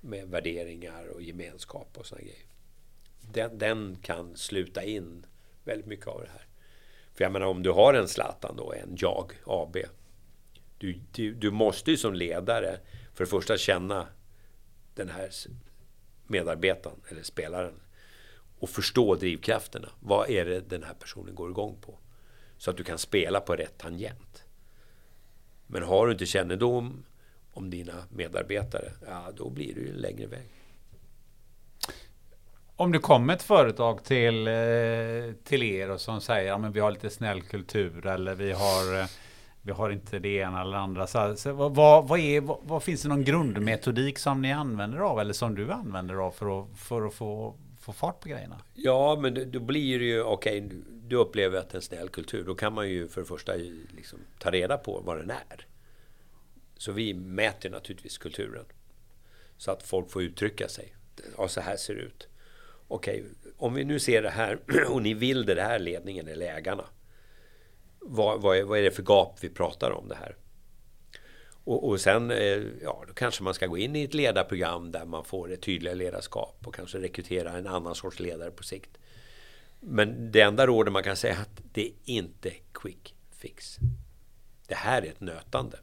Med 0.00 0.28
värderingar 0.28 1.06
och 1.06 1.22
gemenskap 1.22 1.98
och 1.98 2.06
sådana 2.06 2.24
grejer. 2.24 2.44
Den, 3.20 3.58
den 3.58 3.96
kan 4.02 4.36
sluta 4.36 4.82
in 4.84 5.26
väldigt 5.64 5.86
mycket 5.86 6.06
av 6.06 6.20
det 6.20 6.30
här. 6.30 6.46
För 7.20 7.24
jag 7.24 7.32
menar 7.32 7.46
om 7.46 7.62
du 7.62 7.70
har 7.70 7.94
en 7.94 8.08
Zlatan 8.08 8.56
då, 8.56 8.72
en 8.72 8.96
Jag 8.98 9.32
AB. 9.46 9.76
Du, 10.78 11.00
du, 11.12 11.34
du 11.34 11.50
måste 11.50 11.90
ju 11.90 11.96
som 11.96 12.14
ledare 12.14 12.80
för 13.14 13.24
det 13.24 13.30
första 13.30 13.56
känna 13.56 14.06
den 14.94 15.08
här 15.08 15.30
medarbetaren 16.26 16.96
eller 17.08 17.22
spelaren 17.22 17.80
och 18.58 18.70
förstå 18.70 19.14
drivkrafterna. 19.14 19.88
Vad 20.00 20.30
är 20.30 20.44
det 20.44 20.60
den 20.60 20.82
här 20.82 20.94
personen 20.94 21.34
går 21.34 21.50
igång 21.50 21.76
på? 21.80 21.98
Så 22.58 22.70
att 22.70 22.76
du 22.76 22.84
kan 22.84 22.98
spela 22.98 23.40
på 23.40 23.56
rätt 23.56 23.78
tangent. 23.78 24.44
Men 25.66 25.82
har 25.82 26.06
du 26.06 26.12
inte 26.12 26.26
kännedom 26.26 27.04
om 27.52 27.70
dina 27.70 28.04
medarbetare, 28.10 28.92
ja 29.06 29.32
då 29.36 29.50
blir 29.50 29.74
det 29.74 29.80
ju 29.80 29.88
en 29.88 29.96
längre 29.96 30.26
väg. 30.26 30.59
Om 32.80 32.92
det 32.92 32.98
kommer 32.98 33.34
ett 33.34 33.42
företag 33.42 34.04
till, 34.04 34.46
eh, 34.46 35.34
till 35.44 35.62
er 35.62 35.90
och 35.90 36.00
som 36.00 36.20
säger 36.20 36.52
att 36.52 36.62
ja, 36.62 36.68
vi 36.68 36.80
har 36.80 36.90
lite 36.90 37.10
snäll 37.10 37.42
kultur 37.42 38.06
eller 38.06 38.34
vi 38.34 38.52
har, 38.52 39.00
eh, 39.00 39.06
vi 39.62 39.72
har 39.72 39.90
inte 39.90 40.18
det 40.18 40.28
ena 40.28 40.60
eller 40.60 40.76
andra. 40.76 41.06
Så, 41.06 41.36
så 41.36 41.52
vad, 41.52 42.08
vad, 42.08 42.18
är, 42.18 42.40
vad, 42.40 42.58
vad, 42.62 42.82
finns 42.82 43.02
det 43.02 43.08
någon 43.08 43.24
grundmetodik 43.24 44.18
som 44.18 44.42
ni 44.42 44.52
använder 44.52 44.98
av 44.98 45.20
eller 45.20 45.32
som 45.32 45.54
du 45.54 45.72
använder 45.72 46.14
av 46.14 46.30
för 46.30 46.60
att, 46.60 46.78
för 46.78 47.06
att 47.06 47.14
få, 47.14 47.54
få 47.80 47.92
fart 47.92 48.20
på 48.20 48.28
grejerna? 48.28 48.60
Ja, 48.74 49.18
men 49.20 49.50
då 49.52 49.60
blir 49.60 49.98
det 49.98 50.04
ju 50.04 50.22
okej. 50.22 50.66
Okay, 50.66 50.78
du 51.02 51.16
upplever 51.16 51.58
att 51.58 51.70
det 51.70 51.74
är 51.74 51.76
en 51.76 51.82
snäll 51.82 52.08
kultur. 52.08 52.44
Då 52.44 52.54
kan 52.54 52.72
man 52.72 52.88
ju 52.88 53.08
för 53.08 53.20
det 53.20 53.26
första 53.26 53.52
liksom 53.96 54.18
ta 54.38 54.50
reda 54.50 54.78
på 54.78 55.00
vad 55.04 55.16
den 55.16 55.30
är. 55.30 55.66
Så 56.76 56.92
vi 56.92 57.14
mäter 57.14 57.70
naturligtvis 57.70 58.18
kulturen. 58.18 58.64
Så 59.56 59.70
att 59.70 59.82
folk 59.82 60.10
får 60.10 60.22
uttrycka 60.22 60.68
sig. 60.68 60.94
Ja, 61.38 61.48
så 61.48 61.60
här 61.60 61.76
ser 61.76 61.94
det 61.94 62.00
ut 62.00 62.29
okej, 62.90 63.20
okay, 63.20 63.52
om 63.56 63.74
vi 63.74 63.84
nu 63.84 63.98
ser 63.98 64.22
det 64.22 64.30
här 64.30 64.58
och 64.88 65.02
ni 65.02 65.14
vill 65.14 65.46
det 65.46 65.62
här, 65.62 65.78
ledningen 65.78 66.28
eller 66.28 66.46
ägarna. 66.46 66.84
Vad, 67.98 68.42
vad, 68.42 68.56
är, 68.56 68.62
vad 68.62 68.78
är 68.78 68.82
det 68.82 68.90
för 68.90 69.02
gap 69.02 69.38
vi 69.40 69.48
pratar 69.48 69.90
om 69.90 70.08
det 70.08 70.14
här? 70.14 70.36
Och, 71.64 71.88
och 71.88 72.00
sen, 72.00 72.30
eh, 72.30 72.62
ja, 72.82 73.04
då 73.08 73.14
kanske 73.14 73.42
man 73.42 73.54
ska 73.54 73.66
gå 73.66 73.78
in 73.78 73.96
i 73.96 74.04
ett 74.04 74.14
ledarprogram 74.14 74.92
där 74.92 75.04
man 75.04 75.24
får 75.24 75.52
ett 75.52 75.62
tydligare 75.62 75.96
ledarskap 75.96 76.62
och 76.66 76.74
kanske 76.74 76.98
rekrytera 76.98 77.52
en 77.52 77.66
annan 77.66 77.94
sorts 77.94 78.20
ledare 78.20 78.50
på 78.50 78.62
sikt. 78.62 78.98
Men 79.80 80.32
det 80.32 80.40
enda 80.40 80.66
rådet 80.66 80.92
man 80.92 81.02
kan 81.02 81.16
säga 81.16 81.36
är 81.36 81.40
att 81.40 81.62
det 81.72 81.86
är 81.86 81.92
inte 82.04 82.50
quick 82.72 83.14
fix. 83.30 83.76
Det 84.66 84.74
här 84.74 85.02
är 85.02 85.06
ett 85.06 85.20
nötande. 85.20 85.78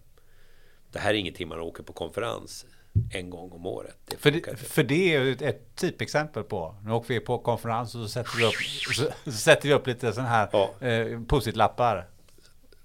Det 0.92 1.00
här 1.00 1.14
är 1.14 1.18
ingenting 1.18 1.48
man 1.48 1.60
åker 1.60 1.84
på 1.84 1.94
konferens 1.94 2.66
en 3.12 3.30
gång 3.30 3.52
om 3.52 3.66
året. 3.66 3.98
Det 4.06 4.18
för, 4.18 4.32
det, 4.32 4.60
för 4.60 4.84
det 4.84 5.16
är 5.16 5.44
ett 5.44 5.76
typexempel 5.76 6.44
på. 6.44 6.76
Nu 6.84 6.92
åker 6.92 7.14
vi 7.14 7.20
på 7.20 7.38
konferens 7.38 7.96
och 7.96 8.02
så 8.02 8.08
sätter 8.08 8.38
vi 8.38 8.46
upp, 8.46 8.54
så, 8.96 9.32
så 9.32 9.38
sätter 9.38 9.68
vi 9.68 9.74
upp 9.74 9.88
lite 9.88 10.14
sådana 10.14 10.30
här 10.30 10.50
ja. 10.52 10.88
eh, 10.88 11.22
posit-lappar. 11.22 12.08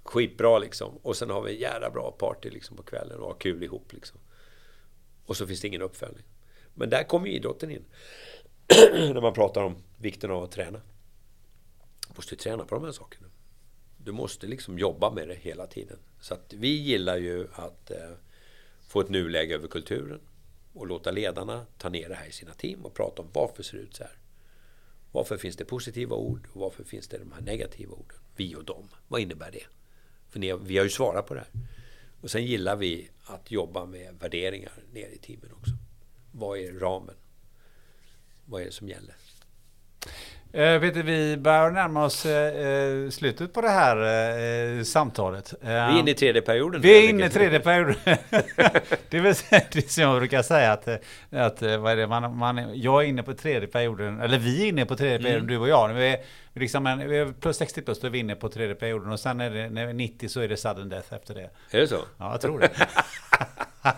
Skitbra 0.03 0.59
liksom. 0.59 0.97
Och 1.01 1.15
sen 1.15 1.29
har 1.29 1.41
vi 1.41 1.53
en 1.53 1.59
jävla 1.59 1.89
bra 1.89 2.11
party 2.11 2.49
liksom 2.49 2.77
på 2.77 2.83
kvällen 2.83 3.19
och 3.19 3.27
har 3.27 3.35
kul 3.39 3.63
ihop 3.63 3.93
liksom. 3.93 4.19
Och 5.25 5.37
så 5.37 5.47
finns 5.47 5.61
det 5.61 5.67
ingen 5.67 5.81
uppföljning. 5.81 6.25
Men 6.73 6.89
där 6.89 7.03
kommer 7.03 7.27
idrotten 7.27 7.71
in. 7.71 7.85
När 8.93 9.21
man 9.21 9.33
pratar 9.33 9.63
om 9.63 9.75
vikten 9.97 10.31
av 10.31 10.43
att 10.43 10.51
träna. 10.51 10.81
Du 12.07 12.13
måste 12.15 12.35
träna 12.35 12.65
på 12.65 12.75
de 12.75 12.83
här 12.83 12.91
sakerna. 12.91 13.27
Du 13.97 14.11
måste 14.11 14.47
liksom 14.47 14.79
jobba 14.79 15.11
med 15.11 15.27
det 15.27 15.35
hela 15.35 15.67
tiden. 15.67 15.97
Så 16.21 16.33
att 16.33 16.53
vi 16.53 16.67
gillar 16.67 17.17
ju 17.17 17.47
att 17.53 17.91
eh, 17.91 18.11
få 18.93 19.01
ett 19.01 19.09
nuläge 19.09 19.55
över 19.55 19.67
kulturen 19.67 20.21
och 20.73 20.87
låta 20.87 21.11
ledarna 21.11 21.65
ta 21.77 21.89
ner 21.89 22.09
det 22.09 22.15
här 22.15 22.27
i 22.27 22.31
sina 22.31 22.53
team 22.53 22.85
och 22.85 22.93
prata 22.93 23.21
om 23.21 23.27
varför 23.33 23.63
ser 23.63 23.77
det 23.77 23.83
ut 23.83 23.95
så 23.95 24.03
här. 24.03 24.17
Varför 25.11 25.37
finns 25.37 25.55
det 25.55 25.65
positiva 25.65 26.15
ord 26.15 26.47
och 26.53 26.61
varför 26.61 26.83
finns 26.83 27.07
det 27.07 27.17
de 27.17 27.31
här 27.31 27.41
negativa 27.41 27.93
orden? 27.93 28.17
Vi 28.35 28.55
och 28.55 28.63
dem. 28.63 28.89
Vad 29.07 29.21
innebär 29.21 29.51
det? 29.51 29.63
För 30.29 30.39
ni, 30.39 30.53
vi 30.53 30.77
har 30.77 30.83
ju 30.83 30.89
svarat 30.89 31.27
på 31.27 31.33
det 31.33 31.39
här. 31.39 31.49
Och 32.21 32.31
sen 32.31 32.45
gillar 32.45 32.75
vi 32.75 33.09
att 33.23 33.51
jobba 33.51 33.85
med 33.85 34.15
värderingar 34.19 34.73
ner 34.91 35.07
i 35.07 35.17
teamen 35.17 35.51
också. 35.51 35.71
Vad 36.31 36.59
är 36.59 36.73
ramen? 36.73 37.15
Vad 38.45 38.61
är 38.61 38.65
det 38.65 38.71
som 38.71 38.89
gäller? 38.89 39.15
Eh, 40.55 40.79
vet 40.79 40.93
du, 40.93 41.01
vi 41.01 41.37
börjar 41.37 41.71
närma 41.71 42.05
oss 42.05 42.25
eh, 42.25 43.09
slutet 43.09 43.53
på 43.53 43.61
det 43.61 43.69
här 43.69 43.97
eh, 44.77 44.83
samtalet. 44.83 45.53
Vi 45.61 45.71
är 45.71 45.99
inne 45.99 46.11
i 46.11 46.13
tredje 46.13 46.41
perioden. 46.41 46.81
Vi 46.81 47.05
är 47.05 47.09
inne 47.09 47.25
i 47.25 47.29
tredje 47.29 47.59
perioden. 47.59 47.95
det 49.09 49.17
är 49.17 49.21
väl 49.21 49.35
det 49.71 49.91
som 49.91 50.03
jag 50.03 50.19
brukar 50.19 50.41
säga 50.41 50.71
att, 50.71 50.87
att 51.31 51.61
vad 51.61 51.91
är 51.91 51.95
det, 51.95 52.07
man, 52.07 52.37
man, 52.37 52.71
jag 52.73 53.03
är 53.03 53.07
inne 53.07 53.23
på 53.23 53.33
tredje 53.33 53.67
perioden, 53.67 54.21
eller 54.21 54.37
vi 54.37 54.63
är 54.63 54.67
inne 54.67 54.85
på 54.85 54.95
tredje 54.95 55.17
perioden, 55.17 55.43
mm. 55.43 55.47
du 55.47 55.57
och 55.57 55.67
jag. 55.67 55.93
Vi 55.93 56.07
är, 56.07 56.17
liksom 56.53 56.87
en, 56.87 57.09
vi 57.09 57.17
är 57.17 57.33
plus 57.41 57.57
60 57.57 57.81
plus, 57.81 57.99
då 57.99 58.07
är 58.07 58.11
vi 58.11 58.19
inne 58.19 58.35
på 58.35 58.49
tredje 58.49 58.75
perioden 58.75 59.11
och 59.11 59.19
sen 59.19 59.41
är 59.41 59.49
det, 59.49 59.69
när 59.69 59.85
vi 59.85 59.89
är 59.89 59.93
90 59.93 60.29
så 60.29 60.39
är 60.39 60.47
det 60.47 60.57
sudden 60.57 60.89
death 60.89 61.13
efter 61.13 61.33
det. 61.33 61.49
Är 61.71 61.81
det 61.81 61.87
så? 61.87 61.99
Ja, 62.17 62.31
jag 62.31 62.41
tror 62.41 62.59
det. 62.59 62.69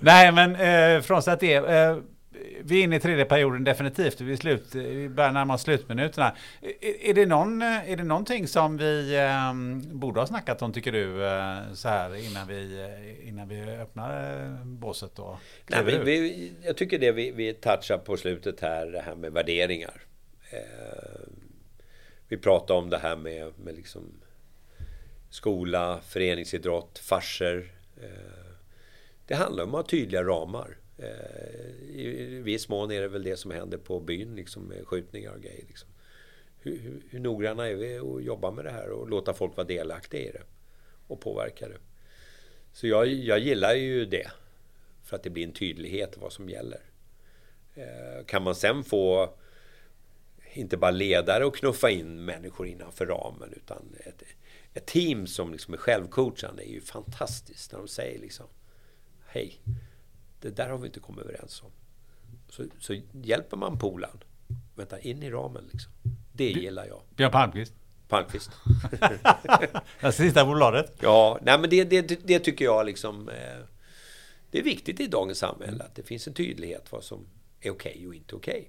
Nej, 0.00 0.32
men 0.32 0.56
eh, 0.56 1.02
frånsett 1.02 1.40
det. 1.40 1.58
Vi 2.64 2.80
är 2.80 2.84
inne 2.84 2.96
i 2.96 3.00
tredje 3.00 3.24
perioden 3.24 3.64
definitivt. 3.64 4.20
Vi, 4.20 4.36
slut, 4.36 4.74
vi 4.74 5.08
börjar 5.08 5.32
närma 5.32 5.54
oss 5.54 5.62
slutminuterna. 5.62 6.36
Är, 6.60 7.10
är, 7.10 7.14
det 7.14 7.26
någon, 7.26 7.62
är 7.62 7.96
det 7.96 8.04
någonting 8.04 8.48
som 8.48 8.76
vi 8.76 9.16
eh, 9.16 9.54
borde 9.94 10.20
ha 10.20 10.26
snackat 10.26 10.62
om 10.62 10.72
tycker 10.72 10.92
du 10.92 11.26
eh, 11.26 11.72
så 11.74 11.88
här 11.88 12.30
innan 12.30 12.48
vi, 12.48 12.80
eh, 12.80 13.28
innan 13.28 13.48
vi 13.48 13.62
öppnar 13.62 14.42
eh, 14.44 14.64
båset? 14.64 15.18
Och 15.18 15.36
Nej, 15.66 15.84
vi, 15.84 15.98
vi, 15.98 16.52
jag 16.64 16.76
tycker 16.76 16.98
det 16.98 17.12
vi, 17.12 17.30
vi 17.30 17.54
touchar 17.54 17.98
på 17.98 18.16
slutet 18.16 18.60
här, 18.60 18.86
det 18.86 19.00
här 19.00 19.14
med 19.14 19.32
värderingar. 19.32 20.02
Eh, 20.50 21.22
vi 22.28 22.36
pratar 22.36 22.74
om 22.74 22.90
det 22.90 22.98
här 22.98 23.16
med, 23.16 23.52
med 23.58 23.74
liksom 23.74 24.12
skola, 25.30 26.00
föreningsidrott, 26.08 26.98
farser. 26.98 27.72
Eh, 28.02 28.54
det 29.26 29.34
handlar 29.34 29.64
om 29.64 29.70
att 29.70 29.74
ha 29.74 29.82
tydliga 29.82 30.22
ramar. 30.22 30.76
Eh, 30.98 31.96
I 31.96 32.40
viss 32.44 32.68
mån 32.68 32.90
är 32.90 33.00
det 33.00 33.08
väl 33.08 33.22
det 33.22 33.36
som 33.36 33.50
händer 33.50 33.78
på 33.78 34.00
byn, 34.00 34.36
liksom 34.36 34.62
med 34.62 34.86
skjutningar 34.86 35.32
och 35.32 35.42
grejer. 35.42 35.64
Liksom. 35.68 35.88
Hur, 36.58 36.78
hur, 36.78 37.02
hur 37.10 37.20
noggranna 37.20 37.68
är 37.68 37.74
vi 37.74 37.98
att 37.98 38.24
jobba 38.24 38.50
med 38.50 38.64
det 38.64 38.70
här 38.70 38.90
och 38.90 39.08
låta 39.08 39.34
folk 39.34 39.56
vara 39.56 39.66
delaktiga 39.66 40.20
i 40.20 40.32
det 40.32 40.42
och 41.06 41.20
påverka 41.20 41.68
det? 41.68 41.78
Så 42.72 42.86
jag, 42.86 43.06
jag 43.06 43.38
gillar 43.38 43.74
ju 43.74 44.04
det. 44.04 44.30
För 45.04 45.16
att 45.16 45.22
det 45.22 45.30
blir 45.30 45.44
en 45.44 45.52
tydlighet 45.52 46.16
vad 46.16 46.32
som 46.32 46.48
gäller. 46.48 46.80
Eh, 47.74 48.24
kan 48.26 48.42
man 48.42 48.54
sen 48.54 48.84
få 48.84 49.34
inte 50.54 50.76
bara 50.76 50.90
ledare 50.90 51.44
och 51.44 51.56
knuffa 51.56 51.90
in 51.90 52.24
människor 52.24 52.66
innanför 52.66 53.06
ramen 53.06 53.52
utan 53.56 53.96
ett, 54.00 54.22
ett 54.74 54.86
team 54.86 55.26
som 55.26 55.52
liksom 55.52 55.74
är 55.74 55.78
självcoachande 55.78 56.68
är 56.68 56.72
ju 56.72 56.80
fantastiskt 56.80 57.72
när 57.72 57.78
de 57.78 57.88
säger 57.88 58.18
liksom 58.18 58.46
Hej, 59.26 59.60
det 60.42 60.50
där 60.50 60.68
har 60.68 60.78
vi 60.78 60.86
inte 60.86 61.00
kommit 61.00 61.24
överens 61.24 61.62
om. 61.62 61.70
Så, 62.48 62.64
så 62.78 63.00
hjälper 63.12 63.56
man 63.56 63.78
polaren. 63.78 64.18
Vänta, 64.74 65.00
in 65.00 65.22
i 65.22 65.30
ramen 65.30 65.64
liksom. 65.72 65.92
Det 66.32 66.50
gillar 66.50 66.86
jag. 66.86 67.02
Björn 67.16 67.30
Palmqvist. 67.32 67.74
Palmqvist. 68.08 68.50
Den 70.00 70.12
sista 70.12 70.44
bolaget. 70.44 70.92
Ja, 71.00 71.38
nej 71.42 71.58
men 71.58 71.70
det, 71.70 71.84
det, 71.84 72.26
det 72.26 72.38
tycker 72.38 72.64
jag 72.64 72.86
liksom... 72.86 73.28
Eh, 73.28 73.64
det 74.50 74.58
är 74.58 74.62
viktigt 74.62 75.00
i 75.00 75.06
dagens 75.06 75.38
samhälle 75.38 75.84
att 75.84 75.94
det 75.94 76.02
finns 76.02 76.26
en 76.26 76.34
tydlighet 76.34 76.92
vad 76.92 77.04
som 77.04 77.26
är 77.60 77.70
okej 77.70 77.92
okay 77.92 78.06
och 78.06 78.14
inte 78.14 78.34
okej. 78.34 78.52
Okay. 78.52 78.68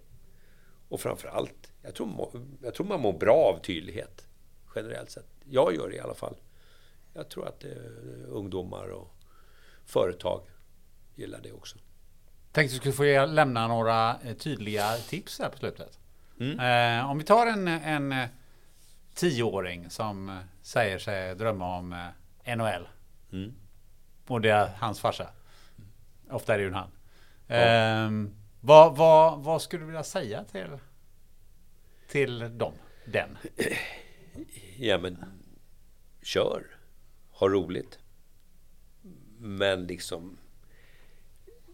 Och 0.90 1.00
framförallt, 1.00 1.72
jag 1.82 1.96
tror, 1.96 2.30
jag 2.62 2.74
tror 2.74 2.86
man 2.86 3.02
mår 3.02 3.14
bra 3.14 3.36
av 3.36 3.60
tydlighet. 3.60 4.28
Generellt 4.76 5.12
sett. 5.12 5.28
Jag 5.50 5.76
gör 5.76 5.90
det 5.90 5.96
i 5.96 6.00
alla 6.00 6.14
fall. 6.14 6.36
Jag 7.14 7.30
tror 7.30 7.48
att 7.48 7.64
eh, 7.64 7.72
ungdomar 8.28 8.88
och 8.88 9.16
företag 9.86 10.42
gillar 11.16 11.42
det 11.42 11.52
också. 11.52 11.78
Tänkte 12.52 12.76
du 12.76 12.80
skulle 12.80 12.94
få 12.94 13.26
lämna 13.26 13.68
några 13.68 14.20
eh, 14.22 14.34
tydliga 14.34 14.98
tips 14.98 15.40
här 15.40 15.50
på 15.50 15.58
slutet. 15.58 16.00
Mm. 16.40 16.60
Eh, 17.00 17.10
om 17.10 17.18
vi 17.18 17.24
tar 17.24 17.48
en, 17.48 17.68
en 17.68 18.12
eh, 18.12 18.28
tioåring 19.14 19.90
som 19.90 20.30
eh, 20.30 20.36
säger 20.62 21.00
sig 21.00 21.36
drömma 21.36 21.78
om 21.78 22.10
NHL. 22.46 22.88
Mm. 23.32 23.54
Och 24.28 24.42
det 24.42 24.50
är 24.50 24.70
hans 24.78 25.00
farsa. 25.00 25.30
Ofta 26.30 26.54
är 26.54 26.58
det 26.58 26.64
ju 26.64 26.68
en 26.68 26.76
han. 26.76 26.92
Ja. 27.48 27.56
Eh, 27.56 28.12
vad, 28.62 28.98
vad, 28.98 29.44
vad 29.44 29.62
skulle 29.62 29.82
du 29.82 29.86
vilja 29.86 30.04
säga 30.04 30.44
till, 30.44 30.78
till 32.08 32.58
dem? 32.58 32.74
Den? 33.06 33.38
Ja 34.78 34.98
men 34.98 35.26
kör. 36.22 36.64
Ha 37.32 37.50
roligt. 37.50 38.00
Men 39.38 39.88
liksom 39.88 40.38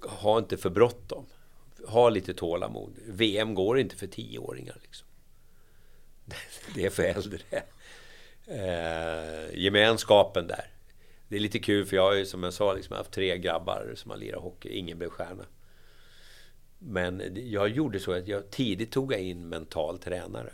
ha 0.01 0.37
inte 0.37 0.57
för 0.57 0.69
bråttom. 0.69 1.25
Ha 1.87 2.09
lite 2.09 2.33
tålamod. 2.33 2.93
VM 3.07 3.53
går 3.53 3.79
inte 3.79 3.95
för 3.95 4.07
tioåringar. 4.07 4.77
Liksom. 4.81 5.07
Det 6.75 6.85
är 6.85 6.89
för 6.89 7.03
äldre. 7.03 7.41
Eh, 8.45 9.59
gemenskapen 9.59 10.47
där. 10.47 10.71
Det 11.27 11.35
är 11.35 11.39
lite 11.39 11.59
kul 11.59 11.85
för 11.85 11.95
jag 11.95 12.03
har 12.03 12.13
ju 12.13 12.25
som 12.25 12.43
jag 12.43 12.53
sa 12.53 12.73
liksom 12.73 12.95
haft 12.95 13.11
tre 13.11 13.37
grabbar 13.37 13.93
som 13.95 14.11
har 14.11 14.17
lirat 14.17 14.41
hockey. 14.41 14.69
Ingen 14.69 14.97
blev 14.97 15.09
stjärna. 15.09 15.45
Men 16.79 17.31
jag 17.35 17.69
gjorde 17.69 17.99
så 17.99 18.11
att 18.11 18.27
jag 18.27 18.49
tidigt 18.51 18.91
tog 18.91 19.13
in 19.13 19.49
mental 19.49 19.99
tränare. 19.99 20.53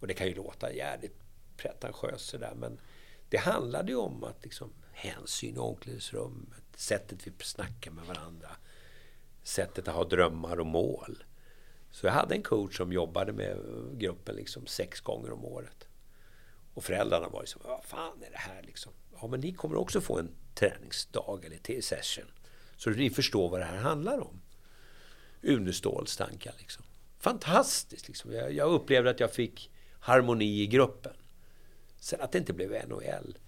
Och 0.00 0.06
det 0.06 0.14
kan 0.14 0.26
ju 0.26 0.34
låta 0.34 0.72
jävligt 0.72 1.20
pretentiöst 1.56 2.28
sådär. 2.28 2.52
Men 2.56 2.80
det 3.28 3.36
handlade 3.36 3.92
ju 3.92 3.96
om 3.96 4.24
att 4.24 4.42
liksom 4.42 4.72
hänsyn 4.92 5.56
i 5.56 5.58
omklädningsrummet. 5.58 6.62
Sättet 6.76 7.26
vi 7.26 7.32
snackar 7.38 7.90
med 7.90 8.04
varandra 8.04 8.48
sättet 9.42 9.88
att 9.88 9.94
ha 9.94 10.04
drömmar 10.04 10.60
och 10.60 10.66
mål. 10.66 11.24
Så 11.90 12.06
jag 12.06 12.12
hade 12.12 12.34
en 12.34 12.42
coach 12.42 12.76
som 12.76 12.92
jobbade 12.92 13.32
med 13.32 13.58
gruppen 13.92 14.36
liksom 14.36 14.66
sex 14.66 15.00
gånger 15.00 15.32
om 15.32 15.44
året. 15.44 15.88
Och 16.74 16.84
föräldrarna 16.84 17.28
var 17.28 17.40
liksom, 17.40 17.62
vad 17.64 17.84
fan 17.84 18.22
är 18.26 18.30
det 18.30 18.38
här 18.38 18.62
liksom? 18.62 18.92
Ja, 19.20 19.26
men 19.26 19.40
ni 19.40 19.52
kommer 19.52 19.76
också 19.76 20.00
få 20.00 20.18
en 20.18 20.30
träningsdag 20.54 21.44
eller 21.44 21.80
session. 21.80 22.30
Så 22.76 22.90
ni 22.90 23.10
förstår 23.10 23.48
vad 23.48 23.60
det 23.60 23.64
här 23.64 23.76
handlar 23.76 24.20
om. 24.20 24.40
Une 25.42 25.72
Ståhls 25.72 26.16
tankar 26.16 26.54
liksom. 26.58 26.84
Fantastiskt 27.18 28.08
liksom. 28.08 28.32
Jag, 28.32 28.52
jag 28.52 28.70
upplevde 28.72 29.10
att 29.10 29.20
jag 29.20 29.32
fick 29.32 29.70
harmoni 30.00 30.60
i 30.62 30.66
gruppen. 30.66 31.12
Sen 31.96 32.20
att 32.20 32.32
det 32.32 32.38
inte 32.38 32.52
blev 32.52 32.88
NHL. 32.88 33.38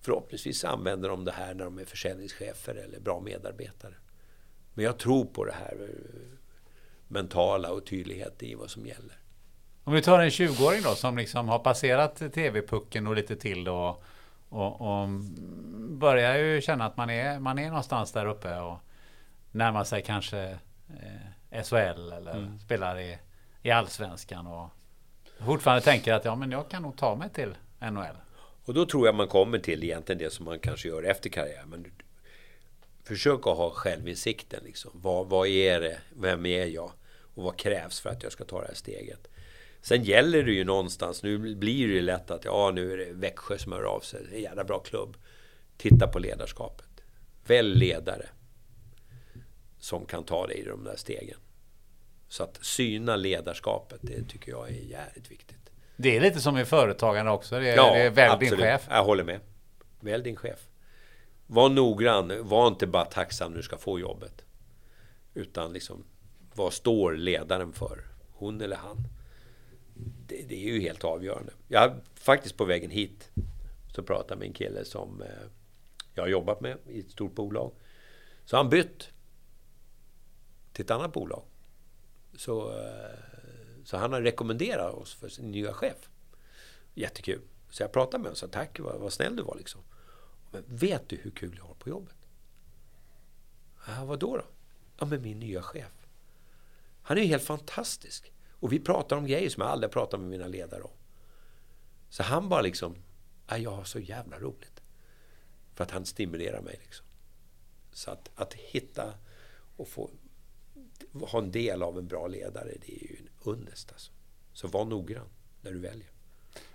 Förhoppningsvis 0.00 0.64
använder 0.64 1.08
de 1.08 1.24
det 1.24 1.32
här 1.32 1.54
när 1.54 1.64
de 1.64 1.78
är 1.78 1.84
försäljningschefer 1.84 2.74
eller 2.74 3.00
bra 3.00 3.20
medarbetare. 3.20 3.94
Men 4.80 4.84
jag 4.86 4.98
tror 4.98 5.24
på 5.24 5.44
det 5.44 5.52
här 5.52 5.76
eh, 5.80 6.38
mentala 7.08 7.70
och 7.72 7.86
tydlighet 7.86 8.42
i 8.42 8.54
vad 8.54 8.70
som 8.70 8.86
gäller. 8.86 9.18
Om 9.84 9.92
vi 9.92 10.02
tar 10.02 10.20
en 10.20 10.28
20-åring 10.28 10.82
då 10.82 10.94
som 10.94 11.16
liksom 11.16 11.48
har 11.48 11.58
passerat 11.58 12.16
TV-pucken 12.34 13.06
och 13.06 13.16
lite 13.16 13.36
till 13.36 13.64
då 13.64 14.02
och, 14.48 14.80
och, 14.80 15.08
börjar 15.90 16.36
ju 16.36 16.60
känna 16.60 16.86
att 16.86 16.96
man 16.96 17.10
är, 17.10 17.38
man 17.38 17.58
är 17.58 17.68
någonstans 17.68 18.12
där 18.12 18.26
uppe 18.26 18.58
och 18.58 18.78
närmar 19.50 19.84
sig 19.84 20.02
kanske 20.02 20.58
eh, 21.50 21.62
SHL 21.62 22.12
eller 22.12 22.36
mm. 22.36 22.58
spelar 22.58 22.98
i, 22.98 23.18
i 23.62 23.70
Allsvenskan 23.70 24.46
och 24.46 24.68
fortfarande 25.46 25.82
tänker 25.82 26.12
att 26.12 26.24
ja, 26.24 26.36
men 26.36 26.50
jag 26.50 26.68
kan 26.68 26.82
nog 26.82 26.96
ta 26.96 27.16
mig 27.16 27.30
till 27.30 27.54
NHL. 27.78 28.16
Och 28.64 28.74
då 28.74 28.86
tror 28.86 29.06
jag 29.06 29.14
man 29.14 29.28
kommer 29.28 29.58
till 29.58 29.84
egentligen 29.84 30.18
det 30.18 30.32
som 30.32 30.44
man 30.44 30.58
kanske 30.58 30.88
gör 30.88 31.02
efter 31.02 31.30
karriären 31.30 31.70
försök 31.70 32.09
att 33.06 33.44
ha 33.44 33.70
självinsikten. 33.70 34.64
Liksom. 34.64 34.90
Vad, 34.94 35.26
vad 35.26 35.48
är 35.48 35.80
det? 35.80 35.98
Vem 36.16 36.46
är 36.46 36.66
jag? 36.66 36.92
Och 37.34 37.42
vad 37.42 37.58
krävs 37.58 38.00
för 38.00 38.10
att 38.10 38.22
jag 38.22 38.32
ska 38.32 38.44
ta 38.44 38.60
det 38.60 38.66
här 38.66 38.74
steget? 38.74 39.28
Sen 39.82 40.04
gäller 40.04 40.42
det 40.42 40.52
ju 40.52 40.64
någonstans, 40.64 41.22
nu 41.22 41.38
blir 41.38 41.88
det 41.88 41.94
ju 41.94 42.00
lätt 42.00 42.30
att 42.30 42.44
ja, 42.44 42.70
nu 42.74 42.92
är 42.92 42.96
det 42.96 43.12
Växjö 43.12 43.58
som 43.58 43.72
hör 43.72 43.82
av 43.82 44.00
sig. 44.00 44.20
Det 44.24 44.34
är 44.34 44.36
en 44.36 44.42
jävla 44.42 44.64
bra 44.64 44.78
klubb. 44.78 45.16
Titta 45.76 46.08
på 46.08 46.18
ledarskapet. 46.18 46.86
Välj 47.46 47.78
ledare 47.78 48.28
som 49.78 50.06
kan 50.06 50.24
ta 50.24 50.46
dig 50.46 50.56
i 50.56 50.64
de 50.64 50.84
där 50.84 50.96
stegen. 50.96 51.38
Så 52.28 52.42
att 52.42 52.58
syna 52.62 53.16
ledarskapet, 53.16 53.98
det 54.02 54.22
tycker 54.28 54.50
jag 54.50 54.68
är 54.68 54.74
jävligt 54.74 55.30
viktigt. 55.30 55.70
Det 55.96 56.16
är 56.16 56.20
lite 56.20 56.40
som 56.40 56.58
i 56.58 56.64
företagande 56.64 57.32
också. 57.32 57.60
Det 57.60 57.68
är, 57.68 57.76
ja, 57.76 57.94
det 57.94 58.00
är 58.00 58.10
välj 58.10 58.32
absolut. 58.32 58.50
din 58.50 58.60
chef. 58.60 58.86
Jag 58.90 59.04
håller 59.04 59.24
med. 59.24 59.40
Välj 60.00 60.24
din 60.24 60.36
chef. 60.36 60.58
Var 61.52 61.68
noggrann. 61.68 62.48
Var 62.48 62.68
inte 62.68 62.86
bara 62.86 63.04
tacksam 63.04 63.50
när 63.50 63.56
du 63.56 63.62
ska 63.62 63.78
få 63.78 64.00
jobbet. 64.00 64.44
Utan 65.34 65.72
liksom, 65.72 66.04
vad 66.54 66.72
står 66.72 67.12
ledaren 67.12 67.72
för? 67.72 68.04
Hon 68.32 68.60
eller 68.60 68.76
han? 68.76 68.96
Det, 70.26 70.42
det, 70.48 70.54
är 70.54 70.72
ju 70.72 70.80
helt 70.80 71.04
avgörande. 71.04 71.52
Jag 71.68 72.00
faktiskt 72.14 72.56
på 72.56 72.64
vägen 72.64 72.90
hit 72.90 73.30
så 73.94 74.02
pratade 74.02 74.38
med 74.38 74.46
en 74.46 74.52
kille 74.52 74.84
som 74.84 75.22
eh, 75.22 75.28
jag 76.14 76.22
har 76.22 76.28
jobbat 76.28 76.60
med 76.60 76.78
i 76.88 77.00
ett 77.00 77.10
stort 77.10 77.34
bolag. 77.34 77.72
Så 78.44 78.56
han 78.56 78.68
bytt 78.68 79.08
till 80.72 80.84
ett 80.84 80.90
annat 80.90 81.12
bolag. 81.12 81.42
Så, 82.36 82.70
eh, 82.70 83.18
så 83.84 83.96
han 83.96 84.12
har 84.12 84.22
rekommenderat 84.22 84.94
oss 84.94 85.14
för 85.14 85.28
sin 85.28 85.50
nya 85.50 85.72
chef. 85.72 86.10
Jättekul. 86.94 87.40
Så 87.70 87.82
jag 87.82 87.92
pratade 87.92 88.18
med 88.18 88.24
honom 88.24 88.32
och 88.32 88.38
sa 88.38 88.48
tack, 88.48 88.80
vad, 88.80 89.00
vad 89.00 89.12
snäll 89.12 89.36
du 89.36 89.42
var 89.42 89.56
liksom. 89.56 89.80
Men 90.50 90.64
vet 90.66 91.08
du 91.08 91.16
hur 91.16 91.30
kul 91.30 91.54
jag 91.58 91.64
har 91.64 91.74
på 91.74 91.88
jobbet? 91.88 92.16
Ja, 93.86 94.04
vad 94.04 94.18
då? 94.18 94.36
då? 94.36 94.44
Ja, 94.98 95.06
med 95.06 95.22
min 95.22 95.38
nya 95.38 95.62
chef. 95.62 96.06
Han 97.02 97.18
är 97.18 97.22
ju 97.22 97.28
helt 97.28 97.44
fantastisk. 97.44 98.32
Och 98.50 98.72
vi 98.72 98.80
pratar 98.80 99.16
om 99.16 99.26
grejer 99.26 99.50
som 99.50 99.60
jag 99.60 99.70
aldrig 99.70 99.92
pratat 99.92 100.20
med 100.20 100.28
mina 100.28 100.46
ledare 100.46 100.82
om. 100.82 100.90
Så 102.08 102.22
han 102.22 102.48
bara 102.48 102.60
liksom, 102.60 102.96
"Ja, 103.48 103.58
jag 103.58 103.70
har 103.70 103.84
så 103.84 103.98
jävla 103.98 104.38
roligt. 104.38 104.82
För 105.74 105.84
att 105.84 105.90
han 105.90 106.06
stimulerar 106.06 106.60
mig 106.60 106.78
liksom. 106.82 107.06
Så 107.92 108.10
att, 108.10 108.30
att 108.34 108.54
hitta 108.54 109.14
och 109.76 109.88
få 109.88 110.10
ha 111.12 111.38
en 111.38 111.50
del 111.50 111.82
av 111.82 111.98
en 111.98 112.08
bra 112.08 112.26
ledare, 112.26 112.76
det 112.86 112.92
är 113.04 113.10
ju 113.10 113.16
en 113.16 113.28
unnest 113.44 113.92
alltså. 113.92 114.12
Så 114.52 114.68
var 114.68 114.84
noggrann 114.84 115.28
när 115.62 115.70
du 115.72 115.78
väljer. 115.78 116.10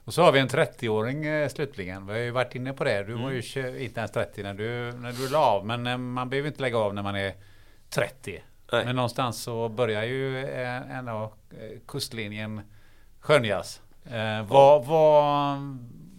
Och 0.05 0.13
så 0.13 0.21
har 0.21 0.31
vi 0.31 0.39
en 0.39 0.47
30-åring 0.47 1.25
eh, 1.25 1.47
slutligen. 1.49 2.05
Vi 2.07 2.13
har 2.13 2.19
ju 2.19 2.31
varit 2.31 2.55
inne 2.55 2.73
på 2.73 2.83
det. 2.83 3.03
Du 3.03 3.13
var 3.13 3.31
ju 3.31 3.41
Mm. 3.55 3.81
inte 3.81 3.99
ens 3.99 4.11
30 4.11 4.43
när 4.43 4.53
du, 4.53 4.91
när 4.97 5.11
du 5.11 5.29
la 5.29 5.37
av. 5.45 5.65
Men 5.65 5.87
eh, 5.87 5.97
man 5.97 6.29
behöver 6.29 6.47
inte 6.47 6.61
lägga 6.61 6.77
av 6.77 6.93
när 6.93 7.03
man 7.03 7.15
är 7.15 7.33
30. 7.89 8.43
Nej. 8.71 8.85
Men 8.85 8.95
någonstans 8.95 9.41
så 9.43 9.69
börjar 9.69 10.03
ju 10.03 10.39
eh, 10.45 10.97
ändå 10.97 11.33
eh, 11.51 11.79
kustlinjen 11.87 12.61
skönjas. 13.19 13.81
Eh, 14.05 14.45
vad, 14.47 14.85
vad, 14.85 15.57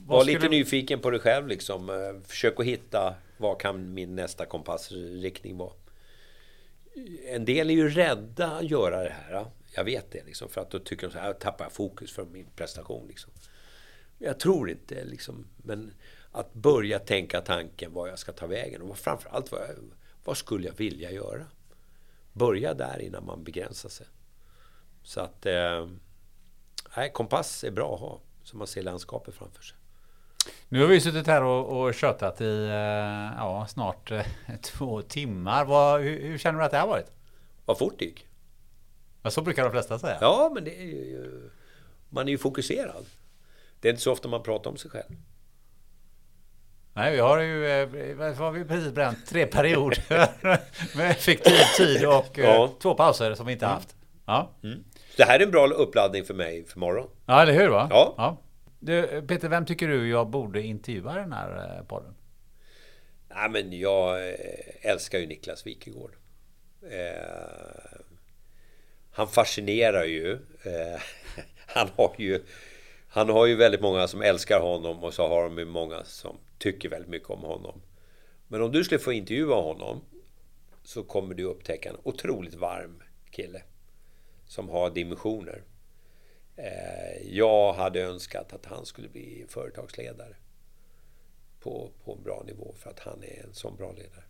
Var 0.06 0.24
lite 0.24 0.48
nyfiken 0.48 1.00
på 1.00 1.10
dig 1.10 1.20
själv 1.20 1.46
liksom. 1.48 1.90
Försök 2.26 2.60
att 2.60 2.66
hitta 2.66 3.14
vad 3.36 3.60
kan 3.60 3.94
min 3.94 4.14
nästa 4.14 4.46
kompassriktning 4.46 5.56
vara. 5.56 5.72
En 7.28 7.44
del 7.44 7.70
är 7.70 7.74
ju 7.74 7.88
rädda 7.88 8.46
att 8.46 8.70
göra 8.70 9.02
det 9.02 9.10
här. 9.26 9.32
ja. 9.32 9.50
Jag 9.74 9.84
vet 9.84 10.10
det 10.12 10.24
liksom. 10.26 10.48
För 10.48 10.60
att 10.60 10.70
då 10.70 10.78
tycker 10.78 11.06
de 11.06 11.12
så 11.12 11.18
här, 11.18 11.26
"Jag 11.26 11.38
tappar 11.38 11.68
fokus 11.68 12.12
för 12.12 12.24
min 12.24 12.46
prestation 12.56 13.06
liksom. 13.08 13.32
Jag 14.18 14.40
tror 14.40 14.70
inte 14.70 15.04
liksom. 15.04 15.46
Men 15.56 15.94
att 16.32 16.54
börja 16.54 16.98
tänka 16.98 17.40
tanken 17.40 17.92
vad 17.92 18.08
jag 18.08 18.18
ska 18.18 18.32
ta 18.32 18.46
vägen. 18.46 18.82
Och 18.82 18.98
framförallt 18.98 19.52
vad, 19.52 19.60
jag, 19.60 19.76
vad 20.24 20.36
skulle 20.36 20.66
jag 20.66 20.74
vilja 20.74 21.10
göra? 21.10 21.44
Börja 22.32 22.74
där 22.74 23.02
innan 23.02 23.26
man 23.26 23.44
begränsar 23.44 23.88
sig. 23.88 24.06
Så 25.02 25.20
att... 25.20 25.46
Eh, 25.46 25.86
nej, 26.96 27.12
kompass 27.12 27.64
är 27.64 27.70
bra 27.70 27.94
att 27.94 28.00
ha. 28.00 28.20
Så 28.42 28.56
man 28.56 28.66
ser 28.66 28.82
landskapet 28.82 29.34
framför 29.34 29.62
sig. 29.62 29.76
Nu 30.68 30.80
har 30.80 30.86
vi 30.86 31.00
suttit 31.00 31.26
här 31.26 31.42
och, 31.42 31.80
och 31.80 31.94
tjötat 31.94 32.40
i 32.40 32.64
eh, 32.66 33.34
ja, 33.36 33.66
snart 33.68 34.10
eh, 34.10 34.26
två 34.62 35.02
timmar. 35.02 35.64
Vad, 35.64 36.00
hur, 36.00 36.22
hur 36.22 36.38
känner 36.38 36.58
du 36.58 36.64
att 36.64 36.70
det 36.70 36.78
har 36.78 36.88
varit? 36.88 37.12
Vad 37.64 37.78
fort 37.78 37.94
det 37.98 38.04
gick. 38.04 38.26
Ja, 39.22 39.30
så 39.30 39.42
brukar 39.42 39.62
de 39.64 39.72
flesta 39.72 39.98
säga. 39.98 40.18
Ja, 40.20 40.50
men 40.54 40.64
det 40.64 40.80
är 40.80 41.04
ju... 41.04 41.50
Man 42.08 42.26
är 42.26 42.32
ju 42.32 42.38
fokuserad. 42.38 43.06
Det 43.86 43.90
är 43.90 43.92
inte 43.92 44.02
så 44.02 44.12
ofta 44.12 44.28
man 44.28 44.42
pratar 44.42 44.70
om 44.70 44.76
sig 44.76 44.90
själv. 44.90 45.16
Nej, 46.94 47.12
vi 47.12 47.18
har 47.18 47.38
ju 47.40 47.66
eh, 47.66 48.34
har 48.34 48.50
vi 48.50 48.64
precis 48.64 48.92
bränt 48.92 49.26
tre 49.26 49.46
perioder 49.46 50.02
med 50.96 51.10
effektiv 51.10 51.58
tid 51.76 52.06
och 52.06 52.38
eh, 52.38 52.44
Ja. 52.44 52.72
två 52.82 52.94
pauser 52.94 53.34
som 53.34 53.46
vi 53.46 53.52
inte 53.52 53.66
haft. 53.66 53.96
Ja, 54.26 54.50
Det 55.16 55.24
här 55.24 55.40
är 55.40 55.44
en 55.44 55.50
bra 55.50 55.66
uppladdning 55.68 56.24
för 56.24 56.34
mig 56.34 56.64
för 56.64 56.78
morgon. 56.78 57.10
ja 57.26 57.42
eller 57.42 57.52
hur? 57.52 57.68
Va? 57.68 57.86
Ja. 57.90 58.42
Du, 58.78 59.22
Peter, 59.28 59.48
vem 59.48 59.66
tycker 59.66 59.88
du 59.88 60.08
jag 60.08 60.28
borde 60.30 60.62
intervjua 60.62 61.14
den 61.14 61.32
här 61.32 61.76
eh, 61.78 61.84
podden? 61.86 62.14
Nej, 63.28 63.50
men 63.50 63.78
jag 63.78 64.28
eh, 64.28 64.34
älskar 64.82 65.18
ju 65.18 65.26
Niklas 65.26 65.66
Wikegård. 65.66 66.12
Eh, 66.90 68.00
han 69.12 69.28
fascinerar 69.28 70.04
ju. 70.04 70.32
Eh, 70.64 71.00
han, 71.66 71.88
har 71.96 72.14
ju 72.18 72.42
han 73.16 73.28
har 73.28 73.46
ju 73.46 73.56
väldigt 73.56 73.80
många 73.80 74.08
som 74.08 74.22
älskar 74.22 74.60
honom 74.60 75.04
och 75.04 75.14
så 75.14 75.28
har 75.28 75.42
de 75.42 75.58
ju 75.58 75.64
många 75.64 76.04
som 76.04 76.36
tycker 76.58 76.88
väldigt 76.88 77.10
mycket 77.10 77.30
om 77.30 77.40
honom. 77.40 77.82
Men 78.48 78.62
om 78.62 78.72
du 78.72 78.84
skulle 78.84 78.98
få 78.98 79.12
intervjua 79.12 79.54
honom 79.54 80.00
så 80.82 81.02
kommer 81.02 81.34
du 81.34 81.42
upptäcka 81.42 81.88
en 81.88 81.96
otroligt 82.02 82.54
varm 82.54 83.02
kille 83.30 83.62
som 84.46 84.68
har 84.68 84.90
dimensioner. 84.90 85.62
Eh, 86.56 87.28
jag 87.30 87.72
hade 87.72 88.00
önskat 88.00 88.52
att 88.52 88.66
han 88.66 88.86
skulle 88.86 89.08
bli 89.08 89.44
företagsledare 89.48 90.36
på, 91.60 91.90
på 92.04 92.12
en 92.12 92.22
bra 92.22 92.42
nivå 92.46 92.74
för 92.78 92.90
att 92.90 92.98
han 92.98 93.24
är 93.24 93.44
en 93.44 93.54
sån 93.54 93.76
bra 93.76 93.92
ledare. 93.92 94.24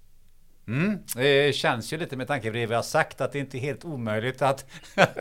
Mm. 0.68 0.98
Det 1.14 1.54
känns 1.54 1.92
ju 1.92 1.96
lite 1.96 2.16
med 2.16 2.28
tanke 2.28 2.48
på 2.48 2.54
det 2.54 2.66
vi 2.66 2.74
har 2.74 2.82
sagt 2.82 3.20
att 3.20 3.32
det 3.32 3.38
inte 3.38 3.58
är 3.58 3.60
helt 3.60 3.84
omöjligt 3.84 4.42
att 4.42 4.64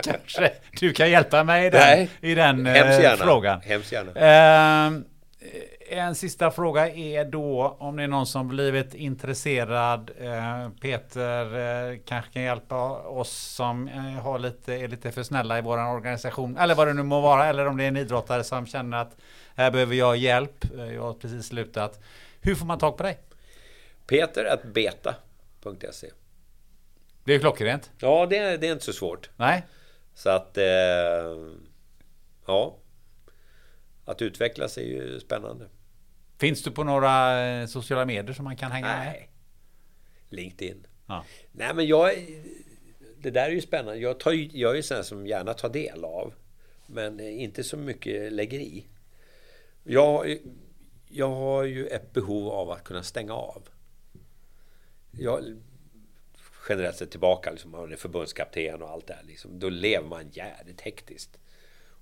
kanske 0.04 0.52
du 0.80 0.94
kan 0.94 1.10
hjälpa 1.10 1.44
mig 1.44 1.68
i 1.68 1.70
den, 1.70 1.82
Nej. 1.82 2.10
i 2.22 2.36
den 2.36 2.66
eh, 2.68 2.74
Hemskt 2.74 3.04
gärna. 3.04 3.24
frågan. 3.24 3.62
Hemskt 3.62 3.92
gärna. 3.92 4.12
Eh, 4.12 5.02
en 5.90 6.16
sista 6.16 6.52
fråga 6.52 6.90
är 6.90 7.26
då 7.26 7.78
om 7.80 7.96
det 7.96 8.04
är 8.04 8.08
någon 8.08 8.26
som 8.26 8.48
blivit 8.48 8.94
intresserad. 8.94 10.12
Eh, 10.20 10.70
Peter 10.82 11.98
kanske 12.06 12.32
kan 12.32 12.42
hjälpa 12.42 12.76
oss 12.98 13.32
som 13.32 13.88
har 14.24 14.40
lite, 14.40 14.74
är 14.74 14.88
lite 14.88 15.12
för 15.12 15.24
snälla 15.24 15.58
i 15.58 15.62
vår 15.62 15.78
organisation. 15.78 16.58
Eller 16.58 16.76
vad 16.76 16.88
det 16.88 16.94
nu 16.94 17.04
må 17.04 17.22
vara. 17.22 17.46
Eller 17.46 17.68
om 17.68 17.78
det 17.78 17.84
är 17.84 17.88
en 17.88 17.98
idrottare 17.98 18.44
som 18.44 18.66
känner 18.66 18.98
att 18.98 19.18
här 19.56 19.72
behöver 19.72 19.96
jag 19.96 20.18
hjälp. 20.18 20.66
Jag 20.94 21.02
har 21.02 21.14
precis 21.14 21.46
slutat. 21.48 22.00
Hur 22.42 22.56
får 22.56 22.66
man 22.66 22.80
tag 22.80 22.98
på 22.98 23.04
dig? 23.04 23.18
Peter.beta.se 25.74 26.12
Det 27.24 27.36
är 27.36 27.40
klockrent. 27.40 27.92
Ja, 28.00 28.26
det 28.26 28.38
är, 28.38 28.58
det 28.58 28.68
är 28.68 28.72
inte 28.72 28.86
så 28.86 28.94
svårt. 28.94 29.30
Nej? 29.38 29.64
Så 30.14 30.30
att... 30.30 30.58
Eh, 30.58 30.66
ja. 32.46 32.78
Att 34.06 34.22
utvecklas 34.22 34.78
är 34.78 34.82
ju 34.82 35.20
spännande. 35.20 35.70
Finns 36.38 36.64
du 36.64 36.72
på 36.72 36.84
några 36.84 37.46
eh, 37.48 37.68
sociala 37.68 38.06
medier 38.06 38.34
som 38.34 38.46
man 38.46 38.56
kan 38.56 38.72
hänga 38.72 38.88
med? 38.88 39.06
Nej. 39.06 39.30
LinkedIn. 40.30 40.88
Ja. 41.08 41.26
Nej, 41.52 41.74
men 41.74 41.88
jag... 41.88 42.12
Det 43.18 43.32
där 43.32 43.48
är 43.48 43.52
ju 43.52 43.62
spännande. 43.62 44.00
Jag, 44.00 44.20
tar 44.20 44.32
jag 44.58 44.72
är 44.72 44.76
ju 44.76 44.84
sån 44.84 45.04
som 45.04 45.28
gärna 45.28 45.54
tar 45.54 45.70
del 45.70 46.06
av. 46.06 46.34
Men 46.88 47.20
eh, 47.20 47.44
inte 47.44 47.64
så 47.64 47.78
mycket 47.78 48.34
lägger 48.34 48.60
i. 48.60 48.86
Jag, 49.84 50.38
jag 51.10 51.30
har 51.30 51.64
ju 51.64 51.88
ett 51.88 52.14
behov 52.14 52.50
av 52.50 52.72
att 52.72 52.84
kunna 52.84 53.04
stänga 53.04 53.34
av. 53.34 53.70
Jag, 55.20 55.44
generellt 56.70 56.96
sett 56.96 57.12
tillbaka, 57.12 57.52
liksom, 57.52 57.72
man 57.72 57.92
är 57.92 57.96
förbundskapten 57.96 58.82
och 58.82 58.90
allt 58.90 59.08
det 59.08 59.14
här. 59.14 59.24
Liksom, 59.24 59.60
då 59.60 59.70
lever 59.70 60.08
man 60.08 60.30
jävligt 60.30 60.82
hektiskt. 60.82 61.40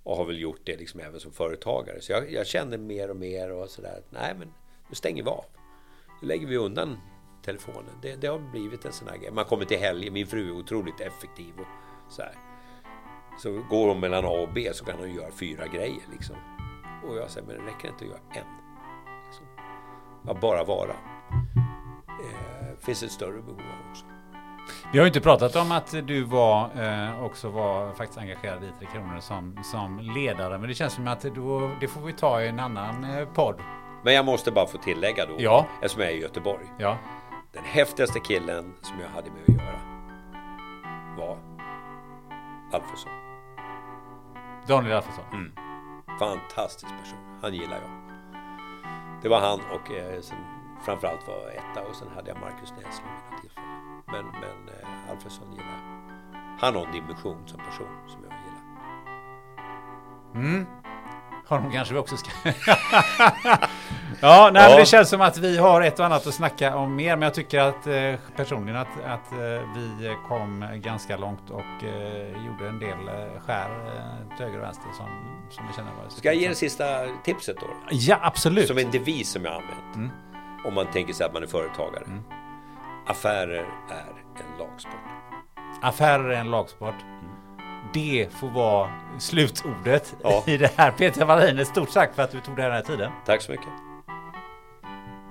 Och 0.03 0.17
har 0.17 0.25
väl 0.25 0.39
gjort 0.39 0.61
det 0.63 0.77
liksom 0.77 0.99
även 0.99 1.19
som 1.19 1.31
företagare. 1.31 2.01
Så 2.01 2.11
jag, 2.11 2.31
jag 2.31 2.47
känner 2.47 2.77
mer 2.77 3.09
och 3.09 3.15
mer 3.15 3.51
och 3.51 3.69
sådär. 3.69 4.01
Nej, 4.09 4.35
men 4.39 4.53
nu 4.89 4.95
stänger 4.95 5.23
vi 5.23 5.29
av. 5.29 5.45
Nu 6.21 6.27
lägger 6.27 6.47
vi 6.47 6.57
undan 6.57 6.97
telefonen. 7.45 7.99
Det, 8.01 8.15
det 8.15 8.27
har 8.27 8.39
blivit 8.39 8.85
en 8.85 8.93
sån 8.93 9.07
här 9.07 9.17
grej. 9.17 9.31
Man 9.31 9.45
kommer 9.45 9.65
till 9.65 9.79
helgen. 9.79 10.13
Min 10.13 10.27
fru 10.27 10.47
är 10.47 10.51
otroligt 10.51 11.01
effektiv 11.01 11.53
och 11.57 12.11
så 12.11 12.21
här. 12.21 12.35
Så 13.39 13.51
går 13.69 13.87
hon 13.87 13.99
mellan 13.99 14.25
A 14.25 14.29
och 14.29 14.53
B 14.53 14.69
så 14.73 14.85
kan 14.85 14.99
hon 14.99 15.15
göra 15.15 15.31
fyra 15.31 15.67
grejer 15.67 16.03
liksom. 16.11 16.35
Och 17.07 17.17
jag 17.17 17.31
säger, 17.31 17.47
men 17.47 17.55
det 17.55 17.71
räcker 17.71 17.87
inte 17.87 18.05
att 18.05 18.11
göra 18.11 18.19
en. 18.29 18.47
Liksom. 19.25 19.45
Att 20.27 20.41
bara 20.41 20.63
vara. 20.63 20.95
Eh, 22.07 22.52
finns 22.81 23.03
ett 23.03 23.11
större 23.11 23.41
behov 23.41 23.59
av 23.59 23.91
också. 23.91 24.05
Vi 24.91 24.99
har 24.99 25.05
ju 25.05 25.07
inte 25.07 25.21
pratat 25.21 25.55
om 25.55 25.71
att 25.71 25.91
du 26.07 26.23
var 26.23 26.69
eh, 26.83 27.23
också 27.23 27.49
var 27.49 27.93
faktiskt 27.93 28.19
engagerad 28.19 28.63
i 28.63 28.71
Tre 28.79 28.87
Kronor 28.93 29.19
som, 29.19 29.59
som 29.63 29.99
ledare. 29.99 30.57
Men 30.57 30.67
det 30.69 30.75
känns 30.75 30.93
som 30.93 31.07
att 31.07 31.21
då, 31.21 31.71
det 31.79 31.87
får 31.87 32.01
vi 32.01 32.13
ta 32.13 32.41
i 32.41 32.47
en 32.47 32.59
annan 32.59 33.03
eh, 33.03 33.27
podd. 33.27 33.55
Men 34.03 34.13
jag 34.13 34.25
måste 34.25 34.51
bara 34.51 34.67
få 34.67 34.77
tillägga 34.77 35.25
då. 35.25 35.35
Ja. 35.37 35.65
Eftersom 35.81 36.01
jag 36.01 36.11
är 36.11 36.15
i 36.15 36.21
Göteborg. 36.21 36.65
Ja. 36.79 36.97
Den 37.51 37.63
häftigaste 37.63 38.19
killen 38.19 38.73
som 38.81 38.99
jag 38.99 39.09
hade 39.09 39.29
med 39.31 39.41
att 39.47 39.65
göra 39.65 39.79
var 41.17 41.37
Alfredsson. 42.71 43.11
Daniel 44.67 44.95
Alfredsson. 44.95 45.51
Fantastisk 46.19 46.91
person. 47.01 47.39
Han 47.41 47.53
gillar 47.53 47.77
jag. 47.81 47.91
Det 49.21 49.29
var 49.29 49.39
han 49.39 49.59
och 49.59 49.91
eh, 49.91 50.21
sen 50.21 50.62
framförallt 50.85 51.27
var 51.27 51.49
etta 51.49 51.87
och 51.89 51.95
sen 51.95 52.07
hade 52.15 52.29
jag 52.29 52.39
Marcus 52.39 52.71
Näslund 52.71 53.11
vid 53.23 53.31
något 53.31 53.41
tillfälle. 53.41 53.67
Men, 54.05 54.25
men 54.25 54.75
eh, 54.75 55.11
Alfredsson 55.11 55.51
gillar. 55.51 55.79
Han 56.59 56.75
har 56.75 56.85
en 56.85 56.91
dimension 56.91 57.47
som 57.47 57.59
person 57.59 57.87
som 58.07 58.19
jag 58.23 58.33
gillar. 58.33 58.63
Honom 61.47 61.71
kanske 61.71 61.93
vi 61.93 61.99
också 61.99 62.17
ska... 62.17 62.31
ja, 64.21 64.49
nej, 64.53 64.71
Ja. 64.71 64.77
Det 64.79 64.85
känns 64.85 65.09
som 65.09 65.21
att 65.21 65.37
vi 65.37 65.57
har 65.57 65.81
ett 65.81 65.99
och 65.99 66.05
annat 66.05 66.27
att 66.27 66.33
snacka 66.33 66.75
om 66.75 66.95
mer. 66.95 67.15
Men 67.15 67.21
jag 67.21 67.33
tycker 67.33 67.59
att 67.59 67.87
eh, 67.87 68.15
personligen 68.35 68.79
att, 68.79 69.03
att 69.05 69.31
eh, 69.31 69.37
vi 69.75 70.15
kom 70.27 70.65
ganska 70.75 71.17
långt 71.17 71.49
och 71.49 71.83
eh, 71.83 72.45
gjorde 72.45 72.67
en 72.67 72.79
del 72.79 73.07
eh, 73.07 73.41
skär 73.41 73.69
eh, 73.69 74.37
till 74.37 74.45
höger 74.45 74.57
och 74.57 74.63
vänster 74.63 74.87
som, 74.97 75.07
som 75.49 75.67
vi 75.67 75.73
känner 75.73 75.91
var... 75.91 76.09
Ska 76.09 76.27
jag 76.27 76.35
ge 76.35 76.47
det 76.49 76.55
sista 76.55 76.85
tipset 77.23 77.55
då? 77.59 77.67
Ja, 77.89 78.19
absolut. 78.21 78.67
Som 78.67 78.77
en 78.77 78.91
devis 78.91 79.31
som 79.31 79.45
jag 79.45 79.51
har 79.51 79.61
använt. 79.61 80.13
Om 80.65 80.73
man 80.73 80.85
tänker 80.85 81.13
sig 81.13 81.25
att 81.25 81.33
man 81.33 81.43
är 81.43 81.47
företagare. 81.47 82.03
Affärer 83.07 83.65
är 83.89 84.05
en 84.35 84.57
lagsport. 84.59 84.99
Affärer 85.81 86.29
är 86.29 86.39
en 86.39 86.51
lagsport. 86.51 86.95
Det 87.93 88.27
får 88.33 88.49
vara 88.49 88.89
slutordet 89.19 90.15
Ja. 90.23 90.43
i 90.47 90.57
det 90.57 90.77
här. 90.77 90.91
Peter 90.91 91.25
Wallin, 91.25 91.65
stort 91.65 91.93
tack 91.93 92.15
för 92.15 92.23
att 92.23 92.31
du 92.31 92.39
tog 92.39 92.55
den 92.55 92.71
här 92.71 92.81
tiden. 92.81 93.11
Tack 93.25 93.41
så 93.41 93.51
mycket. 93.51 93.69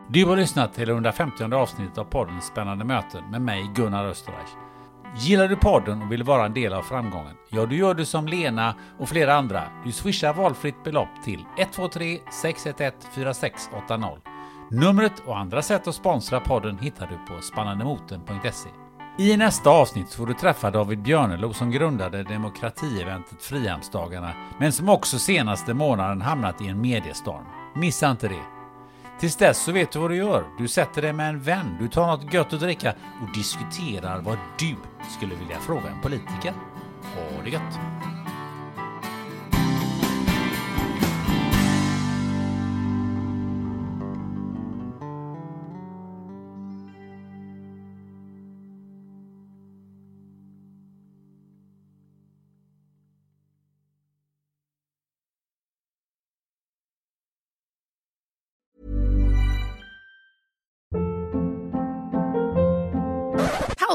Du 0.08 0.24
har 0.24 0.36
lyssnat 0.36 0.74
till 0.74 0.86
det 0.86 0.92
150 0.92 1.44
avsnittet 1.54 1.98
av 1.98 2.04
podden 2.04 2.40
Spännande 2.42 2.84
möten 2.84 3.30
med 3.30 3.42
mig 3.42 3.70
Gunnar 3.74 4.04
Österreich. 4.04 4.48
Gillar 5.16 5.48
du 5.48 5.56
podden 5.56 6.02
och 6.02 6.12
vill 6.12 6.22
vara 6.22 6.46
en 6.46 6.54
del 6.54 6.72
av 6.72 6.82
framgången? 6.82 7.36
Ja, 7.48 7.66
du 7.66 7.76
gör 7.76 7.94
du 7.94 8.04
som 8.04 8.26
Lena 8.26 8.74
och 8.98 9.08
flera 9.08 9.34
andra. 9.34 9.62
Du 9.84 9.92
swishar 9.92 10.34
valfritt 10.34 10.84
belopp 10.84 11.08
till 11.24 11.44
123 11.58 12.18
611 12.42 12.96
4680. 13.14 14.22
Numret 14.74 15.12
och 15.26 15.38
andra 15.38 15.62
sätt 15.62 15.88
att 15.88 15.94
sponsra 15.94 16.40
podden 16.40 16.78
hittar 16.78 17.06
du 17.06 17.34
på 17.34 17.42
spannandemoten.se. 17.42 18.68
I 19.18 19.36
nästa 19.36 19.70
avsnitt 19.70 20.14
får 20.14 20.26
du 20.26 20.34
träffa 20.34 20.70
David 20.70 21.02
Björnelo 21.02 21.52
som 21.52 21.70
grundade 21.70 22.22
demokratieventet 22.22 23.42
Frihamnsdagarna, 23.42 24.32
men 24.58 24.72
som 24.72 24.88
också 24.88 25.18
senaste 25.18 25.74
månaden 25.74 26.20
hamnat 26.20 26.60
i 26.60 26.68
en 26.68 26.80
mediestorm. 26.80 27.44
Missa 27.76 28.10
inte 28.10 28.28
det! 28.28 28.44
Tills 29.20 29.36
dess 29.36 29.64
så 29.64 29.72
vet 29.72 29.92
du 29.92 29.98
vad 29.98 30.10
du 30.10 30.16
gör. 30.16 30.44
Du 30.58 30.68
sätter 30.68 31.02
dig 31.02 31.12
med 31.12 31.28
en 31.28 31.40
vän, 31.40 31.76
du 31.80 31.88
tar 31.88 32.06
något 32.06 32.34
gött 32.34 32.52
att 32.52 32.60
dricka 32.60 32.94
och 33.22 33.36
diskuterar 33.36 34.20
vad 34.20 34.38
du 34.58 34.76
skulle 35.16 35.34
vilja 35.34 35.58
fråga 35.58 35.88
en 35.88 36.00
politiker. 36.02 36.52
Ha 37.14 37.42
det 37.44 37.50
gött! 37.50 38.01